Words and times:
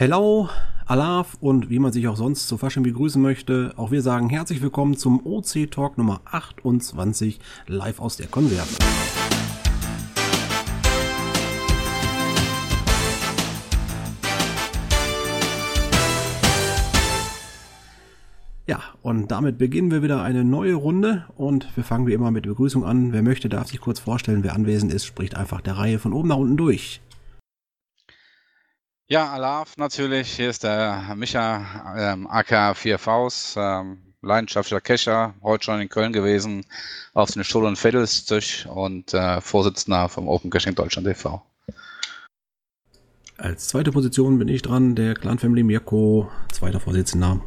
Hello, 0.00 0.48
Alaf 0.86 1.36
und 1.40 1.70
wie 1.70 1.80
man 1.80 1.92
sich 1.92 2.06
auch 2.06 2.14
sonst 2.14 2.46
zu 2.46 2.56
Fasching 2.56 2.84
begrüßen 2.84 3.20
möchte, 3.20 3.72
auch 3.76 3.90
wir 3.90 4.00
sagen 4.00 4.30
herzlich 4.30 4.62
willkommen 4.62 4.96
zum 4.96 5.26
OC 5.26 5.72
Talk 5.72 5.98
Nummer 5.98 6.20
28 6.24 7.40
live 7.66 7.98
aus 7.98 8.16
der 8.16 8.28
Konserve. 8.28 8.68
Ja, 18.68 18.80
und 19.02 19.32
damit 19.32 19.58
beginnen 19.58 19.90
wir 19.90 20.04
wieder 20.04 20.22
eine 20.22 20.44
neue 20.44 20.74
Runde 20.74 21.24
und 21.36 21.76
wir 21.76 21.82
fangen 21.82 22.06
wie 22.06 22.12
immer 22.12 22.30
mit 22.30 22.44
Begrüßung 22.46 22.84
an. 22.84 23.12
Wer 23.12 23.22
möchte, 23.24 23.48
darf 23.48 23.66
sich 23.66 23.80
kurz 23.80 23.98
vorstellen. 23.98 24.44
Wer 24.44 24.54
anwesend 24.54 24.92
ist, 24.92 25.06
spricht 25.06 25.36
einfach 25.36 25.60
der 25.60 25.76
Reihe 25.76 25.98
von 25.98 26.12
oben 26.12 26.28
nach 26.28 26.36
unten 26.36 26.56
durch. 26.56 27.00
Ja, 29.10 29.32
Alaf 29.32 29.78
natürlich. 29.78 30.36
Hier 30.36 30.50
ist 30.50 30.64
der 30.64 31.14
Micha, 31.16 31.64
ähm, 31.96 32.28
AK4Vs, 32.28 33.56
ähm, 33.56 34.02
leidenschaftlicher 34.20 34.82
Kescher, 34.82 35.34
heute 35.42 35.64
schon 35.64 35.80
in 35.80 35.88
Köln 35.88 36.12
gewesen, 36.12 36.66
auf 37.14 37.30
den 37.30 37.42
Schul- 37.42 37.64
und 37.64 37.78
Fädelstich 37.78 38.66
und 38.68 39.14
äh, 39.14 39.40
Vorsitzender 39.40 40.10
vom 40.10 40.28
Open 40.28 40.50
Caching 40.50 40.74
Deutschland 40.74 41.08
e.V. 41.08 41.42
Als 43.38 43.68
zweite 43.68 43.92
Position 43.92 44.38
bin 44.38 44.48
ich 44.48 44.60
dran, 44.60 44.94
der 44.94 45.14
Clan 45.14 45.38
Family 45.38 45.62
Mirko, 45.62 46.30
zweiter 46.52 46.78
Vorsitzender. 46.78 47.40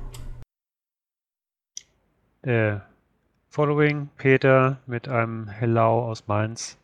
Der 2.44 2.88
Following 3.50 4.10
Peter 4.18 4.80
mit 4.88 5.08
einem 5.08 5.48
Hellau 5.48 6.10
aus 6.10 6.28
Mainz. 6.28 6.81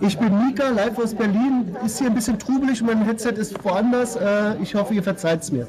Ich 0.00 0.18
bin 0.18 0.46
Mika, 0.46 0.70
live 0.70 0.98
aus 0.98 1.14
Berlin. 1.14 1.76
Ist 1.84 1.98
hier 1.98 2.08
ein 2.08 2.14
bisschen 2.14 2.38
trubelig, 2.38 2.82
mein 2.82 3.02
Headset 3.04 3.32
ist 3.32 3.62
woanders. 3.64 4.16
Äh, 4.16 4.62
ich 4.62 4.74
hoffe, 4.74 4.94
ihr 4.94 5.02
verzeiht 5.02 5.42
es 5.42 5.52
mir. 5.52 5.66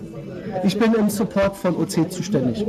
Ich 0.64 0.78
bin 0.78 0.94
im 0.94 1.10
Support 1.10 1.56
von 1.56 1.76
OC 1.76 2.12
zuständig. 2.12 2.66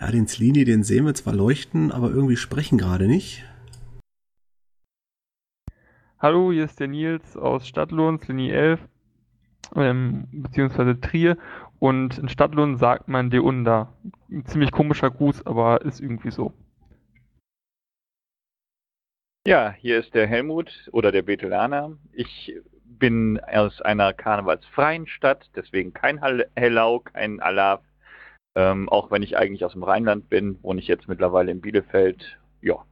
Ja, 0.00 0.10
den 0.10 0.26
Slini, 0.28 0.64
den 0.64 0.82
sehen 0.82 1.06
wir 1.06 1.14
zwar 1.14 1.34
leuchten, 1.34 1.92
aber 1.92 2.10
irgendwie 2.10 2.36
sprechen 2.36 2.78
gerade 2.78 3.06
nicht. 3.06 3.44
Hallo, 6.18 6.52
hier 6.52 6.64
ist 6.64 6.80
der 6.80 6.88
Nils 6.88 7.36
aus 7.36 7.68
Stadtlohn, 7.68 8.18
Slini 8.18 8.50
11, 8.50 8.80
ähm, 9.76 10.26
beziehungsweise 10.32 11.00
Trier. 11.00 11.36
Und 11.78 12.18
in 12.18 12.28
Stadtlohn 12.28 12.76
sagt 12.76 13.08
man 13.08 13.30
Deunda. 13.30 13.92
Ein 14.30 14.44
ziemlich 14.46 14.72
komischer 14.72 15.10
Gruß, 15.10 15.46
aber 15.46 15.82
ist 15.82 16.00
irgendwie 16.00 16.30
so. 16.30 16.52
Ja, 19.46 19.74
hier 19.78 20.00
ist 20.00 20.14
der 20.14 20.26
Helmut 20.26 20.88
oder 20.90 21.12
der 21.12 21.20
Betelaner. 21.20 21.98
Ich 22.14 22.54
bin 22.82 23.38
aus 23.40 23.82
einer 23.82 24.14
karnevalsfreien 24.14 25.06
Stadt, 25.06 25.50
deswegen 25.54 25.92
kein 25.92 26.18
Hellau, 26.56 27.00
kein 27.00 27.40
Alaf. 27.40 27.82
Ähm, 28.54 28.88
auch 28.88 29.10
wenn 29.10 29.22
ich 29.22 29.36
eigentlich 29.36 29.62
aus 29.66 29.72
dem 29.72 29.82
Rheinland 29.82 30.30
bin, 30.30 30.58
wohne 30.62 30.80
ich 30.80 30.88
jetzt 30.88 31.08
mittlerweile 31.08 31.52
in 31.52 31.60
Bielefeld. 31.60 32.38
Ja. 32.62 32.86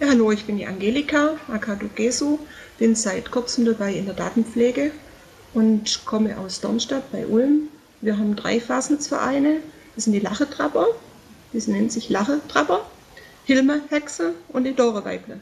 Ja, 0.00 0.08
hallo, 0.08 0.32
ich 0.32 0.46
bin 0.46 0.56
die 0.56 0.66
Angelika, 0.66 1.36
Akadu 1.46 1.88
Gesu, 1.94 2.40
bin 2.80 2.96
seit 2.96 3.30
kurzem 3.30 3.66
dabei 3.66 3.94
in 3.94 4.06
der 4.06 4.14
Datenpflege 4.14 4.90
und 5.54 6.04
komme 6.06 6.36
aus 6.38 6.60
Dornstadt 6.60 7.12
bei 7.12 7.24
Ulm. 7.24 7.68
Wir 8.00 8.18
haben 8.18 8.34
drei 8.34 8.58
Fasnitz-Vereine. 8.58 9.60
Das 9.94 10.04
sind 10.04 10.12
die 10.12 10.18
Lachetrapper, 10.18 10.86
die 11.52 11.70
nennen 11.70 11.88
sich 11.88 12.08
Lachetrapper. 12.10 12.84
Hilme 13.46 13.80
Hexe 13.90 14.34
und 14.48 14.64
die 14.64 14.74
Dore 14.74 15.04
Weible. 15.04 15.38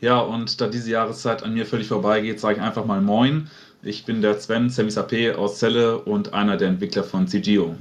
Ja, 0.00 0.18
und 0.18 0.60
da 0.60 0.66
diese 0.66 0.90
Jahreszeit 0.90 1.44
an 1.44 1.54
mir 1.54 1.66
völlig 1.66 1.86
vorbeigeht, 1.86 2.40
sage 2.40 2.56
ich 2.56 2.60
einfach 2.60 2.84
mal 2.84 3.00
Moin. 3.00 3.48
Ich 3.80 4.04
bin 4.04 4.22
der 4.22 4.40
Sven 4.40 4.70
Semisap 4.70 5.12
aus 5.36 5.60
Celle 5.60 6.00
und 6.00 6.34
einer 6.34 6.56
der 6.56 6.66
Entwickler 6.66 7.04
von 7.04 7.28
CGO. 7.28 7.76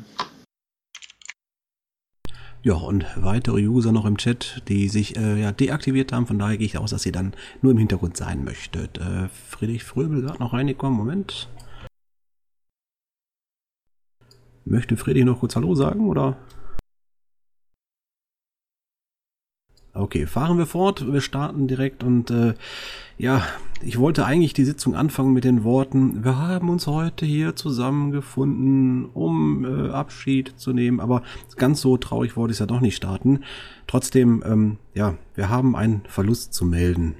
Ja, 2.61 2.75
und 2.75 3.03
weitere 3.15 3.67
User 3.67 3.91
noch 3.91 4.05
im 4.05 4.17
Chat, 4.17 4.61
die 4.67 4.87
sich 4.87 5.17
äh, 5.17 5.41
ja, 5.41 5.51
deaktiviert 5.51 6.13
haben. 6.13 6.27
Von 6.27 6.37
daher 6.37 6.57
gehe 6.57 6.67
ich 6.67 6.77
aus, 6.77 6.91
dass 6.91 7.03
ihr 7.07 7.13
dann 7.13 7.33
nur 7.63 7.71
im 7.71 7.79
Hintergrund 7.79 8.15
sein 8.15 8.43
möchtet. 8.43 8.99
Äh, 8.99 9.27
Friedrich 9.49 9.83
Fröbel 9.83 10.21
gerade 10.21 10.37
noch 10.37 10.53
reingekommen. 10.53 10.95
Moment. 10.95 11.49
Möchte 14.65 14.97
Friedrich 14.97 15.25
noch 15.25 15.39
kurz 15.39 15.55
Hallo 15.55 15.73
sagen, 15.73 16.07
oder? 16.07 16.37
Okay, 19.95 20.25
fahren 20.25 20.57
wir 20.57 20.65
fort. 20.65 21.13
Wir 21.13 21.21
starten 21.21 21.67
direkt 21.67 22.03
und 22.03 22.31
äh, 22.31 22.55
ja, 23.19 23.43
ich 23.83 23.99
wollte 23.99 24.25
eigentlich 24.25 24.53
die 24.53 24.65
Sitzung 24.65 24.95
anfangen 24.95 25.33
mit 25.33 25.43
den 25.43 25.63
Worten, 25.63 26.23
wir 26.23 26.39
haben 26.39 26.69
uns 26.69 26.87
heute 26.87 27.27
hier 27.27 27.55
zusammengefunden, 27.55 29.05
um 29.05 29.65
äh, 29.65 29.91
Abschied 29.91 30.53
zu 30.57 30.73
nehmen, 30.73 30.99
aber 30.99 31.21
ganz 31.57 31.81
so 31.81 31.97
traurig 31.97 32.35
wollte 32.35 32.53
ich 32.53 32.55
es 32.55 32.59
ja 32.59 32.65
doch 32.65 32.79
nicht 32.79 32.95
starten. 32.95 33.43
Trotzdem, 33.85 34.43
ähm, 34.47 34.77
ja, 34.95 35.13
wir 35.35 35.49
haben 35.49 35.75
einen 35.75 36.01
Verlust 36.07 36.55
zu 36.55 36.65
melden. 36.65 37.13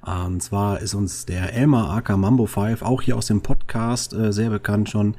Und 0.00 0.42
zwar 0.42 0.80
ist 0.80 0.94
uns 0.94 1.26
der 1.26 1.52
Elmar 1.52 1.90
aka 1.90 2.16
Mambo 2.16 2.46
5 2.46 2.80
auch 2.80 3.02
hier 3.02 3.18
aus 3.18 3.26
dem 3.26 3.42
Podcast 3.42 4.14
äh, 4.14 4.32
sehr 4.32 4.48
bekannt 4.48 4.88
schon 4.88 5.16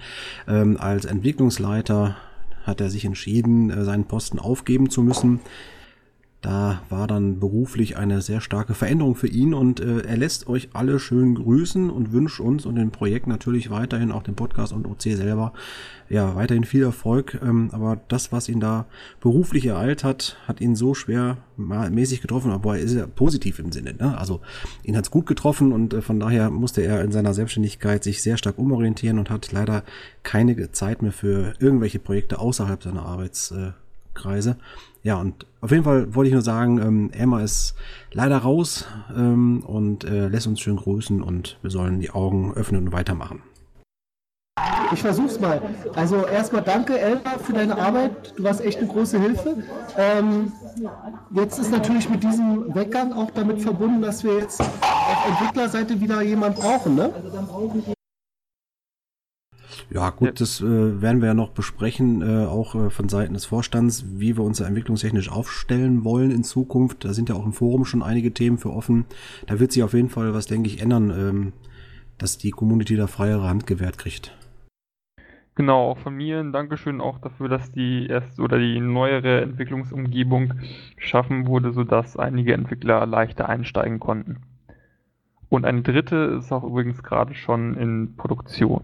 ähm, 0.48 0.78
als 0.80 1.06
Entwicklungsleiter 1.06 2.16
hat 2.68 2.82
er 2.82 2.90
sich 2.90 3.06
entschieden, 3.06 3.70
äh, 3.70 3.84
seinen 3.84 4.06
Posten 4.06 4.40
aufgeben 4.40 4.90
zu 4.90 5.02
müssen. 5.02 5.40
Da 6.48 6.82
war 6.88 7.08
dann 7.08 7.42
beruflich 7.42 7.98
eine 7.98 8.22
sehr 8.22 8.40
starke 8.40 8.74
Veränderung 8.74 9.16
für 9.16 9.28
ihn 9.28 9.54
und 9.54 9.82
äh, 9.82 10.04
er 10.04 10.16
lässt 10.16 10.48
euch 10.48 10.70
alle 10.72 10.98
schön 10.98 11.36
grüßen 11.36 11.90
und 11.90 12.14
wünscht 12.14 12.40
uns 12.40 12.66
und 12.66 12.76
dem 12.76 12.90
Projekt 12.90 13.28
natürlich 13.28 13.70
weiterhin, 13.70 14.14
auch 14.14 14.24
dem 14.24 14.36
Podcast 14.36 14.72
und 14.72 14.88
OC 14.88 15.02
selber, 15.02 15.52
ja, 16.08 16.38
weiterhin 16.38 16.64
viel 16.64 16.84
Erfolg. 16.84 17.38
Ähm, 17.44 17.68
aber 17.74 18.00
das, 18.08 18.32
was 18.32 18.48
ihn 18.48 18.62
da 18.62 18.86
beruflich 19.20 19.66
ereilt 19.66 20.06
hat, 20.06 20.38
hat 20.48 20.62
ihn 20.62 20.78
so 20.78 20.94
schwer 20.94 21.36
mäßig 21.58 22.22
getroffen, 22.22 22.52
aber 22.52 22.78
er 22.78 22.84
ist 22.84 22.96
ja 22.96 23.08
positiv 23.08 23.60
im 23.60 23.74
Sinne. 23.74 23.96
Ne? 23.96 24.18
Also 24.18 24.40
ihn 24.84 24.96
hat's 24.96 25.12
gut 25.12 25.26
getroffen 25.26 25.74
und 25.74 25.96
äh, 25.96 26.02
von 26.02 26.18
daher 26.18 26.50
musste 26.50 26.82
er 26.82 27.04
in 27.04 27.12
seiner 27.12 27.34
Selbstständigkeit 27.34 28.06
sich 28.06 28.22
sehr 28.24 28.38
stark 28.38 28.58
umorientieren 28.58 29.20
und 29.20 29.30
hat 29.30 29.52
leider 29.52 29.84
keine 30.24 30.72
Zeit 30.72 31.02
mehr 31.02 31.12
für 31.12 31.56
irgendwelche 31.60 32.00
Projekte 32.00 32.40
außerhalb 32.40 32.82
seiner 32.82 33.06
Arbeitskreise. 33.06 34.56
Ja, 35.08 35.16
und 35.16 35.46
auf 35.62 35.72
jeden 35.72 35.86
Fall 35.86 36.14
wollte 36.16 36.28
ich 36.28 36.34
nur 36.34 36.42
sagen, 36.42 36.80
ähm, 36.80 37.12
Emma 37.14 37.40
ist 37.40 37.76
leider 38.12 38.40
raus 38.40 38.86
ähm, 39.16 39.64
und 39.66 40.04
äh, 40.04 40.28
lässt 40.28 40.48
uns 40.48 40.60
schön 40.60 40.76
grüßen 40.76 41.22
und 41.22 41.58
wir 41.62 41.72
sollen 41.72 42.02
die 42.02 42.10
Augen 42.10 42.54
öffnen 42.56 42.88
und 42.88 42.92
weitermachen. 42.92 43.42
Ich 44.92 45.02
versuch's 45.02 45.40
mal. 45.40 45.62
Also 45.96 46.26
erstmal 46.26 46.62
danke, 46.62 47.00
Elmar, 47.00 47.40
für 47.40 47.54
deine 47.54 47.78
Arbeit. 47.78 48.34
Du 48.36 48.44
warst 48.44 48.60
echt 48.60 48.80
eine 48.80 48.88
große 48.88 49.18
Hilfe. 49.18 49.56
Ähm, 49.98 50.52
jetzt 51.32 51.58
ist 51.58 51.72
natürlich 51.72 52.10
mit 52.10 52.22
diesem 52.22 52.76
Weggang 52.76 53.14
auch 53.14 53.32
damit 53.32 53.62
verbunden, 53.62 54.02
dass 54.02 54.26
wir 54.26 54.40
jetzt 54.40 54.60
auf 54.60 55.30
Entwicklerseite 55.30 56.02
wieder 56.02 56.22
jemand 56.22 56.58
brauchen, 56.58 56.96
ne? 56.96 57.14
Ja, 59.90 60.10
gut, 60.10 60.28
ja. 60.28 60.34
das 60.34 60.60
äh, 60.60 61.02
werden 61.02 61.22
wir 61.22 61.30
ja 61.30 61.34
noch 61.34 61.52
besprechen, 61.52 62.22
äh, 62.22 62.46
auch 62.46 62.76
äh, 62.76 62.90
von 62.90 63.08
Seiten 63.08 63.34
des 63.34 63.46
Vorstands, 63.46 64.06
wie 64.18 64.36
wir 64.36 64.44
uns 64.44 64.60
entwicklungstechnisch 64.60 65.32
aufstellen 65.32 66.04
wollen 66.04 66.32
in 66.32 66.44
Zukunft. 66.44 67.06
Da 67.06 67.14
sind 67.14 67.30
ja 67.30 67.36
auch 67.36 67.46
im 67.46 67.54
Forum 67.54 67.86
schon 67.86 68.04
einige 68.04 68.34
Themen 68.34 68.58
für 68.58 68.72
offen. 68.72 69.06
Da 69.46 69.60
wird 69.60 69.72
sich 69.72 69.84
auf 69.84 69.94
jeden 69.94 70.10
Fall 70.10 70.34
was, 70.34 70.46
denke 70.46 70.68
ich, 70.68 70.82
ändern, 70.82 71.12
ähm, 71.12 71.54
dass 72.18 72.38
die 72.38 72.52
Community 72.52 72.98
da 72.98 73.08
freiere 73.08 73.48
Hand 73.48 73.66
gewährt 73.66 73.98
kriegt. 73.98 74.36
Genau, 75.56 75.90
auch 75.90 75.98
von 75.98 76.14
mir 76.14 76.40
ein 76.40 76.52
Dankeschön 76.52 77.02
auch 77.02 77.18
dafür, 77.18 77.50
dass 77.50 77.72
die 77.72 78.08
erste 78.08 78.42
oder 78.44 78.60
die 78.60 78.80
neuere 78.80 79.42
Entwicklungsumgebung 79.42 80.54
geschaffen 80.98 81.48
wurde, 81.48 81.72
sodass 81.72 82.16
einige 82.16 82.54
Entwickler 82.54 83.08
leichter 83.08 83.50
einsteigen 83.50 84.00
konnten. 84.00 84.42
Und 85.50 85.66
eine 85.66 85.82
dritte 85.82 86.38
ist 86.38 86.52
auch 86.52 86.64
übrigens 86.64 87.02
gerade 87.02 87.34
schon 87.34 87.76
in 87.76 88.16
Produktion. 88.18 88.84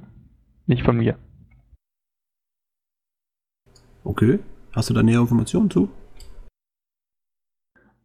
Nicht 0.65 0.83
von 0.83 0.97
mir. 0.97 1.17
Okay. 4.03 4.39
Hast 4.73 4.89
du 4.89 4.93
da 4.93 5.03
näher 5.03 5.19
Informationen 5.19 5.69
zu? 5.69 5.89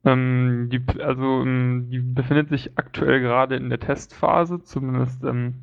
Ähm, 0.04 0.68
die, 0.70 0.82
also, 1.00 1.42
ähm, 1.42 1.88
die 1.90 2.00
befindet 2.00 2.48
sich 2.50 2.78
aktuell 2.78 3.20
gerade 3.20 3.56
in 3.56 3.68
der 3.68 3.80
Testphase. 3.80 4.62
Zumindest 4.62 5.24
ähm, 5.24 5.54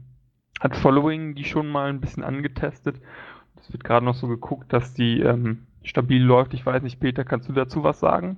hat 0.59 0.75
Following 0.75 1.35
die 1.35 1.45
schon 1.45 1.67
mal 1.67 1.89
ein 1.89 2.01
bisschen 2.01 2.23
angetestet. 2.23 2.99
Es 3.61 3.71
wird 3.71 3.83
gerade 3.83 4.05
noch 4.05 4.15
so 4.15 4.27
geguckt, 4.27 4.71
dass 4.73 4.93
die 4.93 5.21
ähm, 5.21 5.65
stabil 5.83 6.23
läuft. 6.23 6.53
Ich 6.53 6.65
weiß 6.65 6.81
nicht, 6.83 6.99
Peter, 6.99 7.23
kannst 7.23 7.47
du 7.49 7.53
dazu 7.53 7.83
was 7.83 7.99
sagen? 7.99 8.37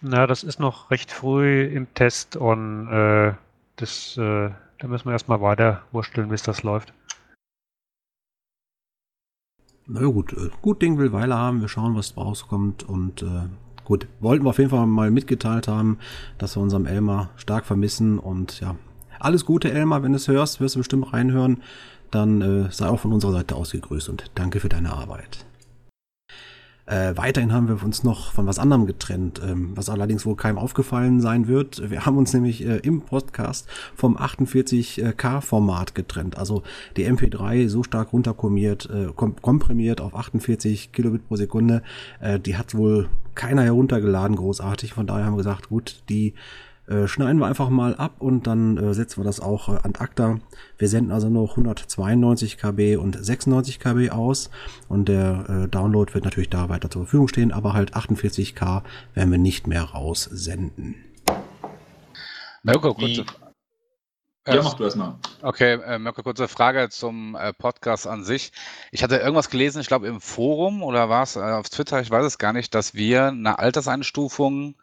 Na, 0.00 0.26
das 0.26 0.44
ist 0.44 0.60
noch 0.60 0.90
recht 0.90 1.10
früh 1.10 1.64
im 1.64 1.92
Test 1.94 2.36
und 2.36 2.88
äh, 2.88 3.34
das 3.76 4.16
äh, 4.16 4.50
da 4.78 4.88
müssen 4.88 5.06
wir 5.06 5.12
erstmal 5.12 5.40
weiter 5.40 5.82
wursteln, 5.92 6.28
bis 6.28 6.42
das 6.42 6.62
läuft. 6.62 6.92
Na 9.86 10.02
gut, 10.02 10.32
äh, 10.34 10.50
gut 10.60 10.82
Ding 10.82 10.98
will 10.98 11.12
Weile 11.12 11.36
haben. 11.36 11.60
Wir 11.60 11.68
schauen, 11.68 11.96
was 11.96 12.16
rauskommt 12.16 12.82
und 12.82 13.22
äh, 13.22 13.48
gut, 13.84 14.06
wollten 14.20 14.44
wir 14.44 14.50
auf 14.50 14.58
jeden 14.58 14.70
Fall 14.70 14.86
mal 14.86 15.10
mitgeteilt 15.10 15.66
haben, 15.66 15.98
dass 16.36 16.56
wir 16.56 16.62
unserem 16.62 16.86
Elmar 16.86 17.30
stark 17.36 17.64
vermissen 17.64 18.18
und 18.18 18.60
ja, 18.60 18.76
alles 19.18 19.44
Gute, 19.44 19.72
Elmar, 19.72 20.02
wenn 20.02 20.12
du 20.12 20.16
es 20.16 20.28
hörst, 20.28 20.60
wirst 20.60 20.76
du 20.76 20.80
bestimmt 20.80 21.12
reinhören, 21.12 21.62
dann 22.10 22.40
äh, 22.40 22.70
sei 22.70 22.86
auch 22.88 23.00
von 23.00 23.12
unserer 23.12 23.32
Seite 23.32 23.56
aus 23.56 23.72
gegrüßt 23.72 24.08
und 24.08 24.30
danke 24.34 24.60
für 24.60 24.68
deine 24.68 24.92
Arbeit. 24.92 25.47
Äh, 26.88 27.16
weiterhin 27.16 27.52
haben 27.52 27.68
wir 27.68 27.82
uns 27.84 28.02
noch 28.02 28.32
von 28.32 28.46
was 28.46 28.58
anderem 28.58 28.86
getrennt, 28.86 29.42
ähm, 29.44 29.72
was 29.74 29.90
allerdings 29.90 30.24
wohl 30.24 30.36
keinem 30.36 30.56
aufgefallen 30.56 31.20
sein 31.20 31.46
wird. 31.46 31.90
Wir 31.90 32.06
haben 32.06 32.16
uns 32.16 32.32
nämlich 32.32 32.64
äh, 32.64 32.78
im 32.78 33.02
Podcast 33.02 33.68
vom 33.94 34.16
48K-Format 34.16 35.94
getrennt. 35.94 36.38
Also 36.38 36.62
die 36.96 37.06
MP3 37.06 37.68
so 37.68 37.82
stark 37.82 38.14
runterkommiert, 38.14 38.88
äh, 38.88 39.12
kom 39.14 39.36
komprimiert 39.36 40.00
auf 40.00 40.14
48 40.14 40.92
Kilobit 40.92 41.28
pro 41.28 41.36
Sekunde. 41.36 41.82
Äh, 42.20 42.40
die 42.40 42.56
hat 42.56 42.74
wohl 42.74 43.10
keiner 43.34 43.64
heruntergeladen, 43.64 44.36
großartig. 44.36 44.94
Von 44.94 45.06
daher 45.06 45.26
haben 45.26 45.34
wir 45.34 45.38
gesagt, 45.38 45.68
gut, 45.68 46.02
die 46.08 46.32
äh, 46.88 47.06
schneiden 47.06 47.38
wir 47.38 47.46
einfach 47.46 47.68
mal 47.68 47.94
ab 47.96 48.14
und 48.18 48.46
dann 48.46 48.76
äh, 48.76 48.94
setzen 48.94 49.20
wir 49.20 49.24
das 49.24 49.40
auch 49.40 49.68
äh, 49.68 49.78
an 49.82 49.94
ACTA. 49.98 50.40
Wir 50.78 50.88
senden 50.88 51.12
also 51.12 51.28
nur 51.28 51.50
192 51.50 52.56
KB 52.56 52.96
und 52.96 53.22
96 53.22 53.78
KB 53.78 54.10
aus 54.10 54.50
und 54.88 55.08
der 55.08 55.44
äh, 55.48 55.68
Download 55.68 56.14
wird 56.14 56.24
natürlich 56.24 56.50
da 56.50 56.68
weiter 56.68 56.90
zur 56.90 57.02
Verfügung 57.02 57.28
stehen, 57.28 57.52
aber 57.52 57.74
halt 57.74 57.94
48K 57.94 58.82
werden 59.14 59.30
wir 59.30 59.38
nicht 59.38 59.66
mehr 59.66 59.82
raussenden. 59.82 60.94
Mirko, 62.62 62.94
kurze, 62.94 63.24
ja, 64.46 64.62
mach 64.62 64.74
du 64.74 64.84
erstmal. 64.84 65.16
Okay, 65.42 65.74
äh, 65.74 65.98
Mirko, 65.98 66.22
kurze 66.22 66.48
Frage 66.48 66.88
zum 66.88 67.34
äh, 67.34 67.52
Podcast 67.52 68.06
an 68.06 68.24
sich. 68.24 68.52
Ich 68.92 69.02
hatte 69.02 69.16
irgendwas 69.16 69.50
gelesen, 69.50 69.80
ich 69.80 69.88
glaube 69.88 70.06
im 70.06 70.20
Forum 70.20 70.82
oder 70.82 71.10
war 71.10 71.22
es 71.22 71.36
äh, 71.36 71.40
auf 71.40 71.68
Twitter, 71.68 72.00
ich 72.00 72.10
weiß 72.10 72.24
es 72.24 72.38
gar 72.38 72.54
nicht, 72.54 72.74
dass 72.74 72.94
wir 72.94 73.26
eine 73.26 73.58
Alterseinstufung 73.58 74.76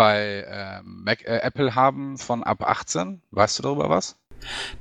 bei 0.00 0.46
äh, 0.48 0.80
Mac, 0.82 1.26
äh, 1.26 1.40
Apple 1.42 1.74
haben 1.74 2.16
von 2.16 2.42
ab 2.42 2.62
18. 2.66 3.20
Weißt 3.32 3.58
du 3.58 3.62
darüber 3.62 3.90
was? 3.90 4.16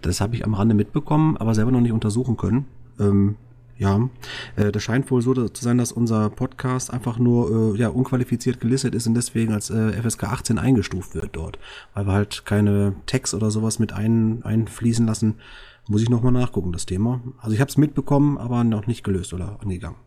Das 0.01 0.21
habe 0.21 0.33
ich 0.37 0.45
am 0.45 0.53
Rande 0.53 0.73
mitbekommen, 0.73 1.35
aber 1.35 1.53
selber 1.53 1.71
noch 1.71 1.81
nicht 1.81 1.91
untersuchen 1.91 2.37
können. 2.37 2.67
Ähm, 3.01 3.35
ja, 3.75 4.09
äh, 4.55 4.71
das 4.71 4.81
scheint 4.81 5.11
wohl 5.11 5.21
so 5.21 5.33
zu 5.33 5.61
sein, 5.61 5.77
dass 5.77 5.91
unser 5.91 6.29
Podcast 6.29 6.93
einfach 6.93 7.19
nur 7.19 7.73
äh, 7.75 7.77
ja, 7.77 7.89
unqualifiziert 7.89 8.61
gelistet 8.61 8.95
ist 8.95 9.07
und 9.07 9.13
deswegen 9.13 9.51
als 9.51 9.69
äh, 9.69 9.91
FSK 10.01 10.23
18 10.23 10.57
eingestuft 10.57 11.15
wird 11.15 11.35
dort. 11.35 11.59
Weil 11.93 12.07
wir 12.07 12.13
halt 12.13 12.45
keine 12.45 12.95
Tags 13.05 13.33
oder 13.33 13.51
sowas 13.51 13.77
mit 13.77 13.91
ein, 13.91 14.41
einfließen 14.43 15.05
lassen. 15.05 15.35
Muss 15.89 16.01
ich 16.01 16.09
nochmal 16.09 16.31
nachgucken, 16.31 16.71
das 16.71 16.85
Thema. 16.85 17.19
Also 17.41 17.55
ich 17.55 17.59
habe 17.59 17.69
es 17.69 17.75
mitbekommen, 17.75 18.37
aber 18.37 18.63
noch 18.63 18.87
nicht 18.87 19.03
gelöst 19.03 19.33
oder 19.33 19.57
angegangen. 19.59 19.97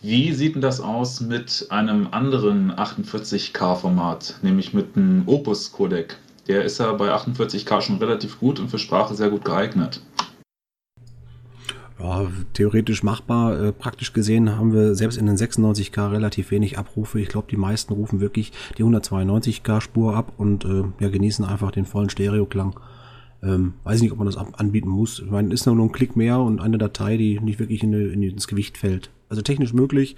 Wie 0.00 0.32
sieht 0.32 0.56
denn 0.56 0.62
das 0.62 0.80
aus 0.80 1.20
mit 1.20 1.66
einem 1.70 2.08
anderen 2.10 2.72
48K-Format, 2.72 4.40
nämlich 4.42 4.74
mit 4.74 4.96
einem 4.96 5.22
Opus-Codec? 5.26 6.16
Der 6.48 6.64
ist 6.64 6.78
ja 6.78 6.92
bei 6.92 7.14
48K 7.14 7.80
schon 7.80 7.98
relativ 7.98 8.40
gut 8.40 8.58
und 8.58 8.68
für 8.68 8.80
Sprache 8.80 9.14
sehr 9.14 9.30
gut 9.30 9.44
geeignet. 9.44 10.02
Ja, 12.00 12.26
theoretisch 12.52 13.04
machbar. 13.04 13.60
Äh, 13.60 13.72
praktisch 13.72 14.12
gesehen 14.12 14.56
haben 14.56 14.72
wir 14.72 14.96
selbst 14.96 15.18
in 15.18 15.26
den 15.26 15.36
96K 15.36 16.10
relativ 16.10 16.50
wenig 16.50 16.78
Abrufe. 16.78 17.20
Ich 17.20 17.28
glaube, 17.28 17.46
die 17.48 17.56
meisten 17.56 17.92
rufen 17.92 18.20
wirklich 18.20 18.50
die 18.76 18.82
192K 18.82 19.80
Spur 19.80 20.16
ab 20.16 20.32
und 20.36 20.64
äh, 20.64 20.82
ja, 20.98 21.10
genießen 21.10 21.44
einfach 21.44 21.70
den 21.70 21.84
vollen 21.84 22.10
Stereoklang. 22.10 22.78
Ähm, 23.40 23.74
weiß 23.84 24.02
nicht, 24.02 24.10
ob 24.10 24.18
man 24.18 24.26
das 24.26 24.36
anbieten 24.36 24.88
muss. 24.88 25.20
Ich 25.20 25.30
meine, 25.30 25.54
ist 25.54 25.66
nur 25.66 25.76
ein 25.76 25.92
Klick 25.92 26.16
mehr 26.16 26.40
und 26.40 26.60
eine 26.60 26.78
Datei, 26.78 27.16
die 27.16 27.38
nicht 27.38 27.60
wirklich 27.60 27.84
in, 27.84 27.92
in, 27.92 28.22
ins 28.22 28.48
Gewicht 28.48 28.78
fällt. 28.78 29.10
Also 29.32 29.40
technisch 29.40 29.72
möglich. 29.72 30.14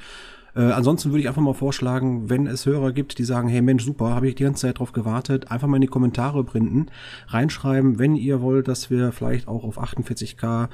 Äh, 0.56 0.72
ansonsten 0.72 1.10
würde 1.10 1.20
ich 1.20 1.28
einfach 1.28 1.40
mal 1.40 1.54
vorschlagen, 1.54 2.28
wenn 2.30 2.48
es 2.48 2.66
Hörer 2.66 2.90
gibt, 2.90 3.18
die 3.18 3.22
sagen, 3.24 3.46
hey 3.46 3.62
Mensch, 3.62 3.84
super, 3.84 4.10
habe 4.10 4.26
ich 4.26 4.34
die 4.34 4.42
ganze 4.42 4.62
Zeit 4.62 4.80
drauf 4.80 4.90
gewartet, 4.90 5.52
einfach 5.52 5.68
mal 5.68 5.76
in 5.76 5.82
die 5.82 5.86
Kommentare 5.86 6.42
printen, 6.42 6.86
reinschreiben, 7.28 8.00
wenn 8.00 8.16
ihr 8.16 8.40
wollt, 8.40 8.66
dass 8.66 8.90
wir 8.90 9.12
vielleicht 9.12 9.46
auch 9.46 9.62
auf 9.62 9.80
48K 9.80 10.68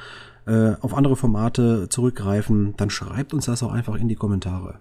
äh, 0.46 0.72
auf 0.80 0.94
andere 0.94 1.16
Formate 1.16 1.90
zurückgreifen, 1.90 2.72
dann 2.78 2.88
schreibt 2.88 3.34
uns 3.34 3.44
das 3.44 3.62
auch 3.62 3.72
einfach 3.72 3.96
in 3.96 4.08
die 4.08 4.16
Kommentare. 4.16 4.80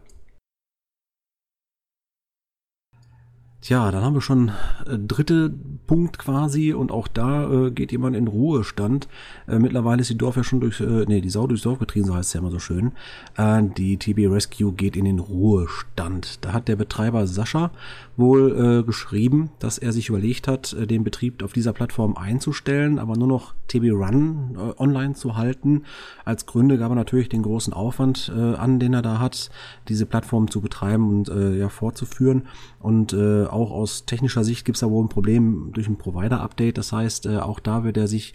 Tja, 3.62 3.92
dann 3.92 4.04
haben 4.04 4.14
wir 4.14 4.22
schon 4.22 4.52
äh, 4.88 4.98
dritte 4.98 5.54
Punkt 5.86 6.18
quasi 6.18 6.72
und 6.72 6.92
auch 6.92 7.10
da 7.10 7.52
äh, 7.52 7.72
geht 7.72 7.92
jemand 7.92 8.16
in 8.16 8.28
Ruhestand. 8.28 9.10
Äh, 9.50 9.60
mittlerweile 9.60 10.00
ist 10.00 10.10
die 10.10 10.18
Dorf 10.18 10.38
ja 10.38 10.46
schon 10.46 10.62
durch, 10.62 10.80
äh, 10.80 11.04
nee, 11.08 11.20
die 11.20 11.30
Sau 11.30 11.46
durchs 11.46 11.64
Dorf 11.64 11.78
getrieben, 11.78 12.08
so 12.08 12.16
heißt 12.16 12.30
es 12.30 12.34
ja 12.34 12.40
immer 12.40 12.52
so 12.52 12.60
schön. 12.60 12.94
Äh, 13.36 13.64
die 13.76 13.98
TB 13.98 14.32
Rescue 14.32 14.72
geht 14.72 14.96
in 14.96 15.04
den 15.04 15.20
Ruhestand. 15.20 16.46
Da 16.46 16.54
hat 16.54 16.70
der 16.70 16.78
Betreiber 16.78 17.28
Sascha 17.28 17.72
wohl 18.16 18.80
äh, 18.80 18.84
geschrieben, 18.84 19.52
dass 19.60 19.78
er 19.78 19.92
sich 19.92 20.08
überlegt 20.08 20.48
hat, 20.48 20.72
äh, 20.72 20.88
den 20.88 21.04
Betrieb 21.04 21.44
auf 21.44 21.52
dieser 21.52 21.74
Plattform 21.74 22.16
einzustellen, 22.16 22.98
aber 22.98 23.18
nur 23.18 23.28
noch 23.28 23.56
TB 23.68 23.92
Run 23.92 24.56
äh, 24.56 24.82
online 24.82 25.16
zu 25.16 25.36
halten. 25.36 25.84
Als 26.24 26.46
Gründe 26.46 26.78
gab 26.78 26.92
er 26.92 26.96
natürlich 26.96 27.30
den 27.30 27.44
großen 27.44 27.74
Aufwand 27.74 28.32
äh, 28.34 28.56
an, 28.56 28.80
den 28.80 28.94
er 28.94 29.02
da 29.02 29.20
hat, 29.20 29.50
diese 29.90 30.06
Plattform 30.06 30.50
zu 30.50 30.62
betreiben 30.62 31.10
und 31.10 31.30
äh, 31.30 31.58
ja 31.58 31.70
fortzuführen. 31.70 32.44
Und 32.80 33.12
äh, 33.14 33.49
auch 33.50 33.72
aus 33.72 34.06
technischer 34.06 34.44
Sicht 34.44 34.66
gibt 34.66 34.78
es 34.78 34.82
da 34.82 34.90
wohl 34.90 35.04
ein 35.04 35.10
Problem 35.10 35.72
durch 35.74 35.88
ein 35.88 35.98
Provider-Update. 35.98 36.78
Das 36.78 36.92
heißt, 36.92 37.26
äh, 37.26 37.38
auch 37.38 37.60
da 37.60 37.84
wird 37.84 37.98
er 37.98 38.08
sich 38.08 38.34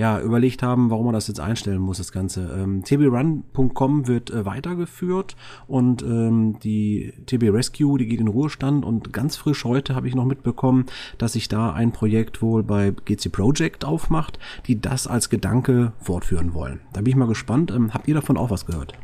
ja, 0.00 0.18
überlegt 0.18 0.62
haben, 0.62 0.90
warum 0.90 1.06
man 1.06 1.14
das 1.14 1.28
jetzt 1.28 1.40
einstellen 1.40 1.80
muss, 1.80 1.98
das 1.98 2.10
Ganze. 2.10 2.50
Ähm, 2.58 2.82
tbrun.com 2.82 4.06
wird 4.06 4.30
äh, 4.30 4.46
weitergeführt 4.46 5.36
und 5.66 6.02
ähm, 6.02 6.58
die 6.60 7.12
TB 7.26 7.52
Rescue, 7.52 7.98
die 7.98 8.06
geht 8.06 8.18
in 8.18 8.28
Ruhestand 8.28 8.86
und 8.86 9.12
ganz 9.12 9.36
frisch 9.36 9.64
heute 9.64 9.94
habe 9.94 10.08
ich 10.08 10.14
noch 10.14 10.24
mitbekommen, 10.24 10.86
dass 11.18 11.34
sich 11.34 11.48
da 11.48 11.74
ein 11.74 11.92
Projekt 11.92 12.40
wohl 12.40 12.62
bei 12.62 12.92
GC 12.92 13.30
Project 13.30 13.84
aufmacht, 13.84 14.38
die 14.66 14.80
das 14.80 15.06
als 15.06 15.28
Gedanke 15.28 15.92
fortführen 15.98 16.54
wollen. 16.54 16.80
Da 16.94 17.02
bin 17.02 17.10
ich 17.10 17.16
mal 17.16 17.28
gespannt. 17.28 17.70
Ähm, 17.70 17.92
habt 17.92 18.08
ihr 18.08 18.14
davon 18.14 18.38
auch 18.38 18.50
was 18.50 18.64
gehört? 18.64 18.94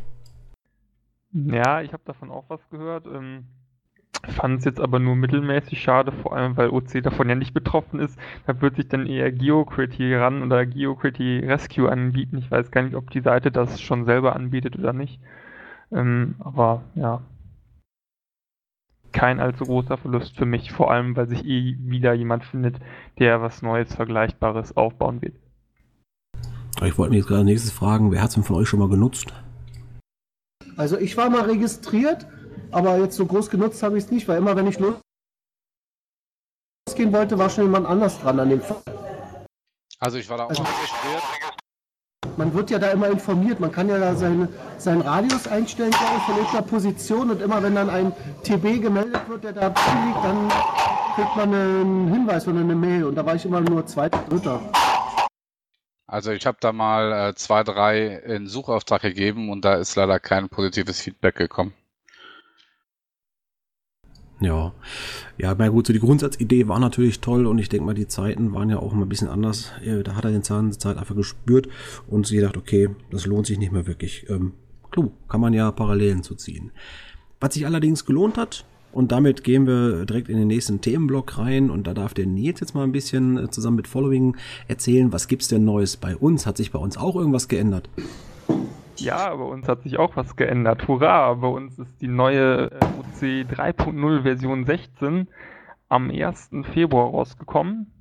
Ja, 1.32 1.82
ich 1.82 1.92
habe 1.92 2.04
davon 2.06 2.30
auch 2.30 2.44
was 2.48 2.60
gehört. 2.70 3.06
Ähm 3.06 3.44
Fand 4.24 4.58
es 4.58 4.64
jetzt 4.64 4.80
aber 4.80 4.98
nur 4.98 5.16
mittelmäßig 5.16 5.80
schade, 5.80 6.12
vor 6.12 6.34
allem 6.34 6.56
weil 6.56 6.70
OC 6.70 7.02
davon 7.02 7.28
ja 7.28 7.34
nicht 7.34 7.54
betroffen 7.54 8.00
ist. 8.00 8.18
Da 8.46 8.60
wird 8.60 8.76
sich 8.76 8.88
dann 8.88 9.06
eher 9.06 9.30
GeoCritty 9.30 10.14
ran 10.14 10.42
oder 10.42 10.66
GeoCritty 10.66 11.40
Rescue 11.40 11.90
anbieten. 11.90 12.38
Ich 12.38 12.50
weiß 12.50 12.70
gar 12.70 12.82
nicht, 12.82 12.96
ob 12.96 13.10
die 13.10 13.20
Seite 13.20 13.50
das 13.50 13.80
schon 13.80 14.04
selber 14.04 14.34
anbietet 14.34 14.76
oder 14.78 14.92
nicht. 14.92 15.20
Ähm, 15.92 16.34
aber 16.40 16.82
ja, 16.94 17.22
kein 19.12 19.40
allzu 19.40 19.64
großer 19.64 19.96
Verlust 19.96 20.36
für 20.36 20.46
mich, 20.46 20.72
vor 20.72 20.90
allem 20.90 21.16
weil 21.16 21.28
sich 21.28 21.44
eh 21.44 21.76
wieder 21.80 22.12
jemand 22.12 22.44
findet, 22.44 22.76
der 23.18 23.40
was 23.40 23.62
Neues, 23.62 23.94
Vergleichbares 23.94 24.76
aufbauen 24.76 25.22
wird. 25.22 25.36
Ich 26.84 26.98
wollte 26.98 27.10
mich 27.10 27.20
jetzt 27.20 27.28
gerade 27.28 27.44
nächstes 27.44 27.72
fragen, 27.72 28.12
wer 28.12 28.20
hat 28.20 28.28
es 28.28 28.34
denn 28.34 28.44
von 28.44 28.56
euch 28.56 28.68
schon 28.68 28.80
mal 28.80 28.90
genutzt? 28.90 29.32
Also 30.76 30.98
ich 30.98 31.16
war 31.16 31.30
mal 31.30 31.42
registriert 31.42 32.26
aber 32.70 32.98
jetzt 32.98 33.16
so 33.16 33.26
groß 33.26 33.50
genutzt 33.50 33.82
habe 33.82 33.98
ich 33.98 34.04
es 34.04 34.10
nicht, 34.10 34.28
weil 34.28 34.38
immer 34.38 34.56
wenn 34.56 34.66
ich 34.66 34.78
losgehen 34.78 35.02
wollte, 37.12 37.38
war 37.38 37.50
schon 37.50 37.64
jemand 37.64 37.86
anders 37.86 38.18
dran 38.20 38.40
an 38.40 38.50
dem 38.50 38.60
Fall. 38.60 38.82
Also 39.98 40.18
ich 40.18 40.28
war 40.28 40.38
da 40.38 40.44
auch 40.44 40.50
also, 40.50 40.62
registriert. 40.62 41.22
Man 42.36 42.52
wird 42.52 42.70
ja 42.70 42.78
da 42.78 42.90
immer 42.90 43.08
informiert, 43.08 43.60
man 43.60 43.72
kann 43.72 43.88
ja 43.88 43.98
da 43.98 44.14
seine, 44.14 44.48
seinen 44.78 45.00
Radius 45.00 45.46
einstellen, 45.48 45.90
glaube 45.90 46.16
ich, 46.18 46.22
von 46.24 46.36
irgendeiner 46.36 46.66
Position 46.66 47.30
und 47.30 47.40
immer 47.40 47.62
wenn 47.62 47.74
dann 47.74 47.88
ein 47.88 48.12
TB 48.42 48.82
gemeldet 48.82 49.26
wird, 49.28 49.44
der 49.44 49.52
da 49.52 49.68
liegt, 49.68 50.24
dann 50.24 50.48
kriegt 51.14 51.34
man 51.34 51.54
einen 51.54 52.08
Hinweis 52.12 52.46
oder 52.46 52.60
eine 52.60 52.74
Mail 52.74 53.04
und 53.04 53.14
da 53.14 53.24
war 53.24 53.36
ich 53.36 53.46
immer 53.46 53.60
nur 53.60 53.86
zweiter, 53.86 54.18
dritter. 54.28 54.60
Also 56.06 56.30
ich 56.30 56.46
habe 56.46 56.58
da 56.60 56.72
mal 56.72 57.30
äh, 57.30 57.34
zwei, 57.34 57.64
drei 57.64 58.06
in 58.06 58.46
Suchauftrag 58.46 59.02
gegeben 59.02 59.50
und 59.50 59.64
da 59.64 59.74
ist 59.74 59.96
leider 59.96 60.20
kein 60.20 60.48
positives 60.48 61.00
Feedback 61.00 61.36
gekommen. 61.36 61.72
Ja, 64.40 64.74
ja, 65.38 65.54
na 65.56 65.68
gut, 65.68 65.86
so 65.86 65.94
die 65.94 65.98
Grundsatzidee 65.98 66.68
war 66.68 66.78
natürlich 66.78 67.20
toll 67.20 67.46
und 67.46 67.58
ich 67.58 67.70
denke 67.70 67.86
mal, 67.86 67.94
die 67.94 68.06
Zeiten 68.06 68.52
waren 68.52 68.68
ja 68.68 68.78
auch 68.78 68.92
immer 68.92 69.06
ein 69.06 69.08
bisschen 69.08 69.28
anders. 69.28 69.72
Da 70.04 70.14
hat 70.14 70.24
er 70.24 70.30
den 70.30 70.42
Zahn 70.42 70.68
der 70.68 70.78
Zeit 70.78 70.98
einfach 70.98 71.16
gespürt 71.16 71.68
und 72.06 72.26
sie 72.26 72.36
gedacht, 72.36 72.58
okay, 72.58 72.90
das 73.10 73.24
lohnt 73.24 73.46
sich 73.46 73.58
nicht 73.58 73.72
mehr 73.72 73.86
wirklich. 73.86 74.26
Ähm, 74.28 74.52
klar, 74.90 75.08
kann 75.28 75.40
man 75.40 75.54
ja 75.54 75.70
Parallelen 75.70 76.22
zu 76.22 76.34
ziehen. 76.34 76.70
Was 77.40 77.54
sich 77.54 77.64
allerdings 77.64 78.04
gelohnt 78.04 78.36
hat, 78.36 78.66
und 78.96 79.12
damit 79.12 79.44
gehen 79.44 79.66
wir 79.66 80.06
direkt 80.06 80.30
in 80.30 80.38
den 80.38 80.48
nächsten 80.48 80.80
Themenblock 80.80 81.36
rein 81.36 81.68
und 81.68 81.86
da 81.86 81.92
darf 81.92 82.14
der 82.14 82.24
Nils 82.24 82.60
jetzt 82.60 82.74
mal 82.74 82.82
ein 82.82 82.92
bisschen 82.92 83.36
äh, 83.36 83.50
zusammen 83.50 83.76
mit 83.76 83.88
Following 83.88 84.38
erzählen, 84.68 85.12
was 85.12 85.28
gibt's 85.28 85.48
denn 85.48 85.66
Neues 85.66 85.98
bei 85.98 86.16
uns? 86.16 86.46
Hat 86.46 86.56
sich 86.56 86.72
bei 86.72 86.78
uns 86.78 86.96
auch 86.96 87.14
irgendwas 87.14 87.48
geändert? 87.48 87.90
Ja, 88.98 89.34
bei 89.34 89.44
uns 89.44 89.68
hat 89.68 89.82
sich 89.82 89.98
auch 89.98 90.16
was 90.16 90.36
geändert. 90.36 90.88
Hurra! 90.88 91.34
Bei 91.34 91.48
uns 91.48 91.78
ist 91.78 92.00
die 92.00 92.08
neue 92.08 92.70
äh, 92.70 92.84
UC 92.98 93.46
3.0 93.50 94.22
Version 94.22 94.64
16 94.64 95.28
am 95.88 96.10
1. 96.10 96.50
Februar 96.72 97.10
rausgekommen. 97.10 97.92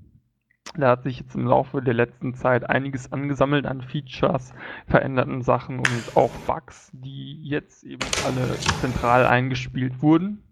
Da 0.78 0.90
hat 0.90 1.04
sich 1.04 1.20
jetzt 1.20 1.36
im 1.36 1.48
Laufe 1.48 1.82
der 1.82 1.94
letzten 1.94 2.34
Zeit 2.34 2.70
einiges 2.70 3.12
angesammelt 3.12 3.66
an 3.66 3.82
Features, 3.82 4.54
veränderten 4.88 5.42
Sachen 5.42 5.80
und 5.80 6.16
auch 6.16 6.32
Bugs, 6.48 6.92
die 6.94 7.42
jetzt 7.44 7.84
eben 7.84 8.14
alle 8.22 8.60
zentral 8.75 9.25
eingespielt 9.25 10.02
wurden. 10.02 10.44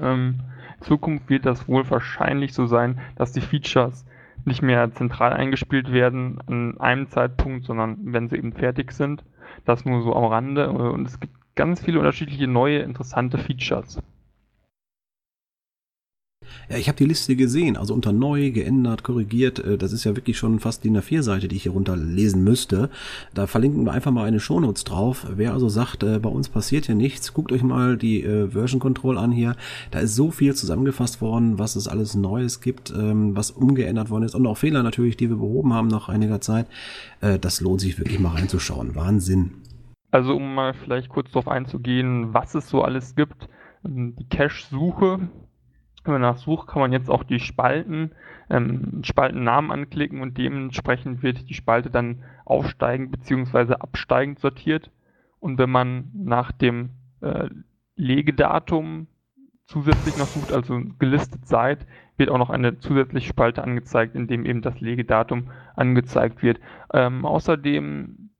Ähm, 0.00 0.40
in 0.78 0.84
Zukunft 0.84 1.28
wird 1.30 1.46
das 1.46 1.66
wohl 1.66 1.88
wahrscheinlich 1.90 2.54
so 2.54 2.66
sein, 2.66 3.00
dass 3.16 3.32
die 3.32 3.40
Features 3.40 4.04
nicht 4.48 4.62
mehr 4.62 4.90
zentral 4.92 5.32
eingespielt 5.32 5.92
werden 5.92 6.38
an 6.46 6.80
einem 6.80 7.06
Zeitpunkt, 7.08 7.64
sondern 7.64 7.96
wenn 8.00 8.28
sie 8.28 8.36
eben 8.36 8.52
fertig 8.52 8.92
sind. 8.92 9.22
Das 9.64 9.84
nur 9.84 10.02
so 10.02 10.14
am 10.14 10.24
Rande. 10.24 10.70
Und 10.70 11.06
es 11.06 11.20
gibt 11.20 11.34
ganz 11.54 11.80
viele 11.82 11.98
unterschiedliche 11.98 12.46
neue, 12.46 12.80
interessante 12.80 13.38
Features. 13.38 14.00
Ja, 16.68 16.76
ich 16.76 16.88
habe 16.88 16.98
die 16.98 17.04
Liste 17.04 17.36
gesehen, 17.36 17.76
also 17.76 17.94
unter 17.94 18.12
neu, 18.12 18.50
geändert, 18.50 19.02
korrigiert. 19.02 19.58
Äh, 19.58 19.78
das 19.78 19.92
ist 19.92 20.04
ja 20.04 20.16
wirklich 20.16 20.38
schon 20.38 20.60
fast 20.60 20.84
die 20.84 20.90
A4-Seite, 20.90 21.48
die 21.48 21.56
ich 21.56 21.64
hier 21.64 21.72
runterlesen 21.72 22.44
müsste. 22.44 22.90
Da 23.34 23.46
verlinken 23.46 23.84
wir 23.84 23.92
einfach 23.92 24.10
mal 24.10 24.24
eine 24.24 24.40
Shownotes 24.40 24.84
drauf. 24.84 25.26
Wer 25.34 25.52
also 25.52 25.68
sagt, 25.68 26.02
äh, 26.02 26.18
bei 26.18 26.28
uns 26.28 26.48
passiert 26.48 26.86
hier 26.86 26.94
nichts, 26.94 27.32
guckt 27.34 27.52
euch 27.52 27.62
mal 27.62 27.96
die 27.96 28.22
äh, 28.22 28.48
Version 28.48 28.80
Control 28.80 29.18
an 29.18 29.32
hier. 29.32 29.56
Da 29.90 30.00
ist 30.00 30.14
so 30.14 30.30
viel 30.30 30.54
zusammengefasst 30.54 31.20
worden, 31.20 31.58
was 31.58 31.76
es 31.76 31.88
alles 31.88 32.14
Neues 32.14 32.60
gibt, 32.60 32.90
ähm, 32.90 33.36
was 33.36 33.50
umgeändert 33.50 34.10
worden 34.10 34.24
ist 34.24 34.34
und 34.34 34.46
auch 34.46 34.56
Fehler 34.56 34.82
natürlich, 34.82 35.16
die 35.16 35.28
wir 35.28 35.36
behoben 35.36 35.72
haben 35.72 35.88
nach 35.88 36.08
einiger 36.08 36.40
Zeit. 36.40 36.66
Das 37.20 37.60
lohnt 37.60 37.80
sich 37.80 37.98
wirklich 37.98 38.20
mal 38.20 38.34
reinzuschauen. 38.34 38.94
Wahnsinn. 38.94 39.50
Also 40.10 40.36
um 40.36 40.54
mal 40.54 40.74
vielleicht 40.74 41.08
kurz 41.08 41.30
darauf 41.30 41.48
einzugehen, 41.48 42.32
was 42.32 42.54
es 42.54 42.68
so 42.68 42.82
alles 42.82 43.14
gibt. 43.14 43.48
Ähm, 43.84 44.16
die 44.16 44.28
Cache-Suche 44.28 45.28
wenn 46.08 46.20
man 46.20 46.22
nach 46.22 46.38
sucht, 46.38 46.68
kann 46.68 46.80
man 46.80 46.92
jetzt 46.92 47.10
auch 47.10 47.22
die 47.22 47.38
Spalten, 47.38 48.12
ähm, 48.50 49.02
Spaltennamen 49.04 49.70
anklicken 49.70 50.20
und 50.20 50.38
dementsprechend 50.38 51.22
wird 51.22 51.48
die 51.48 51.54
Spalte 51.54 51.90
dann 51.90 52.24
aufsteigend 52.44 53.12
bzw. 53.12 53.74
absteigend 53.74 54.40
sortiert. 54.40 54.90
Und 55.38 55.58
wenn 55.58 55.70
man 55.70 56.10
nach 56.14 56.50
dem 56.50 56.90
äh, 57.20 57.48
Legedatum 57.94 59.06
zusätzlich 59.66 60.16
noch 60.16 60.28
sucht, 60.28 60.52
also 60.52 60.80
gelistet 60.98 61.46
seid, 61.46 61.86
wird 62.16 62.30
auch 62.30 62.38
noch 62.38 62.50
eine 62.50 62.78
zusätzliche 62.78 63.28
Spalte 63.28 63.62
angezeigt, 63.62 64.16
in 64.16 64.26
dem 64.26 64.46
eben 64.46 64.62
das 64.62 64.80
Legedatum 64.80 65.50
angezeigt 65.76 66.42
wird. 66.42 66.58
Ähm, 66.92 67.24
außerdem 67.24 68.30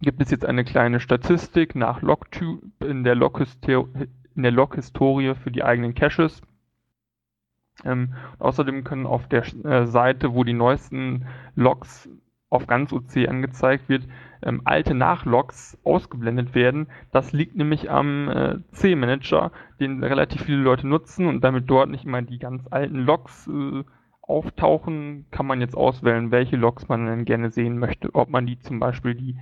gibt 0.00 0.22
es 0.22 0.30
jetzt 0.30 0.46
eine 0.46 0.64
kleine 0.64 1.00
Statistik 1.00 1.74
nach 1.74 2.02
Logtyp 2.02 2.82
in 2.82 3.04
der 3.04 3.14
Log-Historie 3.14 5.34
für 5.34 5.50
die 5.50 5.62
eigenen 5.62 5.94
Caches. 5.94 6.40
Ähm, 7.84 8.14
außerdem 8.38 8.84
können 8.84 9.06
auf 9.06 9.28
der 9.28 9.44
äh, 9.64 9.86
Seite, 9.86 10.34
wo 10.34 10.44
die 10.44 10.52
neuesten 10.52 11.26
Logs 11.54 12.08
auf 12.50 12.66
ganz 12.66 12.92
OC 12.92 13.28
angezeigt 13.28 13.88
wird, 13.88 14.06
ähm, 14.42 14.62
alte 14.64 14.94
Nachlogs 14.94 15.78
ausgeblendet 15.84 16.54
werden. 16.54 16.88
Das 17.12 17.32
liegt 17.32 17.56
nämlich 17.56 17.90
am 17.90 18.28
äh, 18.28 18.58
C-Manager, 18.72 19.52
den 19.78 20.02
relativ 20.02 20.42
viele 20.42 20.58
Leute 20.58 20.86
nutzen 20.86 21.26
und 21.26 21.42
damit 21.42 21.70
dort 21.70 21.88
nicht 21.88 22.04
immer 22.04 22.22
die 22.22 22.38
ganz 22.38 22.66
alten 22.70 22.98
Logs 22.98 23.48
äh, 23.48 23.84
auftauchen, 24.22 25.26
kann 25.30 25.46
man 25.46 25.60
jetzt 25.60 25.76
auswählen, 25.76 26.30
welche 26.30 26.56
Logs 26.56 26.88
man 26.88 27.06
denn 27.06 27.24
gerne 27.24 27.50
sehen 27.50 27.78
möchte. 27.78 28.14
Ob 28.14 28.28
man 28.30 28.46
die 28.46 28.58
zum 28.58 28.78
Beispiel 28.80 29.14
die, 29.14 29.38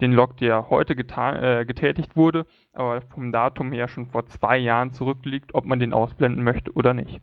den 0.00 0.12
Log, 0.12 0.36
der 0.36 0.68
heute 0.70 0.94
äh, 0.94 1.64
getätigt 1.64 2.16
wurde, 2.16 2.46
aber 2.72 3.00
vom 3.00 3.32
Datum 3.32 3.72
her 3.72 3.88
schon 3.88 4.06
vor 4.06 4.26
zwei 4.26 4.58
Jahren 4.58 4.92
zurückliegt, 4.92 5.54
ob 5.54 5.64
man 5.64 5.80
den 5.80 5.92
ausblenden 5.92 6.44
möchte 6.44 6.72
oder 6.72 6.94
nicht. 6.94 7.20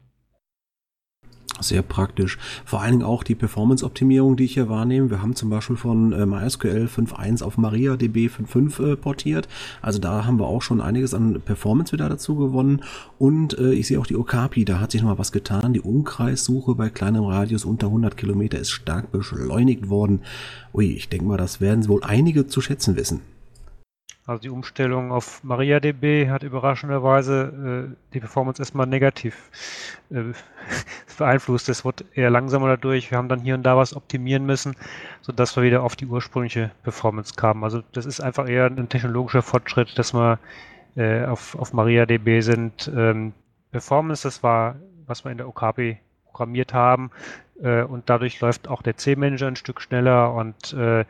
Sehr 1.59 1.81
praktisch. 1.81 2.37
Vor 2.65 2.81
allen 2.81 2.91
Dingen 2.91 3.03
auch 3.03 3.23
die 3.23 3.35
Performance-Optimierung, 3.35 4.35
die 4.35 4.45
ich 4.45 4.55
hier 4.55 4.69
wahrnehme. 4.69 5.09
Wir 5.09 5.21
haben 5.21 5.35
zum 5.35 5.49
Beispiel 5.49 5.75
von 5.75 6.11
äh, 6.11 6.25
MySQL 6.25 6.89
5.1 6.93 7.43
auf 7.43 7.57
MariaDB 7.57 8.27
5.5 8.27 8.93
äh, 8.93 8.95
portiert. 8.95 9.47
Also 9.81 9.99
da 9.99 10.25
haben 10.25 10.39
wir 10.39 10.47
auch 10.47 10.61
schon 10.61 10.81
einiges 10.81 11.13
an 11.13 11.41
Performance 11.41 11.93
wieder 11.93 12.09
dazu 12.09 12.35
gewonnen. 12.35 12.81
Und 13.19 13.57
äh, 13.57 13.71
ich 13.73 13.87
sehe 13.87 13.99
auch 13.99 14.07
die 14.07 14.15
Okapi, 14.15 14.65
da 14.65 14.79
hat 14.79 14.91
sich 14.91 15.01
noch 15.01 15.09
mal 15.09 15.19
was 15.19 15.31
getan. 15.31 15.73
Die 15.73 15.81
Umkreissuche 15.81 16.75
bei 16.75 16.89
kleinem 16.89 17.23
Radius 17.23 17.65
unter 17.65 17.87
100 17.87 18.17
Kilometer 18.17 18.59
ist 18.59 18.71
stark 18.71 19.11
beschleunigt 19.11 19.89
worden. 19.89 20.21
Ui, 20.73 20.91
ich 20.91 21.09
denke 21.09 21.25
mal, 21.25 21.37
das 21.37 21.61
werden 21.61 21.87
wohl 21.87 22.03
einige 22.03 22.47
zu 22.47 22.61
schätzen 22.61 22.95
wissen. 22.95 23.21
Also 24.25 24.41
die 24.41 24.49
Umstellung 24.49 25.11
auf 25.11 25.43
MariaDB 25.43 26.29
hat 26.29 26.43
überraschenderweise 26.43 27.89
äh, 27.91 27.95
die 28.13 28.21
Performance 28.21 28.61
erstmal 28.61 28.87
negativ 28.87 29.99
äh, 30.11 30.33
beeinflusst. 31.17 31.67
Es 31.67 31.83
wird 31.83 32.05
eher 32.13 32.29
langsamer 32.29 32.69
dadurch. 32.69 33.11
Wir 33.11 33.17
haben 33.17 33.27
dann 33.27 33.41
hier 33.41 33.55
und 33.55 33.63
da 33.63 33.75
was 33.75 33.93
optimieren 33.93 34.45
müssen, 34.45 34.75
sodass 35.21 35.57
wir 35.57 35.63
wieder 35.63 35.83
auf 35.83 35.97
die 35.97 36.05
ursprüngliche 36.05 36.71
Performance 36.83 37.33
kamen. 37.35 37.65
Also 37.65 37.83
das 37.91 38.05
ist 38.05 38.21
einfach 38.21 38.47
eher 38.47 38.67
ein 38.67 38.87
technologischer 38.87 39.41
Fortschritt, 39.41 39.97
dass 39.99 40.13
wir 40.13 40.39
äh, 40.95 41.25
auf, 41.25 41.55
auf 41.55 41.73
MariaDB 41.73 42.39
sind. 42.39 42.89
Ähm, 42.95 43.33
Performance, 43.71 44.23
das 44.23 44.41
war, 44.41 44.75
was 45.05 45.25
wir 45.25 45.31
in 45.31 45.37
der 45.37 45.49
Okapi 45.49 45.97
programmiert 46.27 46.73
haben. 46.73 47.11
Äh, 47.61 47.83
und 47.83 48.09
dadurch 48.09 48.39
läuft 48.39 48.69
auch 48.69 48.81
der 48.81 48.95
C-Manager 48.95 49.47
ein 49.47 49.57
Stück 49.57 49.81
schneller 49.81 50.33
und 50.33 50.71
äh, 50.73 51.03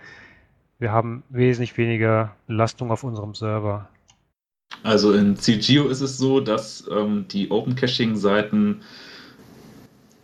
wir 0.83 0.91
haben 0.91 1.23
wesentlich 1.29 1.77
weniger 1.77 2.35
Belastung 2.45 2.91
auf 2.91 3.05
unserem 3.05 3.33
Server. 3.33 3.87
Also 4.83 5.13
in 5.13 5.37
CGO 5.37 5.87
ist 5.87 6.01
es 6.01 6.17
so, 6.17 6.41
dass 6.41 6.83
ähm, 6.91 7.25
die 7.29 7.49
Open 7.49 7.75
Caching 7.75 8.17
Seiten 8.17 8.81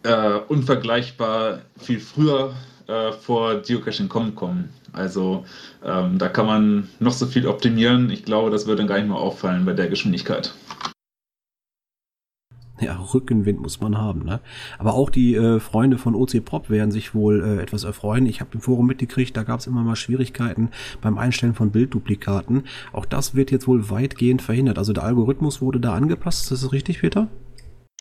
äh, 0.04 0.40
unvergleichbar 0.50 1.62
viel 1.78 2.02
früher 2.02 2.54
äh, 2.88 3.14
vor 3.14 3.62
Geocaching 3.62 4.10
kommen 4.10 4.36
kommen. 4.36 4.70
Also 4.92 5.46
ähm, 5.86 6.18
da 6.18 6.28
kann 6.28 6.46
man 6.46 6.90
noch 7.00 7.14
so 7.14 7.26
viel 7.26 7.48
optimieren. 7.48 8.10
Ich 8.10 8.26
glaube, 8.26 8.50
das 8.50 8.68
würde 8.68 8.80
dann 8.80 8.88
gar 8.88 8.98
nicht 8.98 9.08
mehr 9.08 9.18
auffallen 9.18 9.64
bei 9.64 9.74
der 9.74 9.88
Geschwindigkeit. 9.88 10.54
Ja, 12.82 12.96
Rückenwind 13.14 13.60
muss 13.60 13.82
man 13.82 13.98
haben, 13.98 14.24
ne? 14.24 14.40
Aber 14.78 14.94
auch 14.94 15.10
die 15.10 15.36
äh, 15.36 15.60
Freunde 15.60 15.98
von 15.98 16.16
OC 16.16 16.46
Prop 16.46 16.70
werden 16.70 16.92
sich 16.92 17.14
wohl 17.14 17.44
äh, 17.44 17.62
etwas 17.62 17.84
erfreuen. 17.84 18.26
Ich 18.26 18.40
habe 18.40 18.52
im 18.54 18.62
Forum 18.62 18.88
mitgekriegt, 18.88 19.36
da 19.36 19.44
gab 19.44 19.60
es 19.60 19.68
immer 19.68 19.84
mal 19.84 19.98
Schwierigkeiten 19.98 20.70
beim 21.02 21.18
Einstellen 21.18 21.56
von 21.56 21.72
Bildduplikaten. 21.72 22.64
Auch 22.94 23.06
das 23.06 23.36
wird 23.36 23.52
jetzt 23.52 23.68
wohl 23.68 23.90
weitgehend 23.90 24.42
verhindert. 24.42 24.78
Also 24.78 24.94
der 24.94 25.04
Algorithmus 25.04 25.62
wurde 25.62 25.80
da 25.80 25.94
angepasst, 25.94 26.52
ist 26.52 26.64
das 26.64 26.72
richtig, 26.72 27.02
Peter? 27.02 27.28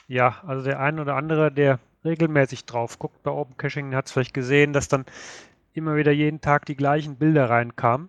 Ja, 0.07 0.37
also 0.47 0.65
der 0.65 0.81
ein 0.81 1.01
oder 1.01 1.17
andere, 1.17 1.51
der 1.51 1.81
regelmäßig 2.05 2.65
drauf 2.65 2.99
guckt 2.99 3.23
bei 3.23 3.31
Open 3.31 3.57
Caching, 3.57 3.95
hat 3.95 4.07
es 4.07 4.13
vielleicht 4.13 4.35
gesehen, 4.35 4.73
dass 4.73 4.89
dann 4.89 5.05
immer 5.75 5.97
wieder 5.97 6.13
jeden 6.13 6.41
Tag 6.41 6.67
die 6.67 6.77
gleichen 6.77 7.17
Bilder 7.17 7.51
reinkamen. 7.51 8.09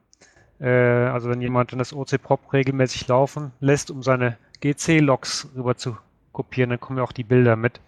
Äh, 0.60 0.70
also 0.70 1.30
wenn 1.30 1.42
jemand 1.42 1.72
dann 1.72 1.80
das 1.80 1.94
OC 1.94 2.22
Prop 2.22 2.54
regelmäßig 2.54 3.08
laufen 3.08 3.52
lässt, 3.60 3.92
um 3.92 4.04
seine 4.04 4.38
GC-Logs 4.62 5.50
rüber 5.56 5.76
zu 5.76 5.98
kopieren, 6.40 6.70
dann 6.70 6.80
kommen 6.80 7.00
ja 7.00 7.04
auch 7.04 7.12
die 7.12 7.26
Bilder 7.26 7.58
mit. 7.58 7.82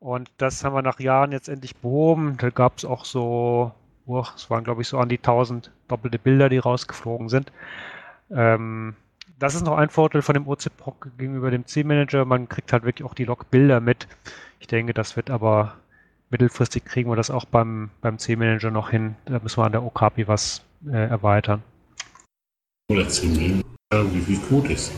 Und 0.00 0.30
das 0.36 0.64
haben 0.64 0.74
wir 0.74 0.82
nach 0.82 1.00
Jahren 1.00 1.32
jetzt 1.32 1.48
endlich 1.48 1.76
behoben. 1.76 2.36
Da 2.36 2.50
gab 2.50 2.76
es 2.76 2.84
auch 2.84 3.06
so, 3.06 3.72
oh, 4.04 4.26
es 4.36 4.50
waren 4.50 4.64
glaube 4.64 4.82
ich 4.82 4.88
so 4.88 4.98
an 4.98 5.08
die 5.08 5.16
1000 5.16 5.70
doppelte 5.88 6.18
Bilder, 6.18 6.50
die 6.50 6.58
rausgeflogen 6.58 7.30
sind. 7.30 7.50
Ähm, 8.30 8.96
das 9.38 9.54
ist 9.54 9.64
noch 9.64 9.78
ein 9.78 9.88
Vorteil 9.88 10.20
von 10.20 10.34
dem 10.34 10.46
OCPROC 10.46 11.16
gegenüber 11.16 11.50
dem 11.50 11.64
C-Manager. 11.64 12.26
Man 12.26 12.50
kriegt 12.50 12.70
halt 12.74 12.84
wirklich 12.84 13.08
auch 13.08 13.14
die 13.14 13.24
Log-Bilder 13.24 13.80
mit. 13.80 14.06
Ich 14.58 14.66
denke, 14.66 14.92
das 14.92 15.16
wird 15.16 15.30
aber 15.30 15.76
mittelfristig 16.28 16.84
kriegen 16.84 17.10
wir 17.10 17.16
das 17.16 17.30
auch 17.30 17.46
beim, 17.46 17.88
beim 18.02 18.18
C-Manager 18.18 18.70
noch 18.70 18.90
hin. 18.90 19.16
Da 19.24 19.38
müssen 19.38 19.56
wir 19.56 19.64
an 19.64 19.72
der 19.72 19.82
Okapi 19.82 20.28
was 20.28 20.62
äh, 20.86 21.08
erweitern. 21.08 21.62
Oder 22.90 23.08
C-Manager, 23.08 23.64
wie 24.12 24.20
viel 24.20 24.38
Code 24.48 24.70
ist. 24.74 24.92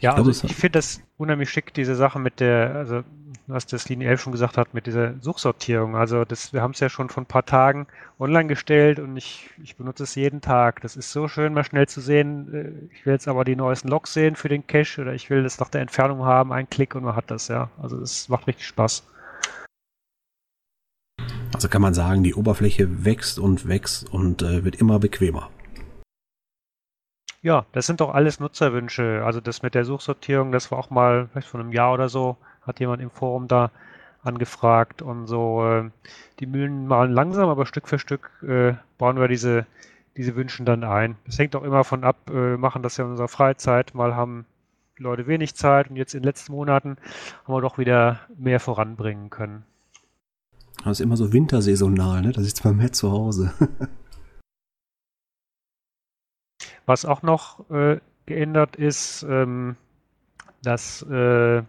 Ja, 0.00 0.14
also 0.14 0.30
ich, 0.30 0.44
ich 0.44 0.54
finde 0.54 0.78
das 0.78 1.02
unheimlich 1.16 1.50
schick, 1.50 1.74
diese 1.74 1.96
Sache 1.96 2.18
mit 2.18 2.40
der, 2.40 2.74
also 2.76 3.02
was 3.48 3.66
das 3.66 3.88
Linie 3.88 4.08
11 4.08 4.20
schon 4.20 4.32
gesagt 4.32 4.56
hat, 4.56 4.74
mit 4.74 4.86
dieser 4.86 5.14
Suchsortierung. 5.20 5.96
Also 5.96 6.24
das, 6.24 6.52
wir 6.52 6.62
haben 6.62 6.72
es 6.72 6.80
ja 6.80 6.88
schon 6.88 7.08
vor 7.08 7.22
ein 7.22 7.26
paar 7.26 7.46
Tagen 7.46 7.86
online 8.18 8.46
gestellt 8.46 9.00
und 9.00 9.16
ich, 9.16 9.48
ich 9.62 9.76
benutze 9.76 10.04
es 10.04 10.14
jeden 10.14 10.40
Tag. 10.40 10.82
Das 10.82 10.96
ist 10.96 11.10
so 11.10 11.28
schön, 11.28 11.54
mal 11.54 11.64
schnell 11.64 11.88
zu 11.88 12.00
sehen. 12.00 12.54
Äh, 12.54 12.94
ich 12.94 13.06
will 13.06 13.14
jetzt 13.14 13.26
aber 13.26 13.44
die 13.44 13.56
neuesten 13.56 13.88
Logs 13.88 14.12
sehen 14.12 14.36
für 14.36 14.48
den 14.48 14.66
Cache 14.66 15.00
oder 15.00 15.14
ich 15.14 15.30
will 15.30 15.42
das 15.42 15.58
nach 15.58 15.68
der 15.68 15.80
Entfernung 15.80 16.24
haben, 16.24 16.52
ein 16.52 16.68
Klick 16.68 16.94
und 16.94 17.04
man 17.04 17.16
hat 17.16 17.30
das, 17.30 17.48
ja. 17.48 17.70
Also 17.80 17.98
es 18.00 18.28
macht 18.28 18.46
richtig 18.46 18.66
Spaß. 18.66 19.04
Also 21.54 21.68
kann 21.68 21.82
man 21.82 21.94
sagen, 21.94 22.22
die 22.22 22.34
Oberfläche 22.34 23.04
wächst 23.04 23.38
und 23.38 23.66
wächst 23.66 24.12
und 24.12 24.42
äh, 24.42 24.64
wird 24.64 24.76
immer 24.76 24.98
bequemer. 24.98 25.50
Ja, 27.48 27.64
das 27.72 27.86
sind 27.86 28.02
doch 28.02 28.12
alles 28.12 28.40
Nutzerwünsche. 28.40 29.22
Also 29.24 29.40
das 29.40 29.62
mit 29.62 29.74
der 29.74 29.86
Suchsortierung, 29.86 30.52
das 30.52 30.70
war 30.70 30.78
auch 30.78 30.90
mal 30.90 31.28
vielleicht 31.32 31.48
vor 31.48 31.60
einem 31.60 31.72
Jahr 31.72 31.94
oder 31.94 32.10
so, 32.10 32.36
hat 32.60 32.78
jemand 32.78 33.00
im 33.00 33.08
Forum 33.08 33.48
da 33.48 33.70
angefragt 34.22 35.00
und 35.00 35.26
so. 35.26 35.66
Äh, 35.66 35.88
die 36.40 36.46
Mühlen 36.46 36.86
malen 36.86 37.10
langsam, 37.10 37.48
aber 37.48 37.64
Stück 37.64 37.88
für 37.88 37.98
Stück 37.98 38.30
äh, 38.46 38.74
bauen 38.98 39.18
wir 39.18 39.28
diese, 39.28 39.64
diese 40.18 40.36
Wünsche 40.36 40.62
dann 40.62 40.84
ein. 40.84 41.16
Das 41.24 41.38
hängt 41.38 41.56
auch 41.56 41.62
immer 41.62 41.84
von 41.84 42.04
ab, 42.04 42.16
äh, 42.30 42.58
machen 42.58 42.82
das 42.82 42.98
ja 42.98 43.06
in 43.06 43.12
unserer 43.12 43.28
Freizeit. 43.28 43.94
Mal 43.94 44.14
haben 44.14 44.44
die 44.98 45.04
Leute 45.04 45.26
wenig 45.26 45.54
Zeit 45.54 45.88
und 45.88 45.96
jetzt 45.96 46.12
in 46.12 46.20
den 46.20 46.26
letzten 46.26 46.52
Monaten 46.52 46.98
haben 47.44 47.54
wir 47.54 47.62
doch 47.62 47.78
wieder 47.78 48.20
mehr 48.36 48.60
voranbringen 48.60 49.30
können. 49.30 49.64
Das 50.84 51.00
ist 51.00 51.00
immer 51.00 51.16
so 51.16 51.32
wintersaisonal, 51.32 52.20
ne? 52.20 52.32
Das 52.32 52.44
ist 52.44 52.58
zwar 52.58 52.74
mehr 52.74 52.92
zu 52.92 53.10
Hause. 53.10 53.54
Was 56.88 57.04
auch 57.04 57.20
noch 57.20 57.68
äh, 57.68 57.98
geändert 58.24 58.76
ist, 58.76 59.22
ähm, 59.28 59.76
dass 60.62 61.02
äh, 61.02 61.62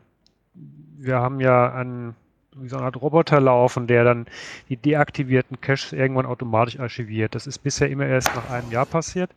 wir 0.53 1.19
haben 1.19 1.41
ja 1.41 1.73
einen, 1.73 2.15
wie 2.55 2.69
so 2.69 2.77
eine 2.77 2.85
Art 2.85 3.01
Roboter 3.01 3.41
laufen, 3.41 3.85
der 3.85 4.05
dann 4.05 4.27
die 4.69 4.77
deaktivierten 4.77 5.59
Caches 5.59 5.91
irgendwann 5.91 6.25
automatisch 6.25 6.79
archiviert. 6.79 7.35
Das 7.35 7.47
ist 7.47 7.59
bisher 7.59 7.89
immer 7.89 8.05
erst 8.05 8.33
nach 8.33 8.49
einem 8.49 8.71
Jahr 8.71 8.85
passiert. 8.85 9.31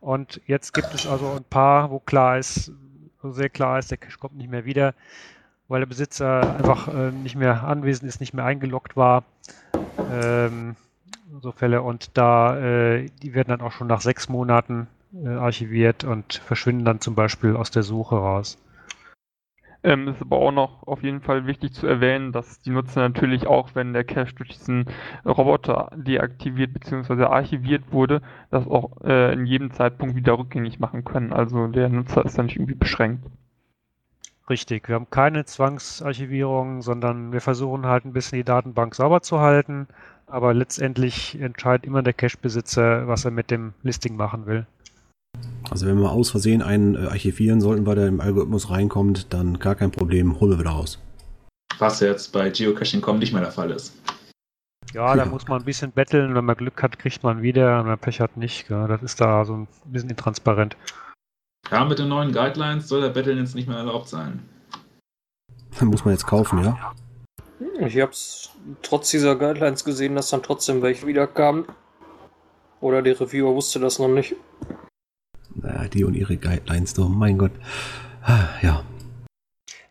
Und 0.00 0.40
jetzt 0.46 0.72
gibt 0.72 0.94
es 0.94 1.04
also 1.08 1.32
ein 1.32 1.44
paar, 1.50 1.90
wo 1.90 1.98
klar 1.98 2.38
ist, 2.38 2.70
wo 3.22 3.32
sehr 3.32 3.50
klar 3.50 3.80
ist, 3.80 3.90
der 3.90 3.98
Cache 3.98 4.20
kommt 4.20 4.36
nicht 4.36 4.52
mehr 4.52 4.64
wieder, 4.64 4.94
weil 5.66 5.80
der 5.80 5.86
Besitzer 5.86 6.56
einfach 6.56 6.86
äh, 6.86 7.10
nicht 7.10 7.34
mehr 7.34 7.64
anwesend 7.64 8.08
ist, 8.08 8.20
nicht 8.20 8.34
mehr 8.34 8.44
eingeloggt 8.44 8.96
war. 8.96 9.24
Ähm, 10.12 10.76
so 11.40 11.52
Fälle. 11.52 11.82
Und 11.82 12.16
da, 12.16 12.58
äh, 12.58 13.06
die 13.22 13.34
werden 13.34 13.48
dann 13.48 13.60
auch 13.60 13.72
schon 13.72 13.86
nach 13.86 14.00
sechs 14.00 14.28
Monaten 14.28 14.88
äh, 15.14 15.28
archiviert 15.28 16.04
und 16.04 16.34
verschwinden 16.34 16.84
dann 16.84 17.00
zum 17.00 17.14
Beispiel 17.14 17.56
aus 17.56 17.70
der 17.70 17.82
Suche 17.82 18.16
raus. 18.16 18.58
Ähm, 19.84 20.08
ist 20.08 20.22
aber 20.22 20.36
auch 20.36 20.52
noch 20.52 20.86
auf 20.86 21.02
jeden 21.02 21.20
Fall 21.20 21.46
wichtig 21.46 21.72
zu 21.72 21.88
erwähnen, 21.88 22.30
dass 22.30 22.60
die 22.60 22.70
Nutzer 22.70 23.00
natürlich 23.00 23.48
auch, 23.48 23.70
wenn 23.74 23.92
der 23.92 24.04
Cache 24.04 24.32
durch 24.36 24.50
diesen 24.50 24.86
Roboter 25.24 25.90
deaktiviert 25.96 26.72
bzw. 26.72 27.24
archiviert 27.24 27.90
wurde, 27.90 28.22
das 28.50 28.66
auch 28.68 29.00
äh, 29.02 29.32
in 29.32 29.44
jedem 29.44 29.72
Zeitpunkt 29.72 30.14
wieder 30.14 30.38
rückgängig 30.38 30.78
machen 30.78 31.04
können. 31.04 31.32
Also 31.32 31.66
der 31.66 31.88
Nutzer 31.88 32.24
ist 32.24 32.38
da 32.38 32.44
nicht 32.44 32.56
irgendwie 32.56 32.76
beschränkt. 32.76 33.26
Richtig, 34.48 34.88
wir 34.88 34.96
haben 34.96 35.10
keine 35.10 35.44
Zwangsarchivierung, 35.44 36.82
sondern 36.82 37.32
wir 37.32 37.40
versuchen 37.40 37.86
halt 37.86 38.04
ein 38.04 38.12
bisschen 38.12 38.38
die 38.38 38.44
Datenbank 38.44 38.94
sauber 38.94 39.20
zu 39.22 39.40
halten, 39.40 39.88
aber 40.32 40.54
letztendlich 40.54 41.38
entscheidet 41.38 41.84
immer 41.86 42.02
der 42.02 42.14
Cache-Besitzer, 42.14 43.06
was 43.06 43.26
er 43.26 43.30
mit 43.30 43.50
dem 43.50 43.74
Listing 43.82 44.16
machen 44.16 44.46
will. 44.46 44.66
Also 45.70 45.86
wenn 45.86 45.98
wir 45.98 46.10
aus 46.10 46.30
Versehen 46.30 46.62
einen 46.62 46.94
äh, 46.94 47.06
archivieren 47.06 47.60
sollten, 47.60 47.86
weil 47.86 47.96
der 47.96 48.08
im 48.08 48.20
Algorithmus 48.20 48.70
reinkommt, 48.70 49.32
dann 49.32 49.58
gar 49.58 49.74
kein 49.74 49.90
Problem, 49.90 50.40
holen 50.40 50.52
wir 50.52 50.58
wieder 50.58 50.70
raus. 50.70 50.98
Was 51.78 52.00
jetzt 52.00 52.32
bei 52.32 52.50
Geocaching.com 52.50 53.18
nicht 53.18 53.32
mehr 53.32 53.42
der 53.42 53.52
Fall 53.52 53.70
ist. 53.70 53.94
Ja, 54.94 55.14
da 55.16 55.24
muss 55.24 55.48
man 55.48 55.60
ein 55.60 55.64
bisschen 55.64 55.92
betteln. 55.92 56.34
Wenn 56.34 56.44
man 56.44 56.56
Glück 56.56 56.82
hat, 56.82 56.98
kriegt 56.98 57.22
man 57.22 57.40
wieder. 57.40 57.78
Wenn 57.78 57.86
man 57.86 57.98
Pech 57.98 58.20
hat, 58.20 58.36
nicht. 58.36 58.68
Ja, 58.68 58.86
das 58.86 59.02
ist 59.02 59.20
da 59.20 59.44
so 59.44 59.54
ein 59.54 59.68
bisschen 59.86 60.10
intransparent. 60.10 60.76
Ja, 61.70 61.84
mit 61.84 61.98
den 61.98 62.08
neuen 62.08 62.32
Guidelines 62.32 62.88
soll 62.88 63.00
der 63.00 63.08
Battlen 63.08 63.38
jetzt 63.38 63.54
nicht 63.54 63.68
mehr 63.68 63.78
erlaubt 63.78 64.08
sein. 64.08 64.42
Dann 65.78 65.88
muss 65.88 66.04
man 66.04 66.12
jetzt 66.12 66.26
kaufen, 66.26 66.62
ja? 66.62 66.92
Ich 67.80 68.00
hab's 68.00 68.50
trotz 68.82 69.10
dieser 69.10 69.36
Guidelines 69.36 69.84
gesehen, 69.84 70.14
dass 70.14 70.30
dann 70.30 70.42
trotzdem 70.42 70.82
welche 70.82 71.06
wiederkamen. 71.06 71.66
Oder 72.80 73.02
die 73.02 73.10
Reviewer 73.10 73.54
wusste 73.54 73.78
das 73.78 73.98
noch 73.98 74.08
nicht. 74.08 74.34
Naja, 75.54 75.88
die 75.88 76.04
und 76.04 76.14
ihre 76.14 76.36
Guidelines, 76.36 76.94
doch, 76.94 77.08
mein 77.08 77.38
Gott. 77.38 77.52
Ah, 78.22 78.48
Ja, 78.62 78.84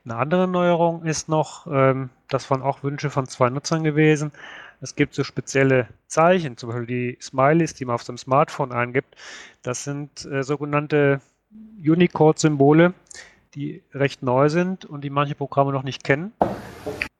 Eine 0.03 0.15
andere 0.15 0.47
Neuerung 0.47 1.05
ist 1.05 1.29
noch, 1.29 1.67
ähm, 1.67 2.09
das 2.27 2.49
waren 2.49 2.61
auch 2.61 2.83
Wünsche 2.83 3.09
von 3.09 3.27
zwei 3.27 3.49
Nutzern 3.49 3.83
gewesen. 3.83 4.31
Es 4.81 4.95
gibt 4.95 5.13
so 5.13 5.23
spezielle 5.23 5.87
Zeichen, 6.07 6.57
zum 6.57 6.69
Beispiel 6.69 6.87
die 6.87 7.17
Smileys, 7.21 7.75
die 7.75 7.85
man 7.85 7.95
auf 7.95 8.03
seinem 8.03 8.17
Smartphone 8.17 8.71
eingibt. 8.71 9.15
Das 9.61 9.83
sind 9.83 10.25
äh, 10.25 10.43
sogenannte 10.43 11.21
Unicode-Symbole, 11.77 12.93
die 13.53 13.83
recht 13.93 14.23
neu 14.23 14.49
sind 14.49 14.85
und 14.85 15.03
die 15.03 15.09
manche 15.09 15.35
Programme 15.35 15.71
noch 15.71 15.83
nicht 15.83 16.03
kennen. 16.03 16.33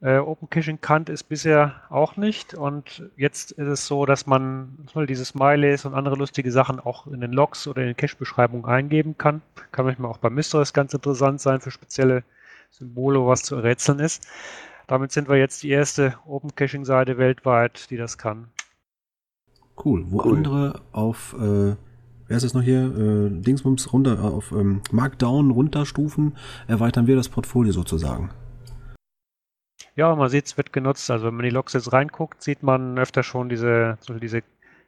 Äh, 0.01 0.17
Open 0.17 0.49
Caching 0.49 0.81
kannte 0.81 1.13
es 1.13 1.23
bisher 1.23 1.75
auch 1.89 2.17
nicht 2.17 2.55
und 2.55 3.03
jetzt 3.17 3.51
ist 3.51 3.67
es 3.67 3.85
so, 3.85 4.07
dass 4.07 4.25
man 4.25 4.87
diese 5.07 5.25
Smileys 5.25 5.85
und 5.85 5.93
andere 5.93 6.15
lustige 6.15 6.51
Sachen 6.51 6.79
auch 6.79 7.05
in 7.05 7.21
den 7.21 7.31
Logs 7.31 7.67
oder 7.67 7.81
in 7.83 7.89
den 7.89 7.97
Cache-Beschreibungen 7.97 8.65
eingeben 8.65 9.15
kann. 9.17 9.43
Kann 9.71 9.85
manchmal 9.85 10.09
auch 10.09 10.17
bei 10.17 10.31
Mysteries 10.31 10.73
ganz 10.73 10.93
interessant 10.95 11.39
sein 11.39 11.61
für 11.61 11.69
spezielle 11.69 12.23
Symbole, 12.71 13.21
wo 13.21 13.27
was 13.27 13.43
zu 13.43 13.57
rätseln 13.57 13.99
ist. 13.99 14.27
Damit 14.87 15.11
sind 15.11 15.29
wir 15.29 15.37
jetzt 15.37 15.61
die 15.61 15.69
erste 15.69 16.15
Open 16.25 16.55
Caching 16.55 16.83
Seite 16.83 17.17
weltweit, 17.19 17.89
die 17.91 17.97
das 17.97 18.17
kann. 18.17 18.47
cool. 19.85 20.05
Wo 20.09 20.23
Cool. 20.23 20.37
andere 20.37 20.81
auf, 20.91 21.35
äh, 21.39 21.75
wer 22.27 22.37
ist 22.37 22.43
es 22.43 22.53
noch 22.55 22.61
hier? 22.63 22.81
Äh, 22.97 23.29
Dingsbums 23.41 23.93
runter, 23.93 24.15
äh, 24.17 24.21
auf 24.21 24.51
ähm, 24.51 24.81
Markdown 24.91 25.51
runterstufen, 25.51 26.35
erweitern 26.67 27.05
wir 27.07 27.15
das 27.15 27.29
Portfolio 27.29 27.71
sozusagen. 27.71 28.31
Ja, 29.95 30.15
man 30.15 30.29
sieht, 30.29 30.45
es 30.45 30.57
wird 30.57 30.73
genutzt. 30.73 31.09
Also 31.11 31.27
wenn 31.27 31.35
man 31.35 31.43
die 31.43 31.51
Logs 31.51 31.73
jetzt 31.73 31.91
reinguckt, 31.91 32.41
sieht 32.41 32.63
man 32.63 32.97
öfter 32.97 33.23
schon 33.23 33.49
diese, 33.49 33.97
so 34.01 34.13
diese 34.13 34.43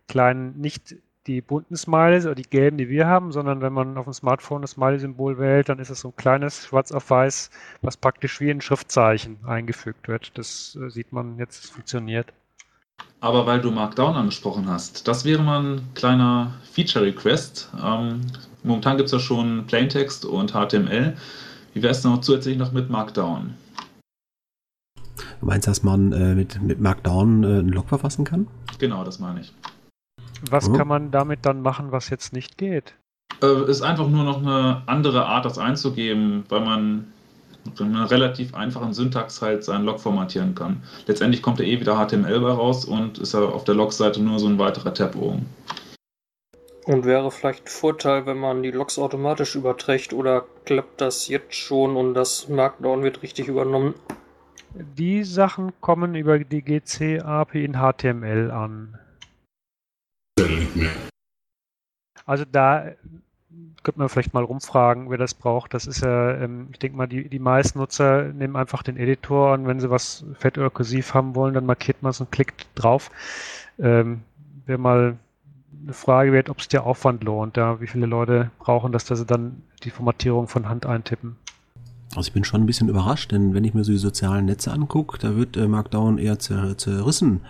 kleinen, 0.07 0.59
nicht 0.59 0.95
die 1.27 1.41
bunten 1.41 1.77
Smileys 1.77 2.25
oder 2.25 2.35
die 2.35 2.43
gelben, 2.43 2.77
die 2.77 2.89
wir 2.89 3.07
haben, 3.07 3.31
sondern 3.31 3.61
wenn 3.61 3.73
man 3.73 3.97
auf 3.97 4.05
dem 4.05 4.13
Smartphone 4.13 4.61
das 4.61 4.71
Smiley-Symbol 4.71 5.37
wählt, 5.37 5.69
dann 5.69 5.79
ist 5.79 5.89
es 5.89 6.01
so 6.01 6.09
ein 6.09 6.15
kleines 6.15 6.67
Schwarz 6.67 6.91
auf 6.91 7.09
Weiß, 7.09 7.49
was 7.81 7.95
praktisch 7.95 8.41
wie 8.41 8.51
ein 8.51 8.61
Schriftzeichen 8.61 9.37
eingefügt 9.45 10.07
wird. 10.07 10.37
Das 10.37 10.77
äh, 10.81 10.89
sieht 10.89 11.13
man 11.13 11.37
jetzt, 11.37 11.63
es 11.63 11.69
funktioniert. 11.69 12.33
Aber 13.21 13.45
weil 13.45 13.61
du 13.61 13.71
Markdown 13.71 14.15
angesprochen 14.15 14.67
hast, 14.67 15.07
das 15.07 15.23
wäre 15.23 15.41
mal 15.41 15.63
ein 15.63 15.81
kleiner 15.93 16.55
Feature-Request. 16.73 17.71
Ähm, 17.81 18.21
momentan 18.63 18.97
gibt 18.97 19.07
es 19.07 19.13
ja 19.13 19.19
schon 19.19 19.65
Plaintext 19.65 20.25
und 20.25 20.51
HTML. 20.51 21.15
Wie 21.73 21.81
wäre 21.81 21.91
es 21.91 22.03
noch 22.03 22.19
zusätzlich 22.19 22.57
noch 22.57 22.73
mit 22.73 22.89
Markdown? 22.89 23.53
Du 25.39 25.45
meinst, 25.45 25.67
dass 25.67 25.83
man 25.83 26.11
äh, 26.11 26.35
mit, 26.35 26.61
mit 26.61 26.79
Markdown 26.79 27.43
äh, 27.43 27.47
einen 27.47 27.69
Log 27.69 27.89
verfassen 27.89 28.25
kann? 28.25 28.47
Genau, 28.79 29.03
das 29.03 29.19
meine 29.19 29.41
ich. 29.41 29.53
Was 30.49 30.67
Mhm. 30.69 30.77
kann 30.77 30.87
man 30.87 31.11
damit 31.11 31.45
dann 31.45 31.61
machen, 31.61 31.91
was 31.91 32.09
jetzt 32.09 32.33
nicht 32.33 32.57
geht? 32.57 32.95
Äh, 33.41 33.69
ist 33.69 33.81
einfach 33.81 34.07
nur 34.07 34.23
noch 34.23 34.37
eine 34.41 34.83
andere 34.87 35.25
Art, 35.25 35.45
das 35.45 35.57
einzugeben, 35.57 36.43
weil 36.49 36.61
man 36.61 37.07
mit 37.65 37.79
einer 37.81 38.11
relativ 38.11 38.53
einfachen 38.53 38.93
Syntax 38.93 39.41
halt 39.41 39.63
seinen 39.63 39.85
Log 39.85 40.01
formatieren 40.01 40.53
kann. 40.53 40.83
Letztendlich 41.07 41.41
kommt 41.41 41.61
er 41.61 41.65
eh 41.65 41.79
wieder 41.79 41.95
HTML 41.95 42.41
bei 42.41 42.51
raus 42.51 42.83
und 42.83 43.19
ist 43.19 43.33
ja 43.33 43.39
auf 43.39 43.63
der 43.63 43.75
Log-Seite 43.75 44.21
nur 44.21 44.37
so 44.39 44.47
ein 44.47 44.59
weiterer 44.59 44.93
Tab 44.93 45.15
oben. 45.15 45.45
Und 46.85 47.05
wäre 47.05 47.31
vielleicht 47.31 47.63
ein 47.63 47.69
Vorteil, 47.69 48.25
wenn 48.25 48.37
man 48.37 48.61
die 48.61 48.71
Logs 48.71 48.99
automatisch 48.99 49.55
überträgt 49.55 50.11
oder 50.11 50.43
klappt 50.65 50.99
das 50.99 51.29
jetzt 51.29 51.55
schon 51.55 51.95
und 51.95 52.13
das 52.13 52.49
Markdown 52.49 53.03
wird 53.03 53.23
richtig 53.23 53.47
übernommen? 53.47 53.93
Die 54.75 55.23
Sachen 55.23 55.71
kommen 55.81 56.15
über 56.15 56.39
die 56.39 56.63
GC-API 56.63 57.63
in 57.63 57.73
HTML 57.73 58.49
an. 58.49 58.97
Also 62.25 62.45
da 62.51 62.87
äh, 62.87 62.95
könnte 63.83 63.99
man 63.99 64.09
vielleicht 64.09 64.33
mal 64.33 64.43
rumfragen, 64.43 65.11
wer 65.11 65.19
das 65.19 65.35
braucht. 65.35 65.75
Das 65.75 65.85
ist 65.85 66.01
ja, 66.01 66.31
ähm, 66.37 66.69
ich 66.71 66.79
denke 66.79 66.97
mal, 66.97 67.07
die, 67.07 67.29
die 67.29 67.39
meisten 67.39 67.77
Nutzer 67.77 68.33
nehmen 68.33 68.55
einfach 68.55 68.81
den 68.81 68.97
Editor 68.97 69.53
und 69.53 69.67
wenn 69.67 69.79
sie 69.79 69.91
was 69.91 70.25
fett 70.39 70.57
oder 70.57 70.71
kursiv 70.71 71.13
haben 71.13 71.35
wollen, 71.35 71.53
dann 71.53 71.67
markiert 71.67 72.01
man 72.01 72.09
es 72.09 72.19
und 72.19 72.31
klickt 72.31 72.67
drauf. 72.73 73.11
Ähm, 73.77 74.21
Wäre 74.65 74.79
mal 74.79 75.17
eine 75.83 75.93
Frage 75.93 76.31
wert, 76.31 76.49
ob 76.49 76.59
es 76.59 76.67
der 76.69 76.85
Aufwand 76.85 77.23
lohnt, 77.23 77.57
ja, 77.57 77.79
wie 77.81 77.87
viele 77.87 78.05
Leute 78.05 78.49
brauchen 78.59 78.91
das, 78.91 79.05
dass 79.05 79.19
sie 79.19 79.25
dann 79.25 79.61
die 79.83 79.89
Formatierung 79.91 80.47
von 80.47 80.69
Hand 80.69 80.85
eintippen. 80.85 81.35
Also 82.15 82.27
ich 82.27 82.33
bin 82.33 82.43
schon 82.43 82.61
ein 82.61 82.65
bisschen 82.65 82.89
überrascht, 82.89 83.31
denn 83.31 83.53
wenn 83.53 83.63
ich 83.63 83.73
mir 83.73 83.83
so 83.83 83.91
die 83.91 83.97
sozialen 83.97 84.45
Netze 84.45 84.71
angucke, 84.71 85.17
da 85.19 85.35
wird 85.35 85.57
äh, 85.57 85.67
Markdown 85.67 86.17
eher 86.17 86.39
zer 86.39 86.77
zerrissen. 86.77 87.41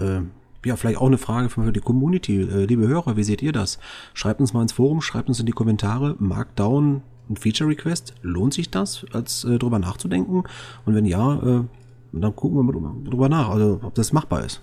Äh, 0.00 0.20
ja, 0.64 0.76
vielleicht 0.76 0.98
auch 0.98 1.06
eine 1.06 1.18
Frage 1.18 1.48
für 1.48 1.72
die 1.72 1.80
Community. 1.80 2.42
Äh, 2.42 2.66
liebe 2.66 2.86
Hörer, 2.86 3.16
wie 3.16 3.24
seht 3.24 3.42
ihr 3.42 3.52
das? 3.52 3.78
Schreibt 4.14 4.40
uns 4.40 4.52
mal 4.52 4.62
ins 4.62 4.72
Forum, 4.72 5.00
schreibt 5.00 5.28
uns 5.28 5.40
in 5.40 5.46
die 5.46 5.52
Kommentare, 5.52 6.16
Markdown 6.18 7.02
ein 7.30 7.36
Feature 7.36 7.70
Request, 7.70 8.14
lohnt 8.22 8.54
sich 8.54 8.70
das, 8.70 9.06
als 9.12 9.44
äh, 9.44 9.58
drüber 9.58 9.78
nachzudenken? 9.78 10.44
Und 10.84 10.94
wenn 10.94 11.06
ja, 11.06 11.34
äh, 11.34 11.64
dann 12.12 12.36
gucken 12.36 12.58
wir 12.58 12.80
mal 12.80 12.94
drüber 13.04 13.28
nach, 13.28 13.48
also 13.48 13.80
ob 13.82 13.94
das 13.94 14.12
machbar 14.12 14.44
ist. 14.44 14.60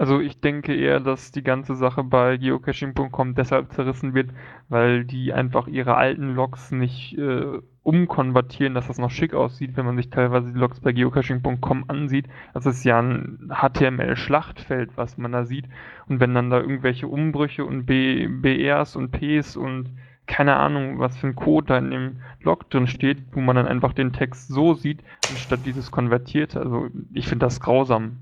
Also 0.00 0.18
ich 0.18 0.40
denke 0.40 0.74
eher, 0.74 0.98
dass 0.98 1.30
die 1.30 1.42
ganze 1.42 1.74
Sache 1.74 2.02
bei 2.02 2.38
geocaching.com 2.38 3.34
deshalb 3.34 3.70
zerrissen 3.72 4.14
wird, 4.14 4.30
weil 4.70 5.04
die 5.04 5.34
einfach 5.34 5.66
ihre 5.66 5.94
alten 5.94 6.34
Logs 6.34 6.70
nicht 6.70 7.18
äh, 7.18 7.58
umkonvertieren, 7.82 8.72
dass 8.72 8.86
das 8.86 8.96
noch 8.96 9.10
schick 9.10 9.34
aussieht, 9.34 9.76
wenn 9.76 9.84
man 9.84 9.98
sich 9.98 10.08
teilweise 10.08 10.54
die 10.54 10.58
Logs 10.58 10.80
bei 10.80 10.92
geocaching.com 10.92 11.84
ansieht. 11.88 12.28
Das 12.54 12.64
ist 12.64 12.82
ja 12.84 12.98
ein 12.98 13.50
HTML-Schlachtfeld, 13.50 14.92
was 14.96 15.18
man 15.18 15.32
da 15.32 15.44
sieht. 15.44 15.66
Und 16.08 16.18
wenn 16.18 16.32
dann 16.32 16.48
da 16.48 16.60
irgendwelche 16.60 17.06
Umbrüche 17.06 17.66
und 17.66 17.84
B 17.84 18.26
BRs 18.26 18.96
und 18.96 19.10
Ps 19.10 19.54
und 19.54 19.90
keine 20.26 20.56
Ahnung, 20.56 20.98
was 20.98 21.18
für 21.18 21.26
ein 21.26 21.34
Code 21.36 21.66
da 21.66 21.76
in 21.78 21.90
dem 21.90 22.22
Log 22.40 22.70
drin 22.70 22.86
steht, 22.86 23.18
wo 23.32 23.40
man 23.40 23.56
dann 23.56 23.66
einfach 23.66 23.92
den 23.92 24.14
Text 24.14 24.48
so 24.48 24.72
sieht, 24.72 25.02
anstatt 25.28 25.66
dieses 25.66 25.90
konvertiert. 25.90 26.56
Also 26.56 26.88
ich 27.12 27.28
finde 27.28 27.44
das 27.44 27.60
grausam. 27.60 28.20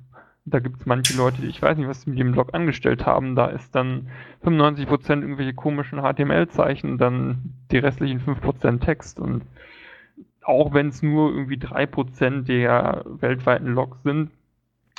Da 0.50 0.60
gibt 0.60 0.80
es 0.80 0.86
manche 0.86 1.16
Leute, 1.16 1.44
ich 1.46 1.60
weiß 1.62 1.76
nicht, 1.78 1.88
was 1.88 2.02
sie 2.02 2.10
mit 2.10 2.18
dem 2.18 2.32
Blog 2.32 2.54
angestellt 2.54 3.06
haben. 3.06 3.34
Da 3.36 3.46
ist 3.46 3.74
dann 3.74 4.08
95% 4.44 5.20
irgendwelche 5.22 5.54
komischen 5.54 6.00
HTML-Zeichen, 6.00 6.98
dann 6.98 7.54
die 7.70 7.78
restlichen 7.78 8.20
5% 8.20 8.80
Text. 8.80 9.20
Und 9.20 9.44
auch 10.42 10.72
wenn 10.74 10.88
es 10.88 11.02
nur 11.02 11.30
irgendwie 11.32 11.56
3% 11.56 12.44
der 12.44 13.04
weltweiten 13.06 13.68
Logs 13.74 14.02
sind, 14.02 14.30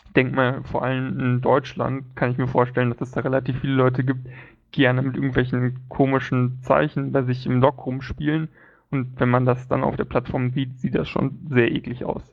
Ich 0.07 0.13
denke 0.13 0.35
mal, 0.35 0.63
vor 0.63 0.83
allem 0.83 1.19
in 1.19 1.41
Deutschland 1.41 2.15
kann 2.15 2.31
ich 2.31 2.37
mir 2.37 2.47
vorstellen, 2.47 2.89
dass 2.89 3.01
es 3.01 3.11
da 3.11 3.21
relativ 3.21 3.59
viele 3.59 3.73
Leute 3.75 4.03
gibt, 4.03 4.27
die 4.75 4.81
gerne 4.81 5.01
mit 5.03 5.15
irgendwelchen 5.15 5.87
komischen 5.89 6.61
Zeichen 6.63 7.11
bei 7.11 7.23
sich 7.23 7.45
im 7.45 7.61
Log 7.61 7.85
rumspielen. 7.85 8.49
Und 8.91 9.19
wenn 9.19 9.29
man 9.29 9.45
das 9.45 9.67
dann 9.67 9.83
auf 9.83 9.95
der 9.97 10.05
Plattform 10.05 10.49
sieht, 10.51 10.79
sieht 10.79 10.95
das 10.95 11.07
schon 11.09 11.39
sehr 11.49 11.71
eklig 11.71 12.05
aus. 12.05 12.23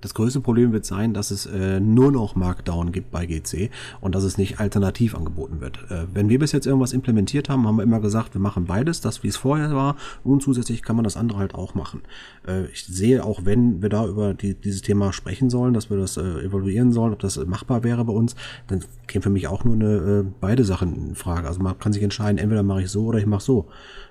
Das 0.00 0.14
größte 0.14 0.40
Problem 0.40 0.72
wird 0.72 0.84
sein, 0.84 1.14
dass 1.14 1.30
es 1.30 1.46
äh, 1.46 1.80
nur 1.80 2.12
noch 2.12 2.36
Markdown 2.36 2.92
gibt 2.92 3.10
bei 3.10 3.26
GC 3.26 3.70
und 4.00 4.14
dass 4.14 4.24
es 4.24 4.38
nicht 4.38 4.60
alternativ 4.60 5.14
angeboten 5.14 5.60
wird. 5.60 5.78
Äh, 5.90 6.06
wenn 6.12 6.28
wir 6.28 6.38
bis 6.38 6.52
jetzt 6.52 6.66
irgendwas 6.66 6.92
implementiert 6.92 7.48
haben, 7.48 7.66
haben 7.66 7.76
wir 7.76 7.82
immer 7.82 8.00
gesagt, 8.00 8.34
wir 8.34 8.40
machen 8.40 8.66
beides, 8.66 9.00
das 9.00 9.22
wie 9.22 9.28
es 9.28 9.36
vorher 9.36 9.74
war 9.74 9.96
und 10.22 10.42
zusätzlich 10.42 10.82
kann 10.82 10.96
man 10.96 11.04
das 11.04 11.16
andere 11.16 11.38
halt 11.38 11.54
auch 11.54 11.74
machen. 11.74 12.02
Äh, 12.46 12.66
ich 12.66 12.84
sehe 12.84 13.24
auch, 13.24 13.44
wenn 13.44 13.82
wir 13.82 13.88
da 13.88 14.06
über 14.06 14.34
die, 14.34 14.54
dieses 14.54 14.82
Thema 14.82 15.12
sprechen 15.12 15.50
sollen, 15.50 15.74
dass 15.74 15.90
wir 15.90 15.96
das 15.96 16.16
äh, 16.16 16.44
evaluieren 16.44 16.92
sollen, 16.92 17.12
ob 17.12 17.18
das 17.20 17.44
machbar 17.46 17.82
wäre 17.82 18.04
bei 18.04 18.12
uns, 18.12 18.36
dann 18.66 18.84
käme 19.06 19.22
für 19.22 19.30
mich 19.30 19.48
auch 19.48 19.64
nur 19.64 19.74
eine 19.74 19.94
äh, 19.96 20.24
beide 20.40 20.64
Sachen 20.64 21.08
in 21.10 21.14
Frage. 21.14 21.46
Also 21.48 21.60
man 21.60 21.78
kann 21.78 21.92
sich 21.92 22.02
entscheiden, 22.02 22.38
entweder 22.38 22.62
mache 22.62 22.82
ich 22.82 22.90
so 22.90 23.06
oder 23.06 23.18
ich 23.18 23.26
mache 23.26 23.42
so. 23.42 23.68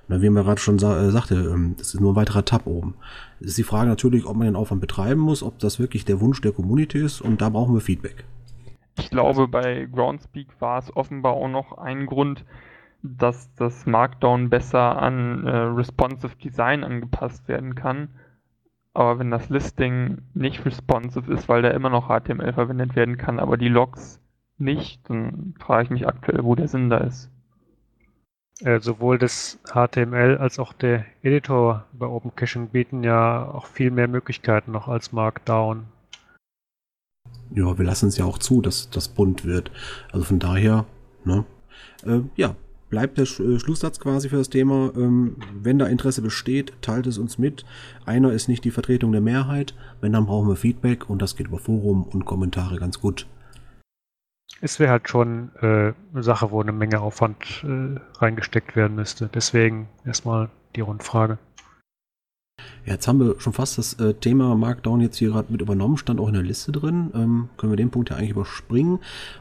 Und 0.07 0.21
wie 0.21 0.29
man 0.29 0.43
gerade 0.43 0.61
schon 0.61 0.77
sa 0.79 1.01
äh, 1.01 1.11
sagte, 1.11 1.35
ähm, 1.35 1.75
das 1.77 1.93
ist 1.93 1.99
nur 1.99 2.13
ein 2.13 2.15
weiterer 2.15 2.45
Tab 2.45 2.67
oben. 2.67 2.95
Es 3.39 3.47
ist 3.47 3.57
die 3.57 3.63
Frage 3.63 3.89
natürlich, 3.89 4.25
ob 4.25 4.35
man 4.35 4.45
den 4.45 4.55
Aufwand 4.55 4.81
betreiben 4.81 5.19
muss, 5.19 5.41
ob 5.41 5.59
das 5.59 5.79
wirklich 5.79 6.05
der 6.05 6.21
Wunsch 6.21 6.41
der 6.41 6.51
Community 6.51 6.99
ist 6.99 7.21
und 7.21 7.41
da 7.41 7.49
brauchen 7.49 7.73
wir 7.73 7.81
Feedback. 7.81 8.25
Ich 8.97 9.09
glaube, 9.09 9.47
bei 9.47 9.87
Groundspeak 9.91 10.47
war 10.59 10.79
es 10.79 10.95
offenbar 10.95 11.33
auch 11.33 11.49
noch 11.49 11.77
ein 11.77 12.05
Grund, 12.05 12.45
dass 13.03 13.53
das 13.55 13.85
Markdown 13.85 14.49
besser 14.49 15.01
an 15.01 15.45
äh, 15.45 15.49
responsive 15.49 16.35
Design 16.37 16.83
angepasst 16.83 17.47
werden 17.47 17.75
kann. 17.75 18.09
Aber 18.93 19.19
wenn 19.19 19.29
das 19.29 19.49
Listing 19.49 20.19
nicht 20.33 20.65
responsive 20.65 21.31
ist, 21.33 21.49
weil 21.49 21.61
da 21.61 21.71
immer 21.71 21.89
noch 21.89 22.07
HTML 22.07 22.53
verwendet 22.53 22.95
werden 22.95 23.17
kann, 23.17 23.39
aber 23.39 23.57
die 23.57 23.67
Logs 23.67 24.21
nicht, 24.57 25.09
dann 25.09 25.53
frage 25.59 25.83
ich 25.83 25.89
mich 25.89 26.07
aktuell, 26.07 26.45
wo 26.45 26.55
der 26.55 26.69
Sinn 26.69 26.89
da 26.89 26.99
ist. 26.99 27.29
Äh, 28.61 28.79
sowohl 28.79 29.17
das 29.17 29.59
HTML 29.65 30.37
als 30.37 30.59
auch 30.59 30.71
der 30.71 31.05
Editor 31.23 31.83
bei 31.91 32.05
Open 32.05 32.33
Caching 32.35 32.69
bieten 32.69 33.03
ja 33.03 33.49
auch 33.49 33.65
viel 33.65 33.91
mehr 33.91 34.07
Möglichkeiten 34.07 34.71
noch 34.71 34.87
als 34.87 35.11
Markdown. 35.11 35.85
Ja, 37.53 37.77
wir 37.77 37.85
lassen 37.85 38.07
es 38.07 38.17
ja 38.17 38.25
auch 38.25 38.37
zu, 38.37 38.61
dass 38.61 38.89
das 38.89 39.09
bunt 39.09 39.43
wird. 39.43 39.71
Also 40.13 40.25
von 40.25 40.39
daher, 40.39 40.85
ne? 41.25 41.43
Äh, 42.05 42.21
ja, 42.37 42.55
bleibt 42.89 43.17
der 43.17 43.25
äh, 43.25 43.59
Schlusssatz 43.59 43.99
quasi 43.99 44.29
für 44.29 44.37
das 44.37 44.49
Thema. 44.49 44.91
Ähm, 44.95 45.35
wenn 45.61 45.77
da 45.77 45.87
Interesse 45.87 46.21
besteht, 46.21 46.73
teilt 46.81 47.07
es 47.07 47.17
uns 47.17 47.37
mit. 47.37 47.65
Einer 48.05 48.31
ist 48.31 48.47
nicht 48.47 48.63
die 48.63 48.71
Vertretung 48.71 49.11
der 49.11 49.21
Mehrheit. 49.21 49.75
Wenn, 49.99 50.13
dann 50.13 50.27
brauchen 50.27 50.47
wir 50.47 50.55
Feedback 50.55 51.09
und 51.09 51.21
das 51.21 51.35
geht 51.35 51.47
über 51.47 51.59
Forum 51.59 52.03
und 52.03 52.23
Kommentare 52.23 52.77
ganz 52.77 53.01
gut 53.01 53.27
es 54.61 54.79
wäre 54.79 54.91
halt 54.91 55.09
schon 55.09 55.51
äh, 55.61 55.93
eine 56.13 56.23
Sache, 56.23 56.51
wo 56.51 56.61
eine 56.61 56.71
Menge 56.71 57.01
Aufwand 57.01 57.63
äh, 57.63 57.99
reingesteckt 58.19 58.75
werden 58.75 58.95
müsste. 58.95 59.29
Deswegen 59.33 59.89
erstmal 60.05 60.49
die 60.75 60.81
Rundfrage. 60.81 61.37
Ja, 62.85 62.93
jetzt 62.93 63.07
haben 63.07 63.19
wir 63.19 63.39
schon 63.39 63.53
fast 63.53 63.77
das 63.77 63.93
äh, 63.95 64.13
Thema 64.13 64.55
Markdown 64.55 65.01
jetzt 65.01 65.17
hier 65.17 65.31
gerade 65.31 65.51
mit 65.51 65.61
übernommen, 65.61 65.97
stand 65.97 66.19
auch 66.19 66.27
in 66.27 66.35
der 66.35 66.43
Liste 66.43 66.71
drin. 66.71 67.11
Ähm, 67.13 67.49
können 67.57 67.71
wir 67.71 67.77
den 67.77 67.89
Punkt 67.89 68.11
ja 68.11 68.15
eigentlich 68.15 68.31
überspringen. 68.31 68.99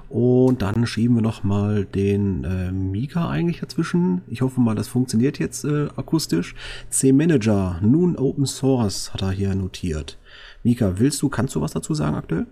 Und 0.08 0.62
dann 0.62 0.86
schieben 0.86 1.16
wir 1.16 1.22
nochmal 1.22 1.84
den 1.84 2.44
äh, 2.44 2.72
Mika 2.72 3.28
eigentlich 3.28 3.60
dazwischen. 3.60 4.22
Ich 4.28 4.42
hoffe 4.42 4.60
mal, 4.60 4.74
das 4.74 4.88
funktioniert 4.88 5.38
jetzt 5.38 5.64
äh, 5.64 5.88
akustisch. 5.96 6.54
C-Manager, 6.90 7.78
nun 7.82 8.16
Open 8.16 8.46
Source, 8.46 9.12
hat 9.14 9.22
er 9.22 9.30
hier 9.30 9.54
notiert. 9.54 10.18
Mika, 10.62 10.98
willst 10.98 11.22
du, 11.22 11.28
kannst 11.28 11.54
du 11.54 11.60
was 11.60 11.72
dazu 11.72 11.94
sagen 11.94 12.16
aktuell? 12.16 12.46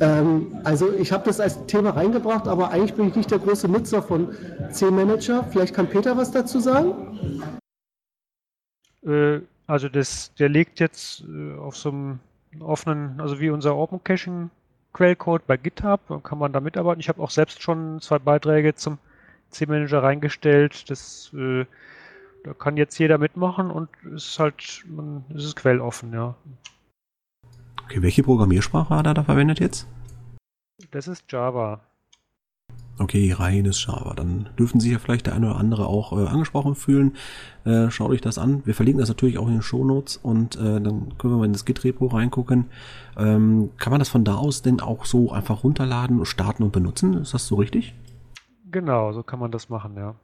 Ähm, 0.00 0.58
also 0.64 0.92
ich 0.92 1.12
habe 1.12 1.24
das 1.24 1.40
als 1.40 1.64
Thema 1.66 1.90
reingebracht, 1.90 2.48
aber 2.48 2.70
eigentlich 2.70 2.94
bin 2.94 3.08
ich 3.08 3.16
nicht 3.16 3.30
der 3.30 3.38
große 3.38 3.68
Nutzer 3.68 4.02
von 4.02 4.34
C-Manager. 4.70 5.44
Vielleicht 5.50 5.74
kann 5.74 5.88
Peter 5.88 6.16
was 6.16 6.30
dazu 6.30 6.60
sagen? 6.60 7.42
Äh, 9.04 9.40
also 9.66 9.88
das, 9.88 10.32
der 10.34 10.48
liegt 10.48 10.80
jetzt 10.80 11.24
äh, 11.28 11.56
auf 11.56 11.76
so 11.76 11.90
einem 11.90 12.20
offenen, 12.60 13.20
also 13.20 13.40
wie 13.40 13.50
unser 13.50 13.76
Open 13.76 14.02
Caching 14.02 14.50
Quellcode 14.92 15.46
bei 15.46 15.56
GitHub, 15.56 16.22
kann 16.22 16.38
man 16.38 16.52
da 16.52 16.60
mitarbeiten. 16.60 17.00
Ich 17.00 17.08
habe 17.08 17.22
auch 17.22 17.30
selbst 17.30 17.62
schon 17.62 18.00
zwei 18.00 18.18
Beiträge 18.18 18.74
zum 18.74 18.98
C-Manager 19.50 20.02
reingestellt. 20.02 20.88
Das 20.90 21.30
äh, 21.34 21.66
da 22.46 22.54
kann 22.54 22.76
jetzt 22.76 22.96
jeder 22.98 23.18
mitmachen 23.18 23.72
und 23.72 23.88
es 24.14 24.28
ist 24.28 24.38
halt, 24.38 24.84
man, 24.86 25.24
es 25.34 25.44
ist 25.44 25.56
quelloffen, 25.56 26.12
ja. 26.12 26.36
Okay, 27.86 28.02
welche 28.02 28.24
Programmiersprache 28.24 28.96
hat 28.96 29.06
er 29.06 29.14
da 29.14 29.22
verwendet 29.22 29.60
jetzt? 29.60 29.86
Das 30.90 31.06
ist 31.06 31.30
Java. 31.30 31.80
Okay, 32.98 33.30
reines 33.32 33.86
Java. 33.86 34.14
Dann 34.14 34.48
dürfen 34.58 34.80
sich 34.80 34.90
ja 34.90 34.98
vielleicht 34.98 35.26
der 35.26 35.34
eine 35.34 35.50
oder 35.50 35.56
andere 35.56 35.86
auch 35.86 36.12
äh, 36.12 36.26
angesprochen 36.26 36.74
fühlen. 36.74 37.16
Äh, 37.64 37.90
schaut 37.90 38.10
euch 38.10 38.20
das 38.20 38.38
an. 38.38 38.66
Wir 38.66 38.74
verlinken 38.74 38.98
das 38.98 39.08
natürlich 39.08 39.38
auch 39.38 39.46
in 39.46 39.52
den 39.52 39.62
Shownotes 39.62 40.16
und 40.16 40.56
äh, 40.56 40.80
dann 40.80 41.16
können 41.16 41.34
wir 41.34 41.38
mal 41.38 41.44
in 41.44 41.52
das 41.52 41.64
Git-Repo 41.64 42.06
reingucken. 42.06 42.66
Ähm, 43.16 43.70
kann 43.78 43.92
man 43.92 44.00
das 44.00 44.08
von 44.08 44.24
da 44.24 44.34
aus 44.34 44.62
denn 44.62 44.80
auch 44.80 45.04
so 45.04 45.30
einfach 45.30 45.62
runterladen, 45.62 46.24
starten 46.24 46.64
und 46.64 46.72
benutzen? 46.72 47.14
Ist 47.14 47.34
das 47.34 47.46
so 47.46 47.54
richtig? 47.54 47.94
Genau, 48.72 49.12
so 49.12 49.22
kann 49.22 49.38
man 49.38 49.52
das 49.52 49.68
machen, 49.68 49.94
ja. 49.96 50.16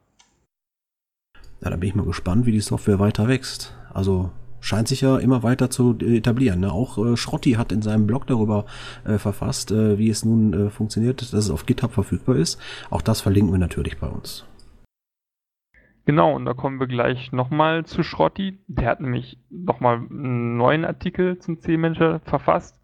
Ja, 1.61 1.69
da 1.69 1.77
bin 1.77 1.87
ich 1.87 1.95
mal 1.95 2.05
gespannt, 2.05 2.45
wie 2.45 2.51
die 2.51 2.59
Software 2.59 2.99
weiter 2.99 3.29
wächst. 3.29 3.73
Also 3.93 4.31
scheint 4.63 4.87
sich 4.87 5.01
ja 5.01 5.17
immer 5.17 5.43
weiter 5.43 5.69
zu 5.69 5.97
etablieren. 5.99 6.61
Ne? 6.61 6.71
Auch 6.71 6.97
äh, 6.97 7.17
Schrotti 7.17 7.53
hat 7.53 7.71
in 7.71 7.81
seinem 7.81 8.07
Blog 8.07 8.25
darüber 8.25 8.65
äh, 9.05 9.17
verfasst, 9.17 9.71
äh, 9.71 9.97
wie 9.97 10.09
es 10.09 10.23
nun 10.23 10.53
äh, 10.53 10.69
funktioniert, 10.69 11.21
dass 11.21 11.33
es 11.33 11.51
auf 11.51 11.65
GitHub 11.65 11.91
verfügbar 11.91 12.37
ist. 12.37 12.59
Auch 12.89 13.01
das 13.01 13.19
verlinken 13.21 13.53
wir 13.53 13.59
natürlich 13.59 13.99
bei 13.99 14.07
uns. 14.07 14.45
Genau, 16.05 16.33
und 16.33 16.45
da 16.45 16.53
kommen 16.53 16.79
wir 16.79 16.87
gleich 16.87 17.31
nochmal 17.31 17.85
zu 17.85 18.03
Schrotti. 18.03 18.59
Der 18.67 18.89
hat 18.89 19.01
nämlich 19.01 19.37
nochmal 19.49 19.97
einen 19.97 20.57
neuen 20.57 20.85
Artikel 20.85 21.39
zum 21.39 21.59
C-Manager 21.59 22.19
verfasst. 22.21 22.79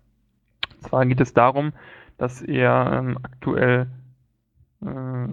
Und 0.75 0.83
zwar 0.83 1.05
geht 1.05 1.21
es 1.21 1.33
darum, 1.33 1.71
dass 2.17 2.41
er 2.41 2.91
ähm, 2.93 3.17
aktuell 3.23 3.87
äh, 4.81 5.27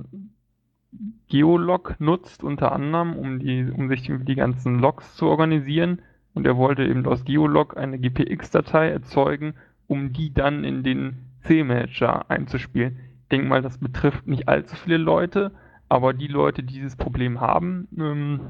Geolog 1.28 1.96
nutzt, 1.98 2.44
unter 2.44 2.70
anderem, 2.70 3.16
um, 3.16 3.40
die, 3.40 3.68
um 3.68 3.88
sich 3.88 4.02
die 4.02 4.34
ganzen 4.36 4.78
Logs 4.78 5.16
zu 5.16 5.26
organisieren 5.26 6.02
und 6.36 6.46
er 6.46 6.58
wollte 6.58 6.84
eben 6.84 7.06
aus 7.06 7.24
Geolog 7.24 7.78
eine 7.78 7.98
GPX-Datei 7.98 8.90
erzeugen, 8.90 9.54
um 9.86 10.12
die 10.12 10.34
dann 10.34 10.64
in 10.64 10.82
den 10.82 11.16
C-Manager 11.44 12.30
einzuspielen. 12.30 12.98
Ich 13.22 13.28
denke 13.28 13.48
mal, 13.48 13.62
das 13.62 13.78
betrifft 13.78 14.26
nicht 14.26 14.46
allzu 14.46 14.76
viele 14.76 14.98
Leute, 14.98 15.52
aber 15.88 16.12
die 16.12 16.26
Leute, 16.26 16.62
die 16.62 16.74
dieses 16.74 16.94
Problem 16.94 17.40
haben, 17.40 17.88
ähm, 17.98 18.40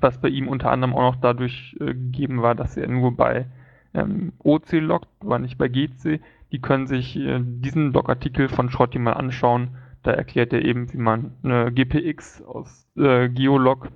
was 0.00 0.20
bei 0.20 0.28
ihm 0.28 0.48
unter 0.48 0.72
anderem 0.72 0.92
auch 0.92 1.12
noch 1.12 1.20
dadurch 1.20 1.76
äh, 1.78 1.94
gegeben 1.94 2.42
war, 2.42 2.56
dass 2.56 2.76
er 2.76 2.88
nur 2.88 3.16
bei 3.16 3.46
ähm, 3.94 4.32
OC 4.40 4.72
loggt, 4.72 5.08
aber 5.20 5.38
nicht 5.38 5.56
bei 5.56 5.68
GC, 5.68 6.20
die 6.50 6.60
können 6.60 6.88
sich 6.88 7.16
äh, 7.16 7.38
diesen 7.40 7.92
Blogartikel 7.92 8.48
von 8.48 8.70
Schrotti 8.70 8.98
mal 8.98 9.12
anschauen. 9.12 9.76
Da 10.02 10.10
erklärt 10.10 10.52
er 10.52 10.64
eben, 10.64 10.92
wie 10.92 10.98
man 10.98 11.36
eine 11.44 11.70
GPX 11.70 12.42
aus 12.42 12.88
äh, 12.96 13.28
Geolog 13.28 13.88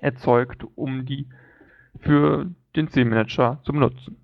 erzeugt, 0.00 0.64
um 0.76 1.04
die 1.04 1.28
für 2.00 2.50
den 2.74 2.88
C-Manager 2.88 3.60
zum 3.64 3.78
Nutzen. 3.78 4.16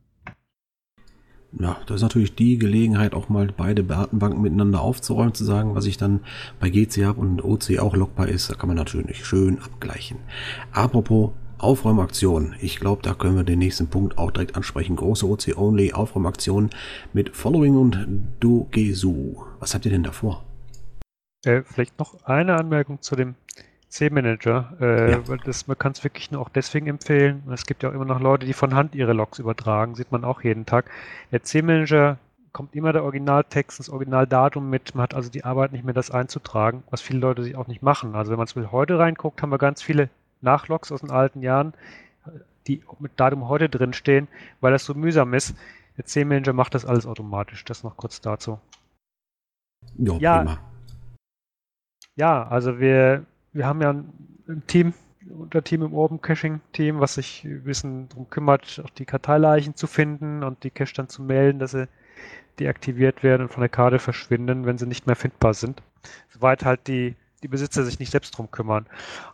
Ja, 1.59 1.77
das 1.87 1.97
ist 1.97 2.03
natürlich 2.03 2.35
die 2.35 2.59
Gelegenheit, 2.59 3.13
auch 3.13 3.29
mal 3.29 3.49
beide 3.55 3.85
Datenbanken 3.85 4.41
miteinander 4.41 4.81
aufzuräumen, 4.81 5.35
zu 5.35 5.45
sagen, 5.45 5.75
was 5.75 5.85
ich 5.85 5.99
dann 5.99 6.21
bei 6.61 6.71
GC 6.71 7.05
habe 7.05 7.21
und 7.21 7.45
OC 7.45 7.79
auch 7.79 7.95
logbar 7.95 8.29
ist. 8.29 8.51
Da 8.51 8.55
kann 8.55 8.69
man 8.69 8.77
natürlich 8.77 9.27
schön 9.27 9.59
abgleichen. 9.61 10.19
Apropos 10.73 11.33
Aufräumaktion. 11.59 12.57
Ich 12.61 12.81
glaube, 12.81 13.03
da 13.03 13.15
können 13.15 13.37
wir 13.37 13.45
den 13.45 13.61
nächsten 13.61 13.87
Punkt 13.87 14.19
auch 14.19 14.33
direkt 14.33 14.57
ansprechen. 14.57 14.97
Große 14.97 15.27
OC-Only 15.27 15.93
Aufräumaktion 15.93 16.71
mit 17.13 17.37
Following 17.37 17.77
und 17.77 18.27
Dogesu. 18.41 19.45
Was 19.61 19.75
habt 19.75 19.85
ihr 19.85 19.93
denn 19.93 20.03
davor? 20.03 20.45
Äh, 21.45 21.63
vielleicht 21.63 21.99
noch 21.99 22.25
eine 22.25 22.57
Anmerkung 22.57 23.01
zu 23.01 23.15
dem 23.15 23.37
C-Manager, 23.93 24.73
äh, 24.81 25.11
ja. 25.11 25.37
das, 25.45 25.67
man 25.67 25.79
kann 25.79 25.93
es 25.93 26.03
wirklich 26.03 26.31
nur 26.31 26.41
auch 26.41 26.49
deswegen 26.49 26.87
empfehlen. 26.87 27.43
Es 27.53 27.67
gibt 27.67 27.83
ja 27.83 27.91
auch 27.91 27.95
immer 27.95 28.07
noch 28.07 28.21
Leute, 28.21 28.47
die 28.47 28.55
von 28.55 28.75
Hand 28.75 28.95
ihre 28.95 29.13
Logs 29.13 29.39
übertragen, 29.39 29.95
sieht 29.95 30.11
man 30.11 30.25
auch 30.25 30.43
jeden 30.43 30.65
Tag. 30.65 30.91
Der 31.31 31.43
C-Manager 31.43 32.17
kommt 32.53 32.75
immer 32.75 32.95
der 32.95 33.05
Originaltext, 33.05 33.79
das 33.79 33.91
Originaldatum 33.91 34.71
mit. 34.71 34.95
Man 34.95 35.03
hat 35.03 35.13
also 35.13 35.29
die 35.29 35.45
Arbeit 35.45 35.73
nicht 35.73 35.85
mehr, 35.85 35.93
das 35.93 36.11
einzutragen, 36.11 36.83
was 36.91 37.03
viele 37.03 37.19
Leute 37.19 37.43
sich 37.43 37.55
auch 37.55 37.67
nicht 37.67 37.83
machen. 37.83 38.15
Also 38.15 38.31
wenn 38.31 38.39
man 38.39 38.47
zum 38.47 38.63
Beispiel 38.63 38.73
heute 38.73 38.99
reinguckt, 38.99 39.43
haben 39.43 39.53
wir 39.53 39.59
ganz 39.59 39.83
viele 39.83 40.09
Nachlogs 40.41 40.91
aus 40.91 41.03
den 41.03 41.11
alten 41.11 41.43
Jahren, 41.43 41.75
die 42.67 42.83
mit 42.99 43.13
Datum 43.21 43.47
heute 43.47 43.69
drinstehen, 43.69 44.27
weil 44.63 44.73
das 44.73 44.87
so 44.87 44.95
mühsam 44.95 45.35
ist. 45.35 45.55
Der 45.99 46.07
C-Manager 46.07 46.55
macht 46.55 46.75
das 46.75 46.87
alles 46.87 47.05
automatisch. 47.05 47.63
Das 47.67 47.85
noch 47.85 47.99
kurz 47.99 48.23
dazu. 48.23 48.59
Jo, 49.99 50.17
ja, 50.19 50.39
prima. 50.39 50.59
ja, 52.17 52.49
also 52.49 52.81
wir 52.81 53.27
wir 53.53 53.67
haben 53.67 53.81
ja 53.81 53.91
ein, 53.91 54.63
Team, 54.67 54.95
ein 55.23 55.31
Unterteam 55.31 55.83
im 55.83 55.95
Open 55.95 56.21
Caching 56.21 56.61
Team, 56.73 57.01
was 57.01 57.15
sich 57.15 57.45
ein 57.45 57.65
bisschen 57.65 58.09
darum 58.09 58.29
kümmert, 58.31 58.81
auch 58.85 58.91
die 58.91 59.05
Karteileichen 59.05 59.77
zu 59.77 59.87
finden 59.87 60.43
und 60.43 60.65
die 60.65 60.71
Cache 60.71 60.95
dann 60.95 61.09
zu 61.09 61.23
melden, 61.23 61.59
dass 61.59 61.73
sie 61.73 61.89
deaktiviert 62.59 63.23
werden 63.23 63.43
und 63.43 63.53
von 63.53 63.63
der 63.63 63.69
Karte 63.69 63.99
verschwinden, 63.99 64.67
wenn 64.67 64.79
sie 64.79 64.87
nicht 64.87 65.07
mehr 65.07 65.17
findbar 65.17 65.55
sind. 65.55 65.83
Soweit 66.31 66.65
halt 66.65 66.87
die, 66.87 67.15
die 67.43 67.49
Besitzer 67.49 67.85
sich 67.85 67.99
nicht 67.99 68.13
selbst 68.13 68.37
drum 68.37 68.51
kümmern. 68.51 68.87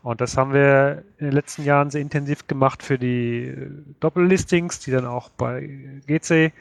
Und 0.02 0.20
das 0.20 0.36
haben 0.36 0.52
wir 0.52 1.04
in 1.18 1.26
den 1.26 1.34
letzten 1.34 1.64
Jahren 1.64 1.90
sehr 1.90 2.00
intensiv 2.00 2.46
gemacht 2.46 2.82
für 2.82 2.98
die 2.98 3.46
äh, 3.46 3.70
Doppellistings, 4.00 4.80
die 4.80 4.90
dann 4.90 5.06
auch 5.06 5.30
bei 5.30 6.00
GC 6.06 6.52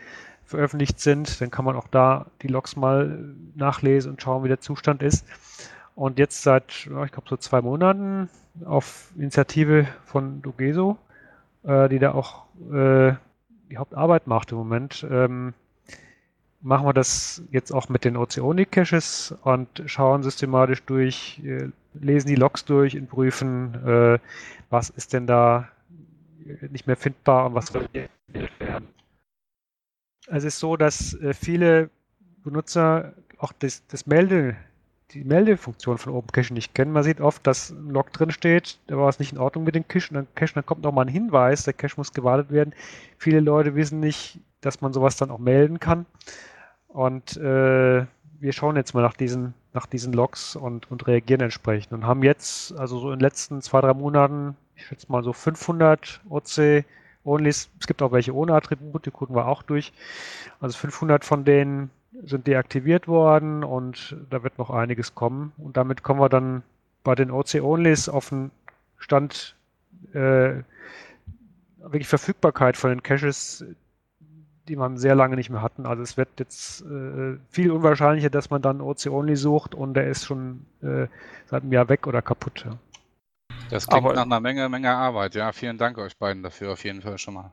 veröffentlicht 0.45 0.99
sind. 0.99 1.39
Dann 1.41 1.51
kann 1.51 1.65
man 1.65 1.75
auch 1.75 1.87
da 1.87 2.27
die 2.41 2.47
Logs 2.47 2.75
mal 2.75 3.35
nachlesen 3.55 4.11
und 4.11 4.21
schauen, 4.21 4.43
wie 4.43 4.49
der 4.49 4.61
Zustand 4.61 5.03
ist. 5.03 5.25
Und 5.97 6.19
jetzt 6.19 6.43
seit, 6.43 6.85
ich 6.85 7.11
glaube, 7.11 7.27
so 7.27 7.37
zwei 7.37 7.59
Monaten 7.59 8.29
auf 8.65 9.11
Initiative 9.17 9.87
von 10.05 10.43
Dugeso, 10.43 10.95
äh, 11.63 11.89
die 11.89 11.97
da 11.97 12.11
auch 12.11 12.45
äh, 12.71 13.13
die 13.71 13.77
Hauptarbeit 13.77 14.27
macht 14.27 14.51
im 14.51 14.59
Moment, 14.59 15.03
ähm, 15.09 15.55
machen 16.61 16.85
wir 16.85 16.93
das 16.93 17.41
jetzt 17.49 17.71
auch 17.71 17.89
mit 17.89 18.05
den 18.05 18.15
Oceonic-Caches 18.15 19.39
und 19.41 19.81
schauen 19.87 20.21
systematisch 20.21 20.83
durch, 20.83 21.41
äh, 21.43 21.69
lesen 21.95 22.27
die 22.27 22.35
Logs 22.35 22.63
durch 22.63 22.95
und 22.95 23.09
prüfen, 23.09 24.19
was 24.69 24.91
ist 24.91 25.13
denn 25.13 25.25
da 25.25 25.67
nicht 26.69 26.85
mehr 26.85 26.95
findbar 26.95 27.47
und 27.47 27.55
was 27.55 27.67
soll 27.67 27.89
werden. 28.59 28.87
Es 30.27 30.43
ist 30.43 30.59
so, 30.59 30.77
dass 30.77 31.17
viele 31.33 31.89
Benutzer 32.43 33.13
auch 33.39 33.51
das, 33.51 33.87
das 33.87 34.05
Melde, 34.05 34.57
die 35.11 35.23
Meldefunktion 35.23 35.97
von 35.97 36.13
OpenCache 36.13 36.53
nicht 36.53 36.75
kennen. 36.75 36.91
Man 36.91 37.03
sieht 37.03 37.21
oft, 37.21 37.45
dass 37.47 37.69
ein 37.69 37.89
Log 37.89 38.11
drin 38.11 38.31
steht, 38.31 38.79
da 38.87 38.97
war 38.97 39.09
es 39.09 39.19
nicht 39.19 39.31
in 39.31 39.37
Ordnung 39.37 39.63
mit 39.63 39.75
dem 39.75 39.87
Cache 39.87 40.09
und 40.09 40.15
dann, 40.15 40.27
Cache, 40.35 40.53
dann 40.55 40.65
kommt 40.65 40.83
nochmal 40.83 41.05
ein 41.05 41.11
Hinweis, 41.11 41.63
der 41.63 41.73
Cache 41.73 41.95
muss 41.97 42.11
gewartet 42.11 42.51
werden. 42.51 42.73
Viele 43.17 43.39
Leute 43.39 43.75
wissen 43.75 43.99
nicht, 43.99 44.39
dass 44.61 44.81
man 44.81 44.93
sowas 44.93 45.15
dann 45.15 45.31
auch 45.31 45.39
melden 45.39 45.79
kann. 45.79 46.05
Und 46.87 47.37
äh, 47.37 48.05
wir 48.39 48.53
schauen 48.53 48.75
jetzt 48.75 48.93
mal 48.93 49.01
nach 49.01 49.13
diesen, 49.13 49.53
nach 49.73 49.85
diesen 49.85 50.13
Logs 50.13 50.55
und, 50.55 50.91
und 50.91 51.07
reagieren 51.07 51.41
entsprechend 51.41 51.93
und 51.93 52.05
haben 52.05 52.23
jetzt, 52.23 52.77
also 52.77 52.99
so 52.99 53.11
in 53.11 53.19
den 53.19 53.23
letzten 53.23 53.61
zwei, 53.61 53.81
drei 53.81 53.93
Monaten, 53.93 54.55
ich 54.75 54.85
schätze 54.87 55.11
mal 55.11 55.23
so 55.23 55.33
500 55.33 56.21
OC 56.29 56.85
Onlys. 57.23 57.69
Es 57.79 57.87
gibt 57.87 58.01
auch 58.01 58.11
welche 58.11 58.33
ohne 58.33 58.53
Attribute, 58.53 59.05
die 59.05 59.11
gucken 59.11 59.35
wir 59.35 59.47
auch 59.47 59.63
durch. 59.63 59.93
Also 60.59 60.77
500 60.77 61.25
von 61.25 61.45
denen 61.45 61.89
sind 62.23 62.47
deaktiviert 62.47 63.07
worden 63.07 63.63
und 63.63 64.15
da 64.29 64.43
wird 64.43 64.57
noch 64.57 64.69
einiges 64.69 65.15
kommen. 65.15 65.53
Und 65.57 65.77
damit 65.77 66.03
kommen 66.03 66.19
wir 66.19 66.29
dann 66.29 66.63
bei 67.03 67.15
den 67.15 67.31
OC-Onlys 67.31 68.09
auf 68.09 68.29
den 68.29 68.51
Stand 68.97 69.55
äh, 70.13 70.63
wirklich 71.77 72.07
Verfügbarkeit 72.07 72.77
von 72.77 72.89
den 72.89 73.03
Caches, 73.03 73.65
die 74.67 74.75
man 74.75 74.97
sehr 74.97 75.15
lange 75.15 75.35
nicht 75.35 75.49
mehr 75.49 75.61
hatten. 75.61 75.85
Also 75.85 76.03
es 76.03 76.17
wird 76.17 76.29
jetzt 76.37 76.81
äh, 76.81 77.37
viel 77.49 77.71
unwahrscheinlicher, 77.71 78.29
dass 78.29 78.49
man 78.49 78.61
dann 78.61 78.81
OC-Only 78.81 79.35
sucht 79.35 79.75
und 79.75 79.93
der 79.93 80.07
ist 80.07 80.25
schon 80.25 80.65
äh, 80.81 81.07
seit 81.45 81.63
einem 81.63 81.71
Jahr 81.71 81.89
weg 81.89 82.07
oder 82.07 82.21
kaputt. 82.21 82.65
Ja. 82.65 82.77
Das 83.69 83.87
klingt 83.87 84.05
Aber, 84.05 84.13
nach 84.13 84.23
einer 84.23 84.39
Menge, 84.39 84.67
Menge 84.69 84.93
Arbeit. 84.93 85.35
Ja, 85.35 85.51
vielen 85.51 85.77
Dank 85.77 85.97
euch 85.97 86.17
beiden 86.17 86.43
dafür 86.43 86.73
auf 86.73 86.83
jeden 86.83 87.01
Fall 87.01 87.17
schon 87.17 87.35
mal. 87.35 87.51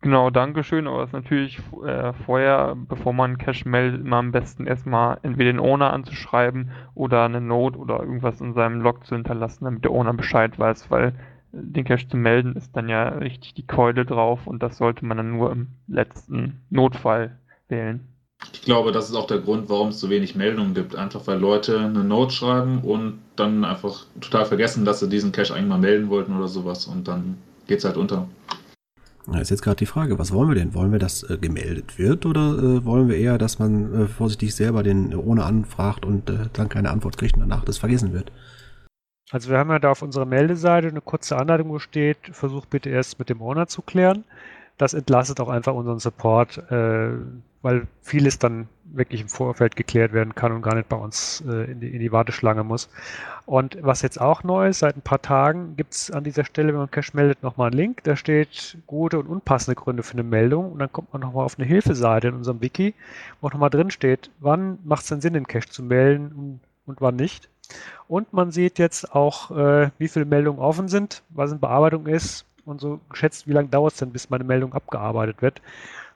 Genau, 0.00 0.30
Dankeschön. 0.30 0.86
Aber 0.86 1.02
es 1.02 1.08
ist 1.08 1.14
natürlich 1.14 1.58
äh, 1.84 2.12
vorher, 2.24 2.76
bevor 2.76 3.12
man 3.12 3.38
Cache 3.38 3.68
meldet, 3.68 4.00
immer 4.00 4.18
am 4.18 4.32
besten 4.32 4.66
erstmal 4.66 5.18
entweder 5.22 5.52
den 5.52 5.60
Owner 5.60 5.92
anzuschreiben 5.92 6.70
oder 6.94 7.24
eine 7.24 7.40
Note 7.40 7.78
oder 7.78 8.00
irgendwas 8.00 8.40
in 8.40 8.54
seinem 8.54 8.80
Log 8.80 9.04
zu 9.06 9.16
hinterlassen, 9.16 9.64
damit 9.64 9.84
der 9.84 9.90
Owner 9.90 10.14
Bescheid 10.14 10.58
weiß, 10.58 10.90
weil 10.90 11.14
den 11.52 11.84
Cache 11.84 12.08
zu 12.08 12.16
melden 12.16 12.56
ist 12.56 12.76
dann 12.76 12.88
ja 12.88 13.08
richtig 13.08 13.54
die 13.54 13.66
Keule 13.66 14.04
drauf 14.04 14.46
und 14.46 14.62
das 14.62 14.76
sollte 14.76 15.04
man 15.04 15.16
dann 15.16 15.30
nur 15.30 15.50
im 15.50 15.68
letzten 15.88 16.60
Notfall 16.70 17.36
wählen. 17.68 18.06
Ich 18.52 18.62
glaube, 18.62 18.92
das 18.92 19.08
ist 19.08 19.16
auch 19.16 19.26
der 19.26 19.40
Grund, 19.40 19.68
warum 19.68 19.88
es 19.88 19.98
so 19.98 20.10
wenig 20.10 20.36
Meldungen 20.36 20.74
gibt. 20.74 20.94
Einfach 20.94 21.26
weil 21.26 21.40
Leute 21.40 21.80
eine 21.80 22.04
Note 22.04 22.32
schreiben 22.32 22.82
und 22.82 23.18
dann 23.34 23.64
einfach 23.64 24.04
total 24.20 24.44
vergessen, 24.44 24.84
dass 24.84 25.00
sie 25.00 25.08
diesen 25.08 25.32
Cache 25.32 25.54
eigentlich 25.54 25.68
mal 25.68 25.78
melden 25.78 26.08
wollten 26.08 26.36
oder 26.36 26.46
sowas 26.46 26.86
und 26.86 27.08
dann 27.08 27.38
geht 27.66 27.78
es 27.78 27.84
halt 27.84 27.96
unter. 27.96 28.28
Da 29.30 29.40
ist 29.40 29.50
jetzt 29.50 29.62
gerade 29.62 29.76
die 29.76 29.86
Frage, 29.86 30.18
was 30.18 30.32
wollen 30.32 30.48
wir 30.48 30.54
denn? 30.54 30.72
Wollen 30.72 30.90
wir, 30.90 30.98
dass 30.98 31.22
äh, 31.22 31.36
gemeldet 31.36 31.98
wird 31.98 32.24
oder 32.24 32.58
äh, 32.58 32.84
wollen 32.84 33.08
wir 33.08 33.16
eher, 33.16 33.36
dass 33.36 33.58
man 33.58 33.94
äh, 33.94 34.06
vorsichtig 34.06 34.54
selber 34.54 34.82
den 34.82 35.14
ohne 35.14 35.44
anfragt 35.44 36.06
und 36.06 36.30
äh, 36.30 36.48
dann 36.54 36.70
keine 36.70 36.90
Antwort 36.90 37.18
kriegt 37.18 37.34
und 37.34 37.40
danach 37.40 37.64
das 37.64 37.76
vergessen 37.76 38.14
wird? 38.14 38.32
Also 39.30 39.50
wir 39.50 39.58
haben 39.58 39.70
ja 39.70 39.78
da 39.78 39.90
auf 39.90 40.00
unserer 40.00 40.24
Meldeseite 40.24 40.88
eine 40.88 41.02
kurze 41.02 41.36
Anleitung, 41.36 41.68
wo 41.68 41.78
steht, 41.78 42.16
versuch 42.32 42.64
bitte 42.64 42.88
erst 42.88 43.18
mit 43.18 43.28
dem 43.28 43.42
Owner 43.42 43.66
zu 43.66 43.82
klären. 43.82 44.24
Das 44.78 44.94
entlastet 44.94 45.40
auch 45.40 45.48
einfach 45.48 45.74
unseren 45.74 45.98
Support, 45.98 46.58
äh, 46.70 47.10
weil 47.62 47.86
vieles 48.00 48.38
dann 48.38 48.68
wirklich 48.84 49.20
im 49.20 49.28
Vorfeld 49.28 49.76
geklärt 49.76 50.12
werden 50.12 50.34
kann 50.34 50.52
und 50.52 50.62
gar 50.62 50.74
nicht 50.74 50.88
bei 50.88 50.96
uns 50.96 51.42
äh, 51.46 51.70
in, 51.70 51.80
die, 51.80 51.88
in, 51.88 52.00
die, 52.00 52.12
Warteschlange 52.12 52.64
muss. 52.64 52.88
Und 53.44 53.76
was 53.82 54.02
jetzt 54.02 54.20
auch 54.20 54.44
neu 54.44 54.68
ist, 54.68 54.78
seit 54.78 54.96
ein 54.96 55.02
paar 55.02 55.20
Tagen 55.20 55.76
gibt 55.76 55.94
es 55.94 56.10
an 56.10 56.24
dieser 56.24 56.44
Stelle, 56.44 56.68
wenn 56.68 56.78
man 56.78 56.90
Cache 56.90 57.10
meldet, 57.14 57.42
nochmal 57.42 57.68
einen 57.68 57.76
Link. 57.76 58.04
Da 58.04 58.16
steht 58.16 58.78
gute 58.86 59.18
und 59.18 59.26
unpassende 59.26 59.74
Gründe 59.74 60.02
für 60.02 60.14
eine 60.14 60.22
Meldung 60.22 60.72
und 60.72 60.78
dann 60.78 60.92
kommt 60.92 61.12
man 61.12 61.20
nochmal 61.20 61.44
auf 61.44 61.58
eine 61.58 61.66
Hilfeseite 61.66 62.28
in 62.28 62.34
unserem 62.34 62.60
Wiki, 62.60 62.94
wo 63.40 63.48
nochmal 63.48 63.70
drin 63.70 63.90
steht, 63.90 64.30
wann 64.38 64.78
macht 64.84 65.02
es 65.02 65.08
denn 65.08 65.20
Sinn, 65.20 65.34
den 65.34 65.48
Cache 65.48 65.68
zu 65.68 65.82
melden 65.82 66.32
und, 66.32 66.60
und 66.86 67.00
wann 67.00 67.16
nicht. 67.16 67.48
Und 68.06 68.32
man 68.32 68.52
sieht 68.52 68.78
jetzt 68.78 69.14
auch, 69.14 69.50
äh, 69.50 69.90
wie 69.98 70.08
viele 70.08 70.24
Meldungen 70.24 70.60
offen 70.60 70.88
sind, 70.88 71.22
was 71.28 71.52
in 71.52 71.60
Bearbeitung 71.60 72.06
ist 72.06 72.46
und 72.68 72.80
so 72.80 73.00
geschätzt, 73.10 73.46
wie 73.46 73.52
lange 73.52 73.68
dauert 73.68 73.94
es 73.94 73.98
denn, 73.98 74.12
bis 74.12 74.30
meine 74.30 74.44
Meldung 74.44 74.74
abgearbeitet 74.74 75.42
wird, 75.42 75.60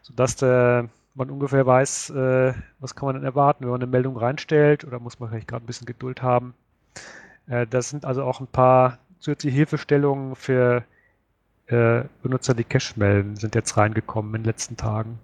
sodass 0.02 0.36
der, 0.36 0.88
man 1.14 1.30
ungefähr 1.30 1.66
weiß, 1.66 2.10
äh, 2.10 2.54
was 2.80 2.94
kann 2.94 3.06
man 3.06 3.16
denn 3.16 3.24
erwarten, 3.24 3.64
wenn 3.64 3.70
man 3.70 3.82
eine 3.82 3.90
Meldung 3.90 4.16
reinstellt 4.16 4.84
oder 4.84 4.98
muss 4.98 5.20
man 5.20 5.28
vielleicht 5.30 5.48
gerade 5.48 5.64
ein 5.64 5.66
bisschen 5.66 5.86
Geduld 5.86 6.22
haben. 6.22 6.54
Äh, 7.48 7.66
das 7.66 7.90
sind 7.90 8.04
also 8.04 8.24
auch 8.24 8.40
ein 8.40 8.46
paar 8.46 8.98
zusätzliche 9.18 9.56
Hilfestellungen 9.56 10.34
für 10.36 10.84
äh, 11.66 12.04
Benutzer, 12.22 12.54
die 12.54 12.64
Cache 12.64 12.98
melden, 12.98 13.36
sind 13.36 13.54
jetzt 13.54 13.76
reingekommen 13.76 14.34
in 14.34 14.42
den 14.42 14.46
letzten 14.46 14.76
Tagen. 14.76 15.18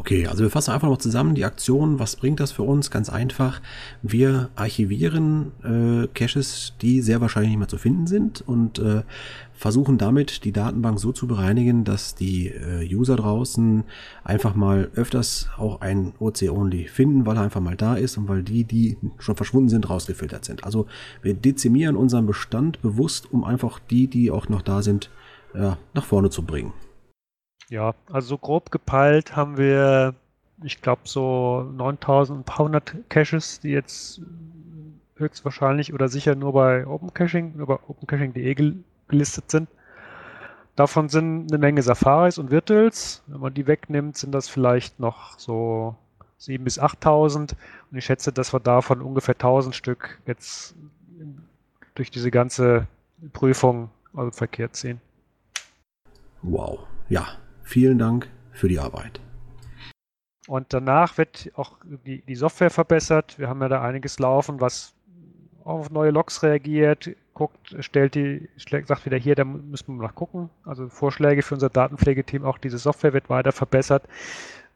Okay, 0.00 0.26
also 0.26 0.42
wir 0.42 0.50
fassen 0.50 0.70
einfach 0.70 0.88
noch 0.88 0.96
zusammen 0.96 1.34
die 1.34 1.44
Aktion. 1.44 1.98
Was 1.98 2.16
bringt 2.16 2.40
das 2.40 2.52
für 2.52 2.62
uns? 2.62 2.90
Ganz 2.90 3.10
einfach. 3.10 3.60
Wir 4.00 4.48
archivieren 4.56 5.52
äh, 5.62 6.06
Caches, 6.14 6.72
die 6.80 7.02
sehr 7.02 7.20
wahrscheinlich 7.20 7.50
nicht 7.50 7.58
mehr 7.58 7.68
zu 7.68 7.76
finden 7.76 8.06
sind 8.06 8.40
und 8.40 8.78
äh, 8.78 9.02
versuchen 9.52 9.98
damit 9.98 10.46
die 10.46 10.52
Datenbank 10.52 10.98
so 10.98 11.12
zu 11.12 11.26
bereinigen, 11.26 11.84
dass 11.84 12.14
die 12.14 12.48
äh, 12.48 12.88
User 12.90 13.16
draußen 13.16 13.84
einfach 14.24 14.54
mal 14.54 14.90
öfters 14.94 15.50
auch 15.58 15.82
ein 15.82 16.14
OC-Only 16.18 16.88
finden, 16.88 17.26
weil 17.26 17.36
er 17.36 17.42
einfach 17.42 17.60
mal 17.60 17.76
da 17.76 17.94
ist 17.94 18.16
und 18.16 18.26
weil 18.26 18.42
die, 18.42 18.64
die 18.64 18.96
schon 19.18 19.36
verschwunden 19.36 19.68
sind, 19.68 19.90
rausgefiltert 19.90 20.46
sind. 20.46 20.64
Also 20.64 20.86
wir 21.20 21.34
dezimieren 21.34 21.96
unseren 21.96 22.24
Bestand 22.24 22.80
bewusst, 22.80 23.30
um 23.30 23.44
einfach 23.44 23.78
die, 23.78 24.06
die 24.06 24.30
auch 24.30 24.48
noch 24.48 24.62
da 24.62 24.80
sind, 24.80 25.10
nach 25.52 26.04
vorne 26.04 26.30
zu 26.30 26.44
bringen. 26.44 26.72
Ja, 27.70 27.94
also 28.12 28.36
grob 28.36 28.72
gepeilt 28.72 29.36
haben 29.36 29.56
wir, 29.56 30.14
ich 30.64 30.82
glaube, 30.82 31.02
so 31.04 31.62
9100 31.72 33.08
Caches, 33.08 33.60
die 33.60 33.70
jetzt 33.70 34.20
höchstwahrscheinlich 35.14 35.94
oder 35.94 36.08
sicher 36.08 36.34
nur 36.34 36.52
bei 36.52 36.84
OpenCaching, 36.84 37.64
bei 37.64 37.78
opencaching.de 37.86 38.74
gelistet 39.06 39.50
sind. 39.52 39.68
Davon 40.74 41.08
sind 41.08 41.52
eine 41.52 41.58
Menge 41.58 41.82
Safaris 41.82 42.38
und 42.38 42.50
Virtuals. 42.50 43.22
Wenn 43.28 43.40
man 43.40 43.54
die 43.54 43.68
wegnimmt, 43.68 44.16
sind 44.16 44.32
das 44.32 44.48
vielleicht 44.48 44.98
noch 44.98 45.38
so 45.38 45.94
7.000 46.40 46.64
bis 46.64 46.80
8.000. 46.80 47.54
Und 47.90 47.98
ich 47.98 48.04
schätze, 48.04 48.32
dass 48.32 48.52
wir 48.52 48.60
davon 48.60 49.00
ungefähr 49.00 49.36
1.000 49.36 49.74
Stück 49.74 50.20
jetzt 50.26 50.74
durch 51.94 52.10
diese 52.10 52.32
ganze 52.32 52.88
Prüfung 53.32 53.90
also 54.14 54.32
verkehrt 54.32 54.74
sehen. 54.74 55.00
Wow. 56.42 56.80
Ja, 57.08 57.26
Vielen 57.70 57.98
Dank 57.98 58.28
für 58.50 58.66
die 58.66 58.80
Arbeit. 58.80 59.20
Und 60.48 60.72
danach 60.72 61.18
wird 61.18 61.52
auch 61.54 61.76
die, 62.04 62.20
die 62.22 62.34
Software 62.34 62.68
verbessert. 62.68 63.38
Wir 63.38 63.48
haben 63.48 63.62
ja 63.62 63.68
da 63.68 63.80
einiges 63.80 64.18
laufen, 64.18 64.60
was 64.60 64.92
auf 65.62 65.88
neue 65.88 66.10
Logs 66.10 66.42
reagiert, 66.42 67.10
guckt, 67.32 67.76
stellt 67.78 68.16
die, 68.16 68.48
sagt 68.58 69.06
wieder 69.06 69.18
hier, 69.18 69.36
da 69.36 69.44
müssen 69.44 69.94
wir 69.94 70.02
noch 70.02 70.16
gucken. 70.16 70.50
Also 70.64 70.88
Vorschläge 70.88 71.42
für 71.42 71.54
unser 71.54 71.68
Datenpflegeteam, 71.68 72.44
auch 72.44 72.58
diese 72.58 72.76
Software 72.76 73.12
wird 73.12 73.30
weiter 73.30 73.52
verbessert. 73.52 74.02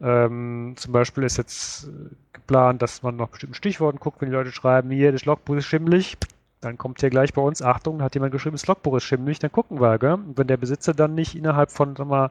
Ähm, 0.00 0.74
zum 0.76 0.92
Beispiel 0.92 1.24
ist 1.24 1.37
jetzt 1.37 1.88
geplant, 2.33 2.80
dass 2.80 3.02
man 3.02 3.16
nach 3.16 3.26
bestimmten 3.26 3.57
Stichworten 3.57 3.98
guckt, 3.98 4.20
wenn 4.20 4.28
die 4.28 4.37
Leute 4.37 4.52
schreiben, 4.52 4.92
hier, 4.92 5.11
das 5.11 5.24
Logbuch 5.24 5.57
ist 5.57 5.66
schimmelig, 5.66 6.16
dann 6.61 6.78
kommt 6.78 7.00
hier 7.00 7.11
gleich 7.11 7.35
bei 7.35 7.42
uns, 7.42 7.61
Achtung, 7.61 8.02
hat 8.02 8.14
jemand 8.14 8.30
geschrieben, 8.30 8.54
das 8.54 8.68
Logbuch 8.68 8.98
ist 8.98 9.04
schimmelig, 9.04 9.40
dann 9.40 9.50
gucken 9.50 9.80
wir, 9.80 9.98
gell? 9.98 10.12
Und 10.12 10.38
wenn 10.38 10.46
der 10.46 10.59
Besitzer 10.59 10.94
dann 10.94 11.16
nicht 11.16 11.35
innerhalb 11.35 11.72
von, 11.72 11.96
sag 11.96 12.07
mal, 12.07 12.30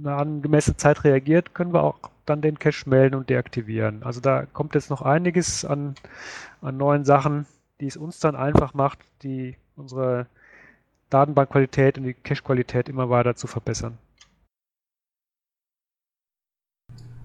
eine 0.00 0.14
angemessene 0.14 0.76
Zeit 0.76 1.04
reagiert, 1.04 1.54
können 1.54 1.72
wir 1.72 1.82
auch 1.82 1.98
dann 2.26 2.42
den 2.42 2.58
Cache 2.58 2.88
melden 2.88 3.16
und 3.16 3.28
deaktivieren. 3.28 4.02
Also 4.02 4.20
da 4.20 4.46
kommt 4.46 4.74
jetzt 4.74 4.90
noch 4.90 5.02
einiges 5.02 5.64
an, 5.64 5.94
an 6.62 6.76
neuen 6.76 7.04
Sachen, 7.04 7.46
die 7.80 7.86
es 7.86 7.96
uns 7.96 8.20
dann 8.20 8.36
einfach 8.36 8.74
macht, 8.74 8.98
die 9.22 9.56
unsere 9.76 10.26
Datenbankqualität 11.10 11.98
und 11.98 12.04
die 12.04 12.14
Cache-Qualität 12.14 12.88
immer 12.88 13.10
weiter 13.10 13.34
zu 13.34 13.46
verbessern. 13.46 13.98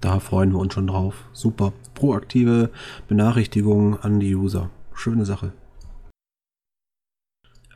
Da 0.01 0.19
freuen 0.19 0.51
wir 0.51 0.59
uns 0.59 0.73
schon 0.73 0.87
drauf. 0.87 1.25
Super. 1.33 1.73
Proaktive 1.93 2.69
Benachrichtigungen 3.07 3.99
an 3.99 4.19
die 4.19 4.35
User. 4.35 4.69
Schöne 4.93 5.25
Sache. 5.25 5.51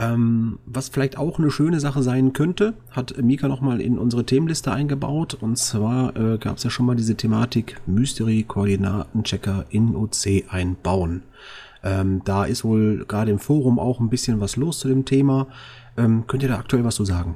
Ähm, 0.02 0.60
was 0.66 0.88
vielleicht 0.88 1.18
auch 1.18 1.40
eine 1.40 1.52
schöne 1.52 1.82
Sache 1.82 2.02
sein 2.02 2.32
könnte, 2.32 2.74
hat 2.92 3.22
Mika 3.22 3.50
nochmal 3.50 3.82
in 3.82 3.98
unsere 3.98 4.26
Themenliste 4.26 4.72
eingebaut. 4.72 5.34
Und 5.34 5.58
zwar 5.58 6.16
äh, 6.16 6.38
gab 6.38 6.56
es 6.56 6.64
ja 6.64 6.70
schon 6.70 6.86
mal 6.86 6.96
diese 6.96 7.16
Thematik 7.16 7.82
Mystery-Koordinatenchecker 7.86 9.66
in 9.70 9.98
OC 9.98 10.46
einbauen. 10.50 11.24
Ähm, 11.84 12.22
da 12.24 12.46
ist 12.46 12.64
wohl 12.64 13.06
gerade 13.06 13.32
im 13.32 13.40
Forum 13.40 13.78
auch 13.78 14.00
ein 14.00 14.10
bisschen 14.10 14.40
was 14.40 14.56
los 14.56 14.80
zu 14.80 14.88
dem 14.88 15.04
Thema. 15.04 15.48
Ähm, 15.98 16.26
könnt 16.28 16.44
ihr 16.44 16.50
da 16.50 16.60
aktuell 16.60 16.86
was 16.86 16.96
zu 16.96 17.04
sagen? 17.04 17.36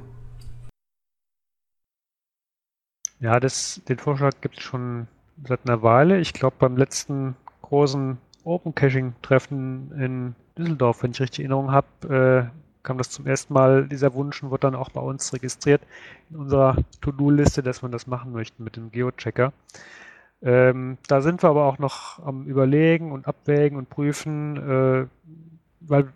Ja, 3.20 3.40
das, 3.40 3.82
den 3.88 3.98
Vorschlag 3.98 4.40
gibt 4.40 4.56
es 4.58 4.62
schon 4.62 5.06
seit 5.46 5.66
einer 5.66 5.82
Weile. 5.82 6.18
Ich 6.18 6.32
glaube, 6.32 6.56
beim 6.58 6.78
letzten 6.78 7.36
großen 7.60 8.16
Open 8.44 8.74
Caching-Treffen 8.74 9.92
in 9.98 10.34
Düsseldorf, 10.58 11.02
wenn 11.02 11.12
ich 11.12 11.20
richtig 11.20 11.40
Erinnerung 11.40 11.72
habe, 11.72 12.50
äh, 12.52 12.58
kam 12.82 12.98
das 12.98 13.10
zum 13.10 13.26
ersten 13.26 13.54
Mal, 13.54 13.88
dieser 13.88 14.14
Wunsch, 14.14 14.42
und 14.42 14.50
wurde 14.50 14.60
dann 14.62 14.74
auch 14.74 14.90
bei 14.90 15.00
uns 15.00 15.32
registriert 15.32 15.82
in 16.30 16.36
unserer 16.36 16.76
To-Do-Liste, 17.00 17.62
dass 17.62 17.82
man 17.82 17.92
das 17.92 18.06
machen 18.06 18.32
möchte 18.32 18.62
mit 18.62 18.76
dem 18.76 18.92
Geochecker. 18.92 19.52
Ähm, 20.42 20.98
da 21.08 21.22
sind 21.22 21.42
wir 21.42 21.48
aber 21.48 21.64
auch 21.64 21.78
noch 21.78 22.24
am 22.24 22.44
Überlegen 22.44 23.12
und 23.12 23.26
Abwägen 23.26 23.78
und 23.78 23.88
Prüfen, 23.88 24.56
äh, 24.56 25.06
weil 25.80 26.12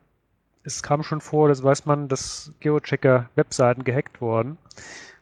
es 0.65 0.83
kam 0.83 1.03
schon 1.03 1.23
vor, 1.23 1.49
das 1.49 1.63
weiß 1.63 1.87
man, 1.87 2.09
dass 2.09 2.53
Geochecker-Webseiten 2.61 3.85
gehackt 3.85 4.21
wurden 4.21 4.59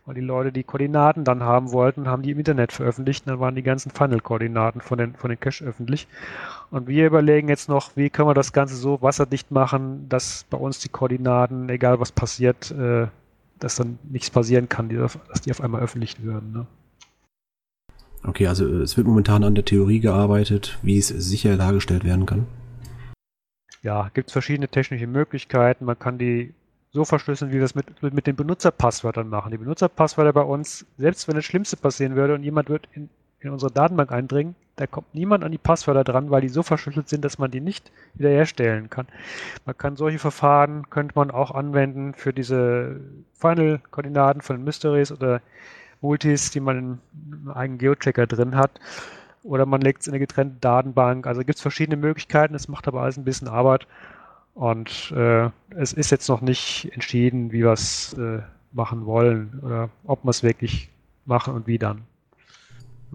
weil 0.06 0.14
die 0.14 0.20
Leute 0.20 0.52
die 0.52 0.62
Koordinaten 0.62 1.24
dann 1.24 1.42
haben 1.42 1.72
wollten, 1.72 2.06
haben 2.06 2.22
die 2.22 2.30
im 2.30 2.38
Internet 2.38 2.70
veröffentlicht. 2.70 3.28
Dann 3.28 3.40
waren 3.40 3.56
die 3.56 3.62
ganzen 3.62 3.90
Funnel-Koordinaten 3.90 4.80
von 4.80 4.98
den, 4.98 5.14
von 5.14 5.30
den 5.30 5.40
Cache 5.40 5.64
öffentlich. 5.64 6.06
Und 6.70 6.86
wir 6.86 7.06
überlegen 7.06 7.48
jetzt 7.48 7.68
noch, 7.68 7.96
wie 7.96 8.08
können 8.08 8.28
wir 8.28 8.34
das 8.34 8.52
Ganze 8.52 8.76
so 8.76 9.02
wasserdicht 9.02 9.50
machen, 9.50 10.08
dass 10.08 10.46
bei 10.48 10.56
uns 10.56 10.78
die 10.78 10.88
Koordinaten, 10.88 11.68
egal 11.68 11.98
was 11.98 12.12
passiert, 12.12 12.70
äh, 12.70 13.08
dass 13.58 13.74
dann 13.74 13.98
nichts 14.08 14.30
passieren 14.30 14.68
kann, 14.68 14.88
die, 14.88 14.96
dass 14.96 15.40
die 15.42 15.50
auf 15.50 15.60
einmal 15.60 15.82
öffentlich 15.82 16.24
werden. 16.24 16.52
Ne? 16.52 16.66
Okay, 18.22 18.46
also 18.46 18.64
äh, 18.64 18.82
es 18.82 18.96
wird 18.96 19.08
momentan 19.08 19.42
an 19.42 19.56
der 19.56 19.64
Theorie 19.64 19.98
gearbeitet, 19.98 20.78
wie 20.82 20.98
es 20.98 21.08
sicher 21.08 21.56
dargestellt 21.56 22.04
werden 22.04 22.26
kann. 22.26 22.46
Ja, 23.82 24.10
gibt 24.14 24.28
es 24.28 24.32
verschiedene 24.32 24.68
technische 24.68 25.06
Möglichkeiten. 25.06 25.84
Man 25.84 25.98
kann 25.98 26.18
die 26.18 26.54
so 26.96 27.04
verschlüsseln, 27.04 27.52
wie 27.52 27.58
wir 27.58 27.64
es 27.64 27.74
mit, 27.74 28.02
mit 28.02 28.26
den 28.26 28.36
Benutzerpasswörtern 28.36 29.28
machen. 29.28 29.52
Die 29.52 29.58
Benutzerpasswörter 29.58 30.32
bei 30.32 30.42
uns, 30.42 30.86
selbst 30.96 31.28
wenn 31.28 31.36
das 31.36 31.44
Schlimmste 31.44 31.76
passieren 31.76 32.16
würde 32.16 32.34
und 32.34 32.42
jemand 32.42 32.70
wird 32.70 32.88
in, 32.94 33.10
in 33.40 33.50
unsere 33.50 33.70
Datenbank 33.70 34.10
eindringen, 34.10 34.56
da 34.76 34.86
kommt 34.86 35.14
niemand 35.14 35.44
an 35.44 35.52
die 35.52 35.58
Passwörter 35.58 36.04
dran, 36.04 36.30
weil 36.30 36.40
die 36.40 36.48
so 36.48 36.62
verschlüsselt 36.62 37.08
sind, 37.08 37.24
dass 37.24 37.38
man 37.38 37.50
die 37.50 37.60
nicht 37.60 37.92
wiederherstellen 38.14 38.88
kann. 38.88 39.06
Man 39.66 39.76
kann 39.76 39.96
solche 39.96 40.18
Verfahren, 40.18 40.88
könnte 40.88 41.12
man 41.16 41.30
auch 41.30 41.50
anwenden 41.50 42.14
für 42.14 42.32
diese 42.32 43.00
Final-Koordinaten 43.34 44.40
von 44.40 44.64
Mysteries 44.64 45.12
oder 45.12 45.42
Multis, 46.00 46.50
die 46.50 46.60
man 46.60 46.78
in 46.78 47.00
einem 47.30 47.50
eigenen 47.50 47.78
Geochecker 47.78 48.26
drin 48.26 48.56
hat. 48.56 48.70
Oder 49.42 49.66
man 49.66 49.82
legt 49.82 50.00
es 50.00 50.06
in 50.08 50.14
eine 50.14 50.20
getrennte 50.20 50.56
Datenbank. 50.60 51.26
Also 51.26 51.40
gibt 51.40 51.56
es 51.56 51.62
verschiedene 51.62 51.96
Möglichkeiten, 51.96 52.54
es 52.54 52.68
macht 52.68 52.88
aber 52.88 53.02
alles 53.02 53.18
ein 53.18 53.24
bisschen 53.24 53.48
Arbeit. 53.48 53.86
Und 54.56 55.12
äh, 55.14 55.50
es 55.76 55.92
ist 55.92 56.10
jetzt 56.10 56.30
noch 56.30 56.40
nicht 56.40 56.88
entschieden, 56.94 57.52
wie 57.52 57.62
wir 57.62 57.72
es 57.72 58.14
äh, 58.14 58.40
machen 58.72 59.04
wollen 59.04 59.60
oder 59.62 59.90
ob 60.04 60.24
wir 60.24 60.30
es 60.30 60.42
wirklich 60.42 60.88
machen 61.26 61.52
und 61.52 61.66
wie 61.66 61.76
dann. 61.76 62.04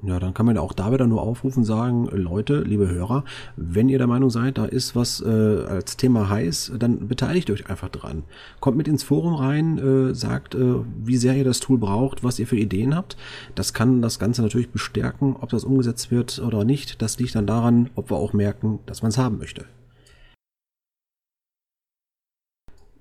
Ja, 0.04 0.20
dann 0.20 0.36
kann 0.36 0.46
man 0.46 0.60
auch 0.60 0.74
da 0.74 0.92
wieder 0.92 1.08
nur 1.08 1.24
aufrufen, 1.24 1.64
sagen, 1.64 2.06
Leute, 2.12 2.62
liebe 2.62 2.88
Hörer, 2.88 3.24
wenn 3.56 3.90
ihr 3.90 3.98
der 3.98 4.06
Meinung 4.06 4.30
seid, 4.30 4.60
da 4.60 4.66
ist 4.66 4.96
was 4.96 5.20
äh, 5.20 5.28
als 5.28 5.98
Thema 5.98 6.30
heiß, 6.30 6.74
dann 6.78 7.08
beteiligt 7.08 7.50
euch 7.50 7.72
einfach 7.72 7.90
dran. 7.90 8.22
Kommt 8.60 8.78
mit 8.78 8.88
ins 8.88 9.02
Forum 9.02 9.34
rein, 9.34 9.80
äh, 9.80 10.14
sagt, 10.14 10.54
äh, 10.54 10.76
wie 11.04 11.18
sehr 11.18 11.36
ihr 11.36 11.44
das 11.44 11.60
Tool 11.60 11.80
braucht, 11.80 12.24
was 12.24 12.38
ihr 12.38 12.46
für 12.46 12.58
Ideen 12.58 12.96
habt. 12.96 13.18
Das 13.56 13.74
kann 13.74 14.04
das 14.04 14.20
Ganze 14.20 14.44
natürlich 14.44 14.70
bestärken, 14.70 15.36
ob 15.42 15.50
das 15.50 15.64
umgesetzt 15.64 16.12
wird 16.12 16.38
oder 16.38 16.66
nicht. 16.66 17.02
Das 17.02 17.18
liegt 17.18 17.34
dann 17.34 17.48
daran, 17.48 17.90
ob 17.96 18.12
wir 18.12 18.18
auch 18.18 18.34
merken, 18.34 18.78
dass 18.86 19.02
man 19.02 19.10
es 19.10 19.18
haben 19.18 19.40
möchte. 19.40 19.66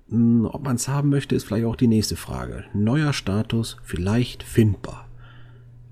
ob 0.11 0.63
man 0.63 0.75
es 0.75 0.87
haben 0.87 1.09
möchte, 1.09 1.35
ist 1.35 1.45
vielleicht 1.45 1.65
auch 1.65 1.75
die 1.75 1.87
nächste 1.87 2.17
Frage. 2.17 2.65
Neuer 2.73 3.13
Status, 3.13 3.77
vielleicht 3.83 4.43
findbar. 4.43 5.07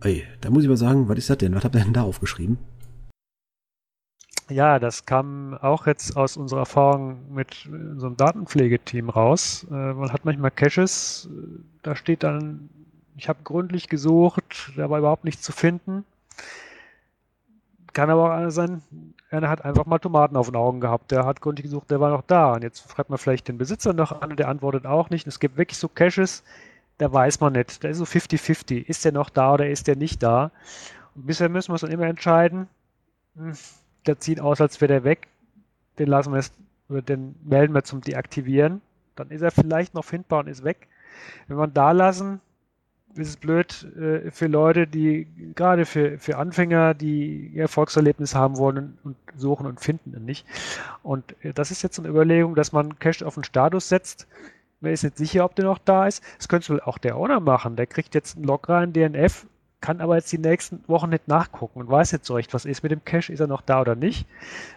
Ey, 0.01 0.25
da 0.41 0.49
muss 0.49 0.63
ich 0.63 0.69
mal 0.69 0.77
sagen, 0.77 1.07
was 1.07 1.17
ist 1.17 1.29
das 1.29 1.37
denn? 1.37 1.55
Was 1.55 1.63
habt 1.63 1.75
ihr 1.75 1.83
denn 1.83 1.93
da 1.93 2.03
aufgeschrieben? 2.03 2.57
Ja, 4.49 4.79
das 4.79 5.05
kam 5.05 5.53
auch 5.53 5.85
jetzt 5.85 6.17
aus 6.17 6.35
unserer 6.35 6.61
Erfahrung 6.61 7.33
mit 7.33 7.67
unserem 7.67 8.17
Datenpflegeteam 8.17 9.09
raus. 9.09 9.67
Äh, 9.69 9.93
man 9.93 10.11
hat 10.11 10.25
manchmal 10.25 10.51
Caches, 10.51 11.29
da 11.83 11.95
steht 11.95 12.23
dann, 12.23 12.69
ich 13.15 13.29
habe 13.29 13.43
gründlich 13.43 13.89
gesucht, 13.89 14.73
da 14.75 14.89
war 14.89 14.99
überhaupt 14.99 15.23
nichts 15.23 15.43
zu 15.43 15.51
finden. 15.51 16.03
Kann 17.93 18.09
aber 18.09 18.25
auch 18.25 18.37
einer 18.37 18.51
sein, 18.51 18.81
einer 19.31 19.49
hat 19.49 19.65
einfach 19.65 19.85
mal 19.85 19.99
Tomaten 19.99 20.35
auf 20.35 20.47
den 20.47 20.55
Augen 20.55 20.79
gehabt. 20.79 21.11
Der 21.11 21.25
hat 21.25 21.41
gründlich 21.41 21.63
gesucht, 21.63 21.91
der 21.91 21.99
war 21.99 22.09
noch 22.09 22.23
da. 22.23 22.53
Und 22.53 22.63
jetzt 22.63 22.79
fragt 22.79 23.09
man 23.09 23.17
vielleicht 23.17 23.47
den 23.47 23.57
Besitzer 23.57 23.93
noch 23.93 24.21
an 24.21 24.31
und 24.31 24.39
der 24.39 24.47
antwortet 24.47 24.85
auch 24.85 25.09
nicht. 25.09 25.25
Und 25.25 25.29
es 25.29 25.39
gibt 25.39 25.57
wirklich 25.57 25.77
so 25.77 25.87
Caches, 25.87 26.43
da 26.97 27.11
weiß 27.11 27.39
man 27.39 27.53
nicht. 27.53 27.83
Da 27.83 27.89
ist 27.89 27.97
so 27.97 28.05
50-50. 28.05 28.85
Ist 28.85 29.05
der 29.05 29.11
noch 29.11 29.29
da 29.29 29.53
oder 29.53 29.69
ist 29.69 29.87
der 29.87 29.95
nicht 29.95 30.21
da? 30.23 30.51
Und 31.15 31.25
bisher 31.25 31.49
müssen 31.49 31.69
wir 31.69 31.73
uns 31.73 31.81
dann 31.81 31.91
immer 31.91 32.05
entscheiden, 32.05 32.67
hm, 33.35 33.53
der 34.05 34.19
zieht 34.19 34.39
aus, 34.39 34.61
als 34.61 34.79
wäre 34.81 34.93
der 34.93 35.03
weg. 35.03 35.27
Den 35.97 36.07
lassen 36.07 36.31
wir 36.31 36.37
jetzt, 36.37 36.53
den 36.89 37.35
melden 37.43 37.73
wir 37.73 37.83
zum 37.83 38.01
Deaktivieren. 38.01 38.81
Dann 39.15 39.31
ist 39.31 39.41
er 39.41 39.51
vielleicht 39.51 39.93
noch 39.93 40.05
findbar 40.05 40.39
und 40.39 40.47
ist 40.47 40.63
weg. 40.63 40.87
Wenn 41.47 41.57
wir 41.57 41.65
ihn 41.65 41.73
da 41.73 41.91
lassen, 41.91 42.39
ist 43.15 43.27
es 43.29 43.37
blöd 43.37 43.87
äh, 43.97 44.31
für 44.31 44.47
Leute, 44.47 44.87
die 44.87 45.27
gerade 45.55 45.85
für, 45.85 46.17
für 46.17 46.37
Anfänger, 46.37 46.93
die 46.93 47.51
Erfolgserlebnis 47.55 48.35
haben 48.35 48.57
wollen 48.57 48.97
und 49.03 49.17
suchen 49.35 49.65
und 49.65 49.79
finden 49.79 50.15
und 50.15 50.25
nicht. 50.25 50.45
Und 51.03 51.35
äh, 51.43 51.53
das 51.53 51.71
ist 51.71 51.81
jetzt 51.81 51.99
eine 51.99 52.07
Überlegung, 52.07 52.55
dass 52.55 52.71
man 52.71 52.99
Cache 52.99 53.25
auf 53.25 53.37
einen 53.37 53.43
Status 53.43 53.89
setzt. 53.89 54.27
Man 54.81 54.93
ist 54.93 55.03
nicht 55.03 55.17
sicher, 55.17 55.43
ob 55.43 55.55
der 55.55 55.65
noch 55.65 55.79
da 55.79 56.07
ist. 56.07 56.23
Das 56.37 56.47
könnte 56.47 56.85
auch 56.87 56.97
der 56.97 57.17
Owner 57.17 57.39
machen. 57.39 57.75
Der 57.75 57.87
kriegt 57.87 58.15
jetzt 58.15 58.37
einen 58.37 58.45
Log 58.45 58.69
rein, 58.69 58.93
DNF, 58.93 59.45
kann 59.81 60.01
aber 60.01 60.15
jetzt 60.15 60.31
die 60.31 60.37
nächsten 60.37 60.83
Wochen 60.87 61.09
nicht 61.09 61.27
nachgucken 61.27 61.79
und 61.79 61.89
weiß 61.89 62.11
nicht 62.11 62.25
so 62.25 62.35
recht, 62.35 62.53
was 62.53 62.65
ist 62.65 62.83
mit 62.83 62.91
dem 62.91 63.03
Cache, 63.05 63.31
ist 63.31 63.39
er 63.39 63.47
noch 63.47 63.61
da 63.61 63.81
oder 63.81 63.95
nicht. 63.95 64.27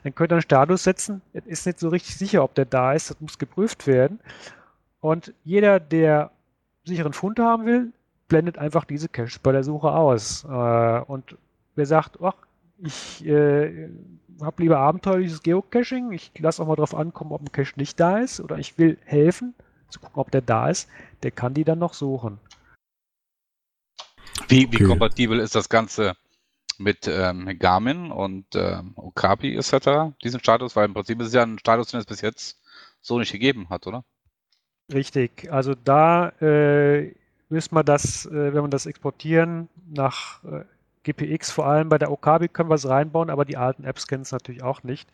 Dann 0.04 0.14
könnte 0.14 0.34
er 0.34 0.36
einen 0.36 0.42
Status 0.42 0.84
setzen, 0.84 1.22
ist 1.32 1.66
nicht 1.66 1.78
so 1.78 1.88
richtig 1.88 2.16
sicher, 2.16 2.42
ob 2.44 2.54
der 2.54 2.64
da 2.64 2.92
ist, 2.92 3.10
das 3.10 3.20
muss 3.20 3.38
geprüft 3.38 3.86
werden. 3.86 4.20
Und 5.00 5.34
jeder, 5.44 5.80
der 5.80 6.30
sicheren 6.84 7.12
Fund 7.12 7.38
haben 7.40 7.66
will, 7.66 7.92
blendet 8.32 8.56
einfach 8.56 8.86
diese 8.86 9.10
Caches 9.10 9.38
bei 9.38 9.52
der 9.52 9.62
Suche 9.62 9.90
aus. 9.90 10.44
Äh, 10.44 10.48
und 10.48 11.36
wer 11.74 11.84
sagt, 11.84 12.18
ach, 12.22 12.34
ich 12.78 13.26
äh, 13.26 13.90
habe 14.40 14.62
lieber 14.62 14.78
abenteuerliches 14.78 15.42
Geocaching, 15.42 16.12
ich 16.12 16.32
lasse 16.38 16.62
auch 16.62 16.66
mal 16.66 16.76
drauf 16.76 16.94
ankommen, 16.94 17.32
ob 17.32 17.42
ein 17.42 17.52
Cache 17.52 17.74
nicht 17.76 18.00
da 18.00 18.20
ist 18.20 18.40
oder 18.40 18.56
ich 18.56 18.78
will 18.78 18.96
helfen, 19.04 19.52
zu 19.90 20.00
gucken, 20.00 20.18
ob 20.18 20.30
der 20.30 20.40
da 20.40 20.70
ist, 20.70 20.88
der 21.22 21.30
kann 21.30 21.52
die 21.52 21.64
dann 21.64 21.78
noch 21.78 21.92
suchen. 21.92 22.38
Wie, 24.48 24.72
wie 24.72 24.76
okay. 24.76 24.86
kompatibel 24.86 25.38
ist 25.38 25.54
das 25.54 25.68
Ganze 25.68 26.14
mit 26.78 27.06
ähm, 27.06 27.58
Garmin 27.58 28.10
und 28.10 28.46
ähm, 28.54 28.94
Okapi 28.96 29.54
etc., 29.54 30.16
diesen 30.24 30.40
Status? 30.40 30.74
Weil 30.74 30.86
im 30.86 30.94
Prinzip 30.94 31.20
ist 31.20 31.28
es 31.28 31.34
ja 31.34 31.42
ein 31.42 31.58
Status, 31.58 31.88
den 31.88 32.00
es 32.00 32.06
bis 32.06 32.22
jetzt 32.22 32.58
so 33.02 33.18
nicht 33.18 33.32
gegeben 33.32 33.68
hat, 33.68 33.86
oder? 33.86 34.04
Richtig, 34.90 35.52
also 35.52 35.74
da 35.74 36.30
äh, 36.40 37.14
müssen 37.52 37.74
wir 37.74 37.84
das, 37.84 38.26
äh, 38.26 38.52
wenn 38.52 38.64
wir 38.64 38.68
das 38.68 38.86
exportieren, 38.86 39.68
nach 39.88 40.42
äh, 40.44 40.64
GPX, 41.04 41.50
vor 41.50 41.66
allem 41.66 41.88
bei 41.88 41.98
der 41.98 42.10
Okabi 42.10 42.48
können 42.48 42.70
wir 42.70 42.74
es 42.74 42.88
reinbauen, 42.88 43.31
aber 43.31 43.44
die 43.44 43.56
alten 43.56 43.85
Apps 43.85 44.06
kennen 44.08 44.22
es 44.22 44.33
natürlich 44.33 44.62
auch 44.62 44.83
nicht. 44.83 45.08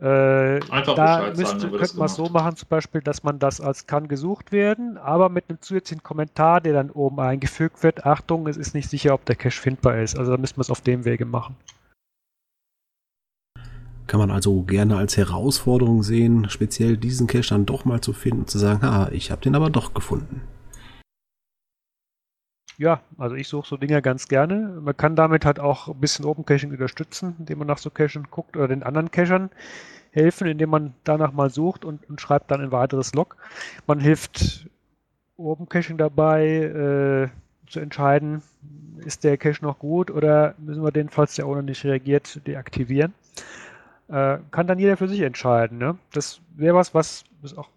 Äh, 0.00 0.60
Einfach 0.70 0.96
da 0.96 1.32
müsste, 1.36 1.70
könnte 1.70 1.96
man 1.96 2.06
es 2.06 2.16
so 2.16 2.28
machen, 2.28 2.56
zum 2.56 2.68
Beispiel, 2.68 3.00
dass 3.00 3.22
man 3.22 3.38
das 3.38 3.60
als 3.60 3.86
kann 3.86 4.08
gesucht 4.08 4.50
werden, 4.50 4.98
aber 4.98 5.28
mit 5.28 5.44
einem 5.48 5.60
zusätzlichen 5.60 6.02
Kommentar, 6.02 6.60
der 6.60 6.72
dann 6.72 6.90
oben 6.90 7.20
eingefügt 7.20 7.82
wird. 7.82 8.04
Achtung, 8.04 8.48
es 8.48 8.56
ist 8.56 8.74
nicht 8.74 8.90
sicher, 8.90 9.14
ob 9.14 9.24
der 9.24 9.36
Cache 9.36 9.60
findbar 9.60 9.98
ist. 9.98 10.18
Also 10.18 10.32
da 10.32 10.38
müssen 10.38 10.56
wir 10.56 10.62
es 10.62 10.70
auf 10.70 10.80
dem 10.80 11.04
Wege 11.04 11.24
machen. 11.24 11.56
Kann 14.08 14.20
man 14.20 14.32
also 14.32 14.62
gerne 14.62 14.96
als 14.96 15.16
Herausforderung 15.16 16.02
sehen, 16.02 16.50
speziell 16.50 16.96
diesen 16.96 17.26
Cache 17.28 17.50
dann 17.50 17.64
doch 17.64 17.84
mal 17.84 18.00
zu 18.00 18.12
finden, 18.12 18.48
zu 18.48 18.58
sagen, 18.58 18.82
ha, 18.82 19.08
ich 19.12 19.30
habe 19.30 19.42
den 19.42 19.54
aber 19.54 19.70
doch 19.70 19.94
gefunden. 19.94 20.42
Ja, 22.76 23.00
also 23.18 23.36
ich 23.36 23.46
suche 23.46 23.68
so 23.68 23.76
Dinge 23.76 24.02
ganz 24.02 24.26
gerne. 24.26 24.80
Man 24.80 24.96
kann 24.96 25.14
damit 25.14 25.44
halt 25.44 25.60
auch 25.60 25.88
ein 25.88 26.00
bisschen 26.00 26.24
Open 26.24 26.44
Caching 26.44 26.72
unterstützen, 26.72 27.36
indem 27.38 27.58
man 27.58 27.68
nach 27.68 27.78
so 27.78 27.90
Cachen 27.90 28.26
guckt 28.30 28.56
oder 28.56 28.68
den 28.68 28.82
anderen 28.82 29.10
Cachern 29.10 29.50
helfen, 30.10 30.46
indem 30.48 30.70
man 30.70 30.94
danach 31.04 31.32
mal 31.32 31.50
sucht 31.50 31.84
und, 31.84 32.08
und 32.08 32.20
schreibt 32.20 32.50
dann 32.50 32.60
ein 32.60 32.72
weiteres 32.72 33.14
Log. 33.14 33.36
Man 33.86 34.00
hilft 34.00 34.68
Open 35.36 35.68
Caching 35.68 35.98
dabei, 35.98 36.46
äh, 36.46 37.28
zu 37.70 37.80
entscheiden, 37.80 38.42
ist 39.04 39.24
der 39.24 39.36
Cache 39.36 39.64
noch 39.64 39.78
gut 39.78 40.10
oder 40.10 40.54
müssen 40.58 40.82
wir 40.82 40.92
den, 40.92 41.08
falls 41.08 41.34
der 41.36 41.46
Owner 41.46 41.62
nicht 41.62 41.84
reagiert, 41.84 42.46
deaktivieren. 42.46 43.14
Äh, 44.08 44.38
kann 44.50 44.66
dann 44.66 44.78
jeder 44.78 44.96
für 44.96 45.08
sich 45.08 45.20
entscheiden. 45.20 45.78
Ne? 45.78 45.96
Das 46.12 46.40
wäre 46.56 46.74
was, 46.74 46.94
was 46.94 47.24
es 47.42 47.56
auch 47.56 47.68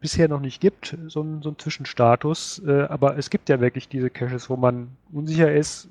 bisher 0.00 0.28
noch 0.28 0.40
nicht 0.40 0.60
gibt, 0.60 0.96
so 1.08 1.22
ein, 1.22 1.42
so 1.42 1.50
ein 1.50 1.58
Zwischenstatus. 1.58 2.62
Äh, 2.66 2.82
aber 2.82 3.16
es 3.18 3.30
gibt 3.30 3.48
ja 3.48 3.60
wirklich 3.60 3.88
diese 3.88 4.10
Caches, 4.10 4.50
wo 4.50 4.56
man 4.56 4.88
unsicher 5.12 5.52
ist, 5.52 5.88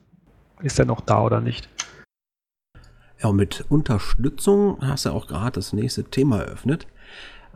ist 0.62 0.80
er 0.80 0.86
noch 0.86 1.02
da 1.02 1.22
oder 1.22 1.40
nicht. 1.40 1.70
Ja, 3.22 3.30
und 3.30 3.36
mit 3.36 3.66
Unterstützung 3.70 4.78
hast 4.82 5.06
du 5.06 5.12
auch 5.12 5.28
gerade 5.28 5.52
das 5.52 5.74
nächste 5.74 6.06
Thema 6.06 6.40
eröffnet. 6.40 6.88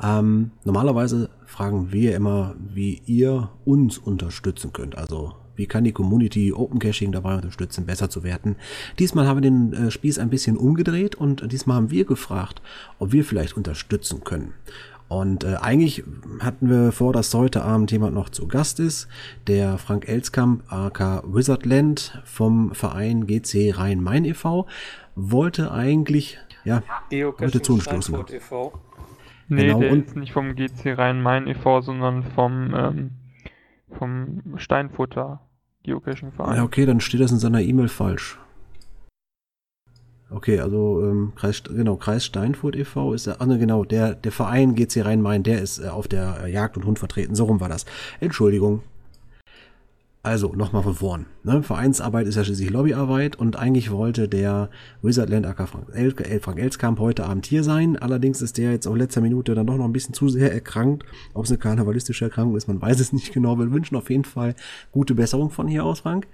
Ähm, 0.01 0.51
normalerweise 0.63 1.29
fragen 1.45 1.91
wir 1.91 2.15
immer, 2.15 2.55
wie 2.57 3.01
ihr 3.05 3.49
uns 3.65 3.97
unterstützen 3.97 4.73
könnt. 4.73 4.97
Also 4.97 5.35
wie 5.55 5.67
kann 5.67 5.83
die 5.83 5.91
Community 5.91 6.51
Open 6.51 6.79
Caching 6.79 7.11
dabei 7.11 7.35
unterstützen, 7.35 7.85
besser 7.85 8.09
zu 8.09 8.23
werden. 8.23 8.55
Diesmal 8.99 9.27
haben 9.27 9.37
wir 9.37 9.41
den 9.41 9.73
äh, 9.73 9.91
Spieß 9.91 10.19
ein 10.19 10.29
bisschen 10.29 10.57
umgedreht 10.57 11.15
und 11.15 11.51
diesmal 11.51 11.77
haben 11.77 11.91
wir 11.91 12.05
gefragt, 12.05 12.61
ob 12.99 13.11
wir 13.11 13.23
vielleicht 13.23 13.55
unterstützen 13.55 14.23
können. 14.23 14.53
Und 15.13 15.43
äh, 15.43 15.57
eigentlich 15.61 16.03
hatten 16.39 16.69
wir 16.69 16.91
vor, 16.91 17.13
dass 17.13 17.33
heute 17.33 17.63
Abend 17.63 17.91
jemand 17.91 18.15
noch 18.15 18.29
zu 18.29 18.47
Gast 18.47 18.79
ist. 18.79 19.07
Der 19.47 19.77
Frank 19.77 20.07
Elskamp, 20.07 20.63
aka 20.71 21.21
Wizardland 21.25 22.21
vom 22.25 22.73
Verein 22.73 23.27
GC 23.27 23.77
Rhein-Main 23.77 24.25
e.V. 24.25 24.67
wollte 25.15 25.71
eigentlich, 25.71 26.39
ja, 26.63 26.81
heute 27.11 27.61
zu 27.61 27.73
uns 27.73 27.83
stoßen. 27.83 28.15
E 28.15 28.39
nee, 29.49 29.67
genau, 29.67 29.79
der 29.79 29.91
und 29.91 30.07
ist 30.07 30.15
nicht 30.15 30.33
vom 30.33 30.55
GC 30.55 30.97
Rhein-Main 30.97 31.47
e.V., 31.47 31.81
sondern 31.81 32.23
vom, 32.23 32.73
ähm, 32.75 33.11
vom 33.91 34.57
Steinfutter 34.57 35.41
Geocaching-Verein. 35.83 36.55
Ja, 36.55 36.63
okay, 36.63 36.85
dann 36.87 36.99
steht 37.01 37.21
das 37.21 37.31
in 37.31 37.39
seiner 37.39 37.61
E-Mail 37.61 37.87
falsch. 37.87 38.39
Okay, 40.33 40.59
also 40.59 40.99
ähm, 41.03 41.33
Kreis, 41.35 41.63
genau, 41.63 41.95
Kreis 41.95 42.25
Steinfurt 42.25 42.75
e.V. 42.75 43.13
ist 43.13 43.27
der, 43.27 43.35
ach 43.39 43.45
ne, 43.45 43.59
genau, 43.59 43.85
der, 43.85 44.15
der 44.15 44.31
Verein 44.31 44.73
GC 44.73 45.05
Rhein-Main, 45.05 45.43
der 45.43 45.61
ist 45.61 45.77
äh, 45.77 45.89
auf 45.89 46.07
der 46.07 46.43
äh, 46.43 46.51
Jagd 46.51 46.75
und 46.75 46.85
Hund 46.85 46.97
vertreten. 46.97 47.35
So 47.35 47.45
rum 47.45 47.59
war 47.59 47.69
das. 47.69 47.85
Entschuldigung. 48.19 48.81
Also, 50.25 50.53
nochmal 50.55 50.83
von 50.83 50.95
vorn. 50.95 51.25
Ne? 51.43 51.61
Vereinsarbeit 51.61 52.27
ist 52.27 52.35
ja 52.35 52.45
schließlich 52.45 52.69
Lobbyarbeit 52.69 53.35
und 53.35 53.57
eigentlich 53.57 53.91
wollte 53.91 54.29
der 54.29 54.69
Wizardland 55.01 55.45
AK 55.45 55.67
Frank, 55.67 55.87
El, 55.93 56.15
El, 56.17 56.39
Frank 56.39 56.59
Elskamp 56.59 56.97
heute 56.97 57.25
Abend 57.25 57.45
hier 57.45 57.63
sein. 57.63 57.97
Allerdings 57.97 58.41
ist 58.41 58.57
der 58.57 58.71
jetzt 58.71 58.87
auf 58.87 58.95
letzter 58.95 59.19
Minute 59.19 59.53
dann 59.53 59.67
doch 59.67 59.75
noch 59.75 59.83
ein 59.83 59.93
bisschen 59.93 60.13
zu 60.13 60.29
sehr 60.29 60.51
erkrankt. 60.51 61.03
Ob 61.33 61.43
es 61.43 61.51
eine 61.51 61.59
karnevalistische 61.59 62.25
Erkrankung 62.25 62.55
ist, 62.55 62.69
man 62.69 62.81
weiß 62.81 63.01
es 63.01 63.11
nicht 63.11 63.33
genau. 63.33 63.59
Wir 63.59 63.69
wünschen 63.71 63.97
auf 63.97 64.09
jeden 64.09 64.23
Fall 64.23 64.55
gute 64.93 65.13
Besserung 65.13 65.51
von 65.51 65.67
hier 65.67 65.83
aus, 65.83 65.99
Frank. 65.99 66.25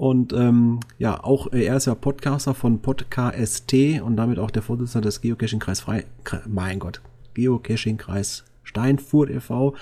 Und 0.00 0.32
ähm, 0.32 0.80
ja, 0.96 1.22
auch 1.22 1.52
äh, 1.52 1.66
er 1.66 1.76
ist 1.76 1.84
ja 1.84 1.94
Podcaster 1.94 2.54
von 2.54 2.80
Podcast 2.80 3.70
und 4.02 4.16
damit 4.16 4.38
auch 4.38 4.50
der 4.50 4.62
Vorsitzende 4.62 5.08
des 5.08 5.20
Geocaching-Kreis 5.20 5.80
Frei, 5.80 6.06
mein 6.48 6.78
Gott, 6.78 7.02
Geocaching-Kreis 7.34 8.46
Steinfurt 8.62 9.28
e.V. 9.28 9.74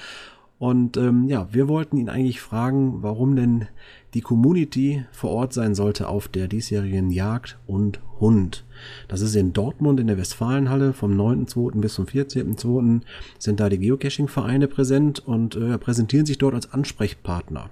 Und 0.58 0.96
ähm, 0.96 1.28
ja, 1.28 1.46
wir 1.52 1.68
wollten 1.68 1.98
ihn 1.98 2.08
eigentlich 2.08 2.40
fragen, 2.40 3.00
warum 3.00 3.36
denn 3.36 3.68
die 4.12 4.20
Community 4.20 5.04
vor 5.12 5.30
Ort 5.30 5.52
sein 5.52 5.76
sollte 5.76 6.08
auf 6.08 6.26
der 6.26 6.48
diesjährigen 6.48 7.12
Jagd 7.12 7.56
und 7.68 8.00
Hund. 8.18 8.64
Das 9.06 9.20
ist 9.20 9.36
in 9.36 9.52
Dortmund 9.52 10.00
in 10.00 10.08
der 10.08 10.18
Westfalenhalle 10.18 10.94
vom 10.94 11.12
9.2. 11.12 11.80
bis 11.80 11.94
zum 11.94 12.06
14.2. 12.06 13.02
sind 13.38 13.60
da 13.60 13.68
die 13.68 13.78
Geocaching-Vereine 13.78 14.66
präsent 14.66 15.20
und 15.24 15.54
äh, 15.54 15.78
präsentieren 15.78 16.26
sich 16.26 16.38
dort 16.38 16.54
als 16.54 16.72
Ansprechpartner. 16.72 17.70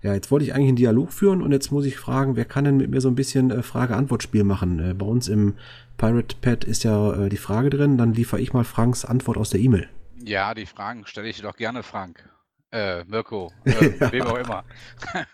Ja, 0.00 0.14
jetzt 0.14 0.30
wollte 0.30 0.44
ich 0.44 0.54
eigentlich 0.54 0.68
einen 0.68 0.76
Dialog 0.76 1.12
führen 1.12 1.42
und 1.42 1.50
jetzt 1.50 1.72
muss 1.72 1.84
ich 1.84 1.96
fragen, 1.96 2.36
wer 2.36 2.44
kann 2.44 2.64
denn 2.64 2.76
mit 2.76 2.88
mir 2.90 3.00
so 3.00 3.08
ein 3.08 3.16
bisschen 3.16 3.50
äh, 3.50 3.62
Frage-Antwort-Spiel 3.62 4.44
machen? 4.44 4.78
Äh, 4.78 4.94
bei 4.94 5.04
uns 5.04 5.26
im 5.26 5.54
Pirate 5.96 6.36
Pad 6.40 6.62
ist 6.64 6.84
ja 6.84 7.14
äh, 7.14 7.28
die 7.28 7.36
Frage 7.36 7.68
drin, 7.70 7.98
dann 7.98 8.14
liefere 8.14 8.40
ich 8.40 8.52
mal 8.52 8.62
Franks 8.62 9.04
Antwort 9.04 9.36
aus 9.36 9.50
der 9.50 9.58
E-Mail. 9.58 9.88
Ja, 10.24 10.54
die 10.54 10.66
Fragen 10.66 11.04
stelle 11.04 11.28
ich 11.28 11.42
doch 11.42 11.56
gerne, 11.56 11.82
Frank. 11.82 12.28
Äh, 12.70 13.02
Mirko, 13.04 13.50
äh, 13.64 14.12
wem 14.12 14.22
auch 14.22 14.38
immer. 14.38 14.64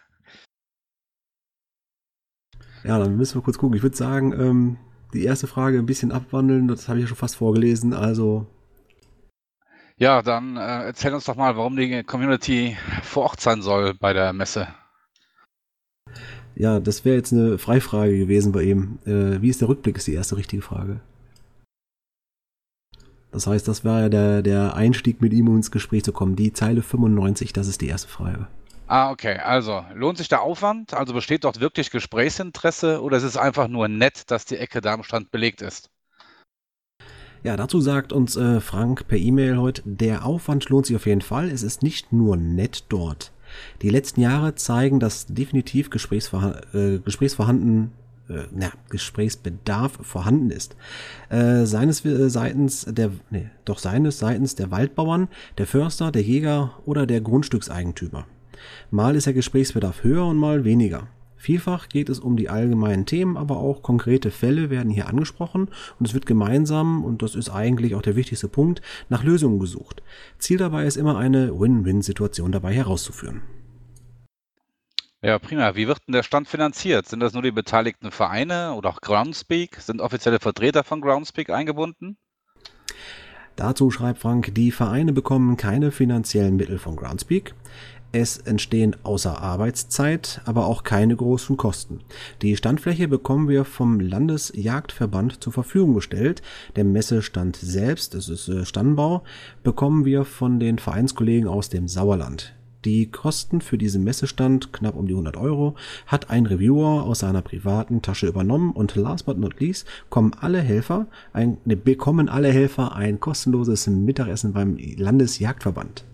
ja, 2.85 2.99
dann 2.99 3.19
müssen 3.19 3.35
wir 3.35 3.43
kurz 3.43 3.59
gucken. 3.59 3.77
Ich 3.77 3.83
würde 3.83 3.97
sagen, 3.97 4.33
ähm, 4.33 4.79
die 5.12 5.25
erste 5.25 5.47
Frage 5.47 5.79
ein 5.79 5.87
bisschen 5.87 6.11
abwandeln, 6.11 6.69
das 6.69 6.89
habe 6.89 6.99
ich 6.99 7.03
ja 7.03 7.09
schon 7.09 7.19
fast 7.19 7.37
vorgelesen, 7.37 7.93
also 7.93 8.47
ja, 9.97 10.23
dann 10.23 10.57
äh, 10.57 10.85
erzähl 10.85 11.15
uns 11.15 11.25
doch 11.25 11.37
mal, 11.37 11.57
warum 11.57 11.77
die 11.77 12.03
Community 12.03 12.77
vor 13.03 13.25
Ort 13.25 13.41
sein 13.41 13.63
soll 13.63 13.95
bei 13.95 14.13
der 14.13 14.33
Messe. 14.33 14.69
Ja, 16.57 16.79
das 16.81 17.05
wäre 17.05 17.17
jetzt 17.17 17.33
eine 17.33 17.59
Freifrage 17.59 18.17
gewesen 18.17 18.53
bei 18.53 18.63
ihm. 18.63 18.99
Äh, 19.05 19.43
wie 19.43 19.49
ist 19.49 19.61
der 19.61 19.69
Rückblick, 19.69 19.97
ist 19.97 20.07
die 20.07 20.15
erste 20.15 20.37
richtige 20.37 20.63
Frage. 20.63 21.01
Das 23.33 23.49
heißt, 23.49 23.67
das 23.67 23.85
war 23.85 24.03
ja 24.03 24.09
der, 24.09 24.43
der 24.43 24.75
Einstieg 24.77 25.21
mit 25.21 25.33
ihm, 25.33 25.49
um 25.49 25.57
ins 25.57 25.73
Gespräch 25.73 26.05
zu 26.05 26.13
kommen. 26.13 26.37
Die 26.37 26.53
Zeile 26.53 26.83
95, 26.83 27.53
das 27.53 27.67
ist 27.67 27.81
die 27.81 27.89
erste 27.89 28.09
Frage. 28.09 28.47
Ah, 28.87 29.11
okay. 29.11 29.39
Also, 29.39 29.85
lohnt 29.95 30.19
sich 30.19 30.29
der 30.29 30.43
Aufwand? 30.43 30.95
Also 30.95 31.15
besteht 31.15 31.43
dort 31.43 31.59
wirklich 31.59 31.91
Gesprächsinteresse 31.91 33.03
oder 33.03 33.17
ist 33.17 33.25
es 33.25 33.37
einfach 33.37 33.67
nur 33.67 33.89
nett, 33.89 34.31
dass 34.31 34.45
die 34.45 34.57
Ecke 34.59 34.81
da 34.81 34.93
am 34.93 35.03
Stand 35.03 35.33
belegt 35.33 35.63
ist? 35.63 35.91
Ja, 37.45 37.59
dazu 37.59 37.79
sagt 37.83 38.15
uns 38.15 38.37
äh, 38.37 38.59
Frank 38.59 39.07
per 39.07 39.19
E-Mail 39.19 39.59
heute, 39.59 39.83
der 39.85 40.25
Aufwand 40.25 40.71
lohnt 40.71 40.87
sich 40.87 40.97
auf 40.97 41.05
jeden 41.05 41.21
Fall. 41.21 41.51
Es 41.51 41.63
ist 41.63 41.83
nicht 41.83 42.11
nur 42.11 42.39
nett 42.39 42.85
dort. 42.89 43.33
Die 43.83 43.91
letzten 43.91 44.23
Jahre 44.23 44.55
zeigen, 44.55 44.99
dass 44.99 45.27
definitiv 45.27 45.91
Gesprächsverha 45.91 46.63
äh, 46.73 47.01
Gesprächsvorhanden 47.01 47.93
äh, 48.31 48.45
na, 48.51 48.73
Gesprächsbedarf 48.89 49.99
vorhanden 50.01 50.49
ist. 50.49 50.75
Äh, 51.29 51.67
seines 51.67 52.03
äh, 52.07 52.31
seitens 52.31 52.87
der, 52.89 53.11
nee, 53.29 53.51
doch 53.67 53.79
seines 53.79 54.19
seitens 54.19 54.55
der 54.55 54.71
Waldbauern, 54.71 55.29
der 55.59 55.67
Förster, 55.67 56.11
der 56.11 56.23
Jäger 56.23 56.79
oder 56.87 57.07
der 57.07 57.21
Grundstückseigentümer. 57.21 58.27
Mal 58.91 59.17
ist 59.17 59.27
der 59.27 59.35
Gesprächsbedarf 59.35 60.03
höher 60.03 60.25
und 60.25 60.39
mal 60.39 60.65
weniger. 60.65 61.09
Vielfach 61.45 61.91
geht 61.91 62.09
es 62.09 62.21
um 62.21 62.39
die 62.39 62.49
allgemeinen 62.49 63.05
Themen, 63.05 63.37
aber 63.37 63.59
auch 63.59 63.83
konkrete 63.83 64.31
Fälle 64.31 64.71
werden 64.71 64.89
hier 64.89 65.09
angesprochen 65.09 65.69
und 65.99 66.09
es 66.09 66.15
wird 66.15 66.25
gemeinsam, 66.25 67.05
und 67.05 67.21
das 67.21 67.35
ist 67.35 67.51
eigentlich 67.51 67.95
auch 67.95 68.01
der 68.01 68.17
wichtigste 68.17 68.49
Punkt, 68.49 68.81
nach 69.11 69.23
Lösungen 69.23 69.59
gesucht. 69.59 70.03
Ziel 70.39 70.57
dabei 70.57 70.87
ist 70.87 70.97
immer 70.97 71.19
eine 71.19 71.61
Win-Win-Situation 71.61 72.51
dabei 72.51 72.73
herauszuführen. 72.73 73.43
Ja, 75.21 75.39
prima. 75.39 75.77
Wie 75.77 75.87
wird 75.87 75.99
denn 76.07 76.15
der 76.15 76.23
Stand 76.23 76.49
finanziert? 76.49 77.07
Sind 77.09 77.21
das 77.21 77.35
nur 77.35 77.43
die 77.43 77.53
beteiligten 77.53 78.11
Vereine 78.11 78.73
oder 78.73 78.89
auch 78.89 79.03
Groundspeak? 79.03 79.83
Sind 79.83 80.01
offizielle 80.01 80.39
Vertreter 80.39 80.83
von 80.83 81.03
Groundspeak 81.03 81.51
eingebunden? 81.51 82.17
Dazu 83.57 83.93
schreibt 83.93 84.19
Frank, 84.19 84.53
die 84.55 84.73
Vereine 84.73 85.13
bekommen 85.13 85.57
keine 85.57 85.93
finanziellen 85.93 86.57
Mittel 86.57 86.79
von 86.79 86.97
Groundspeak. 86.97 87.55
Es 88.17 88.39
entstehen 88.39 88.95
außer 89.03 89.43
Arbeitszeit 89.43 90.41
aber 90.45 90.67
auch 90.67 90.85
keine 90.85 91.17
großen 91.17 91.57
Kosten. 91.57 91.99
Die 92.43 92.57
Standfläche 92.57 93.09
bekommen 93.09 93.49
wir 93.49 93.65
vom 93.65 93.99
Landesjagdverband 93.99 95.43
zur 95.43 95.53
Verfügung 95.53 95.95
gestellt. 95.95 96.41
Der 96.77 96.85
Messestand 96.85 97.57
selbst, 97.57 98.15
das 98.15 98.29
ist 98.29 98.47
äh, 98.47 98.65
Standbau, 98.65 99.25
bekommen 99.65 100.05
wir 100.05 100.25
von 100.25 100.61
den 100.61 100.79
Vereinskollegen 100.79 101.49
aus 101.49 101.71
dem 101.71 101.89
Sauerland. 101.89 102.55
Die 102.85 103.11
Kosten 103.11 103.61
für 103.61 103.79
diesen 103.79 104.05
Messestand, 104.05 104.73
knapp 104.73 104.95
um 104.95 105.09
die 105.09 105.15
100 105.15 105.37
Euro, 105.37 105.75
hat 106.07 106.31
ein 106.31 106.47
Reviewer 106.47 107.03
aus 107.03 107.19
seiner 107.19 107.43
privaten 107.43 108.01
Tasche 108.01 108.29
übernommen 108.29 108.71
und 108.71 108.95
last 108.95 109.27
but 109.27 109.39
not 109.39 109.59
least 109.59 109.89
kommen 110.09 110.35
alle 110.41 110.61
Helfer 110.61 111.09
ein, 111.33 111.57
ne, 111.65 111.77
bekommen 111.77 112.29
alle 112.29 112.53
Helfer 112.53 112.95
ein 112.95 113.19
kostenloses 113.19 113.89
Mittagessen 113.89 114.53
beim 114.53 114.79
Landesjagdverband. 114.79 116.05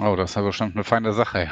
Oh, 0.00 0.14
das 0.14 0.30
ist 0.30 0.36
aber 0.36 0.52
schon 0.52 0.72
eine 0.72 0.84
feine 0.84 1.12
Sache. 1.12 1.50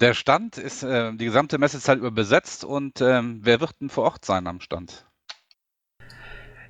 Der 0.00 0.14
Stand 0.14 0.56
ist 0.56 0.82
äh, 0.82 1.12
die 1.14 1.26
gesamte 1.26 1.58
Messezeit 1.58 1.98
über 1.98 2.10
besetzt 2.10 2.64
und 2.64 3.02
ähm, 3.02 3.40
wer 3.42 3.60
wird 3.60 3.80
denn 3.80 3.90
vor 3.90 4.04
Ort 4.04 4.24
sein 4.24 4.46
am 4.46 4.60
Stand? 4.60 5.04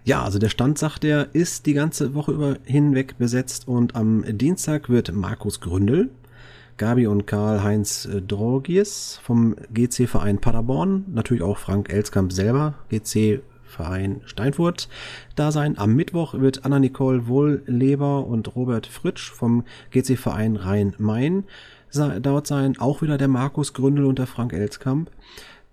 Ja, 0.03 0.25
also 0.25 0.41
der 0.41 0.49
Stand, 0.49 0.79
sagt 0.79 1.05
er, 1.05 1.33
ist 1.35 1.67
die 1.67 1.75
ganze 1.75 2.15
Woche 2.15 2.33
über 2.33 2.57
hinweg 2.65 3.19
besetzt 3.19 3.69
und 3.69 3.95
am 3.95 4.25
Dienstag 4.37 4.89
wird 4.89 5.13
Markus 5.13 5.61
Gründel, 5.61 6.11
Gabi 6.77 7.07
und 7.07 7.27
Karl-Heinz 7.27 8.07
äh, 8.07 8.21
Drogies 8.21 9.21
vom 9.23 9.55
GC-Verein 9.73 10.41
Paderborn, 10.41 11.05
natürlich 11.09 11.43
auch 11.43 11.59
Frank 11.59 11.93
Elskamp 11.93 12.33
selber, 12.33 12.75
GC 12.89 13.43
Verein 13.71 14.21
Steinfurt 14.27 14.89
da 15.37 15.53
sein. 15.53 15.79
Am 15.79 15.95
Mittwoch 15.95 16.35
wird 16.35 16.65
Anna-Nicole 16.65 17.27
Wohlleber 17.29 18.27
und 18.27 18.55
Robert 18.55 18.87
Fritsch 18.87 19.31
vom 19.31 19.65
GC-Verein 19.93 20.57
Rhein-Main 20.57 21.45
dort 22.21 22.47
sein. 22.47 22.79
Auch 22.79 23.03
wieder 23.03 23.17
der 23.17 23.29
Markus 23.29 23.73
Gründel 23.73 24.05
und 24.05 24.19
der 24.19 24.27
Frank 24.27 24.53
Elskamp. 24.53 25.11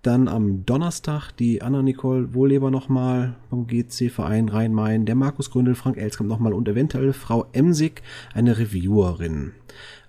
Dann 0.02 0.28
am 0.28 0.64
Donnerstag 0.64 1.32
die 1.32 1.60
Anna-Nicole 1.60 2.32
Wohlleber 2.32 2.70
nochmal 2.70 3.34
vom 3.50 3.66
GC-Verein 3.66 4.48
Rhein-Main, 4.48 5.06
der 5.06 5.16
Markus 5.16 5.50
Gründel, 5.50 5.74
Frank 5.74 5.96
Elskamp 5.96 6.28
nochmal 6.28 6.52
und 6.52 6.68
eventuell 6.68 7.12
Frau 7.12 7.46
Emsig, 7.52 8.02
eine 8.32 8.58
Reviewerin. 8.58 9.54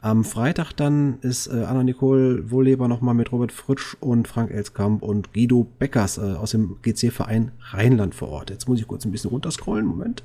Am 0.01 0.23
Freitag 0.23 0.71
dann 0.71 1.19
ist 1.19 1.47
äh, 1.47 1.63
Anna-Nicole 1.63 2.49
Wohleber 2.51 2.87
nochmal 2.87 3.15
mit 3.15 3.33
Robert 3.33 3.51
Fritsch 3.51 3.97
und 3.99 4.29
Frank 4.29 4.49
Elskamp 4.49 5.03
und 5.03 5.33
Guido 5.33 5.67
Beckers 5.77 6.17
äh, 6.17 6.21
aus 6.21 6.51
dem 6.51 6.77
GC-Verein 6.81 7.51
Rheinland 7.59 8.15
vor 8.15 8.29
Ort. 8.29 8.49
Jetzt 8.49 8.69
muss 8.69 8.79
ich 8.79 8.87
kurz 8.87 9.03
ein 9.03 9.11
bisschen 9.11 9.31
runterscrollen. 9.31 9.85
Moment. 9.85 10.23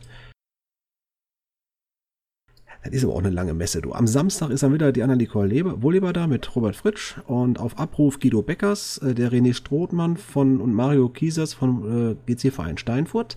Das 2.84 2.92
ist 2.92 3.02
aber 3.02 3.14
auch 3.14 3.18
eine 3.18 3.30
lange 3.30 3.54
Messe, 3.54 3.80
du. 3.80 3.94
Am 3.94 4.06
Samstag 4.06 4.50
ist 4.50 4.62
dann 4.62 4.74
wieder 4.74 4.92
die 4.92 5.02
Anna-Nicole 5.02 5.82
Wohleber 5.82 6.12
da 6.12 6.28
mit 6.28 6.54
Robert 6.54 6.76
Fritsch 6.76 7.16
und 7.26 7.58
auf 7.58 7.76
Abruf 7.76 8.20
Guido 8.20 8.42
Beckers, 8.42 8.98
äh, 8.98 9.12
der 9.12 9.32
René 9.32 9.54
Strothmann 9.54 10.16
von 10.18 10.60
und 10.60 10.72
Mario 10.72 11.08
Kiesers 11.08 11.52
vom 11.52 12.12
äh, 12.12 12.32
GC-Verein 12.32 12.78
Steinfurt. 12.78 13.36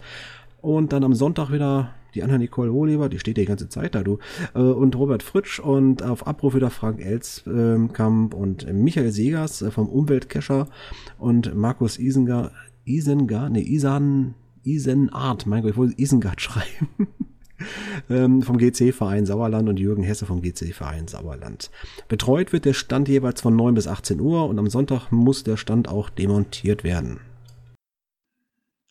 Und 0.68 0.91
dann 0.91 1.05
am 1.05 1.13
Sonntag 1.13 1.49
wieder 1.49 1.93
die 2.13 2.22
Anna-Nicole 2.24 2.74
Wohleber, 2.74 3.07
die 3.07 3.20
steht 3.20 3.38
ja 3.38 3.43
die 3.43 3.47
ganze 3.47 3.70
Zeit 3.70 3.95
da, 3.95 4.03
du. 4.03 4.20
Äh, 4.53 4.59
und 4.59 4.97
Robert 4.97 5.24
Fritsch 5.24 5.61
und 5.61 6.03
auf 6.03 6.28
Abruf 6.28 6.55
wieder 6.55 6.70
Frank 6.70 6.99
Elskamp 6.99 8.34
und 8.34 8.74
Michael 8.74 9.13
Segers 9.13 9.61
äh, 9.61 9.72
vom 9.72 9.88
Umweltcacher 9.88 10.68
und 11.20 11.55
Markus 11.55 11.97
Isengar, 11.97 12.51
Isengar, 12.84 13.49
nee, 13.49 13.61
Isan, 13.61 14.34
Isenart, 14.65 15.45
mein 15.45 15.61
Gott, 15.61 15.72
ich 15.72 15.78
wollte 15.78 16.01
Isengard 16.01 16.41
schreiben. 16.41 16.89
ähm, 18.09 18.41
vom 18.41 18.57
GC-Verein 18.57 19.26
Sauerland 19.26 19.70
und 19.70 19.80
Jürgen 19.80 20.03
Hesse 20.03 20.26
vom 20.26 20.41
GC-Verein 20.41 21.07
Sauerland. 21.07 21.72
Betreut 22.09 22.51
wird 22.51 22.65
der 22.65 22.74
Stand 22.74 23.07
jeweils 23.07 23.39
von 23.39 23.55
9 23.55 23.74
bis 23.74 23.88
18 23.88 24.20
Uhr 24.20 24.49
und 24.49 24.59
am 24.59 24.68
Sonntag 24.68 25.13
muss 25.13 25.45
der 25.45 25.55
Stand 25.55 25.88
auch 25.88 26.09
demontiert 26.09 26.84
werden. 26.84 27.22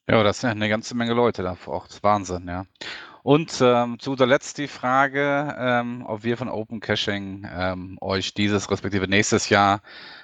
Ja, 0.09 0.23
das 0.23 0.41
sind 0.41 0.51
eine 0.51 0.69
ganze 0.69 0.95
Menge 0.95 1.15
Leute 1.15 1.43
da 1.43 1.57
vor 1.57 1.75
Ort. 1.75 1.99
Wahnsinn, 2.03 2.47
ja. 2.47 2.65
Und 3.25 3.61
ähm, 3.61 3.99
zu 3.99 4.11
guter 4.11 4.27
Letzt 4.27 4.57
die 4.59 4.69
Frage, 4.69 5.57
ähm, 5.59 6.05
ob 6.07 6.23
wir 6.23 6.37
von 6.37 6.49
Open 6.49 6.79
Caching 6.79 7.45
ähm, 7.53 7.99
euch 8.01 8.33
dieses 8.33 8.71
respektive 8.71 9.09
nächstes 9.09 9.49
Jahr 9.49 9.83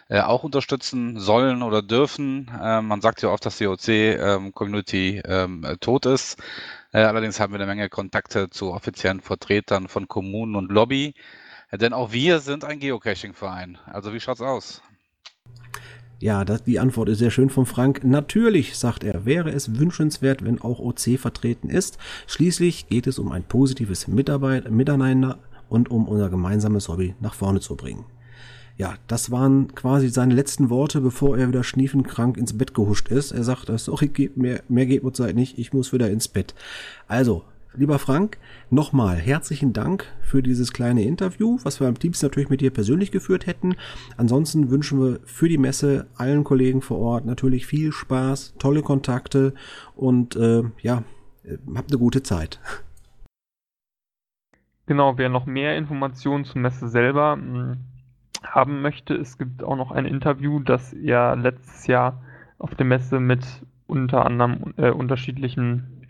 äh, 0.08 0.20
auch 0.20 0.44
unterstützen 0.44 1.18
sollen 1.18 1.62
oder 1.64 1.82
dürfen. 1.82 2.48
Ähm, 2.62 2.86
man 2.86 3.00
sagt 3.00 3.22
ja 3.22 3.30
oft, 3.30 3.44
dass 3.44 3.58
die 3.58 3.66
OC-Community 3.66 5.20
ähm, 5.24 5.64
ähm, 5.68 5.76
tot 5.80 6.06
ist. 6.06 6.40
Äh, 6.92 7.00
allerdings 7.00 7.40
haben 7.40 7.52
wir 7.52 7.58
eine 7.58 7.66
Menge 7.66 7.88
Kontakte 7.88 8.50
zu 8.50 8.72
offiziellen 8.72 9.20
Vertretern 9.20 9.88
von 9.88 10.06
Kommunen 10.06 10.54
und 10.54 10.70
Lobby. 10.70 11.14
Äh, 11.72 11.78
denn 11.78 11.92
auch 11.92 12.12
wir 12.12 12.38
sind 12.38 12.64
ein 12.64 12.78
Geocaching-Verein. 12.78 13.78
Also 13.86 14.14
wie 14.14 14.20
schaut's 14.20 14.42
aus? 14.42 14.80
Ja, 16.22 16.44
das, 16.44 16.62
die 16.62 16.78
Antwort 16.78 17.08
ist 17.08 17.18
sehr 17.18 17.32
schön 17.32 17.50
von 17.50 17.66
Frank. 17.66 18.04
Natürlich, 18.04 18.78
sagt 18.78 19.02
er, 19.02 19.24
wäre 19.24 19.50
es 19.50 19.80
wünschenswert, 19.80 20.44
wenn 20.44 20.60
auch 20.60 20.78
OC 20.78 21.18
vertreten 21.18 21.68
ist. 21.68 21.98
Schließlich 22.28 22.86
geht 22.86 23.08
es 23.08 23.18
um 23.18 23.32
ein 23.32 23.42
positives 23.42 24.06
Mitarbeit, 24.06 24.70
Miteinander 24.70 25.40
und 25.68 25.90
um 25.90 26.06
unser 26.06 26.30
gemeinsames 26.30 26.88
Hobby 26.88 27.16
nach 27.18 27.34
vorne 27.34 27.58
zu 27.58 27.74
bringen. 27.74 28.04
Ja, 28.78 28.94
das 29.08 29.32
waren 29.32 29.74
quasi 29.74 30.10
seine 30.10 30.34
letzten 30.34 30.70
Worte, 30.70 31.00
bevor 31.00 31.36
er 31.36 31.48
wieder 31.48 31.64
schniefenkrank 31.64 32.36
ins 32.36 32.56
Bett 32.56 32.72
gehuscht 32.72 33.08
ist. 33.08 33.32
Er 33.32 33.42
sagt, 33.42 33.76
sorry, 33.80 34.30
mehr, 34.36 34.62
mehr 34.68 34.86
geht 34.86 35.02
mir 35.02 35.12
Zeit 35.12 35.34
nicht, 35.34 35.58
ich 35.58 35.72
muss 35.72 35.92
wieder 35.92 36.08
ins 36.08 36.28
Bett. 36.28 36.54
Also, 37.08 37.42
Lieber 37.74 37.98
Frank, 37.98 38.36
nochmal 38.68 39.16
herzlichen 39.16 39.72
Dank 39.72 40.04
für 40.20 40.42
dieses 40.42 40.74
kleine 40.74 41.04
Interview, 41.04 41.58
was 41.62 41.80
wir 41.80 41.88
am 41.88 41.98
Teams 41.98 42.22
natürlich 42.22 42.50
mit 42.50 42.60
dir 42.60 42.70
persönlich 42.70 43.10
geführt 43.10 43.46
hätten. 43.46 43.76
Ansonsten 44.18 44.70
wünschen 44.70 45.00
wir 45.00 45.20
für 45.24 45.48
die 45.48 45.56
Messe 45.56 46.06
allen 46.14 46.44
Kollegen 46.44 46.82
vor 46.82 46.98
Ort 46.98 47.24
natürlich 47.24 47.64
viel 47.64 47.90
Spaß, 47.90 48.56
tolle 48.58 48.82
Kontakte 48.82 49.54
und 49.96 50.36
äh, 50.36 50.64
ja, 50.82 51.02
habt 51.74 51.90
eine 51.90 51.98
gute 51.98 52.22
Zeit. 52.22 52.60
Genau, 54.84 55.16
wer 55.16 55.30
noch 55.30 55.46
mehr 55.46 55.78
Informationen 55.78 56.44
zur 56.44 56.60
Messe 56.60 56.88
selber 56.88 57.38
hm, 57.40 57.78
haben 58.42 58.82
möchte, 58.82 59.14
es 59.14 59.38
gibt 59.38 59.62
auch 59.62 59.76
noch 59.76 59.92
ein 59.92 60.04
Interview, 60.04 60.60
das 60.60 60.92
ihr 60.92 61.36
letztes 61.36 61.86
Jahr 61.86 62.22
auf 62.58 62.74
der 62.74 62.84
Messe 62.84 63.18
mit 63.18 63.46
unter 63.86 64.26
anderem 64.26 64.74
äh, 64.76 64.90
unterschiedlichen 64.90 66.01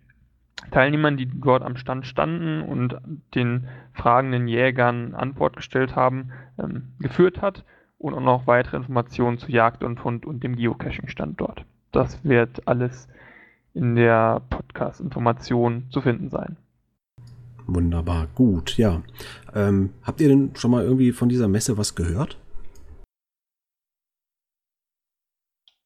Teilnehmern, 0.71 1.17
die 1.17 1.27
dort 1.27 1.63
am 1.63 1.77
Stand 1.77 2.07
standen 2.07 2.63
und 2.63 2.97
den 3.35 3.69
fragenden 3.93 4.49
Jägern 4.49 5.15
Antwort 5.15 5.57
gestellt 5.57 5.97
haben, 5.97 6.31
ähm, 6.59 6.93
geführt 6.99 7.43
hat 7.43 7.65
und 7.99 8.15
auch 8.15 8.21
noch 8.21 8.47
weitere 8.47 8.77
Informationen 8.77 9.39
zu 9.39 9.51
Jagd 9.51 9.85
und 9.85 10.03
Hund 10.05 10.27
und 10.27 10.43
dem 10.43 10.57
Geocaching-Stand 10.57 11.41
dort. 11.41 11.65
Das 11.93 12.25
wird 12.25 12.67
alles 12.67 13.09
in 13.75 13.97
der 13.97 14.43
Podcast-Information 14.51 15.89
zu 15.91 16.01
finden 16.01 16.31
sein. 16.31 16.57
Wunderbar, 17.67 18.27
gut, 18.35 18.77
ja. 18.77 19.03
Ähm, 19.55 19.93
habt 20.03 20.21
ihr 20.21 20.29
denn 20.29 20.57
schon 20.57 20.71
mal 20.71 20.85
irgendwie 20.85 21.13
von 21.13 21.29
dieser 21.29 21.49
Messe 21.49 21.79
was 21.79 21.95
gehört? 21.95 22.39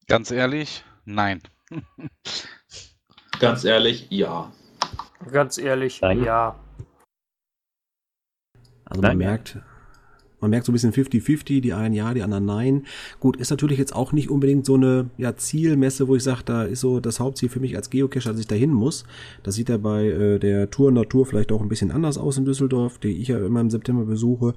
Ganz 0.07 0.31
ehrlich, 0.31 0.83
nein. 1.05 1.41
Ganz 3.39 3.63
ehrlich, 3.63 4.07
ja. 4.09 4.51
Ganz 5.31 5.57
ehrlich, 5.57 6.01
Nein. 6.01 6.23
ja. 6.23 6.55
Also 8.85 9.01
man 9.01 9.17
merkt, 9.17 9.59
man 10.39 10.51
merkt 10.51 10.65
so 10.65 10.71
ein 10.71 10.73
bisschen 10.73 10.93
50-50, 10.93 11.61
die 11.61 11.73
einen 11.73 11.95
ja, 11.95 12.13
die 12.13 12.21
anderen 12.21 12.45
nein. 12.45 12.85
Gut, 13.19 13.37
ist 13.37 13.49
natürlich 13.49 13.79
jetzt 13.79 13.95
auch 13.95 14.11
nicht 14.11 14.29
unbedingt 14.29 14.65
so 14.65 14.75
eine 14.75 15.09
ja, 15.17 15.35
Zielmesse, 15.35 16.07
wo 16.07 16.15
ich 16.15 16.23
sage, 16.23 16.43
da 16.45 16.63
ist 16.63 16.81
so 16.81 16.99
das 16.99 17.19
Hauptziel 17.19 17.49
für 17.49 17.59
mich 17.59 17.75
als 17.75 17.89
Geocacher, 17.89 18.31
dass 18.31 18.39
ich 18.39 18.47
da 18.47 18.55
hin 18.55 18.71
muss. 18.71 19.03
Das 19.43 19.55
sieht 19.55 19.69
ja 19.69 19.77
bei 19.77 20.05
äh, 20.05 20.39
der 20.39 20.69
Tour 20.69 20.91
Natur 20.91 21.25
vielleicht 21.25 21.51
auch 21.51 21.61
ein 21.61 21.69
bisschen 21.69 21.91
anders 21.91 22.17
aus 22.17 22.37
in 22.37 22.45
Düsseldorf, 22.45 22.99
die 22.99 23.17
ich 23.19 23.29
ja 23.29 23.39
immer 23.39 23.61
im 23.61 23.69
September 23.69 24.05
besuche. 24.05 24.53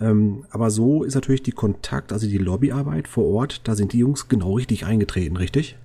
Ähm, 0.00 0.44
aber 0.50 0.70
so 0.70 1.04
ist 1.04 1.14
natürlich 1.14 1.42
die 1.42 1.52
Kontakt, 1.52 2.12
also 2.12 2.26
die 2.26 2.38
Lobbyarbeit 2.38 3.06
vor 3.06 3.26
Ort, 3.26 3.68
da 3.68 3.74
sind 3.74 3.92
die 3.92 3.98
Jungs 3.98 4.28
genau 4.28 4.54
richtig 4.54 4.86
eingetreten, 4.86 5.36
richtig? 5.36 5.76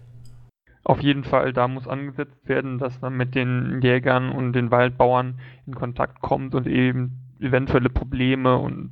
Auf 0.85 0.99
jeden 1.01 1.23
Fall, 1.23 1.53
da 1.53 1.67
muss 1.67 1.87
angesetzt 1.87 2.47
werden, 2.47 2.77
dass 2.77 2.99
man 2.99 3.15
mit 3.15 3.35
den 3.35 3.79
Jägern 3.81 4.29
und 4.29 4.53
den 4.53 4.69
Waldbauern 4.69 5.39
in 5.65 5.75
Kontakt 5.75 6.21
kommt 6.21 6.55
und 6.55 6.67
eben 6.67 7.19
eventuelle 7.39 7.89
Probleme 7.89 8.57
und 8.57 8.91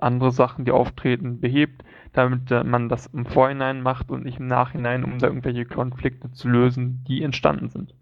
andere 0.00 0.30
Sachen, 0.30 0.64
die 0.64 0.70
auftreten, 0.70 1.40
behebt, 1.40 1.84
damit 2.12 2.50
man 2.64 2.88
das 2.88 3.06
im 3.06 3.26
Vorhinein 3.26 3.82
macht 3.82 4.10
und 4.10 4.24
nicht 4.24 4.38
im 4.38 4.46
Nachhinein, 4.46 5.04
um 5.04 5.18
da 5.18 5.26
irgendwelche 5.26 5.66
Konflikte 5.66 6.30
zu 6.32 6.48
lösen, 6.48 7.04
die 7.06 7.22
entstanden 7.22 7.68
sind. 7.68 7.94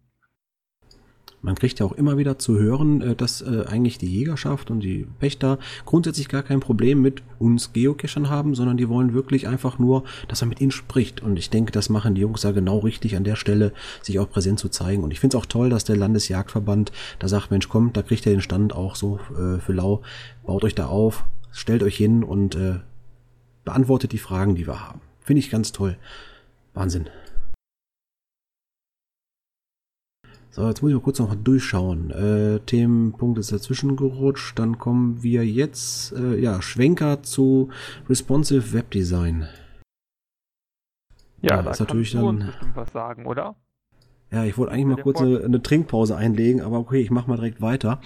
Man 1.43 1.55
kriegt 1.55 1.79
ja 1.79 1.87
auch 1.87 1.93
immer 1.93 2.19
wieder 2.19 2.39
zu 2.39 2.59
hören, 2.59 3.01
äh, 3.01 3.15
dass 3.15 3.41
äh, 3.43 3.65
eigentlich 3.67 3.99
die 3.99 4.11
Jägerschaft 4.11 4.71
und 4.71 4.81
die 4.81 5.07
Pächter 5.21 5.59
grundsätzlich 5.85 6.29
gar 6.29 6.43
kein 6.43 6.61
Problem 6.61 7.03
mit 7.03 7.23
uns 7.39 7.73
Geocachern 7.73 8.29
haben, 8.29 8.55
sondern 8.55 8.77
die 8.77 8.89
wollen 8.89 9.15
wirklich 9.15 9.47
einfach 9.47 9.79
nur, 9.79 10.05
dass 10.29 10.43
er 10.43 10.49
mit 10.49 10.61
ihnen 10.61 10.71
spricht. 10.71 11.23
Und 11.23 11.39
ich 11.39 11.51
denke, 11.51 11.73
das 11.73 11.89
machen 11.89 12.15
die 12.15 12.23
Jungs 12.23 12.43
ja 12.43 12.51
genau 12.51 12.79
richtig 12.79 13.17
an 13.17 13.25
der 13.25 13.37
Stelle, 13.37 13.73
sich 14.03 14.19
auch 14.19 14.29
präsent 14.29 14.59
zu 14.59 14.69
zeigen. 14.69 15.05
Und 15.05 15.13
ich 15.13 15.21
finde 15.21 15.37
es 15.37 15.43
auch 15.43 15.47
toll, 15.47 15.71
dass 15.71 15.85
der 15.85 15.97
Landesjagdverband 15.97 16.93
da 17.19 17.29
sagt, 17.29 17.51
Mensch, 17.51 17.69
kommt, 17.69 17.97
da 17.97 18.03
kriegt 18.03 18.27
ihr 18.27 18.33
den 18.33 18.41
Stand 18.41 18.75
auch 18.75 18.97
so 18.97 19.21
äh, 19.33 19.61
für 19.61 19.73
lau, 19.73 20.03
baut 20.45 20.65
euch 20.65 20.75
da 20.75 20.87
auf, 20.87 21.25
stellt 21.53 21.83
euch 21.83 21.97
hin 21.97 22.23
und 22.25 22.59
beantwortet 23.65 24.13
die 24.13 24.19
Fragen, 24.19 24.55
die 24.55 24.67
wir 24.67 24.87
haben. 24.87 25.01
Finde 25.21 25.41
ich 25.41 25.51
ganz 25.51 25.73
toll. 25.73 25.97
Wahnsinn. 26.75 27.09
So, 30.57 30.67
jetzt 30.69 30.81
muss 30.81 30.91
ich 30.91 30.97
mal 30.97 31.03
kurz 31.03 31.19
noch 31.19 31.35
durchschauen. 31.35 32.11
Äh, 32.13 32.61
Themenpunkt 32.61 33.39
ist 33.39 33.53
dazwischen 33.53 33.95
gerutscht. 33.95 34.59
Dann 34.59 34.79
kommen 34.79 35.23
wir 35.23 35.45
jetzt, 35.45 36.13
äh, 36.13 36.41
ja, 36.41 36.63
Schwenker 36.63 37.23
zu 37.23 37.69
Responsive 38.09 38.73
Web 38.73 38.91
Design. 38.91 39.49
Ja, 41.43 41.57
ja 41.57 41.63
da 41.63 41.73
ist 41.73 41.81
natürlich 41.81 42.13
dann 42.13 42.39
bestimmt 42.39 42.75
was 42.75 42.91
sagen, 42.91 43.27
oder? 43.27 43.55
Ja, 44.33 44.45
ich 44.45 44.59
wollte 44.59 44.73
eigentlich 44.73 44.87
mal 44.87 45.03
kurz 45.03 45.21
eine, 45.21 45.45
eine, 45.45 45.63
Trinkpause 45.63 46.17
einlegen, 46.17 46.61
aber 46.61 46.81
okay, 46.81 47.01
ich 47.01 47.13
mache 47.13 47.31
mal 47.31 47.37
direkt 47.37 47.61
weiter. 47.61 48.01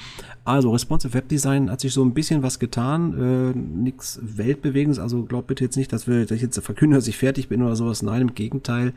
Also, 0.44 0.70
Responsive 0.70 1.14
Web 1.14 1.28
Design 1.28 1.70
hat 1.70 1.80
sich 1.80 1.94
so 1.94 2.04
ein 2.04 2.12
bisschen 2.12 2.42
was 2.42 2.58
getan, 2.58 3.54
äh, 3.54 3.58
nichts 3.58 4.20
Weltbewegendes, 4.22 4.98
also 4.98 5.24
glaubt 5.24 5.46
bitte 5.46 5.64
jetzt 5.64 5.78
nicht, 5.78 5.94
dass, 5.94 6.06
wir, 6.06 6.20
dass 6.20 6.32
ich 6.32 6.42
jetzt 6.42 6.60
verkünde, 6.60 6.96
dass 6.96 7.08
ich 7.08 7.16
fertig 7.16 7.48
bin 7.48 7.62
oder 7.62 7.74
sowas. 7.74 8.02
Nein, 8.02 8.20
im 8.20 8.34
Gegenteil. 8.34 8.92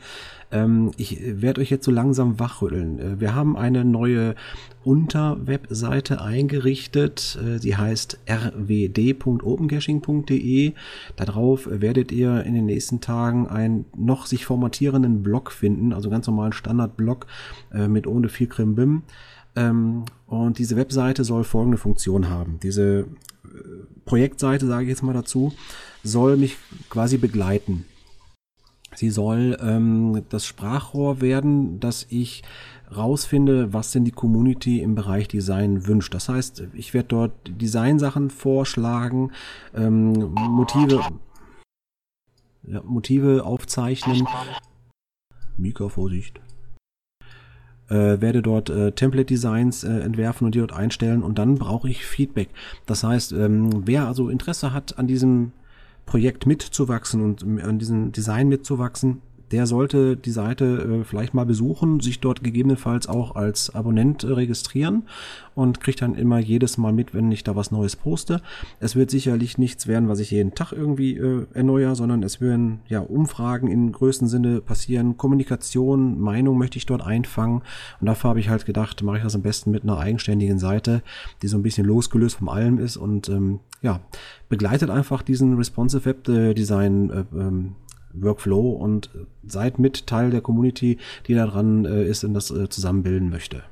Ähm, 0.52 0.92
ich 0.98 1.18
werde 1.42 1.62
euch 1.62 1.70
jetzt 1.70 1.86
so 1.86 1.92
langsam 1.92 2.40
wachrütteln. 2.40 3.00
Äh, 3.00 3.22
wir 3.22 3.36
haben 3.36 3.58
eine 3.58 3.86
neue 3.86 4.36
Unterwebseite 4.84 6.22
eingerichtet. 6.22 7.40
Äh, 7.42 7.60
sie 7.60 7.78
heißt 7.78 8.20
rwd.opencaching.de. 8.30 10.74
Darauf 11.16 11.70
werdet 11.72 12.12
ihr 12.12 12.44
in 12.44 12.54
den 12.54 12.66
nächsten 12.66 13.00
Tagen 13.02 13.48
einen 13.48 13.86
noch 13.98 14.26
sich 14.26 14.46
formatierenden 14.46 15.24
Blog 15.24 15.52
finden, 15.52 15.94
also 15.94 16.10
ganz 16.10 16.28
normalen 16.28 16.52
Standardblog 16.54 17.13
äh, 17.74 17.88
mit 17.88 18.08
ohne 18.08 18.30
viel 18.30 18.48
Krimbim. 18.48 19.04
Ähm, 19.56 20.06
und 20.28 20.58
diese 20.60 20.76
Webseite 20.76 21.24
soll 21.24 21.44
folgende 21.44 21.78
Funktion 21.78 22.30
haben. 22.30 22.60
Diese 22.62 23.08
Projektseite, 24.06 24.68
sage 24.68 24.84
ich 24.84 24.90
jetzt 24.90 25.04
mal 25.04 25.14
dazu, 25.14 25.54
soll 26.04 26.38
mich 26.38 26.58
quasi 26.90 27.18
begleiten. 27.18 27.86
Sie 28.96 29.10
soll 29.10 29.58
ähm, 29.62 30.24
das 30.30 30.46
Sprachrohr 30.46 31.22
werden, 31.22 31.80
dass 31.80 32.06
ich 32.10 32.44
rausfinde, 32.96 33.74
was 33.74 33.92
denn 33.92 34.06
die 34.06 34.12
Community 34.12 34.82
im 34.82 34.94
Bereich 34.94 35.28
Design 35.28 35.88
wünscht. 35.88 36.14
Das 36.14 36.30
heißt, 36.30 36.64
ich 36.74 36.94
werde 36.94 37.08
dort 37.08 37.34
Designsachen 37.48 38.30
vorschlagen, 38.30 39.32
ähm, 39.74 40.14
Motive, 40.34 41.02
ja, 42.64 42.84
Motive 42.84 43.44
aufzeichnen. 43.46 44.28
Mika, 45.58 45.90
Vorsicht. 45.90 46.40
Äh, 47.90 48.22
werde 48.22 48.42
dort 48.42 48.70
äh, 48.70 48.94
Template-Designs 48.94 49.84
äh, 49.84 50.00
entwerfen 50.00 50.46
und 50.46 50.56
die 50.56 50.60
dort 50.60 50.72
einstellen 50.72 51.22
und 51.22 51.38
dann 51.38 51.56
brauche 51.56 51.90
ich 51.90 52.06
Feedback. 52.06 52.50
Das 52.86 53.04
heißt, 53.04 53.34
ähm, 53.34 53.86
wer 53.86 54.08
also 54.08 54.30
Interesse 54.30 54.72
hat, 54.72 54.98
an 54.98 55.06
diesem 55.06 55.52
Projekt 56.06 56.46
mitzuwachsen 56.46 57.22
und 57.22 57.44
an 57.62 57.80
diesem 57.80 58.14
Design 58.14 58.48
mitzuwachsen, 58.48 59.22
der 59.54 59.68
sollte 59.68 60.18
die 60.18 60.32
Seite 60.32 60.66
äh, 60.66 61.04
vielleicht 61.04 61.36
mal 61.36 61.46
besuchen, 61.46 62.00
sich 62.00 62.20
dort 62.20 62.44
gegebenenfalls 62.44 63.08
auch 63.08 63.36
als 63.36 63.74
Abonnent 63.76 64.24
äh, 64.24 64.34
registrieren 64.34 65.04
und 65.54 65.80
kriegt 65.80 66.02
dann 66.02 66.16
immer 66.16 66.40
jedes 66.40 66.80
Mal 66.80 66.92
mit, 66.92 67.14
wenn 67.14 67.32
ich 67.32 67.44
da 67.44 67.56
was 67.56 67.70
Neues 67.70 67.96
poste. 67.96 68.42
Es 68.80 68.96
wird 68.96 69.12
sicherlich 69.12 69.60
nichts 69.60 69.86
werden, 69.86 70.10
was 70.10 70.20
ich 70.20 70.32
jeden 70.32 70.56
Tag 70.56 70.72
irgendwie 70.72 71.18
äh, 71.18 71.46
erneuere, 71.54 71.96
sondern 71.96 72.24
es 72.24 72.42
werden 72.42 72.80
ja 72.88 73.00
Umfragen 73.00 73.68
im 73.68 73.92
größten 73.92 74.28
Sinne 74.28 74.60
passieren, 74.60 75.18
Kommunikation, 75.18 76.20
Meinung 76.20 76.58
möchte 76.58 76.80
ich 76.80 76.88
dort 76.88 77.06
einfangen 77.06 77.62
und 78.02 78.08
dafür 78.08 78.32
habe 78.32 78.40
ich 78.40 78.50
halt 78.50 78.66
gedacht, 78.66 79.04
mache 79.04 79.18
ich 79.18 79.24
das 79.24 79.36
am 79.36 79.44
besten 79.44 79.70
mit 79.70 79.84
einer 79.84 80.00
eigenständigen 80.00 80.58
Seite, 80.58 81.04
die 81.44 81.48
so 81.48 81.58
ein 81.58 81.64
bisschen 81.64 81.86
losgelöst 81.86 82.38
vom 82.38 82.50
allem 82.50 82.80
ist 82.80 82.98
und 82.98 83.30
ähm, 83.30 83.60
ja, 83.84 84.00
begleitet 84.50 84.90
einfach 84.90 85.22
diesen 85.22 85.58
Responsive 85.58 86.06
Web 86.06 86.24
Design 86.56 87.12
äh, 87.12 87.26
ähm, 87.38 87.76
Workflow 88.14 88.72
und 88.72 89.10
seid 89.46 89.80
mit 89.80 90.08
Teil 90.08 90.30
der 90.30 90.42
Community, 90.42 90.98
die 91.28 91.34
daran 91.34 91.86
äh, 91.86 92.06
ist 92.06 92.24
und 92.24 92.34
das 92.34 92.52
äh, 92.52 92.70
zusammenbilden 92.70 93.30
möchte. 93.30 93.64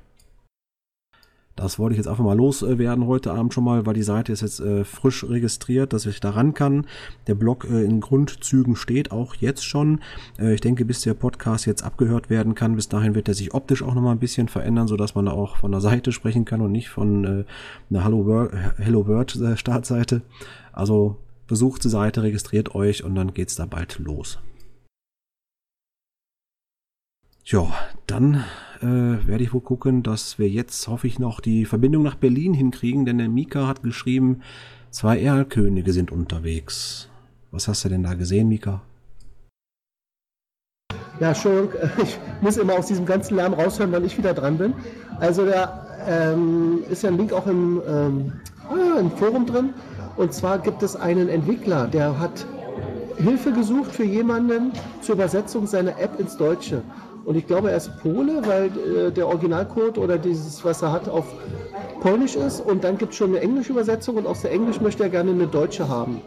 Das 1.56 1.78
wollte 1.78 1.94
ich 1.94 1.98
jetzt 1.98 2.08
einfach 2.08 2.24
mal 2.24 2.36
loswerden 2.36 3.06
heute 3.06 3.34
Abend 3.34 3.54
schon 3.54 3.66
mal, 3.66 3.86
weil 3.86 3.94
die 3.94 4.04
Seite 4.04 4.32
ist 4.32 4.42
jetzt 4.42 4.62
äh, 4.62 4.84
frisch 4.84 5.24
registriert, 5.24 5.94
dass 5.94 6.06
ich 6.06 6.20
daran 6.20 6.54
kann. 6.54 6.88
Der 7.28 7.36
Blog 7.36 7.68
äh, 7.70 7.84
in 7.84 8.00
Grundzügen 8.00 8.76
steht 8.76 9.12
auch 9.12 9.36
jetzt 9.36 9.66
schon. 9.66 10.00
Äh, 10.40 10.54
ich 10.54 10.62
denke, 10.62 10.86
bis 10.86 11.02
der 11.02 11.14
Podcast 11.14 11.66
jetzt 11.66 11.84
abgehört 11.84 12.30
werden 12.30 12.56
kann, 12.56 12.76
bis 12.76 12.90
dahin 12.90 13.16
wird 13.16 13.28
er 13.28 13.34
sich 13.34 13.54
optisch 13.54 13.84
auch 13.84 13.94
nochmal 13.94 14.16
ein 14.16 14.20
bisschen 14.20 14.48
verändern, 14.48 14.88
sodass 14.88 15.14
man 15.14 15.26
da 15.26 15.34
auch 15.34 15.58
von 15.58 15.72
der 15.72 15.82
Seite 15.82 16.12
sprechen 16.12 16.46
kann 16.46 16.62
und 16.62 16.72
nicht 16.72 16.90
von 16.90 17.26
äh, 17.26 17.44
einer 17.90 18.06
Hello 18.06 18.26
World, 18.26 18.54
Hello 18.78 19.06
World 19.06 19.36
äh, 19.36 19.58
Startseite. 19.58 20.22
Also 20.72 21.18
besucht 21.52 21.84
die 21.84 21.90
Seite, 21.90 22.24
registriert 22.24 22.76
euch 22.76 23.04
und 23.04 23.14
dann 23.14 23.34
geht's 23.34 23.58
da 23.58 23.66
bald 23.66 24.00
los. 24.00 24.40
Ja, 27.44 27.74
dann 28.08 28.46
äh, 28.80 29.28
werde 29.28 29.44
ich 29.44 29.52
wohl 29.52 29.60
gucken, 29.60 30.02
dass 30.02 30.40
wir 30.40 30.48
jetzt, 30.48 30.88
hoffe 30.88 31.08
ich, 31.08 31.20
noch 31.20 31.42
die 31.42 31.66
Verbindung 31.66 32.04
nach 32.04 32.16
Berlin 32.16 32.54
hinkriegen, 32.54 33.06
denn 33.06 33.18
der 33.18 33.28
Mika 33.28 33.68
hat 33.68 33.84
geschrieben, 33.84 34.44
zwei 34.92 35.22
Erlkönige 35.22 35.92
sind 35.92 36.10
unterwegs. 36.10 37.10
Was 37.52 37.68
hast 37.68 37.84
du 37.84 37.90
denn 37.90 38.04
da 38.04 38.14
gesehen, 38.14 38.48
Mika? 38.48 38.82
Ja, 41.20 41.30
Entschuldigung, 41.30 41.74
ich 42.02 42.18
muss 42.40 42.56
immer 42.56 42.76
aus 42.76 42.88
diesem 42.88 43.06
ganzen 43.06 43.36
Lärm 43.36 43.54
raushören, 43.54 43.92
wenn 43.92 44.06
ich 44.06 44.18
wieder 44.18 44.34
dran 44.34 44.58
bin. 44.58 44.74
Also 45.20 45.46
da 45.46 45.86
ähm, 46.08 46.86
ist 46.90 47.04
ja 47.04 47.10
ein 47.10 47.18
Link 47.18 47.34
auch 47.34 47.46
im, 47.46 47.82
ähm, 47.86 48.34
ah, 48.70 49.00
im 49.02 49.12
Forum 49.12 49.46
drin. 49.46 49.74
Und 50.18 50.34
zwar 50.34 50.60
gibt 50.60 50.84
es 50.84 50.96
einen 50.96 51.30
Entwickler, 51.30 51.88
der 51.88 52.20
hat 52.20 52.46
Hilfe 53.18 53.52
gesucht 53.52 53.92
für 53.92 54.04
jemanden 54.04 54.72
zur 55.02 55.16
Übersetzung 55.16 55.68
seiner 55.68 56.00
App 56.00 56.20
ins 56.20 56.38
Deutsche. 56.38 56.82
Und 57.24 57.36
ich 57.36 57.46
glaube, 57.46 57.70
er 57.70 57.78
ist 57.78 57.92
Pole, 58.02 58.42
weil 58.46 58.66
äh, 58.66 59.12
der 59.12 59.28
Originalcode 59.28 59.98
oder 60.00 60.18
dieses, 60.18 60.66
was 60.66 60.82
er 60.82 60.92
hat, 60.92 61.08
auf 61.08 61.26
Polnisch 62.02 62.36
ist. 62.36 62.62
Und 62.62 62.84
dann 62.84 62.98
gibt 62.98 63.12
es 63.12 63.18
schon 63.18 63.30
eine 63.30 63.42
englische 63.42 63.74
Übersetzung 63.74 64.16
und 64.16 64.26
aus 64.26 64.42
der 64.42 64.52
Englisch 64.52 64.82
möchte 64.82 65.04
er 65.04 65.10
gerne 65.10 65.32
eine 65.32 65.48
deutsche 65.48 65.88
haben. 65.88 66.22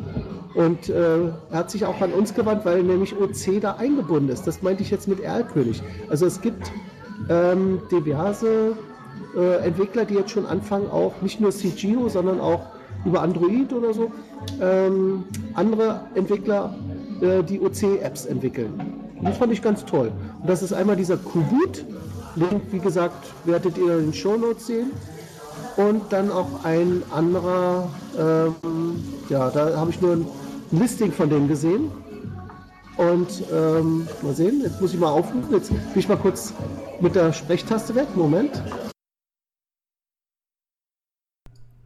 Und 0.55 0.89
äh, 0.89 1.25
er 1.51 1.59
hat 1.59 1.71
sich 1.71 1.85
auch 1.85 2.01
an 2.01 2.13
uns 2.13 2.33
gewandt, 2.33 2.65
weil 2.65 2.85
nämlich 2.85 3.17
OC 3.17 3.61
da 3.61 3.73
eingebunden 3.73 4.29
ist. 4.29 4.47
Das 4.47 4.63
meinte 4.63 4.85
ich 4.85 4.91
jetzt 4.91 5.09
mit 5.09 5.21
Erlkönig. 5.21 5.83
Also 6.09 6.27
es 6.27 6.41
gibt 6.41 6.71
ähm, 7.29 7.81
diverse 7.91 8.77
äh, 9.37 9.67
Entwickler, 9.67 10.05
die 10.05 10.15
jetzt 10.15 10.31
schon 10.31 10.47
anfangen, 10.47 10.89
auch 10.91 11.15
nicht 11.23 11.41
nur 11.41 11.51
CGO, 11.51 12.09
sondern 12.09 12.41
auch 12.41 12.67
über 13.05 13.23
Android 13.23 13.73
oder 13.73 13.93
so, 13.93 14.11
ähm, 14.61 15.25
andere 15.55 16.01
Entwickler, 16.15 16.75
äh, 17.21 17.43
die 17.43 17.61
OC-Apps 17.61 18.27
entwickeln. 18.27 18.73
Das 19.23 19.39
fand 19.39 19.53
ich 19.53 19.63
ganz 19.63 19.85
toll. 19.85 20.13
Und 20.41 20.49
das 20.49 20.63
ist 20.63 20.73
einmal 20.73 20.97
dieser 20.97 21.17
Kubut. 21.17 21.85
Link, 22.37 22.63
wie 22.73 22.81
gesagt, 22.81 23.33
werdet 23.45 23.79
ihr 23.79 23.99
in 23.99 24.07
den 24.07 24.15
Show 24.15 24.37
Notes 24.37 24.67
sehen. 24.67 24.91
Und 25.77 26.13
dann 26.13 26.31
auch 26.31 26.65
ein 26.65 27.03
anderer, 27.11 27.89
ähm, 28.19 29.03
ja, 29.29 29.51
da 29.51 29.77
habe 29.77 29.91
ich 29.91 30.01
nur 30.01 30.13
ein 30.13 30.27
Listing 30.71 31.13
von 31.13 31.31
denen 31.31 31.49
gesehen. 31.49 31.91
Und 32.97 33.43
ähm, 33.53 34.07
mal 34.23 34.35
sehen, 34.35 34.61
jetzt 34.63 34.81
muss 34.81 34.95
ich 34.95 35.01
mal 35.01 35.11
aufrufen. 35.11 35.53
Jetzt 35.53 35.71
bin 35.71 35.81
ich 35.97 36.09
mal 36.09 36.17
kurz 36.17 36.53
mit 37.01 37.15
der 37.15 37.33
Sprechtaste 37.33 37.95
weg. 37.95 38.09
Moment. 38.15 38.63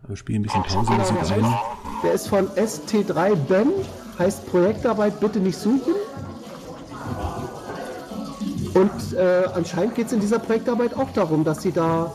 Wir 0.09 0.16
spielen 0.16 0.40
ein 0.40 0.42
bisschen 0.44 0.62
Pause 0.62 0.90
Musik 0.90 1.32
ein. 1.32 1.54
Der 2.02 2.12
ist 2.14 2.28
von 2.28 2.48
ST3 2.48 3.34
Ben, 3.34 3.68
heißt 4.18 4.46
Projektarbeit 4.50 5.20
bitte 5.20 5.38
nicht 5.38 5.59
suchen. 5.59 5.92
Und 8.72 9.12
äh, 9.12 9.44
anscheinend 9.54 9.96
geht 9.96 10.06
es 10.06 10.12
in 10.14 10.20
dieser 10.20 10.38
Projektarbeit 10.38 10.96
auch 10.96 11.12
darum, 11.12 11.44
dass 11.44 11.61
sie 11.61 11.72
da 11.72 12.11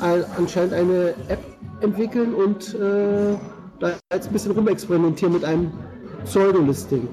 ein, 0.00 0.24
anscheinend 0.38 0.72
eine 0.72 1.14
App 1.28 1.44
entwickeln 1.82 2.34
und 2.34 2.74
äh, 2.74 3.36
da 3.78 3.92
jetzt 4.10 4.28
ein 4.28 4.32
bisschen 4.32 4.52
rumexperimentieren 4.52 5.34
mit 5.34 5.44
einem 5.44 5.70
Pseudo-Listing. 6.24 7.08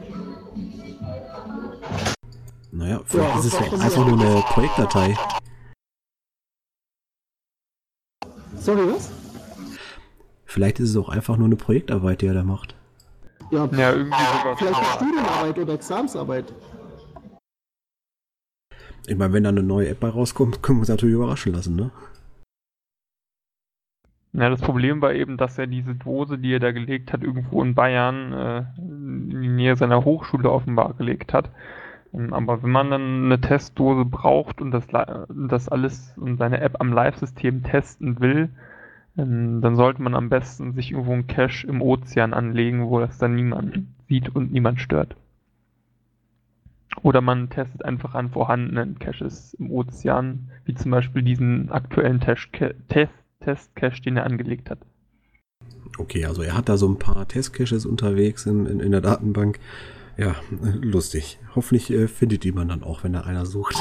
Naja, 2.71 3.01
vielleicht 3.05 3.33
ja, 3.33 3.39
ist 3.39 3.45
es 3.45 3.53
ja 3.53 3.79
einfach 3.79 4.07
nur 4.07 4.17
eine 4.17 4.41
Projektdatei. 4.47 5.17
Sorry, 8.57 8.93
was? 8.93 9.20
Vielleicht 10.51 10.81
ist 10.81 10.89
es 10.89 10.97
auch 10.97 11.07
einfach 11.07 11.37
nur 11.37 11.45
eine 11.45 11.55
Projektarbeit, 11.55 12.21
die 12.21 12.25
er 12.25 12.33
da 12.33 12.43
macht. 12.43 12.75
Ja, 13.51 13.69
ja 13.71 13.93
irgendwie 13.93 14.21
sogar. 14.37 14.57
Vielleicht 14.57 14.75
eine 14.75 14.85
Studienarbeit 14.85 15.59
oder 15.59 15.73
Examsarbeit. 15.75 16.53
Ich 19.07 19.15
meine, 19.15 19.31
wenn 19.31 19.43
da 19.43 19.49
eine 19.49 19.63
neue 19.63 19.87
App 19.87 20.01
bei 20.01 20.09
rauskommt, 20.09 20.61
können 20.61 20.79
wir 20.79 20.81
uns 20.81 20.89
natürlich 20.89 21.15
überraschen 21.15 21.53
lassen, 21.53 21.77
ne? 21.77 21.91
Ja, 24.33 24.49
das 24.49 24.59
Problem 24.59 25.01
war 25.01 25.13
eben, 25.13 25.37
dass 25.37 25.57
er 25.57 25.67
diese 25.67 25.95
Dose, 25.95 26.37
die 26.37 26.53
er 26.53 26.59
da 26.59 26.73
gelegt 26.73 27.13
hat, 27.13 27.23
irgendwo 27.23 27.63
in 27.63 27.73
Bayern 27.73 28.33
äh, 28.33 28.63
in 28.77 29.41
die 29.41 29.47
Nähe 29.47 29.77
seiner 29.77 30.03
Hochschule 30.03 30.51
offenbar 30.51 30.95
gelegt 30.95 31.31
hat. 31.31 31.49
Ähm, 32.13 32.33
aber 32.33 32.61
wenn 32.61 32.71
man 32.71 32.91
dann 32.91 33.23
eine 33.23 33.39
Testdose 33.39 34.03
braucht 34.03 34.59
und 34.59 34.71
das, 34.71 34.85
das 35.29 35.69
alles 35.69 36.13
und 36.17 36.35
seine 36.35 36.59
App 36.59 36.75
am 36.81 36.91
Live-System 36.91 37.63
testen 37.63 38.19
will, 38.19 38.49
dann 39.15 39.75
sollte 39.75 40.01
man 40.01 40.15
am 40.15 40.29
besten 40.29 40.73
sich 40.73 40.91
irgendwo 40.91 41.13
einen 41.13 41.27
Cache 41.27 41.67
im 41.67 41.81
Ozean 41.81 42.33
anlegen, 42.33 42.87
wo 42.87 42.99
das 42.99 43.17
dann 43.17 43.35
niemand 43.35 43.85
sieht 44.07 44.33
und 44.33 44.51
niemand 44.51 44.79
stört. 44.79 45.15
Oder 47.03 47.21
man 47.21 47.49
testet 47.49 47.83
einfach 47.85 48.15
an 48.15 48.29
vorhandenen 48.29 48.99
Caches 48.99 49.53
im 49.55 49.71
Ozean, 49.71 50.49
wie 50.65 50.75
zum 50.75 50.91
Beispiel 50.91 51.23
diesen 51.23 51.71
aktuellen 51.71 52.19
Test-Cache, 52.19 54.01
den 54.01 54.17
er 54.17 54.25
angelegt 54.25 54.69
hat. 54.69 54.79
Okay, 55.97 56.25
also 56.25 56.41
er 56.41 56.55
hat 56.55 56.69
da 56.69 56.77
so 56.77 56.87
ein 56.87 56.99
paar 56.99 57.27
Test-Caches 57.27 57.85
unterwegs 57.85 58.45
in, 58.45 58.65
in, 58.65 58.79
in 58.79 58.91
der 58.91 59.01
Datenbank. 59.01 59.59
Ja, 60.21 60.35
lustig. 60.83 61.39
Hoffentlich 61.55 61.89
äh, 61.89 62.07
findet 62.07 62.43
die 62.43 62.51
man 62.51 62.67
dann 62.67 62.83
auch, 62.83 63.03
wenn 63.03 63.13
da 63.13 63.21
einer 63.21 63.47
sucht. 63.47 63.75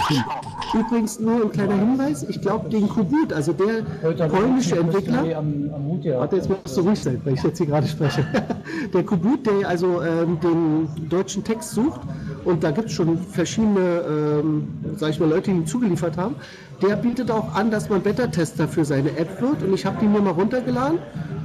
Übrigens 0.72 1.20
nur 1.20 1.42
ein 1.42 1.52
kleiner 1.52 1.76
Hinweis. 1.76 2.22
Ich 2.22 2.40
glaube, 2.40 2.70
den 2.70 2.88
Kubut, 2.88 3.30
also 3.30 3.52
der 3.52 3.82
polnische 4.26 4.78
Entwickler. 4.78 5.22
Warte, 5.22 6.36
jetzt 6.36 6.48
musst 6.48 6.74
du 6.78 6.80
ruhig 6.80 6.98
sein, 6.98 7.20
weil 7.24 7.34
ich 7.34 7.42
jetzt 7.42 7.58
hier 7.58 7.66
gerade 7.66 7.86
spreche. 7.86 8.26
der 8.94 9.04
Kubut, 9.04 9.44
der 9.46 9.68
also 9.68 10.00
ähm, 10.00 10.40
den 10.40 11.08
deutschen 11.10 11.44
Text 11.44 11.72
sucht, 11.72 12.00
und 12.44 12.64
da 12.64 12.70
gibt 12.70 12.88
es 12.88 12.94
schon 12.94 13.18
verschiedene, 13.18 14.02
ähm, 14.08 14.68
sag 14.96 15.10
ich 15.10 15.20
mal, 15.20 15.28
Leute, 15.28 15.50
die 15.50 15.56
ihn 15.58 15.66
zugeliefert 15.66 16.16
haben, 16.16 16.36
der 16.82 16.96
bietet 16.96 17.30
auch 17.30 17.54
an, 17.54 17.70
dass 17.70 17.88
man 17.90 18.02
Beta-Tester 18.02 18.66
für 18.66 18.84
seine 18.84 19.16
App 19.16 19.40
wird. 19.40 19.62
Und 19.62 19.74
ich 19.74 19.84
habe 19.84 19.98
die 20.00 20.06
mir 20.06 20.20
mal 20.20 20.30
runtergeladen. 20.30 20.98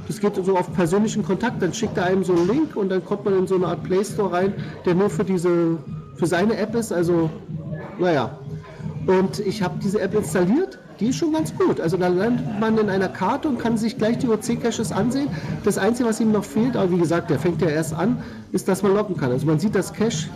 Das 0.06 0.20
geht 0.20 0.36
so 0.36 0.56
auf 0.56 0.72
persönlichen 0.72 1.22
Kontakt. 1.22 1.60
Dann 1.60 1.74
schickt 1.74 1.98
er 1.98 2.06
einem 2.06 2.24
so 2.24 2.32
einen 2.32 2.48
Link 2.48 2.76
und 2.76 2.88
dann 2.88 3.04
kommt 3.04 3.24
man 3.24 3.38
in 3.38 3.46
so 3.46 3.56
eine 3.56 3.66
Art 3.66 3.82
Play 3.82 4.04
Store 4.04 4.32
rein, 4.32 4.54
der 4.84 4.94
nur 4.94 5.10
für 5.10 5.24
diese, 5.24 5.78
für 6.16 6.26
seine 6.26 6.56
App 6.56 6.74
ist. 6.74 6.92
Also, 6.92 7.28
naja. 7.98 8.38
Und 9.06 9.38
ich 9.40 9.62
habe 9.62 9.78
diese 9.82 10.00
App 10.00 10.14
installiert. 10.14 10.78
Die 11.00 11.08
ist 11.08 11.16
schon 11.16 11.32
ganz 11.32 11.54
gut. 11.54 11.80
Also 11.80 11.96
da 11.96 12.08
landet 12.08 12.58
man 12.58 12.78
in 12.78 12.88
einer 12.88 13.08
Karte 13.08 13.48
und 13.48 13.58
kann 13.58 13.76
sich 13.76 13.98
gleich 13.98 14.18
die 14.18 14.28
OC-Caches 14.28 14.92
ansehen. 14.92 15.28
Das 15.64 15.78
Einzige, 15.78 16.08
was 16.08 16.20
ihm 16.20 16.32
noch 16.32 16.44
fehlt, 16.44 16.76
aber 16.76 16.90
wie 16.90 16.98
gesagt, 16.98 17.30
der 17.30 17.38
fängt 17.38 17.60
ja 17.60 17.68
erst 17.68 17.92
an, 17.92 18.22
ist, 18.52 18.68
dass 18.68 18.82
man 18.82 18.94
locken 18.94 19.16
kann. 19.16 19.30
Also 19.30 19.46
man 19.46 19.58
sieht 19.58 19.74
das 19.74 19.92
Cache 19.92 20.28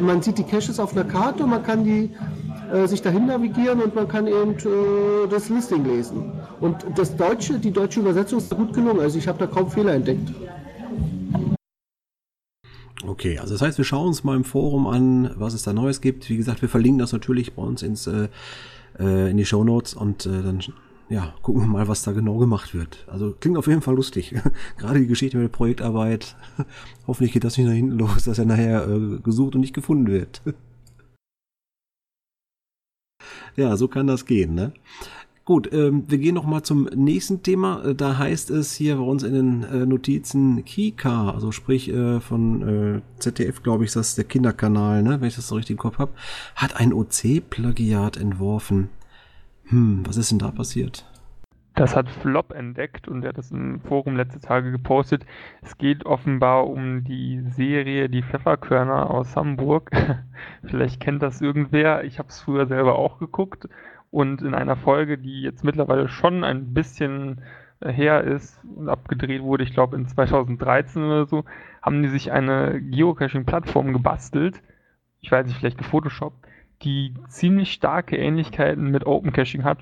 man 0.00 0.22
sieht 0.22 0.38
die 0.38 0.44
Caches 0.44 0.80
auf 0.80 0.96
einer 0.96 1.04
Karte 1.04 1.44
und 1.44 1.50
man 1.50 1.62
kann 1.62 1.84
die 1.84 2.10
äh, 2.72 2.86
sich 2.86 3.02
dahin 3.02 3.26
navigieren 3.26 3.80
und 3.80 3.94
man 3.94 4.08
kann 4.08 4.26
eben 4.26 4.54
äh, 4.54 5.28
das 5.30 5.48
Listing 5.48 5.84
lesen. 5.84 6.32
Und 6.60 6.84
das 6.96 7.16
deutsche, 7.16 7.58
die 7.58 7.70
deutsche 7.70 8.00
Übersetzung 8.00 8.38
ist 8.38 8.50
gut 8.50 8.72
gelungen. 8.72 9.00
Also 9.00 9.18
ich 9.18 9.28
habe 9.28 9.38
da 9.38 9.46
kaum 9.46 9.70
Fehler 9.70 9.94
entdeckt. 9.94 10.32
Okay, 13.04 13.38
also 13.38 13.54
das 13.54 13.62
heißt, 13.62 13.78
wir 13.78 13.84
schauen 13.84 14.08
uns 14.08 14.22
mal 14.22 14.36
im 14.36 14.44
Forum 14.44 14.86
an, 14.86 15.32
was 15.36 15.54
es 15.54 15.62
da 15.62 15.72
Neues 15.72 16.00
gibt. 16.00 16.28
Wie 16.30 16.36
gesagt, 16.36 16.62
wir 16.62 16.68
verlinken 16.68 17.00
das 17.00 17.12
natürlich 17.12 17.54
bei 17.54 17.62
uns 17.62 17.82
ins, 17.82 18.06
äh, 18.06 18.28
äh 18.98 19.30
in 19.30 19.36
die 19.36 19.44
Show 19.46 19.64
Notes 19.64 19.94
und 19.94 20.26
äh, 20.26 20.42
dann 20.42 20.60
ja, 21.12 21.34
gucken 21.42 21.62
wir 21.62 21.68
mal, 21.68 21.88
was 21.88 22.02
da 22.02 22.12
genau 22.12 22.38
gemacht 22.38 22.72
wird. 22.72 23.04
Also 23.06 23.32
klingt 23.38 23.58
auf 23.58 23.66
jeden 23.66 23.82
Fall 23.82 23.94
lustig. 23.94 24.34
Gerade 24.78 25.00
die 25.00 25.06
Geschichte 25.06 25.36
mit 25.36 25.44
der 25.44 25.56
Projektarbeit. 25.56 26.36
Hoffentlich 27.06 27.32
geht 27.32 27.44
das 27.44 27.58
nicht 27.58 27.66
nach 27.66 27.74
hinten 27.74 27.98
los, 27.98 28.24
dass 28.24 28.38
er 28.38 28.46
nachher 28.46 28.88
äh, 28.88 29.18
gesucht 29.18 29.54
und 29.54 29.60
nicht 29.60 29.74
gefunden 29.74 30.06
wird. 30.06 30.40
ja, 33.56 33.76
so 33.76 33.88
kann 33.88 34.06
das 34.06 34.24
gehen, 34.24 34.54
ne? 34.54 34.72
Gut, 35.44 35.72
ähm, 35.72 36.04
wir 36.06 36.18
gehen 36.18 36.36
noch 36.36 36.44
mal 36.44 36.62
zum 36.62 36.84
nächsten 36.94 37.42
Thema. 37.42 37.84
Äh, 37.84 37.94
da 37.96 38.16
heißt 38.16 38.50
es 38.50 38.74
hier 38.74 38.96
bei 38.96 39.02
uns 39.02 39.24
in 39.24 39.34
den 39.34 39.62
äh, 39.64 39.86
Notizen 39.86 40.64
Kika, 40.64 41.30
also 41.30 41.50
sprich 41.50 41.92
äh, 41.92 42.20
von 42.20 42.62
äh, 42.96 43.00
ZDF, 43.18 43.60
glaube 43.62 43.82
ich, 43.82 43.88
ist 43.88 43.96
das 43.96 44.14
der 44.14 44.24
Kinderkanal, 44.24 45.02
ne, 45.02 45.20
wenn 45.20 45.26
ich 45.26 45.34
das 45.34 45.48
so 45.48 45.56
richtig 45.56 45.74
im 45.74 45.78
Kopf 45.78 45.98
habe, 45.98 46.12
hat 46.54 46.76
ein 46.76 46.92
OC-Plagiat 46.92 48.18
entworfen. 48.18 48.90
Hm, 49.64 50.06
was 50.06 50.16
ist 50.16 50.30
denn 50.30 50.38
da 50.38 50.52
passiert? 50.52 51.06
Das 51.74 51.96
hat 51.96 52.08
Flop 52.08 52.52
entdeckt 52.52 53.08
und 53.08 53.24
er 53.24 53.30
hat 53.30 53.38
das 53.38 53.50
im 53.50 53.80
Forum 53.80 54.14
letzte 54.14 54.40
Tage 54.40 54.70
gepostet. 54.70 55.24
Es 55.62 55.76
geht 55.76 56.06
offenbar 56.06 56.68
um 56.68 57.02
die 57.02 57.42
Serie 57.56 58.08
Die 58.08 58.22
Pfefferkörner 58.22 59.10
aus 59.10 59.34
Hamburg. 59.34 59.90
Vielleicht 60.64 61.00
kennt 61.00 61.22
das 61.22 61.40
irgendwer. 61.40 62.04
Ich 62.04 62.18
habe 62.18 62.28
es 62.28 62.40
früher 62.40 62.66
selber 62.66 62.96
auch 62.96 63.18
geguckt 63.18 63.68
und 64.12 64.42
in 64.42 64.54
einer 64.54 64.76
Folge, 64.76 65.18
die 65.18 65.42
jetzt 65.42 65.64
mittlerweile 65.64 66.08
schon 66.08 66.44
ein 66.44 66.72
bisschen 66.72 67.40
her 67.84 68.22
ist 68.22 68.60
und 68.76 68.88
abgedreht 68.88 69.42
wurde, 69.42 69.64
ich 69.64 69.74
glaube 69.74 69.96
in 69.96 70.06
2013 70.06 71.02
oder 71.02 71.26
so, 71.26 71.44
haben 71.82 72.00
die 72.04 72.08
sich 72.08 72.30
eine 72.30 72.80
Geocaching-Plattform 72.80 73.92
gebastelt. 73.92 74.62
Ich 75.20 75.32
weiß 75.32 75.46
nicht, 75.46 75.58
vielleicht 75.58 75.78
gefotoshoppt 75.78 76.46
die 76.84 77.14
ziemlich 77.28 77.72
starke 77.72 78.16
Ähnlichkeiten 78.16 78.90
mit 78.90 79.06
Open 79.06 79.32
Caching 79.32 79.64
hat, 79.64 79.78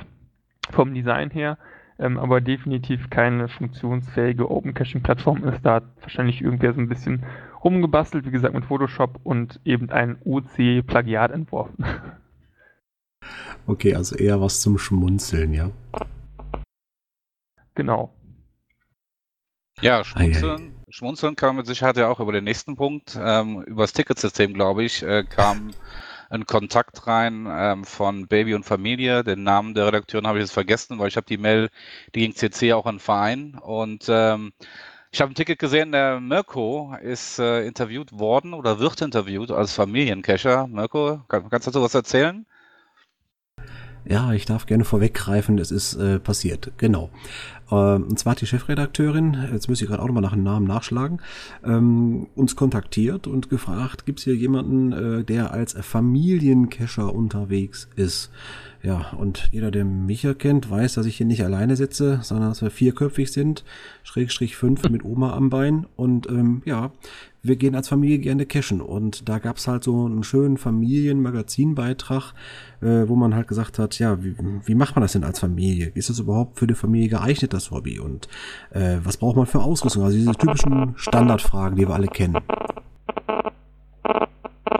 vom 0.71 0.95
Design 0.95 1.31
her, 1.31 1.59
ähm, 1.99 2.19
aber 2.19 2.41
definitiv 2.41 3.11
keine 3.11 3.49
funktionsfähige 3.49 4.51
Open 4.51 4.75
Caching 4.75 5.03
Plattform 5.03 5.45
ist. 5.45 5.65
Da 5.65 5.75
hat 5.77 5.85
wahrscheinlich 6.01 6.43
irgendwer 6.43 6.73
so 6.73 6.81
ein 6.81 6.89
bisschen 6.89 7.25
rumgebastelt, 7.65 8.27
wie 8.27 8.31
gesagt, 8.31 8.55
mit 8.55 8.65
Photoshop 8.65 9.21
und 9.23 9.61
eben 9.65 9.91
ein 9.91 10.19
OC-Plagiat 10.25 11.31
entworfen. 11.31 11.85
Okay, 13.67 13.95
also 13.95 14.17
eher 14.17 14.41
was 14.41 14.61
zum 14.61 14.79
Schmunzeln, 14.79 15.53
ja. 15.53 15.71
Genau. 17.75 18.13
Ja, 19.81 20.05
schmunzeln, 20.05 20.75
schmunzeln 20.91 21.37
kam 21.37 21.57
mit 21.57 21.67
Sicherheit 21.67 21.97
ja 21.97 22.09
auch 22.09 22.21
über 22.21 22.33
den 22.33 22.45
nächsten 22.45 22.77
Punkt. 22.77 23.19
Ähm, 23.19 23.63
über 23.63 23.85
das 23.85 23.95
Ticketsystem, 23.95 24.53
glaube 24.53 24.85
ich, 24.85 25.03
äh, 25.03 25.25
kam 25.25 25.71
einen 26.31 26.47
Kontakt 26.47 27.07
rein 27.07 27.47
ähm, 27.51 27.85
von 27.85 28.27
Baby 28.29 28.55
und 28.55 28.65
Familie. 28.65 29.25
Den 29.25 29.43
Namen 29.43 29.75
der 29.75 29.87
Redakteurin 29.87 30.27
habe 30.27 30.39
ich 30.39 30.45
jetzt 30.45 30.53
vergessen, 30.53 30.99
weil 30.99 31.09
ich 31.09 31.17
habe 31.17 31.27
die 31.27 31.39
Mail, 31.39 31.71
die 32.15 32.21
ging 32.21 32.35
CC 32.35 32.75
auch 32.75 32.87
an 32.87 32.99
Verein. 32.99 33.59
Und 33.59 34.07
ähm, 34.09 34.53
ich 35.13 35.21
habe 35.21 35.33
ein 35.33 35.35
Ticket 35.35 35.59
gesehen, 35.59 35.93
der 35.93 36.21
Mirko 36.21 36.95
ist 37.03 37.39
äh, 37.39 37.67
interviewt 37.67 38.13
worden 38.13 38.55
oder 38.55 38.79
wird 38.79 39.01
interviewt 39.01 39.51
als 39.51 39.73
Familiencacher. 39.75 40.67
Mirko, 40.67 41.23
kann, 41.29 41.49
kannst 41.49 41.67
du 41.67 41.71
dazu 41.71 41.83
was 41.83 41.95
erzählen? 41.95 42.47
Ja, 44.09 44.33
ich 44.33 44.47
darf 44.47 44.67
gerne 44.67 44.85
vorweggreifen, 44.85 45.59
es 45.59 45.71
ist 45.71 45.95
äh, 45.95 46.19
passiert, 46.19 46.73
genau. 46.79 47.11
Ähm, 47.71 48.05
und 48.05 48.19
zwar 48.19 48.33
hat 48.33 48.41
die 48.41 48.47
Chefredakteurin, 48.47 49.37
jetzt 49.53 49.69
muss 49.69 49.81
ich 49.81 49.89
gerade 49.89 50.03
auch 50.03 50.07
nochmal 50.07 50.23
nach 50.23 50.33
dem 50.33 50.43
Namen 50.43 50.67
nachschlagen, 50.67 51.21
ähm, 51.65 52.27
uns 52.35 52.57
kontaktiert 52.57 53.27
und 53.27 53.51
gefragt, 53.51 54.07
gibt 54.07 54.19
es 54.19 54.25
hier 54.25 54.35
jemanden, 54.35 54.93
äh, 54.93 55.25
der 55.25 55.53
als 55.53 55.75
Familiencacher 55.75 57.15
unterwegs 57.15 57.89
ist? 57.97 58.31
Ja, 58.83 59.11
und 59.19 59.51
jeder, 59.53 59.71
der 59.71 59.85
mich 59.85 60.25
erkennt, 60.25 60.71
weiß, 60.71 60.95
dass 60.95 61.05
ich 61.05 61.19
hier 61.19 61.27
nicht 61.27 61.45
alleine 61.45 61.77
sitze, 61.77 62.21
sondern 62.23 62.49
dass 62.49 62.63
wir 62.63 62.71
vierköpfig 62.71 63.31
sind, 63.31 63.63
Schrägstrich 64.03 64.57
fünf 64.57 64.83
mit 64.91 65.05
Oma 65.05 65.35
am 65.35 65.51
Bein. 65.51 65.87
Und 65.97 66.27
ähm, 66.29 66.63
ja, 66.65 66.91
wir 67.43 67.57
gehen 67.57 67.75
als 67.75 67.89
Familie 67.89 68.19
gerne 68.19 68.47
cashen. 68.47 68.81
Und 68.81 69.29
da 69.29 69.39
gab's 69.39 69.67
halt 69.67 69.85
so 69.85 70.05
einen 70.07 70.23
schönen 70.23 70.57
Familienmagazinbeitrag, 70.57 72.35
äh, 72.81 73.09
wo 73.09 73.17
man 73.17 73.35
halt 73.35 73.49
gesagt 73.49 73.79
hat, 73.79 73.99
ja, 73.99 74.23
wie, 74.23 74.37
wie 74.65 74.75
macht 74.75 74.97
man 74.97 75.03
das 75.03 75.13
denn 75.13 75.25
als 75.25 75.39
Familie? 75.41 75.93
Ist 75.95 76.11
das 76.11 76.19
überhaupt 76.19 76.59
für 76.59 76.67
die 76.67 76.75
Familie 76.75 77.09
geeignet, 77.09 77.53
das 77.53 77.71
Hobby? 77.71 77.99
Und 77.99 78.29
äh, 78.71 78.99
was 79.03 79.17
braucht 79.17 79.37
man 79.37 79.47
für 79.47 79.61
Ausrüstung? 79.61 80.05
Also 80.05 80.17
diese 80.17 80.33
typischen 80.33 80.95
Standardfragen, 80.97 81.77
die 81.77 81.87
wir 81.87 81.95
alle 81.95 82.09
kennen. 82.09 82.39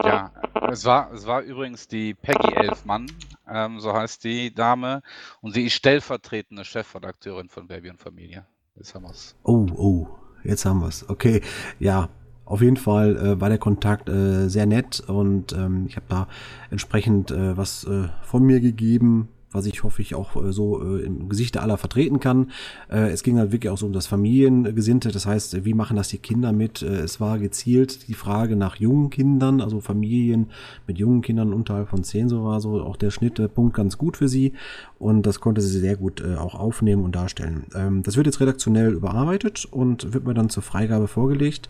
Ja, 0.03 0.31
es 0.69 0.85
war, 0.85 1.11
es 1.13 1.25
war 1.27 1.41
übrigens 1.41 1.87
die 1.87 2.13
Peggy 2.13 2.53
Elfmann, 2.53 3.11
ähm, 3.47 3.79
so 3.79 3.93
heißt 3.93 4.23
die 4.23 4.53
Dame, 4.53 5.01
und 5.41 5.53
sie 5.53 5.65
ist 5.65 5.73
stellvertretende 5.73 6.63
Chefredakteurin 6.63 7.49
von 7.49 7.67
Baby 7.67 7.89
und 7.89 7.99
Familie. 7.99 8.45
Jetzt 8.75 8.95
haben 8.95 9.03
wir's. 9.03 9.35
Oh, 9.43 9.67
oh, 9.75 10.07
jetzt 10.43 10.65
haben 10.65 10.81
wir's. 10.81 11.07
Okay, 11.09 11.41
ja, 11.79 12.09
auf 12.51 12.61
jeden 12.61 12.77
Fall 12.77 13.15
äh, 13.15 13.41
war 13.41 13.47
der 13.47 13.57
Kontakt 13.57 14.09
äh, 14.09 14.49
sehr 14.49 14.65
nett 14.65 15.01
und 15.07 15.53
ähm, 15.53 15.85
ich 15.87 15.95
habe 15.95 16.05
da 16.09 16.27
entsprechend 16.69 17.31
äh, 17.31 17.55
was 17.55 17.85
äh, 17.85 18.09
von 18.23 18.43
mir 18.43 18.59
gegeben, 18.59 19.29
was 19.53 19.65
ich 19.65 19.83
hoffe 19.83 20.01
ich 20.01 20.15
auch 20.15 20.35
äh, 20.35 20.51
so 20.51 20.81
äh, 20.81 21.03
im 21.03 21.29
Gesicht 21.29 21.57
aller 21.57 21.77
vertreten 21.77 22.19
kann. 22.19 22.51
Äh, 22.89 23.11
es 23.11 23.23
ging 23.23 23.37
halt 23.37 23.53
wirklich 23.53 23.71
auch 23.71 23.77
so 23.77 23.85
um 23.85 23.93
das 23.93 24.05
Familiengesinnte, 24.07 25.11
das 25.11 25.25
heißt, 25.25 25.63
wie 25.63 25.73
machen 25.73 25.95
das 25.95 26.09
die 26.09 26.17
Kinder 26.17 26.51
mit? 26.51 26.81
Äh, 26.81 26.99
es 26.99 27.21
war 27.21 27.39
gezielt 27.39 28.09
die 28.09 28.13
Frage 28.13 28.57
nach 28.57 28.75
jungen 28.75 29.09
Kindern, 29.09 29.61
also 29.61 29.79
Familien 29.79 30.47
mit 30.87 30.97
jungen 30.97 31.21
Kindern 31.21 31.53
unterhalb 31.53 31.87
von 31.87 32.03
zehn, 32.03 32.27
so 32.27 32.43
war 32.43 32.59
so 32.59 32.81
auch 32.81 32.97
der 32.97 33.11
Schnittpunkt 33.11 33.75
ganz 33.75 33.97
gut 33.97 34.17
für 34.17 34.27
sie 34.27 34.51
und 34.99 35.25
das 35.25 35.39
konnte 35.39 35.61
sie 35.61 35.79
sehr 35.79 35.95
gut 35.95 36.21
äh, 36.21 36.35
auch 36.35 36.55
aufnehmen 36.55 37.05
und 37.05 37.15
darstellen. 37.15 37.63
Ähm, 37.75 38.03
das 38.03 38.17
wird 38.17 38.27
jetzt 38.27 38.41
redaktionell 38.41 38.91
überarbeitet 38.91 39.69
und 39.71 40.13
wird 40.13 40.25
mir 40.25 40.33
dann 40.33 40.49
zur 40.49 40.63
Freigabe 40.63 41.07
vorgelegt. 41.07 41.69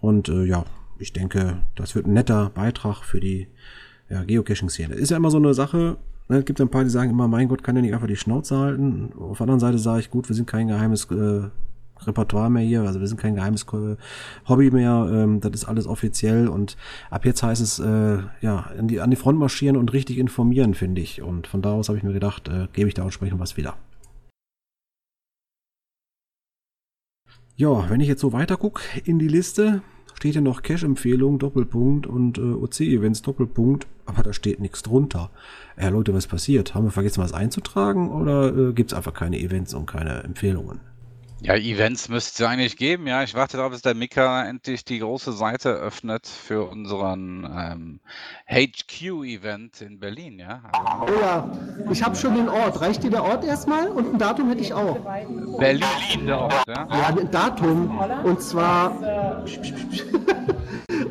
Und 0.00 0.28
äh, 0.28 0.44
ja, 0.44 0.64
ich 0.98 1.12
denke, 1.12 1.58
das 1.76 1.94
wird 1.94 2.06
ein 2.06 2.12
netter 2.12 2.50
Beitrag 2.50 3.02
für 3.02 3.20
die 3.20 3.48
ja, 4.08 4.22
Geocaching-Szene. 4.24 4.94
Ist 4.94 5.10
ja 5.10 5.16
immer 5.16 5.30
so 5.30 5.38
eine 5.38 5.54
Sache, 5.54 5.98
ne, 6.28 6.38
es 6.38 6.44
gibt 6.44 6.60
ein 6.60 6.68
paar, 6.68 6.84
die 6.84 6.90
sagen 6.90 7.10
immer, 7.10 7.28
mein 7.28 7.48
Gott, 7.48 7.62
kann 7.62 7.76
ja 7.76 7.82
nicht 7.82 7.94
einfach 7.94 8.06
die 8.06 8.16
Schnauze 8.16 8.58
halten. 8.58 9.12
Auf 9.18 9.38
der 9.38 9.44
anderen 9.44 9.60
Seite 9.60 9.78
sage 9.78 10.00
ich, 10.00 10.10
gut, 10.10 10.28
wir 10.28 10.36
sind 10.36 10.46
kein 10.46 10.68
geheimes 10.68 11.04
äh, 11.10 11.48
Repertoire 12.06 12.50
mehr 12.50 12.62
hier, 12.62 12.82
also 12.82 13.00
wir 13.00 13.06
sind 13.06 13.20
kein 13.20 13.34
geheimes 13.34 13.66
äh, 13.72 13.96
Hobby 14.48 14.70
mehr, 14.70 15.08
ähm, 15.12 15.40
das 15.40 15.52
ist 15.52 15.64
alles 15.66 15.86
offiziell 15.86 16.48
und 16.48 16.76
ab 17.10 17.26
jetzt 17.26 17.42
heißt 17.42 17.60
es, 17.60 17.78
äh, 17.78 18.18
ja, 18.40 18.70
an 18.78 18.88
die, 18.88 19.00
an 19.00 19.10
die 19.10 19.16
Front 19.16 19.38
marschieren 19.38 19.76
und 19.76 19.92
richtig 19.92 20.18
informieren, 20.18 20.74
finde 20.74 21.00
ich. 21.00 21.22
Und 21.22 21.46
von 21.46 21.62
da 21.62 21.72
aus 21.72 21.88
habe 21.88 21.98
ich 21.98 22.04
mir 22.04 22.12
gedacht, 22.12 22.48
äh, 22.48 22.68
gebe 22.72 22.88
ich 22.88 22.94
da 22.94 23.02
entsprechend 23.02 23.38
was 23.38 23.56
wieder. 23.56 23.76
Ja, 27.60 27.90
wenn 27.90 28.00
ich 28.00 28.08
jetzt 28.08 28.22
so 28.22 28.32
weiter 28.32 28.56
gucke 28.56 28.80
in 29.04 29.18
die 29.18 29.28
Liste, 29.28 29.82
steht 30.14 30.34
ja 30.34 30.40
noch 30.40 30.62
Cache-Empfehlung, 30.62 31.38
Doppelpunkt 31.38 32.06
und 32.06 32.38
äh, 32.38 32.40
OC-Events, 32.40 33.20
Doppelpunkt, 33.20 33.86
aber 34.06 34.22
da 34.22 34.32
steht 34.32 34.60
nichts 34.60 34.82
drunter. 34.82 35.30
Ja, 35.78 35.88
äh, 35.88 35.90
Leute, 35.90 36.14
was 36.14 36.26
passiert? 36.26 36.74
Haben 36.74 36.84
wir 36.84 36.90
vergessen, 36.90 37.22
was 37.22 37.34
einzutragen 37.34 38.12
oder 38.12 38.56
äh, 38.56 38.72
gibt 38.72 38.92
es 38.92 38.96
einfach 38.96 39.12
keine 39.12 39.38
Events 39.38 39.74
und 39.74 39.84
keine 39.84 40.22
Empfehlungen? 40.22 40.80
Ja, 41.42 41.54
Events 41.54 42.10
müsste 42.10 42.42
es 42.42 42.48
eigentlich 42.48 42.76
geben. 42.76 43.06
Ja, 43.06 43.22
ich 43.22 43.34
warte 43.34 43.56
darauf, 43.56 43.72
dass 43.72 43.80
der 43.80 43.94
Mika 43.94 44.44
endlich 44.44 44.84
die 44.84 44.98
große 44.98 45.32
Seite 45.32 45.70
öffnet 45.70 46.26
für 46.26 46.68
unseren 46.68 47.48
ähm, 47.50 48.00
HQ-Event 48.46 49.80
in 49.80 49.98
Berlin. 49.98 50.38
Ja, 50.38 50.60
also, 50.70 51.14
oh 51.14 51.20
ja, 51.20 51.50
ich 51.90 52.02
habe 52.02 52.14
schon 52.14 52.34
den 52.34 52.50
Ort. 52.50 52.82
Reicht 52.82 53.02
dir 53.02 53.10
der 53.10 53.24
Ort 53.24 53.42
erstmal? 53.44 53.88
Und 53.88 54.12
ein 54.12 54.18
Datum 54.18 54.50
hätte 54.50 54.60
ich 54.60 54.74
auch. 54.74 54.98
Berlin, 55.58 56.26
der 56.26 56.40
Ort, 56.40 56.66
ja? 56.68 56.86
Ja, 56.90 57.06
ein 57.06 57.30
Datum. 57.30 57.98
Und 58.22 58.42
zwar. 58.42 58.92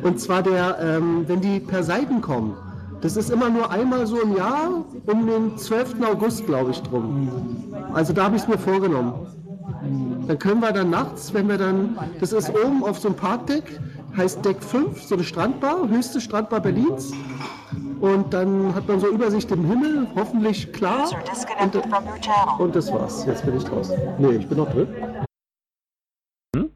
und 0.02 0.20
zwar 0.20 0.44
der, 0.44 0.78
ähm, 0.80 1.24
wenn 1.26 1.40
die 1.40 1.58
per 1.58 1.82
Seiten 1.82 2.20
kommen. 2.20 2.56
Das 3.00 3.16
ist 3.16 3.30
immer 3.30 3.50
nur 3.50 3.70
einmal 3.70 4.06
so 4.06 4.20
im 4.20 4.36
Jahr, 4.36 4.84
um 5.06 5.26
den 5.26 5.58
12. 5.58 6.02
August, 6.02 6.46
glaube 6.46 6.70
ich, 6.70 6.80
drum. 6.82 7.72
Also 7.94 8.12
da 8.12 8.24
habe 8.24 8.36
ich 8.36 8.42
es 8.42 8.48
mir 8.48 8.58
vorgenommen. 8.58 9.26
Dann 9.82 10.38
können 10.38 10.60
wir 10.60 10.72
dann 10.72 10.90
nachts, 10.90 11.32
wenn 11.32 11.48
wir 11.48 11.56
dann, 11.58 11.96
das 12.20 12.32
ist 12.32 12.50
oben 12.50 12.84
auf 12.84 12.98
so 12.98 13.08
einem 13.08 13.16
Parkdeck, 13.16 13.80
heißt 14.16 14.44
Deck 14.44 14.62
5, 14.62 15.02
so 15.02 15.14
eine 15.14 15.24
Strandbar, 15.24 15.88
höchste 15.88 16.20
Strandbar 16.20 16.60
Berlins. 16.60 17.12
Und 18.00 18.32
dann 18.32 18.74
hat 18.74 18.88
man 18.88 19.00
so 19.00 19.08
Übersicht 19.08 19.50
im 19.50 19.64
Himmel, 19.64 20.06
hoffentlich 20.14 20.72
klar. 20.72 21.08
Und, 21.60 21.76
und 22.60 22.76
das 22.76 22.92
war's. 22.92 23.24
Jetzt 23.26 23.44
bin 23.44 23.56
ich 23.56 23.64
draußen. 23.64 23.96
Nee, 24.18 24.32
ich 24.32 24.48
bin 24.48 24.58
noch 24.58 24.70
drin. 24.70 24.88
Hm? 26.56 26.70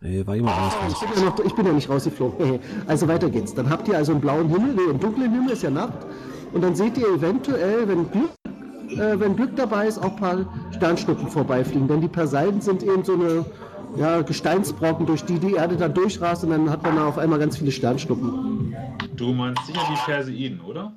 Nee, 0.00 0.26
war 0.26 0.34
jemand 0.34 0.56
anders 0.56 0.74
Ich 0.74 0.94
raus. 0.94 1.10
bin, 1.14 1.22
ja 1.22 1.30
noch, 1.30 1.38
ich 1.40 1.54
bin 1.54 1.66
ja 1.66 1.72
nicht 1.72 1.88
rausgeflogen. 1.88 2.60
Also 2.86 3.08
weiter 3.08 3.30
geht's. 3.30 3.54
Dann 3.54 3.70
habt 3.70 3.88
ihr 3.88 3.96
also 3.96 4.12
einen 4.12 4.20
blauen 4.20 4.48
Himmel, 4.48 4.74
nee, 4.74 4.90
einen 4.90 5.00
dunklen 5.00 5.32
Himmel 5.32 5.52
ist 5.52 5.62
ja 5.62 5.70
Nacht. 5.70 6.06
Und 6.52 6.62
dann 6.62 6.74
seht 6.74 6.96
ihr 6.98 7.08
eventuell, 7.08 7.88
wenn 7.88 8.10
Glück, 8.10 8.30
äh, 8.90 9.18
wenn 9.18 9.36
Glück 9.36 9.56
dabei 9.56 9.86
ist, 9.86 9.98
auch 9.98 10.12
ein 10.12 10.16
paar 10.16 10.72
Sternschnuppen 10.72 11.28
vorbeifliegen. 11.28 11.88
Denn 11.88 12.00
die 12.00 12.08
Perseiden 12.08 12.60
sind 12.60 12.82
eben 12.82 13.04
so 13.04 13.14
eine 13.14 13.44
ja, 13.96 14.22
Gesteinsbrocken, 14.22 15.06
durch 15.06 15.24
die 15.24 15.38
die 15.38 15.54
Erde 15.54 15.76
dann 15.76 15.94
durchrast 15.94 16.44
und 16.44 16.50
dann 16.50 16.70
hat 16.70 16.82
man 16.82 16.96
da 16.96 17.06
auf 17.06 17.18
einmal 17.18 17.38
ganz 17.38 17.56
viele 17.56 17.70
Sternschnuppen. 17.70 18.76
Du 19.16 19.32
meinst 19.32 19.64
sicher 19.66 19.80
die 19.90 19.98
Perseiden, 20.04 20.60
oder? 20.60 20.92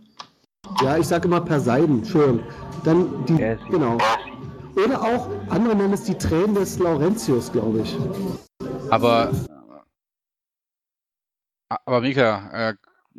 Ja, 0.83 0.97
ich 0.97 1.07
sage 1.07 1.27
immer 1.27 1.41
Perseiden, 1.41 2.05
schon. 2.05 2.41
Dann 2.83 3.25
die, 3.25 3.37
genau. 3.69 3.97
Oder 4.75 5.01
auch, 5.01 5.27
andere 5.49 5.75
nennen 5.75 5.93
es 5.93 6.03
die 6.03 6.15
Tränen 6.15 6.55
des 6.55 6.79
Laurentius, 6.79 7.51
glaube 7.51 7.81
ich. 7.81 7.97
Aber, 8.89 9.31
aber 11.85 12.01
Mika, 12.01 12.49
äh, 12.69 12.73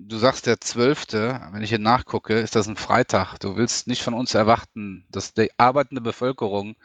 du 0.06 0.16
sagst 0.18 0.46
der 0.46 0.60
12., 0.60 1.12
wenn 1.52 1.62
ich 1.62 1.70
hier 1.70 1.78
nachgucke, 1.78 2.34
ist 2.34 2.56
das 2.56 2.66
ein 2.66 2.76
Freitag. 2.76 3.38
Du 3.38 3.56
willst 3.56 3.86
nicht 3.86 4.02
von 4.02 4.14
uns 4.14 4.34
erwarten, 4.34 5.04
dass 5.10 5.34
die 5.34 5.50
arbeitende 5.58 6.00
Bevölkerung 6.00 6.76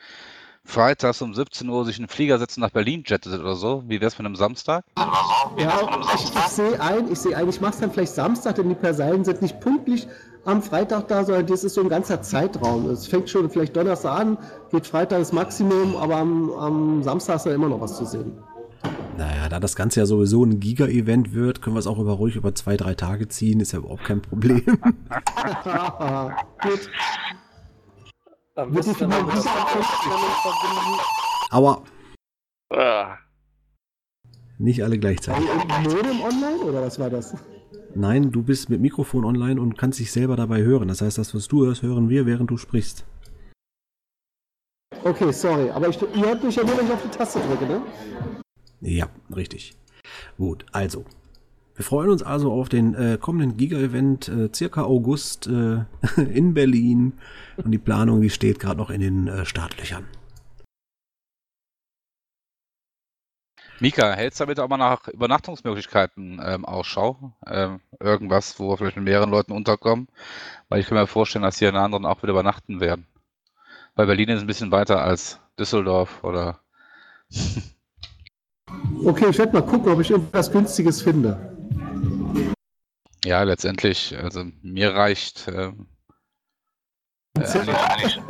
freitags 0.64 1.22
um 1.22 1.34
17 1.34 1.70
Uhr 1.70 1.86
sich 1.86 1.98
in 1.98 2.06
den 2.06 2.10
Flieger 2.10 2.40
setzt 2.40 2.58
und 2.58 2.62
nach 2.62 2.72
Berlin 2.72 3.04
jettet 3.06 3.40
oder 3.40 3.56
so. 3.56 3.84
Wie 3.88 4.02
wär's 4.02 4.18
mit 4.18 4.26
einem 4.26 4.36
Samstag? 4.36 4.84
Ja, 5.58 5.80
ich, 6.16 6.24
ich 6.24 6.48
sehe 6.48 6.82
ein, 6.82 7.12
ich 7.12 7.20
sehe 7.20 7.38
ein, 7.38 7.48
ich 7.48 7.62
mache 7.62 7.74
es 7.74 7.80
dann 7.80 7.92
vielleicht 7.92 8.14
Samstag, 8.14 8.56
denn 8.56 8.70
die 8.70 8.76
Perseiden 8.76 9.24
sind 9.24 9.42
nicht 9.44 9.60
pünktlich 9.60 10.08
am 10.44 10.62
Freitag 10.62 11.08
da, 11.08 11.24
sondern 11.24 11.46
das 11.46 11.64
ist 11.64 11.76
so 11.76 11.82
ein 11.82 11.90
ganzer 11.90 12.22
Zeitraum. 12.22 12.90
Es 12.90 13.08
fängt 13.08 13.30
schon 13.30 13.50
vielleicht 13.50 13.76
Donnerstag 13.76 14.20
an, 14.20 14.38
geht 14.72 14.88
Freitag 14.88 15.20
das 15.20 15.32
Maximum, 15.32 15.96
aber 15.96 16.18
am, 16.18 16.52
am 16.52 17.04
Samstag 17.04 17.38
ist 17.38 17.46
dann 17.46 17.54
immer 17.54 17.70
noch 17.70 17.82
was 17.82 17.96
zu 17.98 18.06
sehen. 18.06 18.38
Naja, 19.18 19.48
da 19.50 19.60
das 19.60 19.76
Ganze 19.76 20.02
ja 20.02 20.06
sowieso 20.06 20.44
ein 20.44 20.60
Giga-Event 20.60 21.34
wird, 21.34 21.62
können 21.62 21.76
wir 21.76 21.80
es 21.80 21.88
auch 21.88 22.00
über, 22.00 22.14
ruhig 22.14 22.36
über 22.36 22.54
zwei, 22.54 22.76
drei 22.76 22.96
Tage 22.96 23.28
ziehen, 23.30 23.62
ist 23.62 23.72
ja 23.72 23.80
überhaupt 23.80 24.04
kein 24.04 24.22
Problem. 24.22 24.62
Gut. 24.66 24.80
Am 28.56 28.74
Wird 28.74 28.86
die 28.86 28.90
besten 28.90 29.10
dann 29.10 29.26
mit 29.26 29.34
verbinden. 29.36 31.00
Aber 31.50 31.84
Ah, 32.74 33.18
nicht 34.58 34.84
alle 34.84 34.98
gleichzeitig. 34.98 35.48
Ein 35.70 35.84
Modem 35.84 36.22
online 36.22 36.64
oder 36.64 36.82
was 36.82 36.98
war 37.00 37.10
das? 37.10 37.36
Nein, 37.94 38.32
du 38.32 38.44
bist 38.44 38.70
mit 38.70 38.82
Mikrofon 38.82 39.24
online 39.24 39.62
und 39.62 39.78
kannst 39.78 40.00
dich 40.00 40.12
selber 40.12 40.36
dabei 40.36 40.62
hören. 40.62 40.88
Das 40.88 41.02
heißt, 41.02 41.18
das, 41.18 41.34
was 41.36 41.48
du 41.48 41.66
hörst, 41.66 41.84
hören 41.84 42.10
wir, 42.10 42.26
während 42.26 42.50
du 42.50 42.58
sprichst. 42.58 43.06
Okay, 45.04 45.32
sorry, 45.32 45.70
aber 45.70 45.90
ich, 45.90 46.02
ihr 46.02 46.26
hört 46.26 46.44
mich 46.44 46.56
ja 46.56 46.64
nur, 46.64 46.78
wenn 46.78 46.86
ich 46.88 46.92
auf 46.92 47.02
die 47.04 47.10
Taste 47.10 47.40
drücke, 47.40 47.66
ne? 47.66 47.82
Ja, 48.82 49.10
richtig. 49.36 49.74
Gut, 50.38 50.66
also. 50.72 51.06
Wir 51.76 51.84
freuen 51.84 52.10
uns 52.10 52.24
also 52.24 52.54
auf 52.54 52.70
den 52.70 52.96
äh, 52.96 53.18
kommenden 53.20 53.58
Giga-Event, 53.58 54.30
äh, 54.30 54.50
circa 54.54 54.84
August 54.84 55.48
äh, 55.48 55.84
in 56.22 56.54
Berlin. 56.54 57.14
Und 57.58 57.72
die 57.72 57.78
Planung, 57.78 58.22
die 58.22 58.30
steht 58.30 58.60
gerade 58.60 58.78
noch 58.78 58.90
in 58.90 59.02
den 59.02 59.28
äh, 59.28 59.46
Startlöchern. 59.46 60.06
Mika, 63.82 64.14
hältst 64.14 64.40
du 64.40 64.46
damit 64.46 64.62
auch 64.62 64.70
mal 64.70 64.78
nach 64.78 65.10
Übernachtungsmöglichkeiten 65.10 66.40
ähm, 66.42 66.64
Ausschau? 66.64 67.34
Ähm, 67.46 67.82
irgendwas, 68.00 68.58
wo 68.58 68.70
wir 68.70 68.78
vielleicht 68.78 68.96
mit 68.96 69.04
mehreren 69.04 69.30
Leuten 69.30 69.52
unterkommen? 69.52 70.08
Weil 70.70 70.80
ich 70.80 70.88
kann 70.88 70.98
mir 70.98 71.08
vorstellen, 71.08 71.44
dass 71.44 71.58
die 71.58 71.68
anderen 71.68 72.06
auch 72.06 72.24
wieder 72.24 72.32
übernachten 72.32 72.80
werden. 72.80 73.06
Weil 73.96 74.08
Berlin 74.08 74.30
ist 74.30 74.42
ein 74.42 74.48
bisschen 74.48 74.72
weiter 74.72 75.02
als 75.02 75.42
Düsseldorf 75.60 76.24
oder 76.24 76.62
Okay, 79.04 79.28
ich 79.30 79.38
werde 79.38 79.54
mal 79.54 79.66
gucken, 79.66 79.92
ob 79.92 80.00
ich 80.00 80.10
irgendwas 80.12 80.52
Günstiges 80.52 81.02
finde. 81.02 81.56
Ja, 83.24 83.44
letztendlich, 83.44 84.16
also 84.18 84.46
mir 84.62 84.94
reicht 84.94 85.48
ähm, 85.48 85.88
äh, 87.38 87.42
eigentlich, 87.42 88.22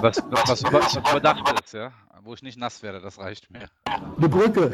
was, 0.00 0.22
was, 0.30 0.62
was, 0.64 0.72
was 0.72 0.96
überdacht 0.96 1.60
ist, 1.64 1.74
ja, 1.74 1.92
wo 2.22 2.34
ich 2.34 2.42
nicht 2.42 2.58
nass 2.58 2.82
werde, 2.82 3.00
das 3.00 3.18
reicht 3.18 3.50
mir. 3.50 3.68
Eine 3.84 4.28
Brücke. 4.28 4.72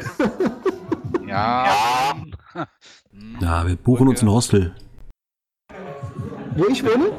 Ja, 1.27 2.15
hm, 3.11 3.37
Ja, 3.41 3.67
wir 3.67 3.75
buchen 3.75 4.07
uns 4.07 4.21
ein 4.21 4.29
Hostel. 4.29 4.75
Wo 6.55 6.65
ich 6.65 6.83
wohne? 6.83 7.11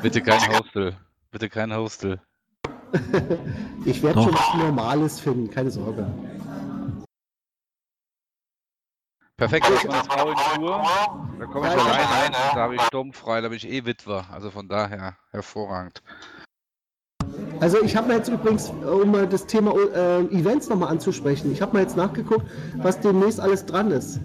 bitte 0.00 0.22
kein 0.22 0.40
Hostel, 0.56 0.96
bitte 1.30 1.48
kein 1.48 1.74
Hostel. 1.74 2.20
Ich 3.84 4.02
werde 4.02 4.22
schon 4.22 4.32
was 4.32 4.54
Normales 4.54 5.20
finden, 5.20 5.50
keine 5.50 5.70
Sorge. 5.70 6.06
Perfekt, 9.38 9.66
das 9.70 9.86
war 9.86 9.94
eine 9.94 10.04
Frau 10.04 10.28
in 10.30 10.36
Tour, 10.56 10.82
da 11.38 11.46
komme 11.46 11.68
ich 11.68 11.72
alleine, 11.72 12.36
da 12.54 12.60
habe 12.60 12.74
ich 12.74 12.82
sturmfrei, 12.82 13.40
da 13.40 13.46
bin 13.46 13.56
ich 13.56 13.68
eh 13.68 13.84
Witwer, 13.84 14.24
also 14.32 14.50
von 14.50 14.68
daher 14.68 15.14
hervorragend. 15.30 16.02
Also 17.60 17.80
ich 17.80 17.94
habe 17.94 18.08
mir 18.08 18.16
jetzt 18.16 18.28
übrigens, 18.28 18.70
um 18.70 19.12
mal 19.12 19.28
das 19.28 19.46
Thema 19.46 19.74
äh, 19.94 20.22
Events 20.36 20.68
nochmal 20.68 20.88
anzusprechen, 20.88 21.52
ich 21.52 21.62
habe 21.62 21.74
mal 21.74 21.82
jetzt 21.82 21.96
nachgeguckt, 21.96 22.44
was 22.78 22.98
demnächst 22.98 23.38
alles 23.38 23.64
dran 23.64 23.92
ist. 23.92 24.18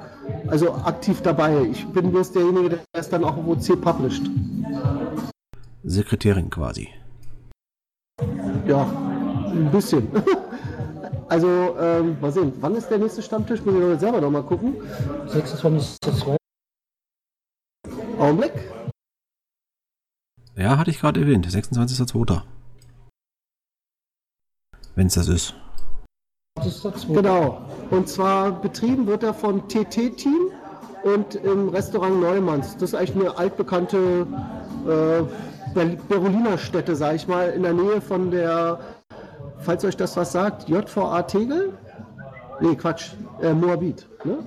also 0.49 0.75
aktiv 0.75 1.23
dabei. 1.23 1.63
Ich 1.71 1.87
bin 1.87 2.11
bloß 2.11 2.33
derjenige, 2.33 2.69
der 2.71 2.81
es 2.93 3.09
dann 3.09 3.25
auch 3.25 3.37
auf 3.37 3.47
OC 3.47 3.81
published. 3.81 4.31
Sekretärin 5.83 6.51
quasi. 6.51 6.89
Ja, 8.67 8.87
ein 9.51 9.71
bisschen. 9.71 10.09
also, 11.29 11.49
ähm, 11.81 12.17
mal 12.21 12.33
sehen, 12.33 12.53
wann 12.61 12.75
ist 12.75 12.89
der 12.89 12.99
nächste 12.99 13.23
Stammtisch? 13.23 13.65
Muss 13.65 13.75
ich 13.75 13.81
noch 13.81 13.99
selber 13.99 14.21
noch 14.21 14.31
mal 14.31 14.43
gucken. 14.43 14.75
26.2. 15.29 16.37
Augenblick. 18.19 18.53
Ja, 20.57 20.79
hatte 20.79 20.91
ich 20.91 21.01
gerade 21.01 21.21
erwähnt, 21.21 21.47
26.02. 21.47 22.43
Wenn 24.95 25.07
es 25.09 25.15
das 25.15 25.29
ist. 25.29 25.55
Genau. 27.09 27.63
Und 27.91 28.09
zwar 28.09 28.53
betrieben 28.53 29.07
wird 29.09 29.25
er 29.25 29.35
von 29.35 29.67
TT-Team 29.69 30.51
und 31.03 31.35
im 31.35 31.69
Restaurant 31.71 32.21
Neumanns. 32.21 32.75
Das 32.75 32.91
ist 32.91 32.95
eigentlich 32.95 33.17
eine 33.17 33.37
altbekannte 33.37 34.27
äh, 34.87 35.75
Ber- 35.75 35.97
Beroliner 36.09 36.57
Stätte, 36.57 36.95
sag 36.95 37.17
ich 37.17 37.27
mal, 37.27 37.51
in 37.51 37.65
der 37.65 37.73
Nähe 37.73 38.01
von 38.01 38.31
der, 38.31 38.79
falls 39.59 39.85
euch 39.85 39.97
das 39.97 40.17
was 40.17 40.31
sagt, 40.31 40.69
JVA 40.69 41.23
Tegel? 41.23 41.77
Nee, 42.61 42.77
Quatsch, 42.77 43.15
äh, 43.43 43.53
Moabit. 43.53 44.07
Ne? 44.25 44.39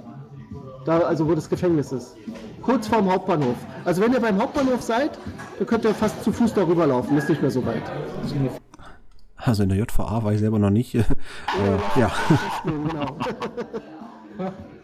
Da, 0.88 1.00
also 1.00 1.28
wo 1.28 1.36
das 1.36 1.50
Gefängnis 1.50 1.92
ist. 1.92 2.16
Kurz 2.62 2.88
vorm 2.88 3.12
Hauptbahnhof. 3.12 3.58
Also 3.84 4.02
wenn 4.02 4.14
ihr 4.14 4.22
beim 4.22 4.42
Hauptbahnhof 4.42 4.82
seid, 4.82 5.20
dann 5.58 5.68
könnt 5.68 5.84
ihr 5.84 5.94
fast 5.94 6.24
zu 6.24 6.32
Fuß 6.32 6.54
darüber 6.54 6.88
laufen. 6.88 7.18
Ist 7.18 7.28
nicht 7.28 7.42
mehr 7.42 7.52
so 7.52 7.66
weit. 7.66 7.84
Also 9.36 9.64
in 9.64 9.70
der 9.70 9.80
JVA 9.80 10.24
war 10.24 10.32
ich 10.32 10.40
selber 10.40 10.60
noch 10.60 10.70
nicht. 10.70 10.96
äh, 10.96 11.04
ja. 12.00 12.10
genau. 12.64 13.18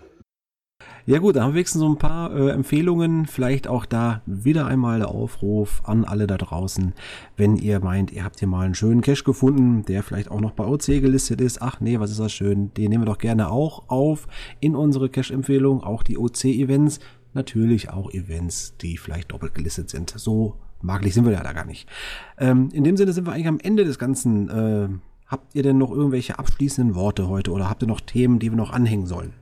Ja 1.06 1.20
gut, 1.20 1.36
da 1.36 1.42
haben 1.42 1.50
wir 1.50 1.56
wenigstens 1.56 1.82
so 1.82 1.90
ein 1.90 1.98
paar 1.98 2.34
äh, 2.34 2.52
Empfehlungen. 2.52 3.26
Vielleicht 3.26 3.68
auch 3.68 3.86
da 3.86 4.22
wieder 4.26 4.68
einmal 4.68 5.00
der 5.00 5.10
Aufruf 5.10 5.82
an 5.84 6.06
alle 6.06 6.28
da 6.28 6.38
draußen. 6.38 6.94
Wenn 7.36 7.58
ihr 7.58 7.82
meint, 7.82 8.14
ihr 8.14 8.24
habt 8.24 8.40
hier 8.40 8.48
mal 8.48 8.64
einen 8.64 8.74
schönen 8.74 9.02
Cache 9.02 9.26
gefunden, 9.26 9.84
der 9.84 10.02
vielleicht 10.02 10.32
auch 10.32 10.40
noch 10.40 10.52
bei 10.52 10.66
OC 10.66 10.86
gelistet 10.86 11.42
ist. 11.42 11.62
Ach 11.62 11.82
nee, 11.82 12.00
was 12.00 12.12
ist 12.12 12.22
das 12.22 12.32
schön. 12.32 12.74
Den 12.76 12.90
nehmen 12.90 13.04
wir 13.04 13.12
doch 13.12 13.18
gerne 13.18 13.52
auch 13.52 13.90
auf 13.90 14.30
in 14.62 14.78
unsere 14.78 15.10
Cache-Empfehlung. 15.10 15.84
Auch 15.84 16.04
die 16.04 16.18
OC-Events. 16.18 17.02
Natürlich 17.34 17.90
auch 17.90 18.10
Events, 18.14 18.78
die 18.78 18.98
vielleicht 18.98 19.34
doppelt 19.34 19.56
gelistet 19.56 19.90
sind. 19.90 20.14
So 20.16 20.56
maglich 20.82 21.14
sind 21.14 21.26
wir 21.26 21.34
ja 21.34 21.44
da 21.44 21.52
gar 21.52 21.66
nicht. 21.66 21.90
Ähm, 22.38 22.70
in 22.72 22.86
dem 22.86 22.96
Sinne 22.96 23.12
sind 23.12 23.28
wir 23.28 23.34
eigentlich 23.34 23.48
am 23.48 23.60
Ende 23.60 23.84
des 23.84 24.00
Ganzen. 24.00 24.50
Äh, 24.50 24.88
habt 25.28 25.54
ihr 25.54 25.64
denn 25.64 25.78
noch 25.78 25.92
irgendwelche 25.92 26.40
abschließenden 26.40 26.96
Worte 26.96 27.28
heute 27.28 27.52
oder 27.52 27.70
habt 27.70 27.82
ihr 27.84 27.90
noch 27.90 28.00
Themen, 28.00 28.40
die 28.40 28.52
wir 28.52 28.58
noch 28.58 28.72
anhängen 28.72 29.06
sollen? 29.06 29.34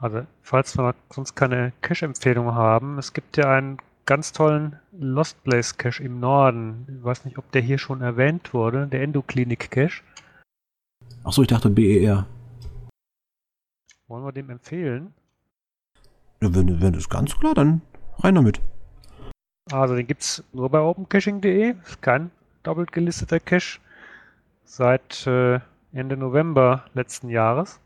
Also, 0.00 0.26
falls 0.40 0.78
wir 0.78 0.94
sonst 1.10 1.34
keine 1.34 1.74
Cache-Empfehlung 1.82 2.54
haben, 2.54 2.98
es 2.98 3.12
gibt 3.12 3.36
ja 3.36 3.52
einen 3.52 3.76
ganz 4.06 4.32
tollen 4.32 4.76
Lost 4.92 5.44
Place 5.44 5.76
Cache 5.76 6.02
im 6.02 6.20
Norden. 6.20 6.86
Ich 6.88 7.04
weiß 7.04 7.26
nicht, 7.26 7.36
ob 7.36 7.52
der 7.52 7.60
hier 7.60 7.76
schon 7.76 8.00
erwähnt 8.00 8.54
wurde, 8.54 8.86
der 8.86 9.02
Endoklinik 9.02 9.70
Cache. 9.70 10.02
Achso, 11.22 11.42
ich 11.42 11.48
dachte 11.48 11.68
BER. 11.68 12.26
Wollen 14.08 14.24
wir 14.24 14.32
dem 14.32 14.48
empfehlen? 14.48 15.12
Ja, 16.40 16.54
wenn, 16.54 16.80
wenn 16.80 16.94
das 16.94 17.10
ganz 17.10 17.38
klar, 17.38 17.52
dann 17.52 17.82
rein 18.20 18.36
damit. 18.36 18.58
Also, 19.70 19.94
den 19.94 20.06
gibt 20.06 20.22
es 20.22 20.42
nur 20.54 20.70
bei 20.70 20.80
opencaching.de. 20.80 21.74
Ist 21.84 22.00
kein 22.00 22.30
doppelt 22.62 22.90
gelisteter 22.90 23.38
Cache. 23.38 23.78
Seit 24.64 25.26
äh, 25.26 25.60
Ende 25.92 26.16
November 26.16 26.86
letzten 26.94 27.28
Jahres. 27.28 27.80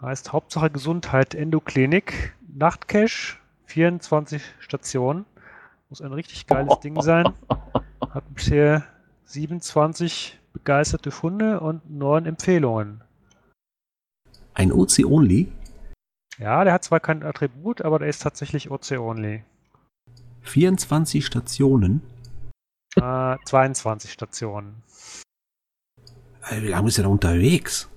Heißt 0.00 0.32
Hauptsache 0.32 0.70
Gesundheit 0.70 1.34
Endoklinik. 1.34 2.36
Nachtcache, 2.54 3.36
24 3.66 4.42
Stationen. 4.60 5.24
Muss 5.88 6.00
ein 6.00 6.12
richtig 6.12 6.46
geiles 6.46 6.78
Ding 6.80 7.00
sein. 7.02 7.32
Hat 8.10 8.24
bisher 8.32 8.84
27 9.24 10.38
begeisterte 10.52 11.10
Funde 11.10 11.58
und 11.60 11.90
9 11.90 12.26
Empfehlungen. 12.26 13.02
Ein 14.54 14.72
OC-Only? 14.72 15.52
Ja, 16.38 16.62
der 16.62 16.72
hat 16.72 16.84
zwar 16.84 17.00
kein 17.00 17.24
Attribut, 17.24 17.82
aber 17.82 17.98
der 17.98 18.08
ist 18.08 18.22
tatsächlich 18.22 18.70
OC-Only. 18.70 19.42
24 20.42 21.26
Stationen? 21.26 22.02
Äh, 22.96 23.36
22 23.44 24.12
Stationen. 24.12 24.82
Wie 26.50 26.68
lange 26.68 26.88
ist 26.88 26.98
er 26.98 27.04
da 27.04 27.10
unterwegs? 27.10 27.88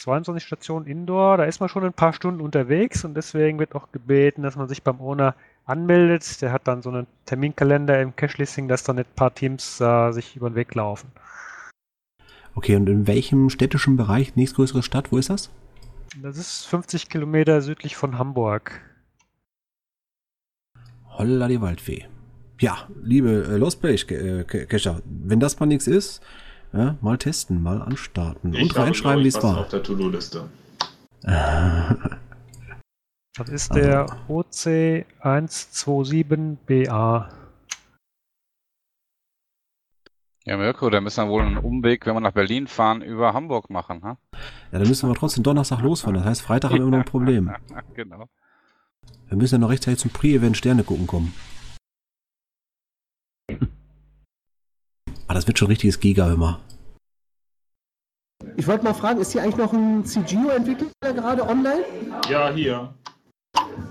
22 0.00 0.42
Stationen 0.42 0.86
Indoor, 0.86 1.36
da 1.36 1.44
ist 1.44 1.60
man 1.60 1.68
schon 1.68 1.84
ein 1.84 1.92
paar 1.92 2.14
Stunden 2.14 2.40
unterwegs 2.40 3.04
und 3.04 3.14
deswegen 3.14 3.58
wird 3.58 3.74
auch 3.74 3.92
gebeten, 3.92 4.42
dass 4.42 4.56
man 4.56 4.66
sich 4.66 4.82
beim 4.82 4.98
Owner 5.00 5.34
anmeldet. 5.66 6.40
Der 6.40 6.52
hat 6.52 6.66
dann 6.66 6.80
so 6.80 6.88
einen 6.88 7.06
Terminkalender 7.26 8.00
im 8.00 8.16
Cache-Listing, 8.16 8.66
dass 8.66 8.82
dann 8.82 8.96
nicht 8.96 9.10
ein 9.10 9.14
paar 9.14 9.34
Teams 9.34 9.80
äh, 9.80 10.12
sich 10.12 10.36
über 10.36 10.48
den 10.50 10.56
Weg 10.56 10.74
laufen. 10.74 11.12
Okay, 12.54 12.76
und 12.76 12.88
in 12.88 13.06
welchem 13.06 13.50
städtischen 13.50 13.96
Bereich, 13.96 14.36
nächstgrößere 14.36 14.82
Stadt, 14.82 15.12
wo 15.12 15.18
ist 15.18 15.28
das? 15.28 15.50
Das 16.20 16.38
ist 16.38 16.64
50 16.66 17.08
Kilometer 17.08 17.60
südlich 17.60 17.94
von 17.94 18.18
Hamburg. 18.18 18.80
Holla 21.06 21.46
die 21.46 21.60
Waldfee. 21.60 22.06
Ja, 22.58 22.88
liebe 23.02 23.44
äh, 23.44 23.56
Lost 23.56 23.80
Place 23.80 24.04
äh, 24.10 24.44
Cacher, 24.44 25.02
wenn 25.04 25.40
das 25.40 25.60
mal 25.60 25.66
nichts 25.66 25.86
ist, 25.86 26.22
ja, 26.72 26.96
mal 27.00 27.18
testen, 27.18 27.62
mal 27.62 27.82
anstarten 27.82 28.54
Ich 28.54 28.62
und 28.62 28.76
reinschreiben, 28.76 29.24
wie 29.24 29.28
es 29.28 29.36
was 29.36 29.44
war. 29.44 29.58
auf 29.58 29.68
der 29.68 29.82
To-Do-Liste. 29.82 30.48
Das 33.36 33.48
ist 33.48 33.74
der 33.74 34.06
OC127BA. 34.28 37.28
Ja, 40.44 40.56
Mirko, 40.56 40.90
da 40.90 41.00
müssen 41.00 41.24
wir 41.24 41.30
wohl 41.30 41.42
einen 41.42 41.58
Umweg, 41.58 42.06
wenn 42.06 42.14
wir 42.14 42.20
nach 42.20 42.32
Berlin 42.32 42.66
fahren, 42.66 43.02
über 43.02 43.32
Hamburg 43.32 43.70
machen, 43.70 44.02
ha? 44.02 44.18
Ja, 44.72 44.78
dann 44.78 44.88
müssen 44.88 45.08
wir 45.08 45.14
trotzdem 45.14 45.44
Donnerstag 45.44 45.80
losfahren. 45.80 46.16
Das 46.16 46.24
heißt, 46.24 46.42
Freitag 46.42 46.70
haben 46.70 46.78
wir 46.78 46.82
immer 46.82 46.96
noch 46.96 47.04
ein 47.04 47.04
Problem. 47.04 47.54
genau. 47.94 48.28
Wir 49.28 49.36
müssen 49.36 49.54
ja 49.54 49.58
noch 49.58 49.70
rechtzeitig 49.70 50.00
zum 50.00 50.10
Pre-Event 50.10 50.56
Sterne 50.56 50.82
gucken 50.82 51.06
kommen. 51.06 51.32
Aber 55.30 55.36
das 55.36 55.46
wird 55.46 55.60
schon 55.60 55.68
richtiges 55.68 56.00
Giga 56.00 56.32
immer. 56.32 56.58
Ich 58.56 58.66
wollte 58.66 58.82
mal 58.82 58.94
fragen, 58.94 59.20
ist 59.20 59.30
hier 59.30 59.44
eigentlich 59.44 59.58
noch 59.58 59.72
ein 59.72 60.04
CGO-Entwickler 60.04 60.88
gerade 61.00 61.48
online? 61.48 61.84
Ja, 62.28 62.50
hier. 62.50 62.92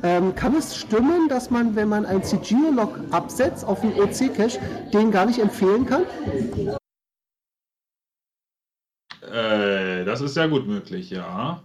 Ähm, 0.03 0.35
kann 0.35 0.53
es 0.57 0.75
stimmen, 0.75 1.29
dass 1.29 1.49
man, 1.49 1.77
wenn 1.77 1.87
man 1.87 2.05
ein 2.05 2.21
CGO-Log 2.25 2.99
absetzt 3.11 3.63
auf 3.63 3.79
den 3.79 3.93
OC-Cache, 3.93 4.59
den 4.91 5.11
gar 5.11 5.25
nicht 5.27 5.39
empfehlen 5.39 5.85
kann? 5.85 6.03
Äh, 9.21 10.03
das 10.03 10.19
ist 10.19 10.33
sehr 10.33 10.49
gut 10.49 10.67
möglich, 10.67 11.09
ja. 11.09 11.63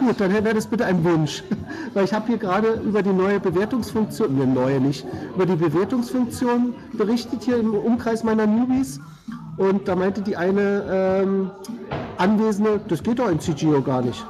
Gut, 0.00 0.20
dann 0.20 0.32
wäre 0.32 0.54
das 0.54 0.66
bitte 0.66 0.84
ein 0.84 1.02
Wunsch. 1.04 1.42
Weil 1.94 2.04
ich 2.04 2.12
habe 2.12 2.26
hier 2.26 2.38
gerade 2.38 2.74
über 2.84 3.02
die 3.02 3.12
neue 3.12 3.40
Bewertungsfunktion, 3.40 4.36
ne, 4.36 4.46
neue 4.46 4.80
nicht, 4.80 5.06
über 5.34 5.46
die 5.46 5.56
Bewertungsfunktion 5.56 6.74
berichtet 6.92 7.44
hier 7.44 7.58
im 7.58 7.74
Umkreis 7.74 8.24
meiner 8.24 8.46
Newbies. 8.46 9.00
Und 9.56 9.86
da 9.86 9.94
meinte 9.94 10.20
die 10.20 10.36
eine 10.36 10.84
ähm, 10.90 11.50
Anwesende, 12.18 12.80
das 12.88 13.02
geht 13.02 13.18
doch 13.18 13.30
in 13.30 13.38
CGO 13.38 13.80
gar 13.82 14.02
nicht. 14.02 14.24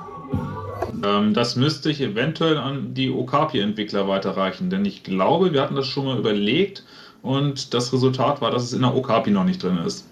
Ähm, 1.03 1.35
das 1.35 1.57
müsste 1.57 1.91
ich 1.91 2.01
eventuell 2.01 2.59
an 2.59 2.95
die 2.95 3.11
Okapi-Entwickler 3.11 4.07
weiterreichen, 4.09 4.71
denn 4.71 4.85
ich 4.85 5.03
glaube, 5.03 5.53
wir 5.53 5.63
hatten 5.63 5.77
das 5.77 5.87
schon 5.87 6.05
mal 6.05 6.19
überlegt 6.19 6.85
und 7.23 7.73
das 7.73 7.93
Resultat 7.93 8.41
war, 8.41 8.51
dass 8.51 8.65
es 8.65 8.73
in 8.73 8.83
der 8.83 8.95
Okapi 8.95 9.31
noch 9.31 9.45
nicht 9.45 9.63
drin 9.63 9.79
ist. 9.79 10.07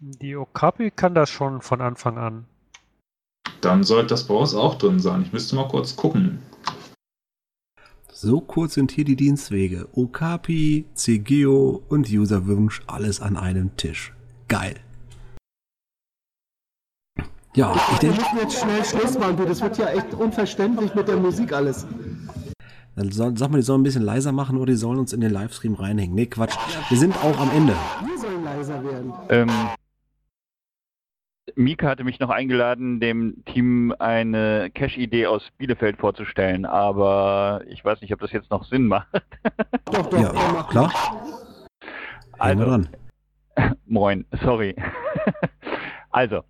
Die 0.00 0.36
Okapi 0.36 0.90
kann 0.90 1.14
das 1.14 1.28
schon 1.28 1.60
von 1.60 1.80
Anfang 1.80 2.18
an. 2.18 2.44
Dann 3.60 3.82
sollte 3.82 4.08
das 4.08 4.24
bei 4.24 4.34
uns 4.34 4.54
auch 4.54 4.76
drin 4.76 5.00
sein. 5.00 5.22
Ich 5.22 5.32
müsste 5.32 5.56
mal 5.56 5.68
kurz 5.68 5.96
gucken. 5.96 6.38
So 8.12 8.40
kurz 8.40 8.74
sind 8.74 8.90
hier 8.90 9.04
die 9.04 9.16
Dienstwege. 9.16 9.88
Okapi, 9.92 10.86
CGO 10.94 11.82
und 11.88 12.08
Userwunsch, 12.10 12.82
alles 12.86 13.20
an 13.20 13.36
einem 13.36 13.76
Tisch. 13.76 14.12
Geil. 14.48 14.74
Ja, 17.54 17.74
ich 17.74 18.02
Wir 18.02 18.10
denke, 18.10 18.22
müssen 18.22 18.38
jetzt 18.38 18.60
schnell 18.60 18.84
Schluss 18.84 19.18
machen, 19.18 19.36
du. 19.36 19.44
Das 19.44 19.60
wird 19.60 19.78
ja 19.78 19.86
echt 19.88 20.14
unverständlich 20.14 20.94
mit 20.94 21.08
der 21.08 21.16
Musik 21.16 21.52
alles. 21.52 21.86
dann 22.96 23.10
soll, 23.12 23.36
sag 23.36 23.50
mal, 23.50 23.58
die 23.58 23.62
sollen 23.62 23.80
ein 23.80 23.84
bisschen 23.84 24.02
leiser 24.02 24.32
machen 24.32 24.58
oder 24.58 24.72
die 24.72 24.78
sollen 24.78 24.98
uns 24.98 25.12
in 25.12 25.20
den 25.20 25.32
Livestream 25.32 25.74
reinhängen. 25.74 26.14
Nee, 26.14 26.26
Quatsch. 26.26 26.56
Wir 26.88 26.98
sind 26.98 27.16
auch 27.16 27.38
am 27.38 27.50
Ende. 27.50 27.74
Wir 28.04 28.18
sollen 28.18 28.44
leiser 28.44 28.82
werden. 28.84 29.12
Ähm, 29.28 29.50
Mika 31.56 31.88
hatte 31.88 32.04
mich 32.04 32.20
noch 32.20 32.30
eingeladen, 32.30 33.00
dem 33.00 33.44
Team 33.46 33.94
eine 33.98 34.70
Cache-Idee 34.74 35.26
aus 35.26 35.42
Bielefeld 35.58 35.98
vorzustellen, 35.98 36.64
aber 36.64 37.62
ich 37.68 37.84
weiß 37.84 38.00
nicht, 38.00 38.12
ob 38.12 38.20
das 38.20 38.32
jetzt 38.32 38.50
noch 38.50 38.64
Sinn 38.64 38.86
macht. 38.86 39.08
Doch, 39.86 40.06
doch, 40.06 40.18
Ja, 40.18 40.62
klar. 40.70 40.92
Wir 42.40 42.54
dran. 42.54 42.88
Moin, 43.86 44.24
sorry. 44.42 44.76
also, 46.10 46.42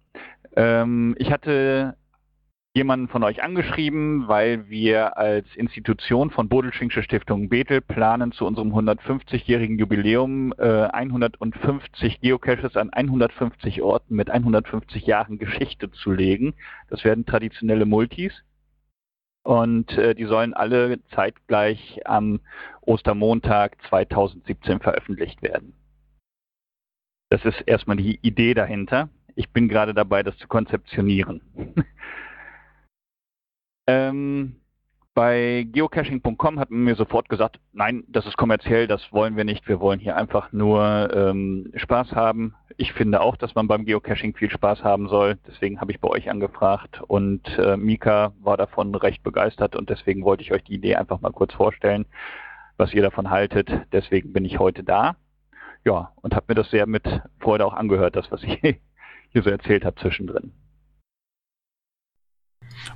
ähm, 0.56 1.14
ich 1.18 1.30
hatte 1.30 1.96
jemanden 2.78 3.08
von 3.08 3.24
euch 3.24 3.42
angeschrieben, 3.42 4.28
weil 4.28 4.70
wir 4.70 5.18
als 5.18 5.46
Institution 5.56 6.30
von 6.30 6.48
Bodelschinksche 6.48 7.02
Stiftung 7.02 7.48
Bethel 7.48 7.80
planen, 7.80 8.30
zu 8.30 8.46
unserem 8.46 8.72
150-jährigen 8.72 9.80
Jubiläum 9.80 10.54
äh, 10.58 10.84
150 10.84 12.20
Geocaches 12.20 12.76
an 12.76 12.90
150 12.90 13.82
Orten 13.82 14.14
mit 14.14 14.30
150 14.30 15.06
Jahren 15.06 15.38
Geschichte 15.38 15.90
zu 15.90 16.12
legen. 16.12 16.54
Das 16.88 17.02
werden 17.02 17.26
traditionelle 17.26 17.84
Multis. 17.84 18.32
Und 19.42 19.90
äh, 19.98 20.14
die 20.14 20.26
sollen 20.26 20.54
alle 20.54 21.00
zeitgleich 21.10 22.00
am 22.04 22.38
Ostermontag 22.82 23.76
2017 23.88 24.78
veröffentlicht 24.78 25.42
werden. 25.42 25.74
Das 27.28 27.44
ist 27.44 27.60
erstmal 27.66 27.96
die 27.96 28.20
Idee 28.22 28.54
dahinter. 28.54 29.08
Ich 29.34 29.50
bin 29.50 29.68
gerade 29.68 29.94
dabei, 29.94 30.22
das 30.22 30.38
zu 30.38 30.46
konzeptionieren. 30.46 31.40
ähm, 33.88 34.56
bei 35.14 35.66
geocaching.com 35.72 36.60
hat 36.60 36.70
man 36.70 36.84
mir 36.84 36.94
sofort 36.94 37.28
gesagt, 37.28 37.58
nein, 37.72 38.04
das 38.06 38.24
ist 38.26 38.36
kommerziell, 38.36 38.86
das 38.86 39.12
wollen 39.12 39.36
wir 39.36 39.42
nicht. 39.42 39.66
Wir 39.66 39.80
wollen 39.80 39.98
hier 39.98 40.16
einfach 40.16 40.52
nur 40.52 41.12
ähm, 41.12 41.72
Spaß 41.74 42.12
haben. 42.12 42.54
Ich 42.76 42.92
finde 42.92 43.20
auch, 43.20 43.36
dass 43.36 43.56
man 43.56 43.66
beim 43.66 43.84
Geocaching 43.84 44.36
viel 44.36 44.48
Spaß 44.48 44.84
haben 44.84 45.08
soll. 45.08 45.36
Deswegen 45.48 45.80
habe 45.80 45.90
ich 45.90 46.00
bei 46.00 46.08
euch 46.08 46.30
angefragt 46.30 47.02
und 47.08 47.48
äh, 47.58 47.76
Mika 47.76 48.32
war 48.40 48.56
davon 48.56 48.94
recht 48.94 49.24
begeistert 49.24 49.74
und 49.74 49.90
deswegen 49.90 50.22
wollte 50.22 50.44
ich 50.44 50.52
euch 50.52 50.62
die 50.62 50.74
Idee 50.74 50.94
einfach 50.94 51.20
mal 51.20 51.32
kurz 51.32 51.52
vorstellen, 51.52 52.06
was 52.76 52.94
ihr 52.94 53.02
davon 53.02 53.30
haltet. 53.30 53.68
Deswegen 53.90 54.32
bin 54.32 54.44
ich 54.44 54.60
heute 54.60 54.84
da. 54.84 55.16
Ja, 55.84 56.12
und 56.22 56.36
habe 56.36 56.46
mir 56.48 56.54
das 56.54 56.70
sehr 56.70 56.86
mit 56.86 57.22
Freude 57.40 57.66
auch 57.66 57.74
angehört, 57.74 58.14
das, 58.14 58.30
was 58.30 58.44
ich 58.44 58.60
hier 59.30 59.42
so 59.42 59.50
erzählt 59.50 59.84
habe 59.84 59.96
zwischendrin. 60.00 60.52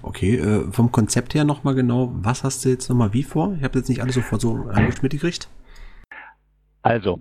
Okay, 0.03 0.37
äh, 0.37 0.71
vom 0.73 0.93
Konzept 0.93 1.35
her 1.35 1.45
nochmal 1.45 1.75
genau, 1.75 2.11
was 2.15 2.45
hast 2.45 2.65
du 2.65 2.69
jetzt 2.69 2.89
nochmal 2.89 3.13
wie 3.13 3.23
vor? 3.23 3.55
Ich 3.57 3.65
habe 3.65 3.79
jetzt 3.79 3.89
nicht 3.89 4.03
alles 4.03 4.15
sofort 4.15 4.41
so 4.41 4.55
mitgekriegt. 5.03 5.49
Also, 6.83 7.21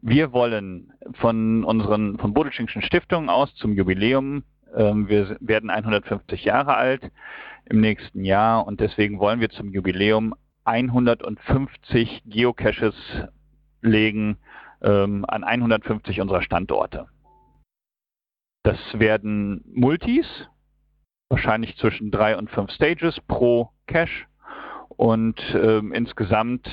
wir 0.00 0.32
wollen 0.32 0.92
von 1.14 1.64
unseren, 1.64 2.18
von 2.18 2.34
Bodelschingschen 2.34 2.82
Stiftungen 2.82 3.28
aus 3.28 3.54
zum 3.54 3.72
Jubiläum, 3.74 4.42
ähm, 4.74 5.08
wir 5.08 5.36
werden 5.40 5.70
150 5.70 6.44
Jahre 6.44 6.76
alt 6.76 7.10
im 7.66 7.80
nächsten 7.80 8.24
Jahr 8.24 8.66
und 8.66 8.80
deswegen 8.80 9.18
wollen 9.18 9.40
wir 9.40 9.50
zum 9.50 9.70
Jubiläum 9.70 10.34
150 10.64 12.22
Geocaches 12.26 12.94
legen 13.80 14.38
ähm, 14.82 15.24
an 15.28 15.44
150 15.44 16.20
unserer 16.20 16.42
Standorte. 16.42 17.06
Das 18.64 18.78
werden 18.94 19.64
Multis, 19.72 20.26
wahrscheinlich 21.32 21.76
zwischen 21.78 22.10
drei 22.10 22.36
und 22.36 22.50
fünf 22.50 22.70
Stages 22.70 23.18
pro 23.26 23.70
Cache 23.86 24.26
und 24.90 25.40
ähm, 25.54 25.92
insgesamt 25.92 26.68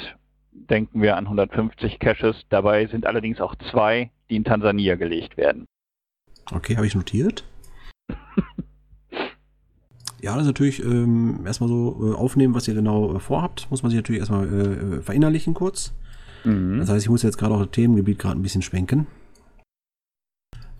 denken 0.52 1.02
wir 1.02 1.16
an 1.18 1.26
150 1.26 2.00
Caches. 2.00 2.36
Dabei 2.50 2.86
sind 2.88 3.06
allerdings 3.06 3.40
auch 3.40 3.56
zwei, 3.72 4.12
die 4.30 4.36
in 4.36 4.44
Tansania 4.44 4.96
gelegt 4.96 5.38
werden. 5.38 5.66
Okay, 6.52 6.76
habe 6.76 6.86
ich 6.86 6.94
notiert. 6.94 7.46
ja, 10.22 10.34
das 10.34 10.42
ist 10.42 10.48
natürlich 10.48 10.84
ähm, 10.84 11.42
erstmal 11.46 11.70
so 11.70 12.12
äh, 12.12 12.16
aufnehmen, 12.16 12.54
was 12.54 12.68
ihr 12.68 12.74
genau 12.74 13.16
äh, 13.16 13.20
vorhabt. 13.20 13.68
Muss 13.72 13.82
man 13.82 13.90
sich 13.92 13.98
natürlich 13.98 14.20
erstmal 14.20 14.48
äh, 14.48 15.02
verinnerlichen 15.02 15.54
kurz. 15.54 15.94
Mhm. 16.44 16.80
Das 16.80 16.90
heißt, 16.90 17.04
ich 17.04 17.10
muss 17.10 17.24
jetzt 17.24 17.38
gerade 17.38 17.54
auch 17.54 17.62
das 17.62 17.72
Themengebiet 17.72 18.20
gerade 18.20 18.38
ein 18.38 18.44
bisschen 18.44 18.62
schwenken. 18.62 19.08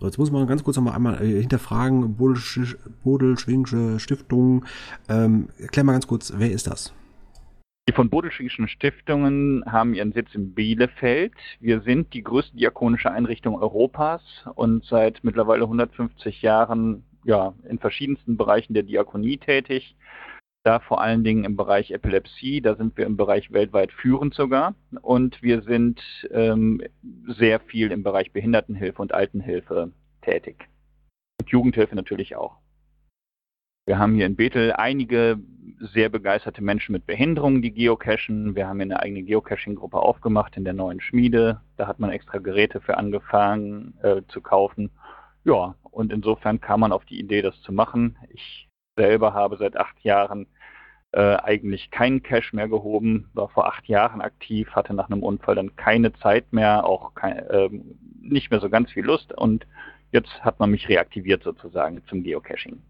So, 0.00 0.06
jetzt 0.06 0.16
muss 0.16 0.30
man 0.30 0.46
ganz 0.46 0.64
kurz 0.64 0.78
nochmal 0.78 0.94
einmal 0.94 1.22
äh, 1.22 1.40
hinterfragen, 1.42 2.16
Bodelschwingische 2.16 4.00
Stiftung. 4.00 4.64
Ähm, 5.10 5.50
erklär 5.58 5.84
mal 5.84 5.92
ganz 5.92 6.06
kurz, 6.06 6.32
wer 6.34 6.50
ist 6.50 6.66
das? 6.66 6.94
Die 7.86 7.92
von 7.92 8.08
Bodelschwingischen 8.08 8.66
Stiftungen 8.68 9.62
haben 9.66 9.92
ihren 9.92 10.12
Sitz 10.12 10.34
in 10.34 10.54
Bielefeld. 10.54 11.34
Wir 11.60 11.82
sind 11.82 12.14
die 12.14 12.22
größte 12.22 12.56
diakonische 12.56 13.10
Einrichtung 13.10 13.60
Europas 13.60 14.22
und 14.54 14.86
seit 14.86 15.22
mittlerweile 15.22 15.64
150 15.64 16.40
Jahren 16.40 17.04
ja, 17.24 17.52
in 17.68 17.78
verschiedensten 17.78 18.38
Bereichen 18.38 18.72
der 18.72 18.84
Diakonie 18.84 19.36
tätig. 19.36 19.94
Da 20.62 20.78
vor 20.80 21.00
allen 21.00 21.24
Dingen 21.24 21.44
im 21.44 21.56
Bereich 21.56 21.90
Epilepsie, 21.90 22.60
da 22.60 22.76
sind 22.76 22.96
wir 22.98 23.06
im 23.06 23.16
Bereich 23.16 23.50
weltweit 23.50 23.92
führend 23.92 24.34
sogar. 24.34 24.74
Und 25.00 25.42
wir 25.42 25.62
sind 25.62 26.02
ähm, 26.30 26.82
sehr 27.26 27.60
viel 27.60 27.90
im 27.92 28.02
Bereich 28.02 28.32
Behindertenhilfe 28.32 29.00
und 29.00 29.14
Altenhilfe 29.14 29.92
tätig. 30.20 30.68
Und 31.40 31.48
Jugendhilfe 31.48 31.96
natürlich 31.96 32.36
auch. 32.36 32.58
Wir 33.86 33.98
haben 33.98 34.14
hier 34.14 34.26
in 34.26 34.36
Bethel 34.36 34.72
einige 34.74 35.38
sehr 35.80 36.10
begeisterte 36.10 36.62
Menschen 36.62 36.92
mit 36.92 37.06
Behinderungen, 37.06 37.62
die 37.62 37.72
geocachen. 37.72 38.54
Wir 38.54 38.68
haben 38.68 38.80
eine 38.80 39.00
eigene 39.00 39.22
Geocaching-Gruppe 39.22 39.98
aufgemacht 39.98 40.56
in 40.56 40.64
der 40.64 40.74
neuen 40.74 41.00
Schmiede. 41.00 41.62
Da 41.76 41.86
hat 41.86 41.98
man 41.98 42.10
extra 42.10 42.38
Geräte 42.38 42.80
für 42.80 42.98
angefangen 42.98 43.94
äh, 44.02 44.22
zu 44.28 44.42
kaufen. 44.42 44.90
Ja, 45.44 45.74
und 45.82 46.12
insofern 46.12 46.60
kam 46.60 46.80
man 46.80 46.92
auf 46.92 47.06
die 47.06 47.18
Idee, 47.18 47.40
das 47.40 47.60
zu 47.62 47.72
machen. 47.72 48.18
Ich 48.28 48.69
selber 49.00 49.32
habe 49.32 49.56
seit 49.56 49.76
acht 49.76 49.98
Jahren 50.02 50.46
äh, 51.12 51.36
eigentlich 51.36 51.90
keinen 51.90 52.22
Cash 52.22 52.52
mehr 52.52 52.68
gehoben, 52.68 53.30
war 53.32 53.48
vor 53.48 53.66
acht 53.66 53.86
Jahren 53.88 54.20
aktiv, 54.20 54.68
hatte 54.72 54.94
nach 54.94 55.10
einem 55.10 55.22
Unfall 55.22 55.56
dann 55.56 55.74
keine 55.76 56.12
Zeit 56.12 56.52
mehr, 56.52 56.84
auch 56.84 57.14
kein, 57.14 57.38
äh, 57.38 57.70
nicht 58.20 58.50
mehr 58.50 58.60
so 58.60 58.68
ganz 58.68 58.92
viel 58.92 59.04
Lust 59.04 59.32
und 59.32 59.66
jetzt 60.12 60.44
hat 60.44 60.60
man 60.60 60.70
mich 60.70 60.88
reaktiviert 60.88 61.42
sozusagen 61.42 62.02
zum 62.08 62.22
Geocaching. 62.22 62.80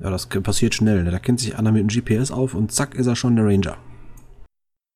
Ja, 0.00 0.10
das 0.10 0.28
passiert 0.28 0.74
schnell. 0.74 1.04
Ne? 1.04 1.10
Da 1.10 1.18
kennt 1.18 1.38
sich 1.40 1.56
einer 1.56 1.70
mit 1.70 1.80
dem 1.80 1.88
GPS 1.88 2.32
auf 2.32 2.54
und 2.54 2.72
zack 2.72 2.94
ist 2.94 3.06
er 3.06 3.16
schon 3.16 3.36
der 3.36 3.46
Ranger. 3.46 3.76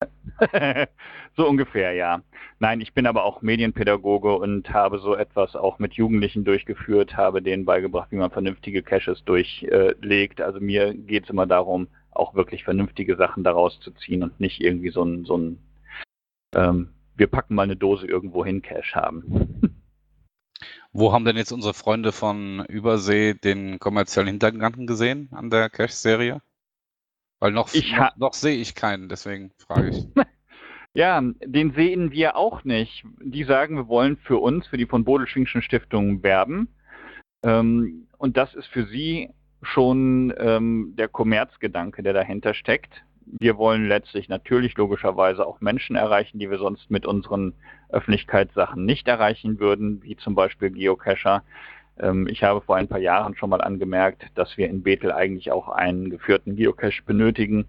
so 1.36 1.48
ungefähr, 1.48 1.92
ja. 1.92 2.22
Nein, 2.58 2.80
ich 2.80 2.94
bin 2.94 3.06
aber 3.06 3.24
auch 3.24 3.42
Medienpädagoge 3.42 4.36
und 4.36 4.70
habe 4.72 4.98
so 4.98 5.14
etwas 5.14 5.56
auch 5.56 5.78
mit 5.78 5.94
Jugendlichen 5.94 6.44
durchgeführt, 6.44 7.16
habe 7.16 7.42
denen 7.42 7.64
beigebracht, 7.64 8.10
wie 8.10 8.16
man 8.16 8.30
vernünftige 8.30 8.82
Caches 8.82 9.24
durchlegt. 9.24 10.40
Also 10.40 10.60
mir 10.60 10.94
geht 10.94 11.24
es 11.24 11.30
immer 11.30 11.46
darum, 11.46 11.88
auch 12.10 12.34
wirklich 12.34 12.64
vernünftige 12.64 13.16
Sachen 13.16 13.44
daraus 13.44 13.78
zu 13.80 13.90
ziehen 13.92 14.22
und 14.22 14.40
nicht 14.40 14.60
irgendwie 14.60 14.90
so 14.90 15.02
ein, 15.02 15.24
so 15.24 15.36
ein 15.36 15.58
ähm, 16.54 16.88
wir 17.14 17.26
packen 17.26 17.54
mal 17.54 17.62
eine 17.62 17.76
Dose 17.76 18.06
irgendwo 18.06 18.44
hin 18.44 18.62
Cache 18.62 18.94
haben. 18.94 19.72
Wo 20.92 21.12
haben 21.12 21.24
denn 21.24 21.36
jetzt 21.36 21.52
unsere 21.52 21.74
Freunde 21.74 22.12
von 22.12 22.64
Übersee 22.66 23.34
den 23.34 23.78
kommerziellen 23.78 24.28
Hintergedanken 24.28 24.86
gesehen 24.86 25.28
an 25.32 25.50
der 25.50 25.68
Cache-Serie? 25.68 26.40
Weil 27.40 27.52
noch, 27.52 27.72
noch, 27.74 28.16
noch 28.16 28.32
sehe 28.32 28.56
ich 28.56 28.74
keinen, 28.74 29.08
deswegen 29.08 29.52
frage 29.58 29.90
ich. 29.90 30.06
Ja, 30.96 31.20
den 31.44 31.74
sehen 31.74 32.10
wir 32.10 32.36
auch 32.36 32.64
nicht. 32.64 33.04
Die 33.20 33.44
sagen, 33.44 33.76
wir 33.76 33.86
wollen 33.86 34.16
für 34.16 34.38
uns, 34.38 34.66
für 34.66 34.78
die 34.78 34.86
von 34.86 35.04
Bodelschwingschen 35.04 35.60
Stiftung 35.60 36.22
werben. 36.22 36.68
Ähm, 37.44 38.06
und 38.16 38.38
das 38.38 38.54
ist 38.54 38.66
für 38.68 38.86
sie 38.86 39.28
schon 39.60 40.32
ähm, 40.38 40.94
der 40.96 41.08
Kommerzgedanke, 41.08 42.02
der 42.02 42.14
dahinter 42.14 42.54
steckt. 42.54 43.04
Wir 43.26 43.58
wollen 43.58 43.86
letztlich 43.86 44.30
natürlich 44.30 44.74
logischerweise 44.78 45.46
auch 45.46 45.60
Menschen 45.60 45.96
erreichen, 45.96 46.38
die 46.38 46.50
wir 46.50 46.58
sonst 46.58 46.90
mit 46.90 47.04
unseren 47.04 47.52
Öffentlichkeitssachen 47.90 48.82
nicht 48.82 49.06
erreichen 49.06 49.60
würden, 49.60 50.02
wie 50.02 50.16
zum 50.16 50.34
Beispiel 50.34 50.70
Geocacher. 50.70 51.42
Ähm, 51.98 52.26
ich 52.28 52.42
habe 52.42 52.60
vor 52.60 52.76
ein 52.76 52.88
paar 52.88 52.98
Jahren 52.98 53.34
schon 53.36 53.50
mal 53.50 53.60
angemerkt, 53.60 54.26
dass 54.34 54.56
wir 54.56 54.68
in 54.68 54.82
Bethel 54.82 55.12
eigentlich 55.12 55.52
auch 55.52 55.68
einen 55.68 56.10
geführten 56.10 56.56
Geocache 56.56 57.02
benötigen 57.04 57.66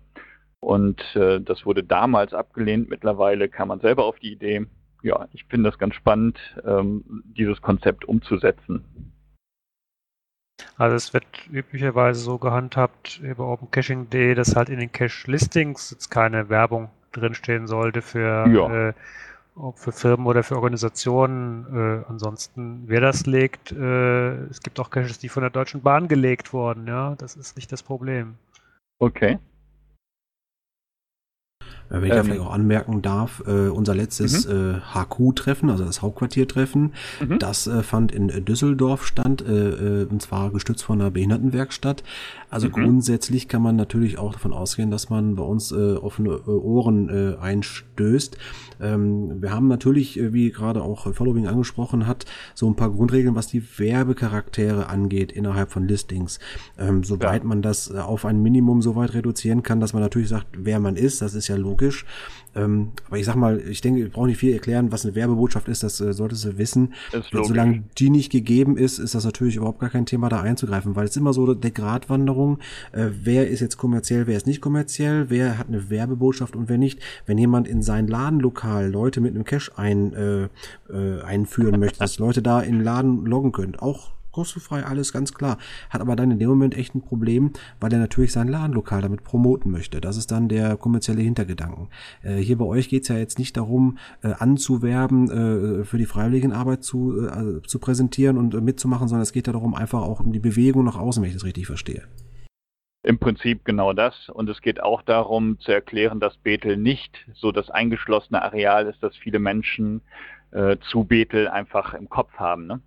und 0.59 1.15
äh, 1.15 1.39
das 1.39 1.65
wurde 1.65 1.83
damals 1.83 2.33
abgelehnt. 2.33 2.89
Mittlerweile 2.89 3.47
kam 3.49 3.69
man 3.69 3.79
selber 3.79 4.05
auf 4.05 4.19
die 4.19 4.31
Idee. 4.31 4.65
Ja, 5.03 5.27
ich 5.31 5.45
finde 5.45 5.69
das 5.69 5.79
ganz 5.79 5.95
spannend, 5.95 6.39
ähm, 6.65 7.23
dieses 7.25 7.61
Konzept 7.61 8.05
umzusetzen. 8.05 9.13
Also 10.75 10.95
es 10.95 11.13
wird 11.13 11.25
üblicherweise 11.51 12.19
so 12.19 12.37
gehandhabt 12.37 13.19
über 13.23 13.47
OpenCaching.de, 13.47 14.33
dass 14.33 14.55
halt 14.55 14.69
in 14.69 14.79
den 14.79 14.91
Cache-Listings 14.91 15.91
jetzt 15.91 16.09
keine 16.09 16.49
Werbung 16.49 16.89
drinstehen 17.11 17.67
sollte 17.67 18.01
für, 18.01 18.47
ja. 18.47 18.89
äh, 18.89 18.93
für 19.75 19.91
Firmen 19.91 20.27
oder 20.27 20.43
für 20.43 20.55
Organisationen. 20.55 21.65
Äh, 21.73 22.05
ansonsten, 22.09 22.83
wer 22.87 23.01
das 23.01 23.25
legt, 23.25 23.71
äh, 23.71 24.45
es 24.45 24.61
gibt 24.61 24.79
auch 24.79 24.89
Caches, 24.89 25.19
die 25.19 25.29
von 25.29 25.41
der 25.41 25.49
Deutschen 25.49 25.81
Bahn 25.81 26.07
gelegt 26.07 26.53
wurden. 26.53 26.87
Ja, 26.87 27.15
das 27.15 27.35
ist 27.35 27.55
nicht 27.55 27.71
das 27.71 27.83
Problem. 27.83 28.35
Okay. 28.99 29.39
Wenn 31.89 32.03
ich 32.03 32.09
ähm, 32.11 32.17
da 32.17 32.23
vielleicht 32.23 32.41
auch 32.41 32.53
anmerken 32.53 33.01
darf, 33.01 33.43
äh, 33.47 33.69
unser 33.69 33.95
letztes 33.95 34.47
mhm. 34.47 34.81
äh, 34.81 34.99
HQ-Treffen, 34.99 35.69
also 35.69 35.85
das 35.85 36.01
Hauptquartiertreffen, 36.01 36.93
mhm. 37.25 37.39
das 37.39 37.67
äh, 37.67 37.83
fand 37.83 38.11
in 38.11 38.27
Düsseldorf 38.45 39.05
statt, 39.05 39.41
äh, 39.41 40.01
äh, 40.01 40.05
und 40.05 40.21
zwar 40.21 40.51
gestützt 40.51 40.83
von 40.83 40.99
einer 40.99 41.11
Behindertenwerkstatt. 41.11 42.03
Also 42.49 42.67
mhm. 42.67 42.73
grundsätzlich 42.73 43.47
kann 43.47 43.61
man 43.61 43.75
natürlich 43.75 44.17
auch 44.17 44.33
davon 44.33 44.53
ausgehen, 44.53 44.91
dass 44.91 45.09
man 45.09 45.35
bei 45.35 45.43
uns 45.43 45.71
äh, 45.71 45.93
offene 45.95 46.29
äh, 46.29 46.49
Ohren 46.49 47.09
äh, 47.09 47.37
einstößt. 47.39 48.37
Ähm, 48.79 49.41
wir 49.41 49.51
haben 49.51 49.67
natürlich, 49.67 50.19
äh, 50.19 50.33
wie 50.33 50.51
gerade 50.51 50.81
auch 50.81 51.13
Following 51.13 51.47
angesprochen 51.47 52.05
hat, 52.05 52.25
so 52.53 52.69
ein 52.69 52.75
paar 52.75 52.91
Grundregeln, 52.91 53.35
was 53.35 53.47
die 53.47 53.63
Werbecharaktere 53.77 54.89
angeht 54.89 55.31
innerhalb 55.31 55.71
von 55.71 55.87
Listings. 55.87 56.39
Ähm, 56.77 57.03
soweit 57.03 57.43
ja. 57.43 57.47
man 57.47 57.61
das 57.61 57.89
äh, 57.89 57.97
auf 57.97 58.25
ein 58.25 58.41
Minimum 58.41 58.81
so 58.81 58.95
weit 58.95 59.13
reduzieren 59.13 59.63
kann, 59.63 59.79
dass 59.79 59.93
man 59.93 60.01
natürlich 60.01 60.29
sagt, 60.29 60.47
wer 60.57 60.79
man 60.79 60.95
ist, 60.95 61.21
das 61.21 61.33
ist 61.33 61.47
ja 61.47 61.55
logisch 61.55 61.76
logisch. 61.77 62.05
Ähm, 62.55 62.93
aber 63.07 63.19
ich 63.19 63.25
sag 63.25 63.35
mal, 63.35 63.59
ich 63.59 63.81
denke, 63.81 64.03
ich 64.03 64.11
brauche 64.11 64.27
nicht 64.27 64.39
viel 64.39 64.53
erklären, 64.53 64.91
was 64.91 65.05
eine 65.05 65.13
Werbebotschaft 65.13 65.67
ist, 65.67 65.83
das 65.83 66.01
äh, 66.01 66.13
solltest 66.13 66.43
du 66.43 66.57
wissen. 66.57 66.93
Solange 67.31 67.83
die 67.99 68.09
nicht 68.09 68.31
gegeben 68.31 68.77
ist, 68.77 68.97
ist 68.97 69.13
das 69.13 69.25
natürlich 69.25 69.57
überhaupt 69.57 69.79
gar 69.79 69.91
kein 69.91 70.07
Thema, 70.07 70.27
da 70.29 70.41
einzugreifen, 70.41 70.95
weil 70.95 71.05
es 71.05 71.15
immer 71.15 71.33
so 71.33 71.53
der 71.53 71.71
Gratwanderung, 71.71 72.57
äh, 72.93 73.09
wer 73.11 73.47
ist 73.47 73.59
jetzt 73.59 73.77
kommerziell, 73.77 74.25
wer 74.25 74.37
ist 74.37 74.47
nicht 74.47 74.61
kommerziell, 74.61 75.29
wer 75.29 75.59
hat 75.59 75.67
eine 75.67 75.91
Werbebotschaft 75.91 76.55
und 76.55 76.67
wer 76.67 76.79
nicht. 76.79 76.99
Wenn 77.27 77.37
jemand 77.37 77.67
in 77.67 77.83
sein 77.83 78.07
Ladenlokal 78.07 78.89
Leute 78.89 79.21
mit 79.21 79.35
einem 79.35 79.43
Cash 79.43 79.71
ein, 79.75 80.13
äh, 80.13 80.45
äh, 80.91 81.21
einführen 81.21 81.79
möchte, 81.79 81.99
dass 81.99 82.17
Leute 82.17 82.41
da 82.41 82.61
in 82.61 82.75
den 82.75 82.83
Laden 82.83 83.25
loggen 83.25 83.51
können, 83.51 83.75
auch 83.75 84.16
kostenfrei, 84.37 84.83
alles 84.83 85.11
ganz 85.11 85.33
klar. 85.33 85.57
Hat 85.89 85.99
aber 85.99 86.15
dann 86.15 86.29
in 86.29 86.37
dem 86.37 86.49
Moment 86.49 86.77
echt 86.77 86.93
ein 86.93 87.01
Problem, 87.01 87.53
weil 87.79 87.91
er 87.91 87.97
natürlich 87.97 88.31
sein 88.31 88.47
Ladenlokal 88.47 89.01
damit 89.01 89.23
promoten 89.23 89.71
möchte. 89.71 89.99
Das 89.99 90.15
ist 90.15 90.31
dann 90.31 90.47
der 90.47 90.77
kommerzielle 90.77 91.23
Hintergedanken. 91.23 91.87
Äh, 92.21 92.35
hier 92.35 92.59
bei 92.59 92.65
euch 92.65 92.87
geht 92.87 93.01
es 93.01 93.07
ja 93.07 93.17
jetzt 93.17 93.39
nicht 93.39 93.57
darum, 93.57 93.97
äh, 94.21 94.33
anzuwerben, 94.37 95.81
äh, 95.81 95.83
für 95.85 95.97
die 95.97 96.05
Freiwilligenarbeit 96.05 96.83
zu, 96.83 97.27
äh, 97.27 97.63
zu 97.63 97.79
präsentieren 97.79 98.37
und 98.37 98.53
äh, 98.53 98.61
mitzumachen, 98.61 99.07
sondern 99.07 99.23
es 99.23 99.33
geht 99.33 99.47
ja 99.47 99.53
darum, 99.53 99.73
einfach 99.73 100.03
auch 100.03 100.19
um 100.19 100.31
die 100.31 100.39
Bewegung 100.39 100.85
nach 100.85 100.97
außen, 100.97 101.23
wenn 101.23 101.29
ich 101.29 101.35
das 101.35 101.43
richtig 101.43 101.65
verstehe. 101.65 102.03
Im 103.01 103.17
Prinzip 103.17 103.65
genau 103.65 103.93
das. 103.93 104.29
Und 104.29 104.49
es 104.49 104.61
geht 104.61 104.83
auch 104.83 105.01
darum 105.01 105.59
zu 105.59 105.71
erklären, 105.71 106.19
dass 106.19 106.37
Bethel 106.37 106.77
nicht 106.77 107.17
so 107.33 107.51
das 107.51 107.71
eingeschlossene 107.71 108.41
Areal 108.41 108.85
ist, 108.85 109.01
das 109.01 109.15
viele 109.15 109.39
Menschen 109.39 110.01
äh, 110.51 110.77
zu 110.91 111.05
Bethel 111.05 111.47
einfach 111.47 111.95
im 111.95 112.07
Kopf 112.07 112.33
haben. 112.33 112.67
Ne? 112.67 112.81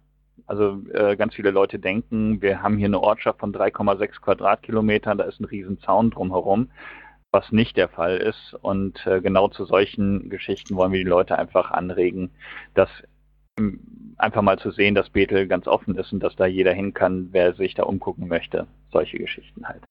Also 0.47 0.83
äh, 0.93 1.17
ganz 1.17 1.35
viele 1.35 1.51
Leute 1.51 1.79
denken, 1.79 2.43
wir 2.43 2.63
haben 2.63 2.77
hier 2.77 2.87
eine 2.87 3.01
Ortschaft 3.01 3.41
von 3.41 3.53
3,6 3.53 4.21
Quadratkilometern, 4.21 5.19
da 5.19 5.25
ist 5.25 5.41
ein 5.41 5.45
riesen 5.45 5.81
Zaun 5.81 6.11
drumherum, 6.11 6.71
was 7.31 7.53
nicht 7.53 7.77
der 7.77 7.89
Fall 7.89 8.17
ist. 8.19 8.55
Und 8.61 9.07
äh, 9.07 9.21
genau 9.21 9.49
zu 9.49 9.65
solchen 9.65 10.31
Geschichten 10.31 10.77
wollen 10.77 10.93
wir 10.93 11.03
die 11.03 11.09
Leute 11.09 11.39
einfach 11.39 11.71
anregen, 11.71 12.31
dass 12.75 12.91
einfach 14.17 14.43
mal 14.43 14.59
zu 14.59 14.71
sehen, 14.71 14.95
dass 14.95 15.11
Bethel 15.11 15.47
ganz 15.47 15.67
offen 15.67 15.97
ist 15.97 16.13
und 16.13 16.21
dass 16.21 16.37
da 16.37 16.47
jeder 16.47 16.73
hin 16.73 16.95
kann, 16.95 17.29
wer 17.33 17.55
sich 17.55 17.75
da 17.75 17.85
umgucken 17.85 18.29
möchte. 18.29 18.67
Solche 18.93 19.19
Geschichten 19.19 19.67
halt. 19.67 19.83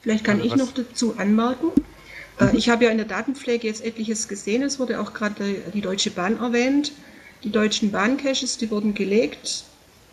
Vielleicht 0.00 0.24
kann 0.24 0.40
Also 0.40 0.54
ich 0.54 0.56
noch 0.56 0.72
dazu 0.72 1.14
anmerken. 1.18 1.68
Äh, 2.40 2.56
Ich 2.56 2.70
habe 2.70 2.84
ja 2.84 2.90
in 2.90 2.96
der 2.96 3.06
Datenpflege 3.06 3.66
jetzt 3.66 3.84
etliches 3.84 4.28
gesehen. 4.28 4.62
Es 4.62 4.78
wurde 4.78 5.00
auch 5.00 5.12
gerade 5.12 5.54
die 5.74 5.80
Deutsche 5.80 6.10
Bahn 6.10 6.38
erwähnt. 6.38 6.92
Die 7.44 7.50
deutschen 7.50 7.90
Bahncaches, 7.90 8.58
die 8.58 8.70
wurden 8.70 8.94
gelegt. 8.94 9.64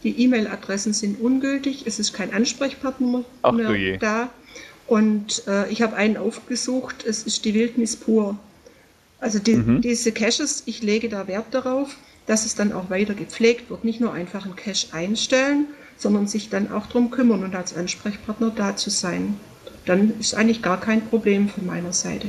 Die 0.03 0.21
E-Mail-Adressen 0.23 0.93
sind 0.93 1.19
ungültig. 1.19 1.83
Es 1.85 1.99
ist 1.99 2.13
kein 2.13 2.33
Ansprechpartner 2.33 3.23
Ach 3.41 3.51
mehr 3.51 3.97
da. 3.97 4.29
Und 4.85 5.43
äh, 5.47 5.69
ich 5.69 5.81
habe 5.81 5.95
einen 5.95 6.17
aufgesucht. 6.17 7.03
Es 7.05 7.23
ist 7.23 7.43
die 7.43 7.53
Wildnis 7.53 7.95
pur. 7.95 8.37
Also 9.19 9.39
die, 9.39 9.55
Mhm. 9.55 9.81
diese 9.81 10.11
Caches, 10.11 10.63
ich 10.65 10.81
lege 10.83 11.09
da 11.09 11.27
Wert 11.27 11.47
darauf, 11.51 11.97
dass 12.27 12.45
es 12.45 12.55
dann 12.55 12.71
auch 12.71 12.89
weiter 12.89 13.15
gepflegt 13.15 13.69
wird. 13.69 13.83
Nicht 13.83 13.99
nur 13.99 14.13
einfach 14.13 14.45
einen 14.45 14.55
Cache 14.55 14.87
einstellen, 14.93 15.65
sondern 15.97 16.27
sich 16.27 16.49
dann 16.49 16.71
auch 16.71 16.85
darum 16.85 17.09
kümmern 17.09 17.43
und 17.43 17.55
als 17.55 17.75
Ansprechpartner 17.75 18.51
da 18.55 18.75
zu 18.75 18.89
sein. 18.89 19.37
Dann 19.85 20.13
ist 20.19 20.35
eigentlich 20.35 20.61
gar 20.61 20.79
kein 20.79 21.01
Problem 21.09 21.49
von 21.49 21.65
meiner 21.65 21.93
Seite. 21.93 22.27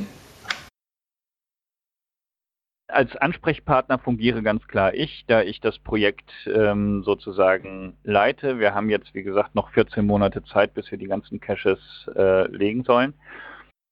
Als 2.90 3.15
Ansprechpartner 3.16 3.98
fungiere 3.98 4.43
ganz 4.43 4.66
klar 4.66 4.94
ich, 4.94 5.24
da 5.27 5.43
ich 5.43 5.60
das 5.60 5.78
Projekt 5.78 6.31
ähm, 6.47 7.02
sozusagen 7.05 7.98
leite. 8.02 8.59
Wir 8.59 8.74
haben 8.74 8.89
jetzt, 8.89 9.12
wie 9.12 9.23
gesagt, 9.23 9.55
noch 9.55 9.70
14 9.73 10.06
Monate 10.06 10.43
Zeit, 10.44 10.73
bis 10.73 10.90
wir 10.90 10.97
die 10.97 11.06
ganzen 11.06 11.39
Caches 11.39 11.78
äh, 12.16 12.47
legen 12.48 12.85
sollen. 12.85 13.12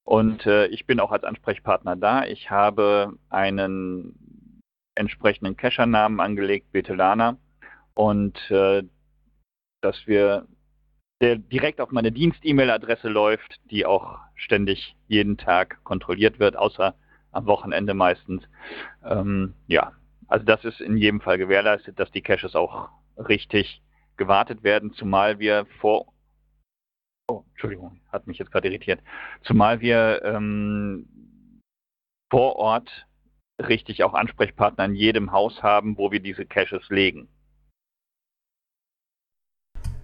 Und 0.02 0.46
äh, 0.46 0.66
ich 0.68 0.86
bin 0.86 0.98
auch 0.98 1.12
als 1.12 1.24
Ansprechpartner 1.24 1.94
da. 1.96 2.24
Ich 2.24 2.50
habe 2.50 3.12
einen 3.28 4.62
entsprechenden 4.94 5.58
Cacher-Namen 5.58 6.20
angelegt, 6.20 6.72
Betelana. 6.72 7.36
Und 7.92 8.50
äh, 8.50 8.82
dass 9.82 10.06
wir, 10.06 10.46
der 11.20 11.36
direkt 11.36 11.82
auf 11.82 11.90
meine 11.90 12.12
Dienst-E-Mail-Adresse 12.12 13.08
läuft, 13.08 13.60
die 13.70 13.84
auch 13.84 14.18
ständig 14.36 14.96
jeden 15.06 15.36
Tag 15.36 15.84
kontrolliert 15.84 16.38
wird, 16.38 16.56
außer 16.56 16.94
am 17.36 17.46
Wochenende 17.46 17.94
meistens. 17.94 18.42
Ähm, 19.04 19.54
ja, 19.66 19.92
also 20.28 20.44
das 20.44 20.64
ist 20.64 20.80
in 20.80 20.96
jedem 20.96 21.20
Fall 21.20 21.38
gewährleistet, 21.38 21.98
dass 21.98 22.10
die 22.10 22.22
Caches 22.22 22.54
auch 22.54 22.88
richtig 23.16 23.82
gewartet 24.16 24.62
werden, 24.62 24.92
zumal 24.92 25.38
wir 25.38 25.66
vor 25.80 26.06
Oh, 27.28 27.42
Entschuldigung, 27.50 28.00
hat 28.12 28.28
mich 28.28 28.38
jetzt 28.38 28.52
gerade 28.52 28.68
irritiert. 28.68 29.00
Zumal 29.42 29.80
wir 29.80 30.22
ähm, 30.24 31.08
vor 32.30 32.54
Ort 32.54 33.06
richtig 33.60 34.04
auch 34.04 34.14
Ansprechpartner 34.14 34.84
in 34.84 34.94
jedem 34.94 35.32
Haus 35.32 35.60
haben, 35.60 35.98
wo 35.98 36.12
wir 36.12 36.20
diese 36.20 36.46
Caches 36.46 36.88
legen. 36.88 37.28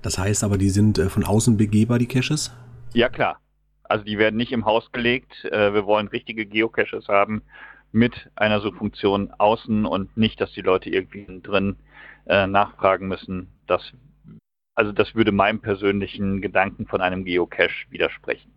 Das 0.02 0.18
heißt 0.18 0.42
aber, 0.42 0.58
die 0.58 0.70
sind 0.70 0.98
äh, 0.98 1.08
von 1.08 1.22
außen 1.22 1.56
begehbar, 1.56 2.00
die 2.00 2.08
Caches? 2.08 2.52
Ja, 2.92 3.08
klar. 3.08 3.40
Also 3.84 4.04
die 4.04 4.18
werden 4.18 4.36
nicht 4.36 4.52
im 4.52 4.64
Haus 4.64 4.90
gelegt. 4.92 5.44
Äh, 5.44 5.74
wir 5.74 5.86
wollen 5.86 6.08
richtige 6.08 6.46
Geocaches 6.46 7.08
haben 7.08 7.42
mit 7.92 8.30
einer 8.36 8.60
Suchfunktion 8.60 9.30
außen 9.36 9.84
und 9.84 10.16
nicht, 10.16 10.40
dass 10.40 10.52
die 10.52 10.62
Leute 10.62 10.88
irgendwie 10.90 11.40
drin 11.42 11.76
äh, 12.26 12.46
nachfragen 12.46 13.06
müssen. 13.08 13.48
Das, 13.66 13.92
also 14.74 14.92
das 14.92 15.14
würde 15.14 15.32
meinem 15.32 15.60
persönlichen 15.60 16.40
Gedanken 16.40 16.86
von 16.86 17.00
einem 17.02 17.24
Geocache 17.24 17.90
widersprechen. 17.90 18.50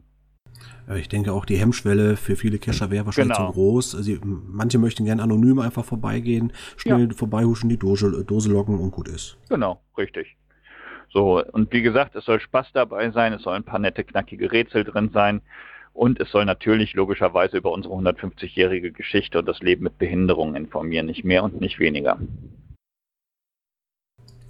Äh, 0.88 1.00
Ich 1.00 1.10
denke 1.10 1.34
auch, 1.34 1.44
die 1.46 1.58
Hemmschwelle 1.58 2.16
für 2.16 2.36
viele 2.36 2.60
Cacher 2.60 2.92
wäre 2.92 3.06
wahrscheinlich 3.06 3.36
Genau. 3.36 3.48
zu 3.50 3.54
groß. 3.54 3.92
Sie, 3.92 4.20
manche 4.24 4.78
möchten 4.78 5.04
gerne 5.06 5.24
anonym 5.24 5.60
einfach 5.60 5.84
vorbeigehen, 5.84 6.54
schnell 6.78 7.12
vorbeihuschen, 7.14 7.70
die 7.70 7.78
Dose, 7.78 8.24
Dose 8.24 8.50
locken 8.52 8.80
und 8.80 8.92
gut 8.92 9.08
ist. 9.10 9.38
Genau, 9.50 9.82
richtig. 9.98 10.38
So, 11.16 11.42
und 11.42 11.72
wie 11.72 11.82
gesagt, 11.82 12.14
es 12.18 12.26
soll 12.26 12.42
Spaß 12.42 12.74
dabei 12.74 13.10
sein, 13.12 13.32
es 13.32 13.44
sollen 13.44 13.62
ein 13.62 13.64
paar 13.64 13.80
nette, 13.80 14.04
knackige 14.04 14.52
Rätsel 14.52 14.84
drin 14.84 15.12
sein 15.14 15.42
und 15.94 16.20
es 16.20 16.30
soll 16.30 16.44
natürlich 16.44 16.94
logischerweise 16.94 17.56
über 17.56 17.72
unsere 17.72 17.94
150-jährige 17.94 18.92
Geschichte 18.92 19.40
und 19.40 19.46
das 19.46 19.62
Leben 19.62 19.86
mit 19.86 19.98
Behinderungen 19.98 20.58
informieren, 20.58 21.06
nicht 21.06 21.24
mehr 21.24 21.46
und 21.46 21.62
nicht 21.62 21.80
weniger. 21.80 22.20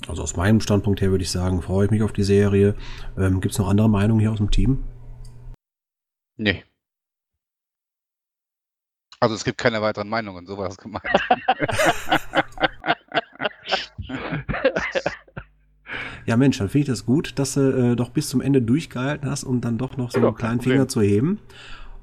Also 0.07 0.23
aus 0.23 0.35
meinem 0.35 0.59
Standpunkt 0.59 1.01
her 1.01 1.11
würde 1.11 1.23
ich 1.23 1.29
sagen, 1.29 1.61
freue 1.61 1.85
ich 1.85 1.91
mich 1.91 2.01
auf 2.01 2.13
die 2.13 2.23
Serie. 2.23 2.73
Ähm, 3.15 3.41
Gibt 3.41 3.53
es 3.53 3.59
noch 3.59 3.69
andere 3.69 3.87
Meinungen 3.87 4.21
hier 4.21 4.31
aus 4.31 4.39
dem 4.39 4.49
Team? 4.49 4.85
Nee. 6.37 6.63
Also 9.19 9.35
es 9.35 9.43
gibt 9.43 9.59
keine 9.59 9.83
weiteren 9.83 10.09
Meinungen, 10.09 10.47
so 10.47 10.57
war 10.57 10.69
das 10.69 10.77
gemeint. 10.77 11.05
Ja, 16.25 16.37
Mensch, 16.37 16.57
dann 16.57 16.69
finde 16.69 16.83
ich 16.83 16.87
das 16.87 17.05
gut, 17.05 17.33
dass 17.37 17.53
du 17.53 17.91
äh, 17.91 17.95
doch 17.95 18.09
bis 18.09 18.29
zum 18.29 18.41
Ende 18.41 18.61
durchgehalten 18.61 19.29
hast 19.29 19.43
und 19.43 19.61
dann 19.61 19.77
doch 19.77 19.95
noch 19.97 20.11
so 20.11 20.19
einen 20.19 20.35
kleinen 20.35 20.59
Finger 20.61 20.87
zu 20.87 21.01
heben. 21.01 21.39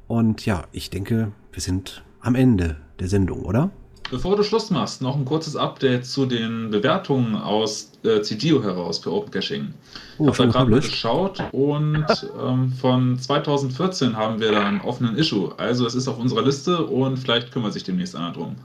Und 0.06 0.46
ja, 0.46 0.64
ich 0.72 0.90
denke, 0.90 1.32
wir 1.52 1.62
sind 1.62 2.04
am 2.20 2.34
Ende 2.34 2.76
der 3.00 3.08
Sendung, 3.08 3.42
oder? 3.42 3.70
Bevor 4.10 4.36
du 4.36 4.42
Schluss 4.42 4.70
machst, 4.70 5.00
noch 5.00 5.16
ein 5.16 5.24
kurzes 5.24 5.56
Update 5.56 6.04
zu 6.04 6.26
den 6.26 6.70
Bewertungen 6.70 7.34
aus 7.34 7.92
äh, 8.04 8.20
CGO 8.20 8.62
heraus 8.62 8.98
für 8.98 9.10
Open 9.10 9.30
Caching. 9.30 9.72
Oh, 10.18 10.28
ich 10.28 10.38
habe 10.38 10.52
da 10.52 10.64
gerade 10.64 10.80
geschaut 10.80 11.42
und 11.52 12.04
ähm, 12.38 12.72
von 12.72 13.18
2014 13.18 14.14
haben 14.16 14.38
wir 14.38 14.52
da 14.52 14.66
einen 14.66 14.82
offenen 14.82 15.16
Issue. 15.16 15.52
Also 15.58 15.86
es 15.86 15.94
ist 15.94 16.08
auf 16.08 16.18
unserer 16.18 16.42
Liste 16.42 16.84
und 16.84 17.16
vielleicht 17.16 17.52
kümmert 17.52 17.72
sich 17.72 17.84
demnächst 17.84 18.14
einer 18.14 18.32
drum. 18.32 18.56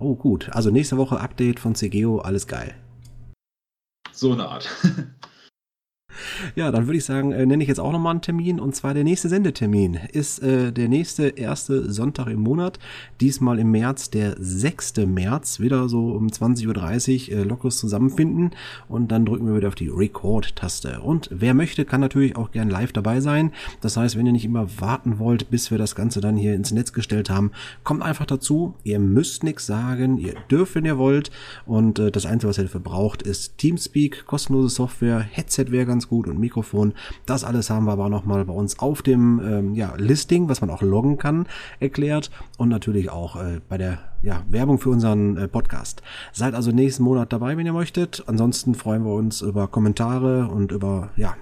Oh, 0.00 0.14
gut. 0.14 0.48
Also 0.52 0.70
nächste 0.70 0.96
Woche 0.96 1.20
Update 1.20 1.60
von 1.60 1.74
CGO, 1.74 2.18
alles 2.20 2.46
geil. 2.46 2.74
So 4.14 4.32
eine 4.32 4.48
Art. 4.48 4.68
Ja, 6.56 6.70
dann 6.70 6.86
würde 6.86 6.98
ich 6.98 7.04
sagen, 7.04 7.32
äh, 7.32 7.46
nenne 7.46 7.62
ich 7.62 7.68
jetzt 7.68 7.80
auch 7.80 7.92
nochmal 7.92 8.12
einen 8.12 8.22
Termin. 8.22 8.60
Und 8.60 8.74
zwar 8.74 8.94
der 8.94 9.04
nächste 9.04 9.28
Sendetermin 9.28 9.98
ist 10.12 10.42
äh, 10.42 10.72
der 10.72 10.88
nächste 10.88 11.28
erste 11.28 11.90
Sonntag 11.92 12.28
im 12.28 12.40
Monat. 12.40 12.78
Diesmal 13.20 13.58
im 13.58 13.70
März, 13.70 14.10
der 14.10 14.36
6. 14.38 14.94
März, 15.06 15.60
wieder 15.60 15.88
so 15.88 16.08
um 16.08 16.28
20.30 16.28 17.30
Uhr 17.32 17.38
äh, 17.38 17.42
lockeres 17.42 17.78
Zusammenfinden. 17.78 18.50
Und 18.88 19.12
dann 19.12 19.26
drücken 19.26 19.46
wir 19.46 19.56
wieder 19.56 19.68
auf 19.68 19.74
die 19.74 19.88
Record-Taste. 19.88 21.00
Und 21.00 21.28
wer 21.32 21.54
möchte, 21.54 21.84
kann 21.84 22.00
natürlich 22.00 22.36
auch 22.36 22.50
gern 22.50 22.70
live 22.70 22.92
dabei 22.92 23.20
sein. 23.20 23.52
Das 23.80 23.96
heißt, 23.96 24.16
wenn 24.16 24.26
ihr 24.26 24.32
nicht 24.32 24.44
immer 24.44 24.66
warten 24.80 25.18
wollt, 25.18 25.50
bis 25.50 25.70
wir 25.70 25.78
das 25.78 25.94
Ganze 25.94 26.20
dann 26.20 26.36
hier 26.36 26.54
ins 26.54 26.72
Netz 26.72 26.92
gestellt 26.92 27.30
haben, 27.30 27.52
kommt 27.82 28.02
einfach 28.02 28.26
dazu. 28.26 28.74
Ihr 28.84 28.98
müsst 28.98 29.44
nichts 29.44 29.66
sagen. 29.66 30.18
Ihr 30.18 30.34
dürft, 30.50 30.74
wenn 30.74 30.84
ihr 30.84 30.98
wollt. 30.98 31.30
Und 31.66 31.98
äh, 31.98 32.10
das 32.10 32.26
Einzige, 32.26 32.48
was 32.48 32.58
ihr 32.58 32.64
dafür 32.64 32.80
braucht, 32.80 33.22
ist 33.22 33.58
Teamspeak, 33.58 34.26
kostenlose 34.26 34.68
Software, 34.68 35.20
Headset 35.20 35.66
wäre 35.68 35.86
ganz 35.86 36.08
gut 36.08 36.13
und 36.22 36.38
Mikrofon. 36.38 36.94
Das 37.26 37.44
alles 37.44 37.70
haben 37.70 37.86
wir 37.86 37.92
aber 37.92 38.08
nochmal 38.08 38.44
bei 38.44 38.52
uns 38.52 38.78
auf 38.78 39.02
dem 39.02 39.40
ähm, 39.44 39.74
ja, 39.74 39.94
Listing, 39.96 40.48
was 40.48 40.60
man 40.60 40.70
auch 40.70 40.82
loggen 40.82 41.18
kann, 41.18 41.46
erklärt. 41.80 42.30
Und 42.56 42.68
natürlich 42.68 43.10
auch 43.10 43.36
äh, 43.36 43.60
bei 43.68 43.78
der 43.78 43.98
ja, 44.22 44.42
Werbung 44.48 44.78
für 44.78 44.90
unseren 44.90 45.36
äh, 45.36 45.48
Podcast. 45.48 46.02
Seid 46.32 46.54
also 46.54 46.70
nächsten 46.70 47.02
Monat 47.02 47.32
dabei, 47.32 47.56
wenn 47.56 47.66
ihr 47.66 47.72
möchtet. 47.72 48.24
Ansonsten 48.26 48.74
freuen 48.74 49.04
wir 49.04 49.12
uns 49.12 49.42
über 49.42 49.68
Kommentare 49.68 50.48
und 50.48 50.72
über 50.72 51.10
ja, 51.16 51.36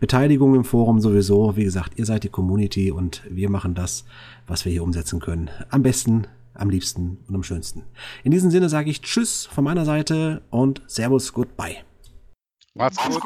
Beteiligung 0.00 0.54
im 0.54 0.64
Forum 0.64 1.00
sowieso. 1.00 1.56
Wie 1.56 1.64
gesagt, 1.64 1.98
ihr 1.98 2.06
seid 2.06 2.24
die 2.24 2.30
Community 2.30 2.90
und 2.90 3.22
wir 3.28 3.50
machen 3.50 3.74
das, 3.74 4.04
was 4.46 4.64
wir 4.64 4.72
hier 4.72 4.82
umsetzen 4.82 5.20
können. 5.20 5.50
Am 5.70 5.82
besten 5.82 6.26
am 6.54 6.70
liebsten 6.70 7.18
und 7.28 7.34
am 7.34 7.42
schönsten. 7.42 7.82
In 8.24 8.30
diesem 8.30 8.50
Sinne 8.50 8.68
sage 8.68 8.90
ich 8.90 9.00
Tschüss 9.00 9.46
von 9.46 9.64
meiner 9.64 9.84
Seite 9.84 10.42
und 10.50 10.82
Servus, 10.86 11.32
goodbye. 11.32 11.76
Macht's 12.74 12.96
gut. 13.04 13.22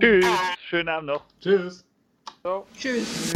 Tschüss, 0.00 0.26
schönen 0.68 0.88
Abend 0.88 1.06
noch. 1.08 1.22
Tschüss. 1.40 1.84
Tschüss. 2.76 3.32